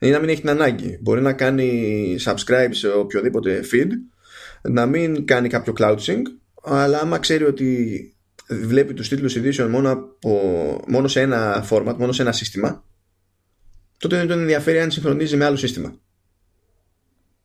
ή 0.00 0.10
να 0.10 0.18
μην 0.18 0.28
έχει 0.28 0.40
την 0.40 0.50
ανάγκη. 0.50 0.98
Μπορεί 1.00 1.20
να 1.20 1.32
κάνει 1.32 2.16
subscribe 2.24 2.68
σε 2.70 2.88
οποιοδήποτε 2.88 3.64
feed, 3.72 3.88
να 4.62 4.86
μην 4.86 5.26
κάνει 5.26 5.48
κάποιο 5.48 5.72
cloud 5.78 5.96
sync, 5.98 6.22
αλλά 6.62 6.98
άμα 7.00 7.18
ξέρει 7.18 7.44
ότι 7.44 8.12
βλέπει 8.48 8.94
τους 8.94 9.08
τίτλους 9.08 9.36
ειδήσεων 9.36 9.70
μόνο, 9.70 9.90
από, 9.90 10.84
μόνο 10.88 11.08
σε 11.08 11.20
ένα 11.20 11.66
format, 11.70 11.94
μόνο 11.98 12.12
σε 12.12 12.22
ένα 12.22 12.32
σύστημα, 12.32 12.84
τότε 13.98 14.16
δεν 14.16 14.26
τον 14.26 14.38
ενδιαφέρει 14.38 14.80
αν 14.80 14.90
συγχρονίζει 14.90 15.36
με 15.36 15.44
άλλο 15.44 15.56
σύστημα. 15.56 16.00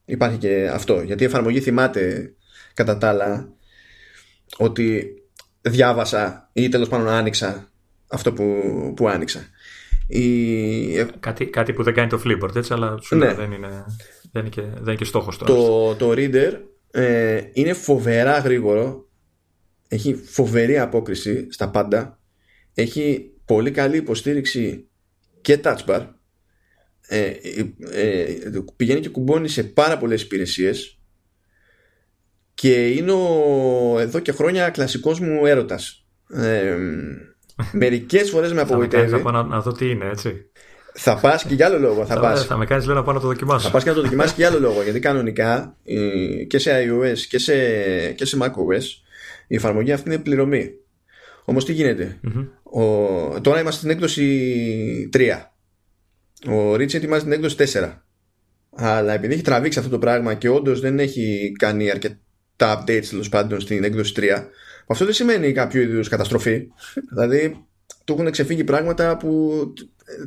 Υπάρχει 0.05 0.37
και 0.37 0.69
αυτό. 0.73 1.01
Γιατί 1.01 1.23
η 1.23 1.25
εφαρμογή 1.25 1.61
θυμάται 1.61 2.33
κατά 2.73 2.97
τα 2.97 3.09
άλλα 3.09 3.56
ότι 4.57 5.13
διάβασα 5.61 6.49
ή 6.53 6.69
τέλος 6.69 6.89
πάντων 6.89 7.07
άνοιξα 7.07 7.71
αυτό 8.07 8.33
που, 8.33 8.63
που 8.95 9.09
άνοιξα. 9.09 9.39
Η... 10.07 11.05
Κάτι, 11.19 11.45
κάτι 11.45 11.73
που 11.73 11.83
δεν 11.83 11.93
κάνει 11.93 12.09
το 12.09 12.21
Flipboard 12.25 12.55
έτσι, 12.55 12.73
αλλά 12.73 12.97
σου 13.01 13.15
ναι. 13.15 13.33
δεν, 13.33 13.51
είναι, 13.51 13.85
δεν, 14.31 14.41
είναι 14.41 14.49
και, 14.49 14.61
δεν 14.61 14.83
είναι 14.83 14.95
και 14.95 15.03
στόχος 15.03 15.37
Το, 15.37 15.95
το 15.95 16.11
Reader 16.11 16.53
ε, 16.91 17.41
είναι 17.53 17.73
φοβερά 17.73 18.39
γρήγορο. 18.39 19.09
Έχει 19.87 20.15
φοβερή 20.15 20.79
απόκριση 20.79 21.47
στα 21.51 21.69
πάντα. 21.69 22.19
Έχει 22.73 23.31
πολύ 23.45 23.71
καλή 23.71 23.97
υποστήριξη 23.97 24.87
και 25.41 25.59
touch 25.63 25.85
bar. 25.85 26.07
Ε, 27.07 27.25
ε, 27.25 27.65
ε, 27.91 28.37
πηγαίνει 28.75 28.99
και 28.99 29.09
κουμπώνει 29.09 29.47
σε 29.47 29.63
πάρα 29.63 29.97
πολλές 29.97 30.21
υπηρεσίες 30.21 30.96
και 32.57 32.87
είναι 32.87 33.11
ο, 33.11 33.99
εδώ 33.99 34.19
και 34.19 34.31
χρόνια 34.31 34.69
κλασικός 34.69 35.19
μου 35.19 35.45
έρωτας 35.45 36.05
ε, 36.33 36.75
μερικές 37.71 38.29
φορές 38.29 38.53
με 38.53 38.61
απογοητεύει 38.61 39.09
θα 39.09 39.31
να, 39.31 39.43
να 39.43 39.61
δω 39.61 39.71
τι 39.71 39.89
είναι 39.89 40.09
έτσι 40.09 40.49
θα 40.99 41.19
πας 41.19 41.43
και 41.43 41.53
για 41.53 41.65
άλλο 41.65 41.79
λόγο. 41.79 42.05
Θα, 42.05 42.19
πας, 42.19 42.45
θα 42.45 42.57
με 42.57 42.65
κάνεις 42.65 42.85
λέω 42.85 42.95
να 42.95 43.03
πάω 43.03 43.13
να 43.13 43.19
το 43.19 43.27
δοκιμάσω. 43.27 43.65
Θα 43.65 43.71
πας 43.71 43.83
και 43.83 43.89
να 43.89 43.95
το 43.95 44.01
δοκιμάσεις 44.01 44.31
και 44.31 44.41
για 44.41 44.49
άλλο 44.49 44.59
λόγο. 44.59 44.83
Γιατί 44.83 44.99
κανονικά 44.99 45.77
και 46.47 46.57
σε 46.57 46.71
iOS 46.71 47.17
και 47.29 47.39
σε, 47.39 47.53
και 48.11 48.25
σε 48.25 48.37
macOS 48.41 48.83
η 49.47 49.55
εφαρμογή 49.55 49.91
αυτή 49.91 50.09
είναι 50.09 50.19
πληρωμή. 50.19 50.69
Όμως 51.45 51.65
τι 51.65 51.73
γινεται 51.73 52.19
Ο, 52.63 52.81
τώρα 53.41 53.59
είμαστε 53.59 53.79
στην 53.79 53.89
έκδοση 53.89 55.09
3. 55.13 55.19
Ο 56.47 56.73
Rich 56.73 56.93
ετοιμάζει 56.93 57.23
την 57.23 57.31
έκδοση 57.31 57.55
4. 57.59 57.93
Αλλά 58.75 59.13
επειδή 59.13 59.33
έχει 59.33 59.43
τραβήξει 59.43 59.79
αυτό 59.79 59.91
το 59.91 59.99
πράγμα 59.99 60.33
και 60.33 60.49
όντως 60.49 60.79
δεν 60.79 60.99
έχει 60.99 61.51
κάνει 61.59 61.89
αρκετά 61.89 62.17
updates 62.65 63.05
τέλος 63.09 63.29
πάντων 63.29 63.59
στην 63.59 63.83
έκδοση 63.83 64.13
3, 64.17 64.23
αυτό 64.87 65.05
δεν 65.05 65.13
σημαίνει 65.13 65.51
κάποιο 65.51 65.81
είδους 65.81 66.09
καταστροφή. 66.09 66.67
δηλαδή, 67.09 67.65
του 68.05 68.13
έχουν 68.13 68.31
ξεφύγει 68.31 68.63
πράγματα 68.63 69.17
που 69.17 69.63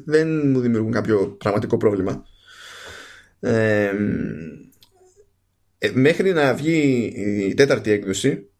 δεν 0.04 0.48
μου 0.48 0.60
δημιουργούν 0.60 0.92
κάποιο 0.92 1.36
πραγματικό 1.38 1.76
πρόβλημα. 1.76 2.24
Ε, 3.40 3.92
μέχρι 5.92 6.32
να 6.32 6.54
βγει 6.54 7.12
η 7.48 7.54
τέταρτη 7.54 7.90
έκδοση 7.90 8.50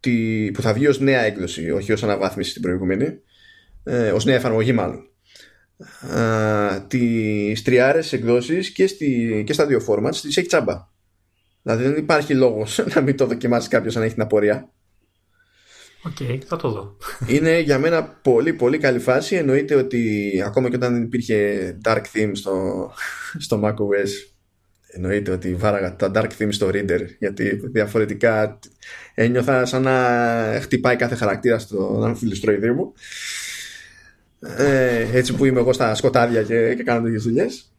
τη, 0.00 0.50
που 0.50 0.62
θα 0.62 0.72
βγει 0.72 0.86
ως 0.86 1.00
νέα 1.00 1.20
έκδοση 1.20 1.70
όχι 1.70 1.92
ως 1.92 2.02
αναβάθμιση 2.02 2.50
στην 2.50 2.62
προηγούμενη 2.62 3.20
ε, 3.84 4.10
ως 4.10 4.24
νέα 4.24 4.34
εφαρμογή 4.36 4.72
μάλλον 4.72 5.08
ε, 6.14 6.80
τις 6.88 7.62
τριάρες 7.62 8.12
εκδόσεις 8.12 8.70
και, 8.70 8.86
στη, 8.86 9.42
και 9.46 9.52
στα 9.52 9.66
δύο 9.66 9.84
formats 9.88 10.16
τις 10.16 10.36
έχει 10.36 10.46
τσάμπα 10.46 10.88
δηλαδή 11.62 11.82
δεν 11.82 11.96
υπάρχει 11.96 12.34
λόγος 12.34 12.84
να 12.94 13.00
μην 13.00 13.16
το 13.16 13.26
δοκιμάσει 13.26 13.68
κάποιος 13.68 13.96
αν 13.96 14.02
έχει 14.02 14.12
την 14.12 14.22
απορία 14.22 14.70
Οκ, 16.02 16.16
okay, 16.20 16.38
θα 16.46 16.56
το 16.56 16.70
δω. 16.70 16.96
Είναι 17.26 17.58
για 17.58 17.78
μένα 17.78 18.04
πολύ 18.04 18.52
πολύ 18.52 18.78
καλή 18.78 18.98
φάση. 18.98 19.36
Εννοείται 19.36 19.74
ότι 19.74 20.42
ακόμα 20.46 20.68
και 20.68 20.76
όταν 20.76 20.92
δεν 20.92 21.02
υπήρχε 21.02 21.78
dark 21.84 22.02
theme 22.14 22.30
στο, 22.32 22.86
στο 23.44 23.60
macOS 23.64 24.30
εννοείται 24.92 25.30
ότι 25.30 25.54
βάραγα 25.54 25.96
τα 25.96 26.10
dark 26.14 26.28
theme 26.38 26.48
στο 26.50 26.68
reader 26.72 27.00
γιατί 27.18 27.60
διαφορετικά 27.72 28.58
ένιωθα 29.14 29.66
σαν 29.66 29.82
να 29.82 30.58
χτυπάει 30.60 30.96
κάθε 30.96 31.14
χαρακτήρα 31.14 31.58
στον 31.58 32.02
αμφιβληστροειδή 32.04 32.70
μου 32.70 32.92
ε, 34.40 35.06
έτσι 35.12 35.34
που 35.34 35.44
είμαι 35.44 35.60
εγώ 35.60 35.72
στα 35.72 35.94
σκοτάδια 35.94 36.42
και, 36.42 36.74
και 36.74 36.82
κάνω 36.82 37.02
τέτοιες 37.02 37.22
δουλειές 37.22 37.72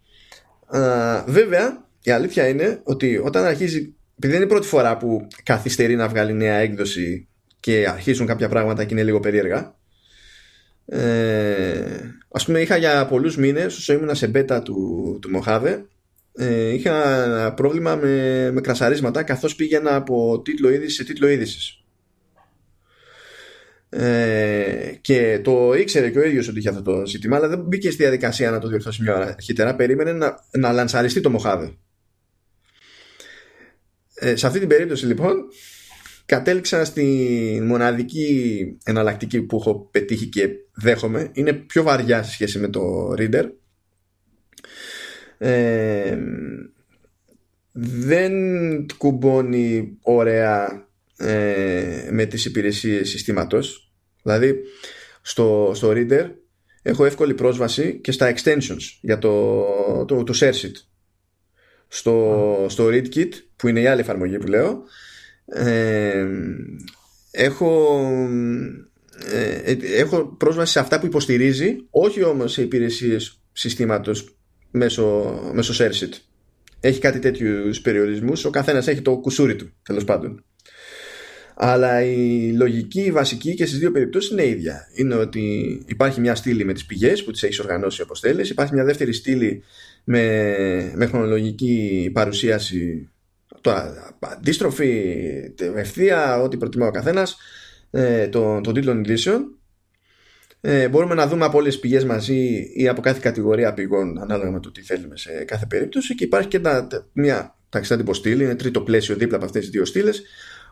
βέβαια 1.26 1.86
η 2.04 2.12
αλήθεια 2.12 2.48
είναι 2.48 2.80
ότι 2.84 3.18
όταν 3.18 3.46
αρχίζει 3.46 3.96
επειδή 4.24 4.38
δεν 4.38 4.42
είναι 4.42 4.52
η 4.52 4.56
πρώτη 4.56 4.68
φορά 4.68 4.98
που 4.98 5.28
καθυστερεί 5.44 5.96
να 5.96 6.08
βγάλει 6.08 6.34
νέα 6.34 6.56
έκδοση 6.56 7.28
και 7.60 7.88
αρχίζουν 7.88 8.28
κάποια 8.28 8.50
πράγματα 8.50 8.84
και 8.84 8.94
είναι 8.94 9.04
λίγο 9.04 9.20
περίεργα. 9.20 9.76
Ε, 10.86 12.00
ας 12.32 12.46
πούμε 12.46 12.60
είχα 12.60 12.78
για 12.78 13.06
πολλούς 13.06 13.38
μήνες 13.38 13.78
όσο 13.78 13.94
ήμουν 13.94 14.16
σε 14.16 14.32
beta 14.36 14.62
του, 14.64 15.20
του 15.22 15.30
Mojave 15.36 15.82
ε, 16.34 16.74
είχα 16.74 17.54
πρόβλημα 17.56 17.96
με, 17.96 18.50
με 18.52 18.62
κρασαρίσματα 18.62 19.24
καθώς 19.24 19.56
πήγαινα 19.56 19.96
από 19.96 20.42
τίτλο 20.42 20.70
είδησης 20.70 20.96
σε 20.96 21.04
τίτλο 21.04 21.28
είδησης. 21.28 21.84
Ε, 23.90 24.94
και 25.02 25.40
το 25.44 25.74
ήξερε 25.74 26.10
και 26.10 26.20
ο 26.20 26.26
ίδιος 26.26 26.48
ότι 26.48 26.60
είχε 26.60 26.70
αυτό 26.70 26.82
το 26.82 27.06
ζήτημα 27.06 27.36
αλλά 27.36 27.48
δεν 27.48 27.60
μπήκε 27.60 27.92
στη 27.92 28.02
διαδικασία 28.04 28.52
να 28.52 28.60
το 28.60 28.68
διορθώσει 28.68 29.02
μια 29.02 29.16
ώρα 29.16 29.26
αρχίτερα 29.26 29.76
περίμενε 29.76 30.14
να, 30.14 30.40
να 30.52 30.72
λανσαριστεί 30.72 31.22
το 31.22 31.40
Mojave 31.40 31.72
ε, 34.24 34.36
σε 34.36 34.48
αυτή 34.48 34.60
την 34.60 34.68
περίπτωση 34.68 35.06
λοιπόν 35.06 35.36
κατέληξα 36.26 36.86
στη 36.86 37.60
μοναδική 37.64 38.78
εναλλακτική 38.84 39.42
που 39.42 39.58
έχω 39.58 39.88
πετύχει 39.92 40.26
και 40.26 40.50
δέχομαι. 40.74 41.30
Είναι 41.34 41.54
πιο 41.54 41.84
βαριά 41.84 42.24
σε 42.24 42.32
σχέση 42.32 42.60
με 42.60 42.68
το 42.68 43.14
Reader. 43.18 43.46
Ε, 45.38 46.18
δεν 47.72 48.34
κουμπώνει 48.98 49.98
ωραία 50.02 50.88
ε, 51.18 52.10
με 52.12 52.26
τις 52.26 52.46
υπηρεσίες 52.46 53.10
συστήματος. 53.10 53.92
Δηλαδή, 54.24 54.56
στο, 55.22 55.72
στο 55.76 55.92
Reader 55.96 56.30
έχω 56.82 57.06
εύκολη 57.06 57.34
πρόσβαση 57.34 58.00
και 58.00 58.12
στα 58.12 58.34
extensions 58.36 58.98
για 59.02 59.18
το, 59.18 59.66
το, 60.08 60.24
το 60.24 60.34
ShareSheet. 60.36 60.91
Στο, 61.94 62.66
στο 62.70 62.88
ReadKit, 62.88 63.30
που 63.56 63.68
είναι 63.68 63.80
η 63.80 63.88
άλλη 63.88 64.02
εφαρμογή 64.02 64.38
που 64.38 64.48
λέω, 64.48 64.84
ε, 65.46 66.26
έχω, 67.32 68.00
ε, 69.32 69.76
έχω 69.98 70.36
πρόσβαση 70.38 70.72
σε 70.72 70.80
αυτά 70.80 71.00
που 71.00 71.06
υποστηρίζει 71.06 71.76
όχι 71.90 72.24
όμως 72.24 72.52
σε 72.52 72.62
υπηρεσίες 72.62 73.42
συστήματος 73.52 74.36
μέσω, 74.72 75.34
μέσω 75.54 75.86
ShareSheet 75.86 76.14
έχει 76.82 77.00
κάτι 77.00 77.20
τέτοιους 77.20 77.82
περιορισμούς 77.82 78.46
ο 78.46 78.50
καθένας 78.50 78.88
έχει 78.88 79.02
το 79.02 79.18
κουσούρι 79.18 79.56
του 79.56 79.70
τέλος 79.84 80.04
πάντων. 80.04 80.44
Αλλά 81.56 82.04
η 82.04 82.52
λογική 82.52 83.02
η 83.02 83.12
βασική 83.12 83.54
και 83.54 83.66
στις 83.66 83.80
δύο 83.80 83.92
περιπτώσεις 83.92 84.32
είναι 84.32 84.46
ίδια. 84.46 84.88
Είναι 84.96 85.16
ότι 85.16 85.42
υπάρχει 85.88 86.20
μια 86.20 86.36
στήλη 86.36 86.66
με 86.66 86.74
τις 86.74 86.86
πηγές 86.86 87.24
που 87.24 87.32
τις 87.32 87.44
έχεις 87.44 87.60
οργανώσει 87.60 88.02
όπως 88.02 88.20
θέλεις 88.20 88.50
υπάρχει 88.50 88.74
μια 88.74 88.84
δεύτερη 88.84 89.14
στήλη 89.14 89.64
με, 90.04 90.94
με 90.96 91.06
χρονολογική 91.06 92.10
παρουσίαση 92.14 93.10
το 93.62 93.74
αντίστροφη, 94.20 95.14
ευθεία, 95.76 96.42
ό,τι 96.42 96.58
προτιμά 96.58 96.88
ο 96.88 96.92
καθένας 96.92 97.38
ε, 97.92 98.28
των, 98.28 98.64
των 98.64 98.74
τίτλων 98.74 99.00
ειδήσεων. 99.00 99.56
Ε, 100.62 100.90
μπορούμε 100.90 101.14
να 101.14 101.28
δούμε 101.28 101.46
από 101.46 101.58
όλες 101.58 101.72
τις 101.72 101.82
πηγές 101.82 102.06
μαζί 102.06 102.72
ή 102.74 102.88
από 102.88 103.02
κάθε 103.02 103.20
κατηγορία 103.22 103.74
πηγών, 103.74 104.22
ανάλογα 104.22 104.52
με 104.52 104.60
το 104.60 104.72
τι 104.72 104.82
θέλουμε 104.82 105.18
σε 105.18 105.44
κάθε 105.44 105.66
περίπτωση. 105.66 106.16
Και 106.16 106.24
υπάρχει 106.24 106.48
και 106.48 106.60
τα, 106.60 106.88
μια 107.14 107.56
ταξιτά 107.70 107.98
τυποστήλη, 107.98 108.44
είναι 108.44 108.56
τρίτο 108.56 108.82
πλαίσιο 108.82 109.16
δίπλα 109.16 109.36
από 109.36 109.46
αυτές 109.46 109.62
τις 109.62 109.70
δύο 109.70 109.86
στήλες, 109.86 110.24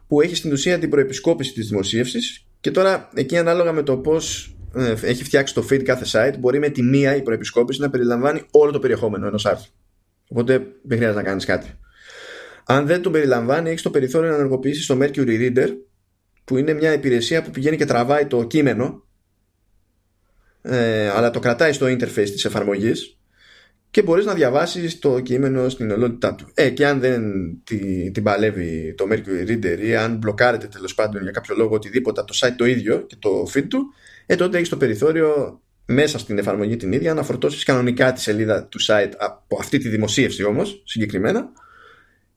που 0.08 0.22
έχει 0.22 0.36
στην 0.36 0.52
ουσία 0.52 0.80
την 0.80 0.90
προεπισκόπηση 0.90 1.54
της 1.54 1.68
δημοσίευσης. 1.68 2.46
Και 2.60 2.72
τώρα, 2.72 3.10
εκεί 3.14 3.38
ανάλογα 3.38 3.72
με 3.72 3.84
το 3.84 3.98
πώς 3.98 4.46
ε, 4.46 4.59
έχει 5.02 5.24
φτιάξει 5.24 5.54
το 5.54 5.68
feed 5.70 5.84
κάθε 5.84 6.06
site, 6.12 6.40
μπορεί 6.40 6.60
με 6.60 6.70
τη 6.70 6.82
μία 6.82 7.16
η 7.16 7.22
προεπισκόπηση 7.22 7.82
να 7.82 7.90
περιλαμβάνει 7.90 8.44
όλο 8.52 8.72
το 8.72 8.80
περιεχόμενο 8.80 9.28
ενός 9.28 9.46
άρθρου. 9.46 9.72
Οπότε 10.30 10.58
δεν 10.82 10.98
χρειάζεται 10.98 11.22
να 11.22 11.28
κάνεις 11.28 11.46
κάτι. 11.46 11.80
Αν 12.66 12.86
δεν 12.86 13.02
τον 13.02 13.12
περιλαμβάνει, 13.12 13.70
έχεις 13.70 13.82
το 13.82 13.90
περιθώριο 13.90 14.30
να 14.30 14.36
ενεργοποιήσεις 14.36 14.86
το 14.86 14.98
Mercury 15.02 15.28
Reader, 15.28 15.68
που 16.44 16.58
είναι 16.58 16.74
μια 16.74 16.94
υπηρεσία 16.94 17.41
που 17.41 17.52
πηγαίνει 17.52 17.78
και 17.78 17.86
τραβάει 17.86 18.26
το 18.26 18.44
κείμενο, 18.44 19.04
ε, 20.62 21.10
αλλά 21.10 21.32
το 21.32 21.40
κρατάει 21.40 21.74
στο 21.74 21.86
interface 21.86 22.30
της 22.30 22.46
εφαρμογής 22.46 23.18
και 23.91 24.02
μπορείς 24.02 24.26
να 24.26 24.34
διαβάσεις 24.34 25.00
το 25.00 25.20
κείμενο 25.20 25.70
στην 25.70 25.91
ολότητά 25.91 26.36
του. 26.36 26.52
Ε, 26.54 26.70
και 26.70 26.88
αν 26.88 27.00
δεν 27.00 27.22
την, 27.64 28.14
την 28.14 28.24
παλεύει 28.24 28.94
το 28.98 29.06
Mercury 29.12 29.50
Reader 29.50 29.80
ή 29.80 29.96
αν 29.96 30.18
μπλοκάρεται 30.18 30.68
τέλος 30.68 30.96
πάντων 30.96 31.22
για 31.22 31.32
κάποιο 31.32 31.56
λόγο 31.56 31.76
οτιδήποτε 31.76 32.24
το 32.24 32.40
site 32.41 32.54
το 32.58 32.66
ίδιο 32.66 32.98
και 33.02 33.16
το 33.20 33.48
feed 33.54 33.66
του, 33.68 33.94
ε, 34.32 34.36
τότε 34.36 34.58
έχεις 34.58 34.70
το 34.70 34.78
περιθώριο 34.78 35.62
μέσα 35.86 36.20
στην 36.20 36.38
εφαρμογή 36.38 36.78
την 36.78 36.92
ίδια 36.92 37.14
να 37.14 37.24
φορτώσεις 37.24 37.64
κανονικά 37.64 38.14
τη 38.14 38.22
σελίδα 38.22 38.66
του 38.66 38.80
site 38.88 39.12
από 39.18 39.58
αυτή 39.60 39.78
τη 39.78 39.90
δημοσίευση 39.90 40.44
όμως 40.44 40.82
συγκεκριμένα 40.86 41.52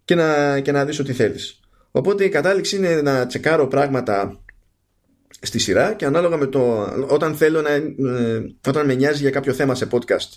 και 0.04 0.14
να, 0.14 0.60
και 0.60 0.72
να 0.72 0.84
δεις 0.84 0.98
ό,τι 0.98 1.12
θέλεις. 1.12 1.60
Οπότε 1.90 2.24
η 2.24 2.28
κατάληξη 2.28 2.76
είναι 2.76 3.02
να 3.02 3.26
τσεκάρω 3.26 3.66
πράγματα 3.66 4.40
στη 5.40 5.58
σειρά 5.58 5.94
και 5.94 6.04
ανάλογα 6.04 6.36
με 6.36 6.46
το 6.46 6.82
όταν 7.08 7.34
θέλω 7.34 7.60
να 7.60 7.70
ε, 7.70 8.54
όταν 8.66 8.86
με 8.86 8.94
νοιάζει 8.94 9.20
για 9.20 9.30
κάποιο 9.30 9.52
θέμα 9.52 9.74
σε 9.74 9.88
podcast 9.90 10.30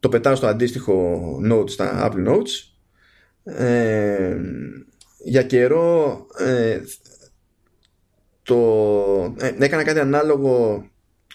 το 0.00 0.08
πετάω 0.08 0.34
στο 0.34 0.46
αντίστοιχο 0.46 1.20
notes 1.50 1.70
στα 1.70 2.10
Apple 2.10 2.28
Notes 2.28 2.50
ε, 3.62 4.36
για 5.24 5.42
καιρό 5.42 6.26
ε, 6.38 6.80
το, 8.48 9.34
ε, 9.38 9.52
έκανα 9.58 9.84
κάτι 9.84 9.98
ανάλογο 9.98 10.84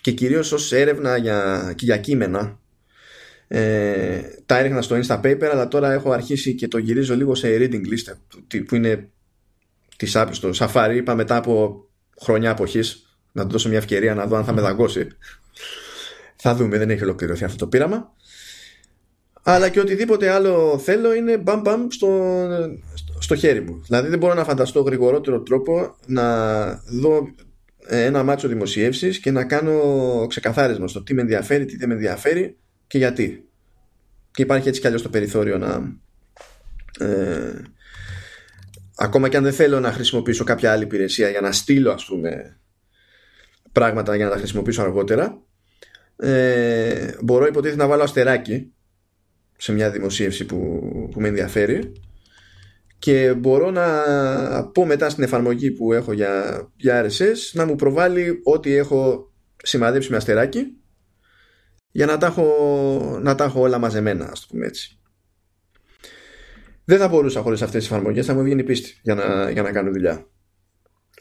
και 0.02 0.12
κυρίως 0.12 0.52
ως 0.52 0.72
έρευνα 0.72 1.18
για, 1.18 1.74
και 1.76 1.86
για 1.86 1.98
κείμενα. 1.98 2.60
Ε, 3.48 4.22
τα 4.46 4.58
έριχνα 4.58 4.82
στο 4.82 5.00
Instapaper 5.04 5.44
αλλά 5.52 5.68
τώρα 5.68 5.92
έχω 5.92 6.12
αρχίσει 6.12 6.56
και 6.56 6.68
το 6.68 6.78
γυρίζω 6.78 7.16
λίγο 7.16 7.36
σε 7.36 7.58
reading 7.60 7.82
list 7.82 8.14
που 8.68 8.76
είναι 8.76 9.10
της 9.98 10.14
Apple 10.16 10.30
στο 10.32 10.50
Safari 10.54 10.94
είπα 10.96 11.16
μετά 11.16 11.36
από 11.36 11.86
χρονιά 12.22 12.52
αποχής 12.52 13.18
να 13.32 13.44
του 13.44 13.52
δώσω 13.52 13.70
μια 13.70 13.78
ευκαιρία 13.78 14.16
να 14.16 14.26
δω 14.26 14.36
αν 14.36 14.44
θα 14.44 14.54
με 14.54 14.62
δαγκώσει. 14.62 15.08
Θα 16.36 16.56
δούμε 16.56 16.78
δεν 16.78 16.90
έχει 16.90 17.04
ολοκληρωθεί 17.04 17.44
αυτό 17.44 17.58
το 17.58 17.68
πείραμα. 17.68 18.14
Αλλά 19.44 19.70
και 19.70 19.80
οτιδήποτε 19.80 20.30
άλλο 20.30 20.80
θέλω 20.84 21.14
είναι 21.14 21.38
μπαμ 21.38 21.62
μπαμ 21.62 21.88
στο, 21.90 22.38
στο 23.24 23.36
χέρι 23.36 23.62
μου 23.62 23.82
δηλαδή 23.86 24.10
δεν 24.10 24.20
μπορώ 24.20 24.34
να 24.34 24.44
φανταστώ 24.44 24.82
γρηγορότερο 24.82 25.42
τρόπο 25.42 25.96
να 26.06 26.66
δω 26.74 27.28
ένα 27.88 28.24
μάτσο 28.24 28.48
δημοσιεύσεις 28.48 29.20
και 29.20 29.32
να 29.32 29.46
κάνω 29.46 30.26
ξεκαθάρισμα 30.30 30.88
στο 30.88 31.04
τι 31.04 31.14
με 31.14 31.22
ενδιαφέρει, 31.22 31.66
τι 31.66 31.78
δεν 31.78 31.88
με 31.88 31.94
ενδιαφέρει 31.94 32.58
και 32.88 32.98
γιατί. 32.98 33.50
Και 34.32 34.42
υπάρχει 34.42 34.68
έτσι 34.68 34.82
κι 34.82 34.88
αλλιώς 34.88 35.02
το 35.02 35.10
περιθώριο 35.10 35.58
να... 35.58 35.98
Ε, 37.00 37.62
ακόμα 38.96 39.30
και 39.30 39.38
αν 39.38 39.44
δεν 39.44 39.54
θέλω 39.54 39.80
να 39.80 39.92
χρησιμοποιήσω 39.92 40.44
κάποια 40.44 40.72
άλλη 40.72 40.84
υπηρεσία 40.84 41.30
για 41.30 41.42
να 41.42 41.52
στείλω 41.52 41.92
ας 41.92 42.06
πούμε 42.06 42.60
πράγματα 43.72 44.16
για 44.16 44.26
να 44.26 44.32
τα 44.32 44.38
χρησιμοποιήσω 44.38 44.82
αργότερα 44.82 45.42
ε, 46.16 47.12
μπορώ 47.22 47.46
υποτίθεται 47.46 47.82
να 47.82 47.88
βάλω 47.88 48.04
αστεράκι 48.04 48.74
σε 49.58 49.72
μια 49.72 49.92
δημοσίευση 49.92 50.46
που, 50.46 50.58
που 51.12 51.22
με 51.22 51.28
ενδιαφέρει 51.28 51.94
και 53.04 53.34
μπορώ 53.34 53.72
να 53.72 54.68
πω 54.68 54.86
μετά 54.86 55.10
στην 55.10 55.24
εφαρμογή 55.24 55.72
που 55.72 55.94
έχω 55.94 56.14
για, 56.14 56.68
για 56.76 57.06
RSS 57.06 57.38
να 57.54 57.66
μου 57.66 57.76
προβάλλει 57.76 58.40
ό,τι 58.44 58.76
έχω 58.76 59.32
σημαδέψει 59.64 60.12
με 60.12 60.18
αστεράκι 60.18 60.78
για 61.92 62.06
να 62.06 62.18
τα 62.18 62.26
έχω, 62.26 63.20
να 63.22 63.36
τα 63.36 63.44
έχω 63.44 63.62
όλα 63.62 63.78
μαζεμένα 63.78 64.30
ας 64.32 64.40
το 64.40 64.48
πούμε 64.50 64.66
έτσι. 64.66 65.00
Δεν 66.86 66.98
θα 66.98 67.08
μπορούσα 67.08 67.42
χωρίς 67.42 67.62
αυτές 67.62 67.82
τις 67.82 67.92
εφαρμογές 67.92 68.26
θα 68.26 68.34
μου 68.34 68.44
βγαίνει 68.44 68.64
πίστη 68.64 69.00
για 69.02 69.16
να, 69.16 69.50
για 69.50 69.62
να 69.62 69.72
κάνω 69.72 69.92
δουλειά. 69.92 70.28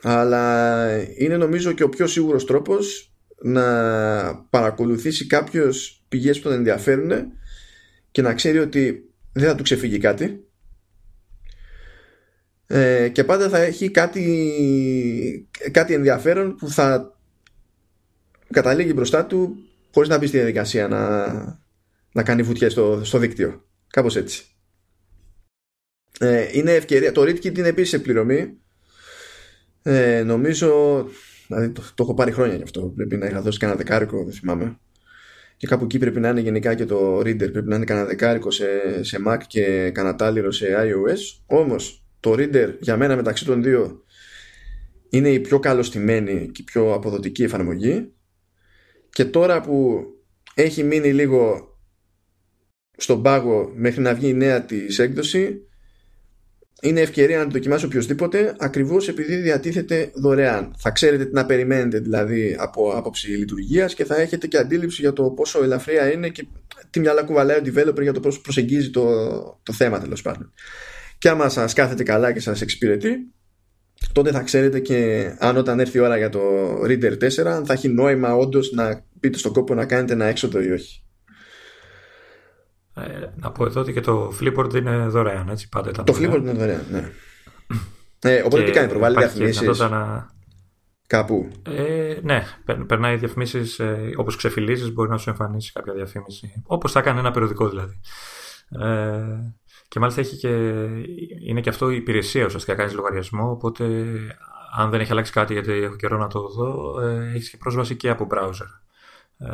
Αλλά 0.02 0.86
είναι 1.18 1.36
νομίζω 1.36 1.72
και 1.72 1.82
ο 1.82 1.88
πιο 1.88 2.06
σίγουρος 2.06 2.46
τρόπος 2.46 3.14
να 3.42 3.64
παρακολουθήσει 4.50 5.26
κάποιος 5.26 6.04
πηγές 6.08 6.36
που 6.36 6.42
τον 6.48 6.52
ενδιαφέρουν 6.52 7.10
και 8.10 8.22
να 8.22 8.34
ξέρει 8.34 8.58
ότι 8.58 9.10
δεν 9.32 9.48
θα 9.48 9.54
του 9.54 9.62
ξεφύγει 9.62 9.98
κάτι 9.98 10.46
ε, 12.66 13.08
και 13.08 13.24
πάντα 13.24 13.48
θα 13.48 13.58
έχει 13.58 13.90
κάτι, 13.90 15.48
κάτι 15.70 15.94
ενδιαφέρον 15.94 16.56
που 16.56 16.68
θα 16.68 17.16
καταλήγει 18.52 18.92
μπροστά 18.94 19.26
του 19.26 19.56
χωρίς 19.92 20.08
να 20.08 20.18
μπει 20.18 20.26
στη 20.26 20.36
διαδικασία 20.36 20.88
να, 20.88 21.26
να 22.12 22.22
κάνει 22.22 22.42
βουτιές 22.42 22.72
στο, 22.72 23.00
στο 23.04 23.18
δίκτυο. 23.18 23.64
Κάπως 23.88 24.16
έτσι. 24.16 24.44
Ε, 26.18 26.48
είναι 26.52 26.72
ευκαιρία. 26.72 27.12
Το 27.12 27.22
ReadKit 27.22 27.58
είναι 27.58 27.68
επίσης 27.68 28.00
πληρωμή. 28.00 28.58
Ε, 29.82 30.22
νομίζω, 30.22 31.04
δηλαδή 31.46 31.70
το, 31.70 31.82
το, 31.94 32.02
έχω 32.02 32.14
πάρει 32.14 32.32
χρόνια 32.32 32.56
γι' 32.56 32.62
αυτό. 32.62 32.92
Πρέπει 32.96 33.16
να 33.16 33.26
είχα 33.26 33.40
δώσει 33.40 33.58
κανένα 33.58 33.78
δεκάρικο, 33.78 34.24
δεν 34.24 34.32
θυμάμαι. 34.32 34.78
Και 35.56 35.66
κάπου 35.66 35.84
εκεί 35.84 35.98
πρέπει 35.98 36.20
να 36.20 36.28
είναι 36.28 36.40
γενικά 36.40 36.74
και 36.74 36.84
το 36.84 37.18
Reader. 37.18 37.52
Πρέπει 37.52 37.68
να 37.68 37.76
είναι 37.76 37.84
κανένα 37.84 38.06
δεκάρικο 38.06 38.50
σε, 38.50 38.66
σε 39.00 39.18
Mac 39.26 39.38
και 39.46 39.90
κανένα 39.90 40.16
τάλιρο 40.16 40.52
σε 40.52 40.66
iOS. 40.78 41.42
Όμως 41.46 42.01
το 42.22 42.32
Reader 42.32 42.74
για 42.80 42.96
μένα 42.96 43.16
μεταξύ 43.16 43.44
των 43.44 43.62
δύο 43.62 44.04
είναι 45.08 45.28
η 45.28 45.40
πιο 45.40 45.58
καλοστημένη 45.58 46.50
και 46.52 46.62
η 46.62 46.64
πιο 46.64 46.92
αποδοτική 46.92 47.42
εφαρμογή 47.42 48.12
και 49.10 49.24
τώρα 49.24 49.60
που 49.60 50.04
έχει 50.54 50.82
μείνει 50.82 51.12
λίγο 51.12 51.70
στον 52.96 53.22
πάγο 53.22 53.72
μέχρι 53.74 54.00
να 54.00 54.14
βγει 54.14 54.28
η 54.28 54.34
νέα 54.34 54.64
της 54.64 54.98
έκδοση 54.98 55.66
είναι 56.82 57.00
ευκαιρία 57.00 57.38
να 57.38 57.44
το 57.44 57.50
δοκιμάσει 57.50 57.84
οποιοδήποτε 57.84 58.54
ακριβώς 58.58 59.08
επειδή 59.08 59.36
διατίθεται 59.36 60.10
δωρεάν. 60.14 60.74
Θα 60.78 60.90
ξέρετε 60.90 61.24
τι 61.24 61.32
να 61.32 61.46
περιμένετε 61.46 61.98
δηλαδή 61.98 62.56
από 62.58 62.90
άποψη 62.90 63.28
λειτουργίας 63.28 63.94
και 63.94 64.04
θα 64.04 64.20
έχετε 64.20 64.46
και 64.46 64.58
αντίληψη 64.58 65.00
για 65.00 65.12
το 65.12 65.30
πόσο 65.30 65.62
ελαφριά 65.62 66.12
είναι 66.12 66.28
και 66.28 66.46
τι 66.90 67.00
μυαλά 67.00 67.22
κουβαλάει 67.22 67.58
ο 67.58 67.62
developer 67.64 68.02
για 68.02 68.12
το 68.12 68.20
πώς 68.20 68.40
προσεγγίζει 68.40 68.90
το, 68.90 69.04
το 69.62 69.72
θέμα 69.72 70.00
τέλος 70.00 70.22
πάντων. 70.22 70.52
Και 71.22 71.28
άμα 71.28 71.48
σας 71.48 71.72
κάθεται 71.72 72.02
καλά 72.02 72.32
και 72.32 72.40
σας 72.40 72.60
εξυπηρετεί 72.60 73.32
τότε 74.12 74.30
θα 74.30 74.42
ξέρετε 74.42 74.80
και 74.80 75.30
αν 75.38 75.56
όταν 75.56 75.80
έρθει 75.80 75.98
η 75.98 76.00
ώρα 76.00 76.16
για 76.16 76.28
το 76.28 76.40
Reader 76.84 77.12
4 77.12 77.28
θα 77.64 77.72
έχει 77.72 77.88
νόημα 77.88 78.34
όντως 78.34 78.72
να 78.72 79.04
πείτε 79.20 79.38
στον 79.38 79.52
κόπο 79.52 79.74
να 79.74 79.86
κάνετε 79.86 80.12
ένα 80.12 80.24
έξοδο 80.24 80.60
ή 80.60 80.70
όχι. 80.70 81.04
Ε, 82.94 83.26
να 83.36 83.52
πω 83.52 83.64
εδώ 83.64 83.80
ότι 83.80 83.92
και 83.92 84.00
το 84.00 84.32
Flipboard 84.40 84.74
είναι 84.74 85.06
δωρεάν, 85.06 85.48
έτσι 85.48 85.68
πάντα 85.68 85.90
ήταν 85.90 86.04
Το 86.04 86.14
Flipboard 86.18 86.40
είναι 86.40 86.52
δωρεάν, 86.52 86.86
ναι. 86.90 87.10
Ε, 88.18 88.42
οπότε 88.42 88.64
τι 88.64 88.70
κάνει, 88.70 88.88
προβάλλει 88.88 89.16
διαφημίσεις; 89.16 89.78
να... 89.78 90.30
κάπου. 91.06 91.50
Ε, 91.62 92.14
ναι, 92.22 92.42
περνάει 92.86 93.16
διαφημίσεις 93.16 93.78
ε, 93.78 94.12
όπως 94.16 94.36
ξεφυλίζεις 94.36 94.92
μπορεί 94.92 95.10
να 95.10 95.16
σου 95.16 95.30
εμφανίσει 95.30 95.72
κάποια 95.72 95.92
διαφήμιση. 95.92 96.62
Όπως 96.66 96.92
θα 96.92 97.00
κάνει 97.00 97.18
ένα 97.18 97.30
περιοδικό 97.30 97.68
δηλαδή. 97.68 98.00
Ε, 98.80 99.61
και 99.92 99.98
μάλιστα 99.98 100.20
έχει 100.20 100.36
και, 100.36 100.48
είναι 101.40 101.60
και 101.60 101.68
αυτό 101.68 101.90
η 101.90 101.96
υπηρεσία 101.96 102.44
ουσιαστικά 102.44 102.74
κάνει 102.74 102.92
λογαριασμό. 102.92 103.50
Οπότε, 103.50 103.84
αν 104.76 104.90
δεν 104.90 105.00
έχει 105.00 105.12
αλλάξει 105.12 105.32
κάτι, 105.32 105.52
γιατί 105.52 105.72
έχω 105.72 105.96
καιρό 105.96 106.18
να 106.18 106.26
το 106.26 106.48
δω, 106.48 107.00
ε, 107.00 107.32
έχεις 107.34 107.50
και 107.50 107.56
πρόσβαση 107.56 107.96
και 107.96 108.10
από 108.10 108.26
browser. 108.30 108.66
Ε, 109.38 109.48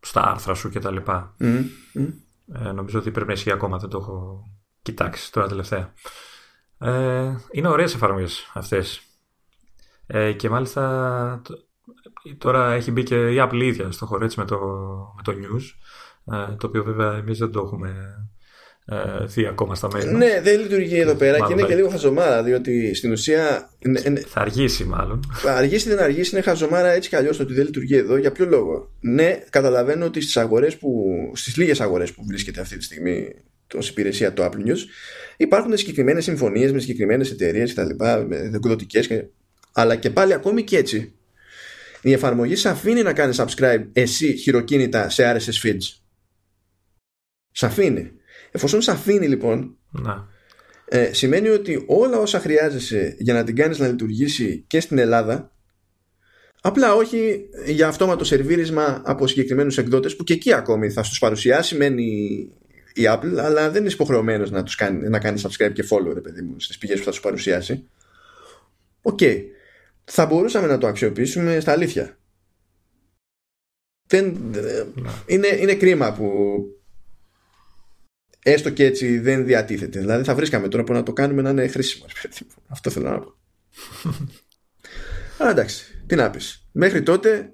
στα 0.00 0.30
άρθρα 0.30 0.54
σου 0.54 0.70
κτλ. 0.70 0.96
Mm, 1.06 1.64
Ε, 2.54 2.72
νομίζω 2.72 2.98
ότι 2.98 3.10
πρέπει 3.10 3.26
να 3.26 3.32
ισχύει 3.32 3.50
ακόμα, 3.50 3.78
δεν 3.78 3.88
το 3.88 3.98
έχω 3.98 4.46
κοιτάξει 4.82 5.32
τώρα 5.32 5.48
τελευταία. 5.48 5.92
Ε, 6.78 7.34
είναι 7.50 7.68
ωραίες 7.68 7.94
εφαρμογές 7.94 8.50
αυτές. 8.54 9.02
Ε, 10.06 10.32
και 10.32 10.50
μάλιστα 10.50 11.42
τώρα 12.38 12.72
έχει 12.72 12.90
μπει 12.90 13.02
και 13.02 13.32
η 13.32 13.36
Apple 13.40 13.60
ίδια 13.62 13.90
στο 13.90 14.06
χωρο 14.06 14.28
με 14.36 14.44
το, 14.44 14.58
με 15.16 15.22
το 15.22 15.32
News, 15.32 15.62
ε, 16.34 16.54
το 16.56 16.66
οποίο 16.66 16.84
βέβαια 16.84 17.12
εμείς 17.12 17.38
δεν 17.38 17.50
το 17.50 17.60
έχουμε 17.60 18.18
ε, 18.86 19.48
ακόμα 19.48 19.74
στα 19.74 19.88
μέρη. 19.92 20.12
Ναι, 20.12 20.40
δεν 20.42 20.60
λειτουργεί 20.60 20.98
εδώ 20.98 21.14
πέρα 21.14 21.46
και 21.46 21.52
είναι 21.52 21.62
και 21.62 21.74
λίγο 21.74 21.88
χαζομάρα, 21.88 22.42
διότι 22.42 22.94
στην 22.94 23.12
ουσία. 23.12 23.70
Θα 24.26 24.40
αργήσει, 24.40 24.84
μάλλον. 24.84 25.20
Θα 25.32 25.54
αργήσει, 25.54 25.88
δεν 25.88 25.98
αργήσει, 25.98 26.34
είναι 26.34 26.44
χαζομάρα 26.44 26.92
έτσι 26.92 27.08
κι 27.08 27.16
αλλιώς 27.16 27.36
το 27.36 27.42
ότι 27.42 27.52
δεν 27.54 27.64
λειτουργεί 27.64 27.96
εδώ. 27.96 28.16
Για 28.16 28.32
ποιο 28.32 28.46
λόγο; 28.46 28.90
Ναι, 29.00 29.38
καταλαβαίνω 29.50 30.04
ότι 30.04 30.20
στις 30.20 30.36
αγορές 30.36 30.76
που. 30.76 31.04
στις 31.34 31.56
λίγες 31.56 31.80
αγορές 31.80 32.12
που 32.12 32.24
βρίσκεται 32.26 32.60
αυτή 32.60 32.76
τη 32.76 32.84
στιγμή 32.84 33.28
ω 33.74 33.78
υπηρεσία 33.80 34.32
το 34.32 34.44
Apple 34.44 34.68
News 34.68 34.78
υπάρχουν 35.36 35.76
συγκεκριμένες 35.76 36.24
συμφωνίες 36.24 36.72
με 36.72 36.78
συγκεκριμένες 36.78 37.30
εταιρείες 37.30 37.74
κτλ. 37.74 38.04
Εκδοτικές. 38.54 39.06
Και... 39.06 39.24
Αλλά 39.72 39.96
και 39.96 40.10
πάλι 40.10 40.32
ακόμη 40.32 40.62
και 40.62 40.76
έτσι. 40.76 41.12
Η 42.02 42.12
εφαρμογή 42.12 42.56
σε 42.56 42.68
αφήνει 42.68 43.02
να 43.02 43.12
κάνεις 43.12 43.40
subscribe 43.40 43.84
εσύ 43.92 44.36
χειροκίνητα 44.36 45.08
σε 45.08 45.36
RSS 45.36 45.66
feeds. 45.66 45.98
Σε 47.50 47.66
αφήνει. 47.66 48.12
Εφόσον 48.56 48.82
σε 48.82 48.90
αφήνει 48.90 49.28
λοιπόν, 49.28 49.76
να. 49.90 50.28
ε, 50.84 51.12
σημαίνει 51.12 51.48
ότι 51.48 51.84
όλα 51.86 52.18
όσα 52.18 52.40
χρειάζεσαι 52.40 53.16
για 53.18 53.34
να 53.34 53.44
την 53.44 53.56
κάνεις 53.56 53.78
να 53.78 53.88
λειτουργήσει 53.88 54.64
και 54.66 54.80
στην 54.80 54.98
Ελλάδα, 54.98 55.52
απλά 56.60 56.94
όχι 56.94 57.48
για 57.66 57.88
αυτόματο 57.88 58.24
σερβίρισμα 58.24 59.02
από 59.04 59.26
συγκεκριμένους 59.26 59.78
εκδότες 59.78 60.16
που 60.16 60.24
και 60.24 60.32
εκεί 60.32 60.52
ακόμη 60.52 60.90
θα 60.90 61.02
στους 61.02 61.18
παρουσιάσει 61.18 61.76
μεν 61.76 62.04
η 62.94 63.02
Apple, 63.06 63.36
αλλά 63.38 63.70
δεν 63.70 63.82
είναι 63.82 63.92
υποχρεωμένος 63.92 64.50
να, 64.50 64.62
τους 64.62 64.74
κάνει, 64.74 65.08
να 65.08 65.18
κάνεις 65.18 65.46
subscribe 65.46 65.72
και 65.72 65.84
follow, 65.90 66.14
ρε 66.14 66.20
παιδί 66.20 66.42
μου, 66.42 66.60
στις 66.60 66.78
πηγές 66.78 66.98
που 66.98 67.04
θα 67.04 67.12
σου 67.12 67.20
παρουσιάσει. 67.20 67.88
Okay. 69.02 69.42
Θα 70.04 70.26
μπορούσαμε 70.26 70.66
να 70.66 70.78
το 70.78 70.86
αξιοποιήσουμε 70.86 71.60
στα 71.60 71.72
αλήθεια. 71.72 72.18
Δεν, 74.06 74.36
είναι, 75.26 75.46
είναι 75.46 75.74
κρίμα 75.74 76.12
που 76.12 76.28
έστω 78.46 78.70
και 78.70 78.84
έτσι 78.84 79.18
δεν 79.18 79.44
διατίθεται. 79.44 80.00
Δηλαδή 80.00 80.24
θα 80.24 80.34
βρίσκαμε 80.34 80.68
τρόπο 80.68 80.92
να 80.92 81.02
το 81.02 81.12
κάνουμε 81.12 81.42
να 81.42 81.50
είναι 81.50 81.66
χρήσιμο. 81.66 82.04
Αυτό 82.68 82.90
θέλω 82.90 83.10
να 83.10 83.18
πω. 83.18 83.34
Αλλά 85.38 85.50
εντάξει, 85.50 86.02
τι 86.06 86.14
να 86.14 86.30
πεις. 86.30 86.68
Μέχρι 86.72 87.02
τότε, 87.02 87.52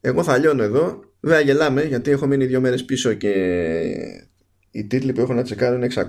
εγώ 0.00 0.22
θα 0.22 0.38
λιώνω 0.38 0.62
εδώ. 0.62 1.00
Δεν 1.20 1.44
γελάμε 1.44 1.84
γιατί 1.84 2.10
έχω 2.10 2.26
μείνει 2.26 2.46
δύο 2.46 2.60
μέρες 2.60 2.84
πίσω 2.84 3.12
και 3.12 3.32
οι 4.70 4.86
τίτλοι 4.86 5.12
που 5.12 5.20
έχω 5.20 5.34
να 5.34 5.42
τσεκάρω 5.42 5.76
είναι 5.76 5.88
623. 5.94 6.02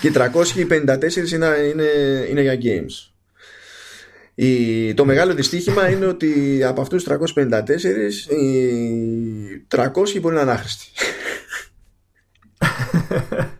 και 0.00 0.12
354 0.14 1.32
είναι, 1.32 1.46
είναι, 1.46 1.84
είναι 2.28 2.42
για 2.42 2.58
games. 2.62 3.13
Η, 4.34 4.94
το 4.94 5.04
μεγάλο 5.04 5.34
δυστύχημα 5.34 5.90
είναι 5.90 6.06
ότι 6.06 6.60
από 6.64 6.80
αυτούς 6.80 7.04
τους 7.04 7.12
354 7.34 8.30
οι 8.30 9.66
300 9.68 10.20
μπορεί 10.20 10.34
να 10.34 10.40
είναι 10.40 10.50
άχρηστοι. 10.50 10.86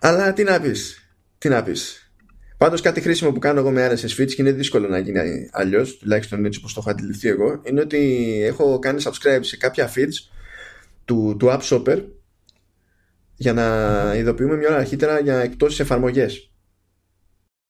Αλλά 0.00 0.32
τι 0.32 0.42
να 0.42 0.60
πεις, 0.60 1.08
τι 1.38 1.48
να 1.48 1.62
πεις. 1.62 1.98
Πάντως 2.56 2.80
κάτι 2.80 3.00
χρήσιμο 3.00 3.32
που 3.32 3.38
κάνω 3.38 3.60
εγώ 3.60 3.70
με 3.70 3.88
RSS 3.88 4.20
feeds 4.20 4.32
και 4.34 4.42
είναι 4.42 4.52
δύσκολο 4.52 4.88
να 4.88 4.98
γίνει 4.98 5.48
αλλιώς, 5.52 5.96
τουλάχιστον 5.96 6.44
έτσι 6.44 6.58
όπως 6.58 6.72
το 6.72 6.80
έχω 6.80 6.90
αντιληφθεί 6.90 7.28
εγώ, 7.28 7.60
είναι 7.64 7.80
ότι 7.80 8.40
έχω 8.44 8.78
κάνει 8.78 9.02
subscribe 9.04 9.40
σε 9.40 9.56
κάποια 9.56 9.92
feeds 9.94 10.30
του, 11.04 11.36
του 11.38 11.46
App 11.50 11.60
Shopper 11.60 12.02
για 13.36 13.52
να 13.52 13.64
ειδοποιούμε 14.16 14.56
μια 14.56 14.68
ώρα 14.68 14.76
αρχίτερα 14.76 15.20
για 15.20 15.38
εκτόσει 15.38 15.82
εφαρμογές. 15.82 16.53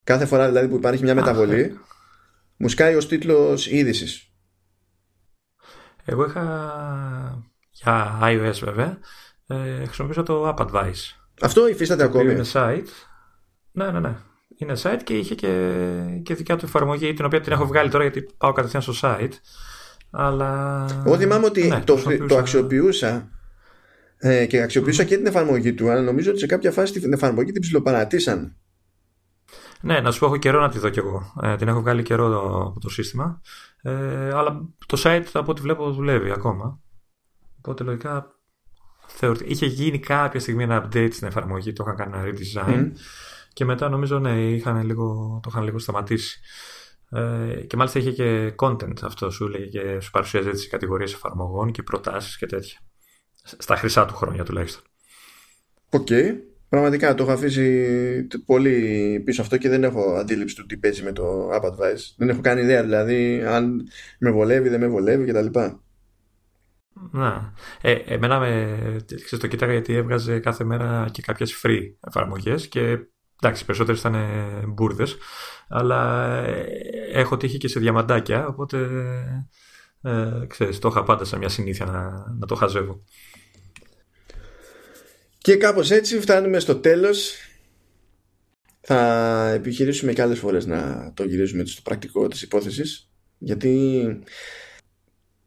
Κάθε 0.05 0.27
φορά 0.27 0.47
δηλαδή 0.47 0.69
που 0.69 0.77
υπάρχει 0.77 1.03
μια 1.03 1.15
μεταβολή, 1.15 1.79
μου 2.57 2.69
σκάει 2.69 2.95
ως 2.95 3.09
τίτλος 3.09 3.67
είδησης. 3.67 4.29
Εγώ 6.05 6.25
είχα 6.25 6.43
για 7.71 8.19
iOS 8.23 8.59
βέβαια 8.63 8.99
ε, 9.47 9.85
χρησιμοποιούσα 9.85 10.23
το 10.23 10.55
App 10.57 10.67
Advice. 10.67 11.17
Αυτό 11.41 11.69
υφίσταται 11.69 12.03
ακόμη. 12.03 12.33
Είναι 12.33 12.45
site. 12.53 12.87
Ναι, 13.73 13.91
ναι, 13.91 14.01
ναι. 14.01 14.17
Είναι 14.57 14.75
site 14.83 15.01
και 15.05 15.15
είχε 15.15 15.35
και, 15.35 15.73
και 16.23 16.35
δικιά 16.35 16.57
του 16.57 16.65
εφαρμογή 16.65 17.13
την 17.15 17.25
οποία 17.25 17.41
την 17.41 17.53
έχω 17.53 17.67
βγάλει 17.67 17.91
τώρα 17.91 18.05
γιατί 18.05 18.29
πάω 18.39 18.53
κατευθείαν 18.53 18.83
στο 18.83 18.93
site. 19.03 19.33
Αλλά... 20.11 20.87
Εγώ 21.07 21.17
θυμάμαι 21.17 21.47
ότι 21.47 21.67
ναι, 21.69 21.81
το, 21.81 21.99
το, 22.29 22.37
αξιοποιούσα 22.37 23.29
ε, 24.17 24.47
και 24.47 24.63
αξιοποιούσα 24.63 25.05
και 25.05 25.17
την 25.17 25.27
εφαρμογή 25.27 25.75
του, 25.75 25.91
αλλά 25.91 26.01
νομίζω 26.01 26.31
ότι 26.31 26.39
σε 26.39 26.47
κάποια 26.47 26.71
φάση 26.71 27.01
την 27.01 27.13
εφαρμογή 27.13 27.53
την 27.53 27.61
ψηλοπαρατήσαν. 27.61 28.57
Ναι, 29.85 30.01
να 30.01 30.11
σου 30.11 30.19
πω, 30.19 30.27
έχω 30.27 30.37
καιρό 30.37 30.61
να 30.61 30.69
τη 30.69 30.79
δω 30.79 30.89
κι 30.89 30.99
εγώ. 30.99 31.33
Ε, 31.43 31.57
την 31.57 31.69
έχω 31.69 31.81
βγάλει 31.81 32.03
καιρό 32.03 32.27
από 32.67 32.81
το 32.81 32.89
σύστημα. 32.89 33.41
Ε, 33.83 34.31
αλλά 34.35 34.69
το 34.87 35.03
site 35.05 35.25
από 35.33 35.51
ό,τι 35.51 35.61
βλέπω 35.61 35.93
δουλεύει 35.93 36.31
ακόμα. 36.31 36.81
Οπότε 37.59 37.85
λογικά 37.85 38.35
θεωρητικά 39.07 39.51
είχε 39.51 39.67
γίνει 39.67 39.99
κάποια 39.99 40.41
στιγμή 40.41 40.63
ένα 40.63 40.89
update 40.89 41.13
στην 41.13 41.27
εφαρμογή, 41.27 41.73
το 41.73 41.85
είχαν 41.87 41.97
κάνει 41.97 42.17
ένα 42.17 42.25
redesign. 42.25 42.91
Και 43.53 43.65
μετά 43.65 43.89
νομίζω 43.89 44.19
ναι, 44.19 44.51
είχαν 44.51 44.83
λίγο, 44.83 45.39
το 45.43 45.49
είχαν 45.53 45.65
λίγο 45.65 45.79
σταματήσει. 45.79 46.41
Ε, 47.11 47.63
και 47.67 47.77
μάλιστα 47.77 47.99
είχε 47.99 48.13
και 48.13 48.55
content 48.59 49.03
αυτό 49.03 49.31
σου 49.31 49.49
λέει 49.49 49.69
και 49.69 50.01
σου 50.01 50.11
παρουσίαζε 50.11 50.51
τις 50.51 50.69
κατηγορίες 50.69 51.13
εφαρμογών 51.13 51.73
και 51.73 51.83
προτάσεις 51.83 52.37
και 52.39 52.47
τέτοια. 52.47 52.79
Στα 53.43 53.77
χρυσά 53.77 54.05
του 54.05 54.15
χρόνια 54.15 54.45
τουλάχιστον. 54.45 54.83
Okay. 55.91 56.54
Πραγματικά 56.75 57.15
το 57.15 57.23
έχω 57.23 57.33
αφήσει 57.33 58.27
πολύ 58.47 59.21
πίσω 59.25 59.43
αυτό 59.43 59.57
και 59.57 59.69
δεν 59.69 59.85
έχω 59.85 60.15
αντίληψη 60.15 60.57
του 60.57 60.67
τι 60.67 60.77
παίζει 60.77 61.03
με 61.03 61.13
το 61.13 61.51
App 61.51 61.65
Advice. 61.65 62.15
Δεν 62.17 62.29
έχω 62.29 62.41
καν 62.41 62.61
ιδέα 62.61 62.83
δηλαδή 62.83 63.43
αν 63.47 63.89
με 64.19 64.31
βολεύει, 64.31 64.69
δεν 64.69 64.81
με 64.81 64.87
βολεύει 64.87 65.25
κτλ. 65.33 65.47
Να. 67.11 67.53
Ε, 67.81 67.93
εμένα 67.93 68.39
με, 68.39 68.77
ξέρεις, 69.07 69.39
το 69.39 69.47
κοίταγα 69.47 69.73
γιατί 69.73 69.95
έβγαζε 69.95 70.39
κάθε 70.39 70.65
μέρα 70.65 71.09
και 71.11 71.23
κάποιες 71.23 71.61
free 71.63 71.93
εφαρμογές 72.07 72.69
και 72.69 72.99
εντάξει, 73.41 73.65
περισσότερες 73.65 74.01
ήταν 74.01 74.17
μπούρδες 74.69 75.17
αλλά 75.69 76.29
ε, 76.45 76.67
έχω 77.13 77.37
τύχει 77.37 77.59
και 77.59 77.69
σε 77.69 77.81
διαμαντάκια 77.81 78.47
οπότε 78.47 78.89
ε, 80.03 80.47
ξέρεις, 80.47 80.79
το 80.79 80.89
είχα 80.89 81.03
πάντα 81.03 81.25
σαν 81.25 81.39
μια 81.39 81.49
συνήθεια 81.49 81.87
να, 81.87 82.35
να 82.39 82.47
το 82.47 82.55
χαζεύω. 82.55 83.05
Και 85.45 85.57
κάπως 85.57 85.91
έτσι 85.91 86.21
φτάνουμε 86.21 86.59
στο 86.59 86.77
τέλος. 86.77 87.35
Θα 88.81 89.51
επιχειρήσουμε 89.55 90.13
και 90.13 90.23
άλλες 90.23 90.39
φορές 90.39 90.67
να 90.67 91.13
το 91.15 91.25
γυρίζουμε 91.25 91.65
στο 91.65 91.83
πρακτικό 91.83 92.29
της 92.29 92.43
υπόθεσης. 92.43 93.11
Γιατί 93.39 94.03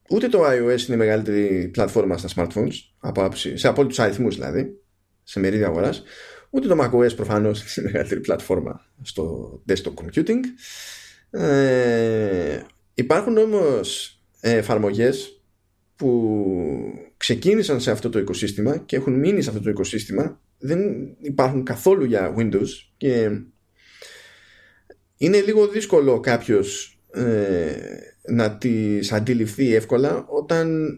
ούτε 0.10 0.28
το 0.28 0.44
iOS 0.46 0.82
είναι 0.82 0.94
η 0.94 0.96
μεγαλύτερη 0.96 1.68
πλατφόρμα 1.68 2.18
στα 2.18 2.30
smartphones, 2.36 2.74
από 3.00 3.24
άψη, 3.24 3.58
σε 3.58 3.68
απόλυτους 3.68 4.00
αριθμούς 4.00 4.36
δηλαδή, 4.36 4.82
σε 5.24 5.40
μερίδια 5.40 5.68
αγοράς. 5.68 6.04
Ούτε 6.50 6.68
το 6.68 6.84
macOS 6.84 7.16
προφανώς 7.16 7.76
είναι 7.76 7.90
η 7.90 7.92
μεγαλύτερη 7.92 8.22
πλατφόρμα 8.22 8.86
στο 9.02 9.52
desktop 9.70 9.94
computing. 9.94 10.40
Ε, 11.30 12.62
υπάρχουν 12.94 13.38
όμως 13.38 14.20
εφαρμογές 14.40 15.42
που 15.96 17.07
ξεκίνησαν 17.18 17.82
σε 17.82 17.92
αυτό 17.92 18.10
το 18.10 18.20
οικοσύστημα 18.20 18.78
και 18.78 18.96
έχουν 18.96 19.14
μείνει 19.14 19.42
σε 19.42 19.50
αυτό 19.50 19.62
το 19.62 19.70
οικοσύστημα 19.70 20.42
δεν 20.58 20.80
υπάρχουν 21.22 21.64
καθόλου 21.64 22.06
για 22.06 22.36
Windows 22.38 22.70
και 22.98 23.30
είναι 25.18 25.42
λίγο 25.42 25.68
δύσκολο 25.68 26.20
κάποιος 26.20 27.00
ε, 27.12 27.76
να 28.28 28.58
τις 28.58 29.12
αντιληφθεί 29.12 29.76
εύκολα 29.76 30.26
όταν 30.28 30.98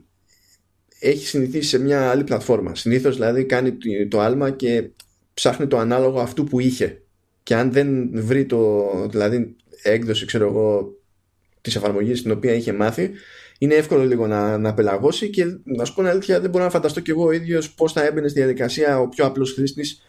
έχει 0.99 1.27
συνηθίσει 1.27 1.69
σε 1.69 1.79
μια 1.79 2.09
άλλη 2.09 2.23
πλατφόρμα. 2.23 2.75
Συνήθως 2.75 3.15
δηλαδή 3.15 3.45
κάνει 3.45 3.77
το 4.07 4.19
άλμα 4.19 4.51
και 4.51 4.89
ψάχνει 5.33 5.67
το 5.67 5.77
ανάλογο 5.77 6.19
αυτού 6.19 6.43
που 6.43 6.59
είχε 6.59 7.01
και 7.43 7.55
αν 7.55 7.71
δεν 7.71 8.09
βρει 8.13 8.45
το 8.45 8.91
δηλαδή 9.09 9.55
έκδοση 9.83 10.25
ξέρω 10.25 10.47
εγώ 10.47 10.97
της 11.61 11.75
εφαρμογής 11.75 12.21
την 12.21 12.31
οποία 12.31 12.53
είχε 12.53 12.73
μάθει 12.73 13.11
είναι 13.59 13.75
εύκολο 13.75 14.03
λίγο 14.03 14.27
να, 14.27 14.57
να 14.57 14.73
πελαγώσει 14.73 15.29
και 15.29 15.45
να 15.63 15.85
σου 15.85 15.93
πω 15.93 16.03
αλήθεια 16.03 16.39
δεν 16.39 16.49
μπορώ 16.49 16.63
να 16.63 16.69
φανταστώ 16.69 16.99
κι 16.99 17.11
εγώ 17.11 17.25
ο 17.25 17.31
ίδιος 17.31 17.73
πώς 17.73 17.93
θα 17.93 18.05
έμπαινε 18.05 18.27
στη 18.27 18.39
διαδικασία 18.39 18.99
ο 18.99 19.07
πιο 19.07 19.25
απλός 19.25 19.53
χρήστης 19.53 20.01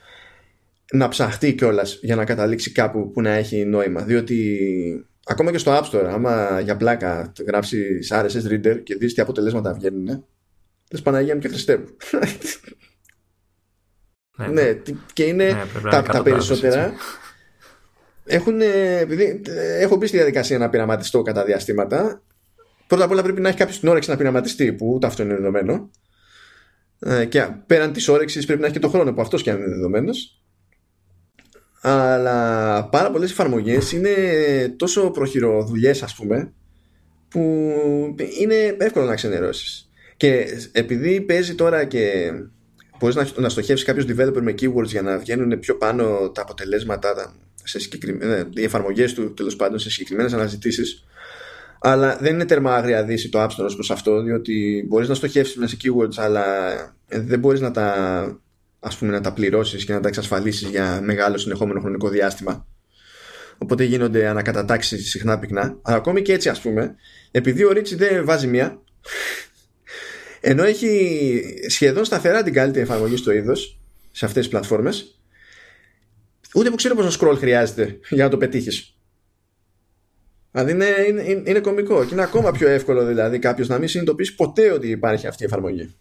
να 0.93 1.09
ψαχτεί 1.09 1.55
κιόλας 1.55 1.99
για 2.03 2.17
να 2.17 2.25
καταλήξει 2.25 2.73
κάπου 2.73 3.11
που 3.11 3.21
να 3.21 3.31
έχει 3.31 3.65
νόημα. 3.65 4.03
Διότι 4.03 5.07
ακόμα 5.25 5.51
και 5.51 5.59
στο 5.59 5.79
App 5.79 5.91
Store, 5.91 6.05
άμα 6.05 6.61
για 6.61 6.77
πλάκα 6.77 7.33
γράψεις 7.47 8.13
RSS 8.15 8.51
Reader 8.51 8.81
και 8.83 8.95
δεις 8.95 9.15
τι 9.15 9.23
αποτελέσματα 9.23 9.73
βγαίνουν, 9.73 10.25
λες 10.91 11.03
Παναγία 11.03 11.35
μου 11.35 11.41
και 11.41 11.49
Χριστέ 11.49 11.77
μου. 11.77 11.87
Ναι, 14.37 14.47
ναι, 14.47 14.83
και 15.13 15.25
είναι 15.25 15.45
ναι, 15.45 15.91
τα, 15.91 16.03
τα 16.03 16.23
περισσότερα. 16.23 16.93
Έχουν, 18.25 18.61
επειδή 18.61 19.43
έχω 19.79 19.97
μπει 19.97 20.07
στη 20.07 20.17
διαδικασία 20.17 20.59
να 20.59 20.69
πειραματιστώ 20.69 21.23
κατά 21.23 21.45
διαστήματα 21.45 22.23
Πρώτα 22.91 23.05
απ' 23.05 23.11
όλα 23.11 23.23
πρέπει 23.23 23.41
να 23.41 23.49
έχει 23.49 23.59
κάποιος 23.59 23.81
την 23.81 23.89
όρεξη 23.89 24.11
να 24.11 24.17
πειραματιστεί, 24.17 24.73
που 24.73 24.93
ούτε 24.95 25.07
αυτό 25.07 25.23
είναι 25.23 25.35
δεδομένο. 25.35 25.91
Ε, 26.99 27.25
και 27.25 27.49
πέραν 27.67 27.93
της 27.93 28.09
όρεξης 28.09 28.47
πρέπει 28.47 28.61
να 28.61 28.67
έχει 28.67 28.75
και 28.75 28.81
τον 28.81 28.91
χρόνο 28.91 29.13
που 29.13 29.21
αυτός 29.21 29.43
και 29.43 29.51
αν 29.51 29.57
είναι 29.57 29.69
δεδομένος. 29.69 30.43
Αλλά 31.81 32.85
πάρα 32.89 33.11
πολλές 33.11 33.31
εφαρμογές 33.31 33.93
είναι 33.93 34.15
τόσο 34.77 35.11
προχειροδουλειέ, 35.11 35.91
ας 35.91 36.15
πούμε, 36.15 36.53
που 37.29 37.41
είναι 38.41 38.77
εύκολο 38.79 39.05
να 39.05 39.15
ξενερώσεις. 39.15 39.91
Και 40.17 40.47
επειδή 40.73 41.21
παίζει 41.21 41.55
τώρα 41.55 41.85
και 41.85 42.33
μπορείς 42.99 43.15
να, 43.15 43.29
να 43.37 43.49
στοχεύσεις 43.49 43.87
κάποιο 43.87 44.05
developer 44.09 44.41
με 44.41 44.55
keywords 44.61 44.87
για 44.87 45.03
να 45.03 45.19
βγαίνουν 45.19 45.59
πιο 45.59 45.77
πάνω 45.77 46.31
τα 46.31 46.43
αποτελέσματα, 46.43 47.35
σε 47.63 47.79
ε, 48.21 48.45
οι 48.55 48.63
εφαρμογές 48.63 49.15
του 49.15 49.35
τέλος 49.35 49.57
πάντων 49.57 49.79
σε 49.79 49.91
συγκεκριμένες 49.91 50.33
αναζητήσεις, 50.33 51.05
αλλά 51.83 52.17
δεν 52.21 52.35
είναι 52.35 52.45
τέρμα 52.45 52.75
άγρια 52.75 53.05
δύση 53.05 53.29
το 53.29 53.43
App 53.43 53.49
Store 53.49 53.65
ως 53.65 53.75
προς 53.75 53.91
αυτό, 53.91 54.23
διότι 54.23 54.85
μπορείς 54.89 55.09
να 55.09 55.15
στοχεύσεις 55.15 55.57
μέσα 55.57 55.77
σε 55.77 55.77
keywords, 55.83 56.15
αλλά 56.17 56.45
δεν 57.07 57.39
μπορείς 57.39 57.61
να 57.61 57.71
τα, 57.71 58.41
ας 58.81 58.97
πούμε, 58.97 59.11
να 59.11 59.21
τα 59.21 59.33
πληρώσεις 59.33 59.85
και 59.85 59.93
να 59.93 60.01
τα 60.01 60.09
εξασφαλίσεις 60.09 60.69
για 60.69 61.01
μεγάλο 61.03 61.37
συνεχόμενο 61.37 61.81
χρονικό 61.81 62.09
διάστημα. 62.09 62.67
Οπότε 63.59 63.85
γίνονται 63.85 64.27
ανακατατάξεις 64.27 65.11
συχνά 65.11 65.39
πυκνά. 65.39 65.79
Αλλά 65.83 65.97
ακόμη 65.97 66.23
και 66.23 66.33
έτσι, 66.33 66.49
ας 66.49 66.61
πούμε, 66.61 66.95
επειδή 67.31 67.65
ο 67.65 67.73
Ρίτσι 67.73 67.95
δεν 67.95 68.25
βάζει 68.25 68.47
μία, 68.47 68.83
ενώ 70.41 70.63
έχει 70.63 71.43
σχεδόν 71.69 72.05
σταθερά 72.05 72.43
την 72.43 72.53
καλύτερη 72.53 72.85
εφαρμογή 72.85 73.17
στο 73.17 73.33
είδος 73.33 73.81
σε 74.11 74.25
αυτές 74.25 74.43
τις 74.43 74.51
πλατφόρμες, 74.51 75.21
ούτε 76.55 76.71
που 76.71 76.77
ξέρω 76.77 76.95
πόσο 76.95 77.19
scroll 77.21 77.37
χρειάζεται 77.39 77.99
για 78.09 78.25
να 78.25 78.31
το 78.31 78.37
πετύχεις. 78.37 78.95
Δηλαδή 80.51 80.73
είναι, 80.73 80.87
είναι, 81.09 81.43
είναι 81.47 81.61
κωμικό 81.61 82.05
και 82.05 82.13
είναι 82.13 82.23
ακόμα 82.23 82.51
πιο 82.51 82.69
εύκολο 82.69 83.05
δηλαδή 83.05 83.39
κάποιος 83.39 83.69
να 83.69 83.79
μην 83.79 83.89
συνειδητοποιήσει 83.89 84.35
ποτέ 84.35 84.71
ότι 84.71 84.89
υπάρχει 84.89 85.27
αυτή 85.27 85.43
η 85.43 85.47
εφαρμογή. 85.47 85.95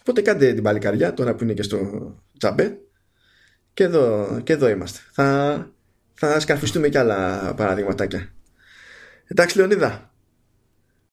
Οπότε 0.00 0.22
κάντε 0.22 0.52
την 0.52 0.62
παλικαριά 0.62 1.14
τώρα 1.14 1.34
που 1.34 1.44
είναι 1.44 1.52
και 1.52 1.62
στο 1.62 1.78
τζαμπέ 2.38 2.78
και 3.74 3.84
εδώ, 3.84 4.40
και 4.44 4.52
εδώ 4.52 4.68
είμαστε. 4.68 5.00
Θα, 5.12 5.70
θα 6.14 6.40
σκαρφιστούμε 6.40 6.88
κι 6.88 6.98
άλλα 6.98 7.52
παραδείγματάκια. 7.56 8.32
Εντάξει 9.26 9.56
Λεωνίδα. 9.56 10.12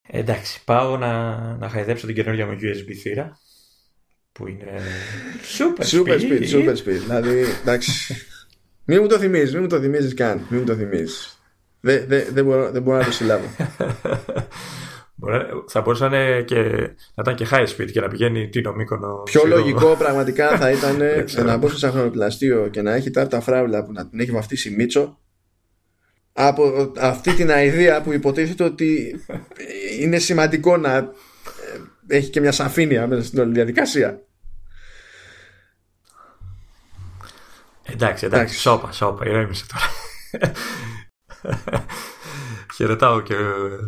Εντάξει, 0.08 0.64
πάω 0.64 0.98
να, 0.98 1.38
να 1.58 1.70
χαϊδέψω 1.70 2.06
την 2.06 2.16
καινούργια 2.16 2.46
μου 2.46 2.54
USB 2.54 2.94
θύρα 3.02 3.40
που 4.32 4.48
είναι 4.48 4.82
super 5.58 5.84
speed. 5.84 6.06
Super 6.06 6.20
speed, 6.20 6.50
super 6.50 6.76
speed. 6.76 7.00
δηλαδή, 7.04 7.44
εντάξει. 7.62 8.16
Μην 8.86 9.02
μου 9.02 9.08
το 9.08 9.18
θυμίζεις, 9.18 9.54
μην 9.54 9.62
μου 9.62 9.68
το 9.68 9.80
θυμίζεις 9.80 10.14
καν. 10.14 10.46
Μην 10.50 10.60
μου 10.60 10.66
το 10.66 10.76
θυμίζεις. 10.76 11.35
Δεν 11.86 12.06
δε, 12.08 12.24
δε 12.32 12.44
μπορώ, 12.44 12.72
δε 12.72 12.80
μπορώ 12.80 12.98
να 12.98 13.04
το 13.04 13.12
συλλάβω. 13.12 13.46
θα 15.68 15.82
μπορούσε 15.82 16.08
να, 16.08 16.42
και, 16.42 16.62
να 17.14 17.22
ήταν 17.22 17.36
και 17.36 17.48
high 17.52 17.66
speed 17.68 17.92
και 17.92 18.02
να 18.02 18.08
πηγαίνει 18.08 18.50
τι 18.50 18.62
νομίκονο. 18.62 19.22
Πιο 19.24 19.46
λογικό 19.46 19.96
πραγματικά 19.96 20.58
θα 20.58 20.72
ήταν 20.72 20.98
να 21.48 21.58
μπω 21.58 21.70
σε 21.70 21.90
χρονοπλαστείο 21.90 22.68
και 22.68 22.82
να 22.82 22.94
έχει 22.94 23.12
τα 23.12 23.42
φράουλα 23.42 23.86
που 23.86 23.92
να 23.92 24.08
την 24.10 24.20
έχει 24.20 24.32
βαφτίσει 24.32 24.70
Μίτσο 24.70 25.20
από 26.34 26.92
αυτή 27.00 27.34
την 27.34 27.52
αηδία 27.52 28.02
που 28.02 28.14
υποτίθεται 28.14 28.64
ότι 28.64 29.20
είναι 30.00 30.18
σημαντικό 30.18 30.78
να 30.78 30.96
ε, 30.96 31.06
έχει 32.08 32.30
και 32.30 32.40
μια 32.40 32.52
σαφήνεια 32.52 33.08
μέσα 33.08 33.24
στην 33.24 33.40
όλη 33.40 33.54
διαδικασία. 33.54 34.22
Εντάξει, 37.84 38.26
εντάξει, 38.26 38.60
σώπα, 38.60 38.92
σώπα, 38.92 39.26
ηρέμησε 39.26 39.66
τώρα. 39.68 39.86
Χαιρετάω 42.76 43.22
και 43.22 43.36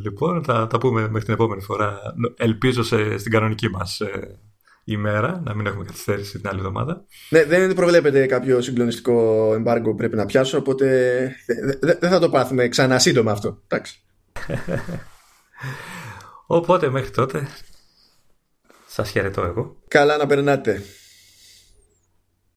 λοιπόν, 0.03 0.43
θα 0.43 0.67
τα 0.67 0.77
πούμε 0.77 1.01
μέχρι 1.01 1.23
την 1.23 1.33
επόμενη 1.33 1.61
φορά. 1.61 1.99
Ελπίζω 2.37 2.83
σε, 2.83 3.17
στην 3.17 3.31
κανονική 3.31 3.69
μας 3.69 3.99
ε, 3.99 4.39
ημέρα, 4.83 5.41
να 5.45 5.55
μην 5.55 5.65
έχουμε 5.65 5.83
καθυστέρηση 5.83 6.39
την 6.39 6.49
άλλη 6.49 6.57
εβδομάδα. 6.57 7.05
Ναι, 7.29 7.43
δεν 7.43 7.73
προβλέπεται 7.73 8.25
κάποιο 8.25 8.61
συγκλονιστικό 8.61 9.51
εμπάργκο 9.53 9.89
που 9.89 9.95
πρέπει 9.95 10.15
να 10.15 10.25
πιάσω, 10.25 10.57
οπότε 10.57 10.87
δεν 11.99 12.09
θα 12.09 12.19
το 12.19 12.29
πάθουμε 12.29 12.67
ξανά 12.67 12.99
σύντομα 12.99 13.31
αυτό. 13.31 13.61
Εντάξει. 13.67 14.01
Οπότε 16.47 16.89
μέχρι 16.89 17.09
τότε 17.09 17.47
σας 18.87 19.09
χαιρετώ 19.09 19.41
εγώ. 19.43 19.75
Καλά 19.87 20.17
να 20.17 20.25
περνάτε. 20.25 20.83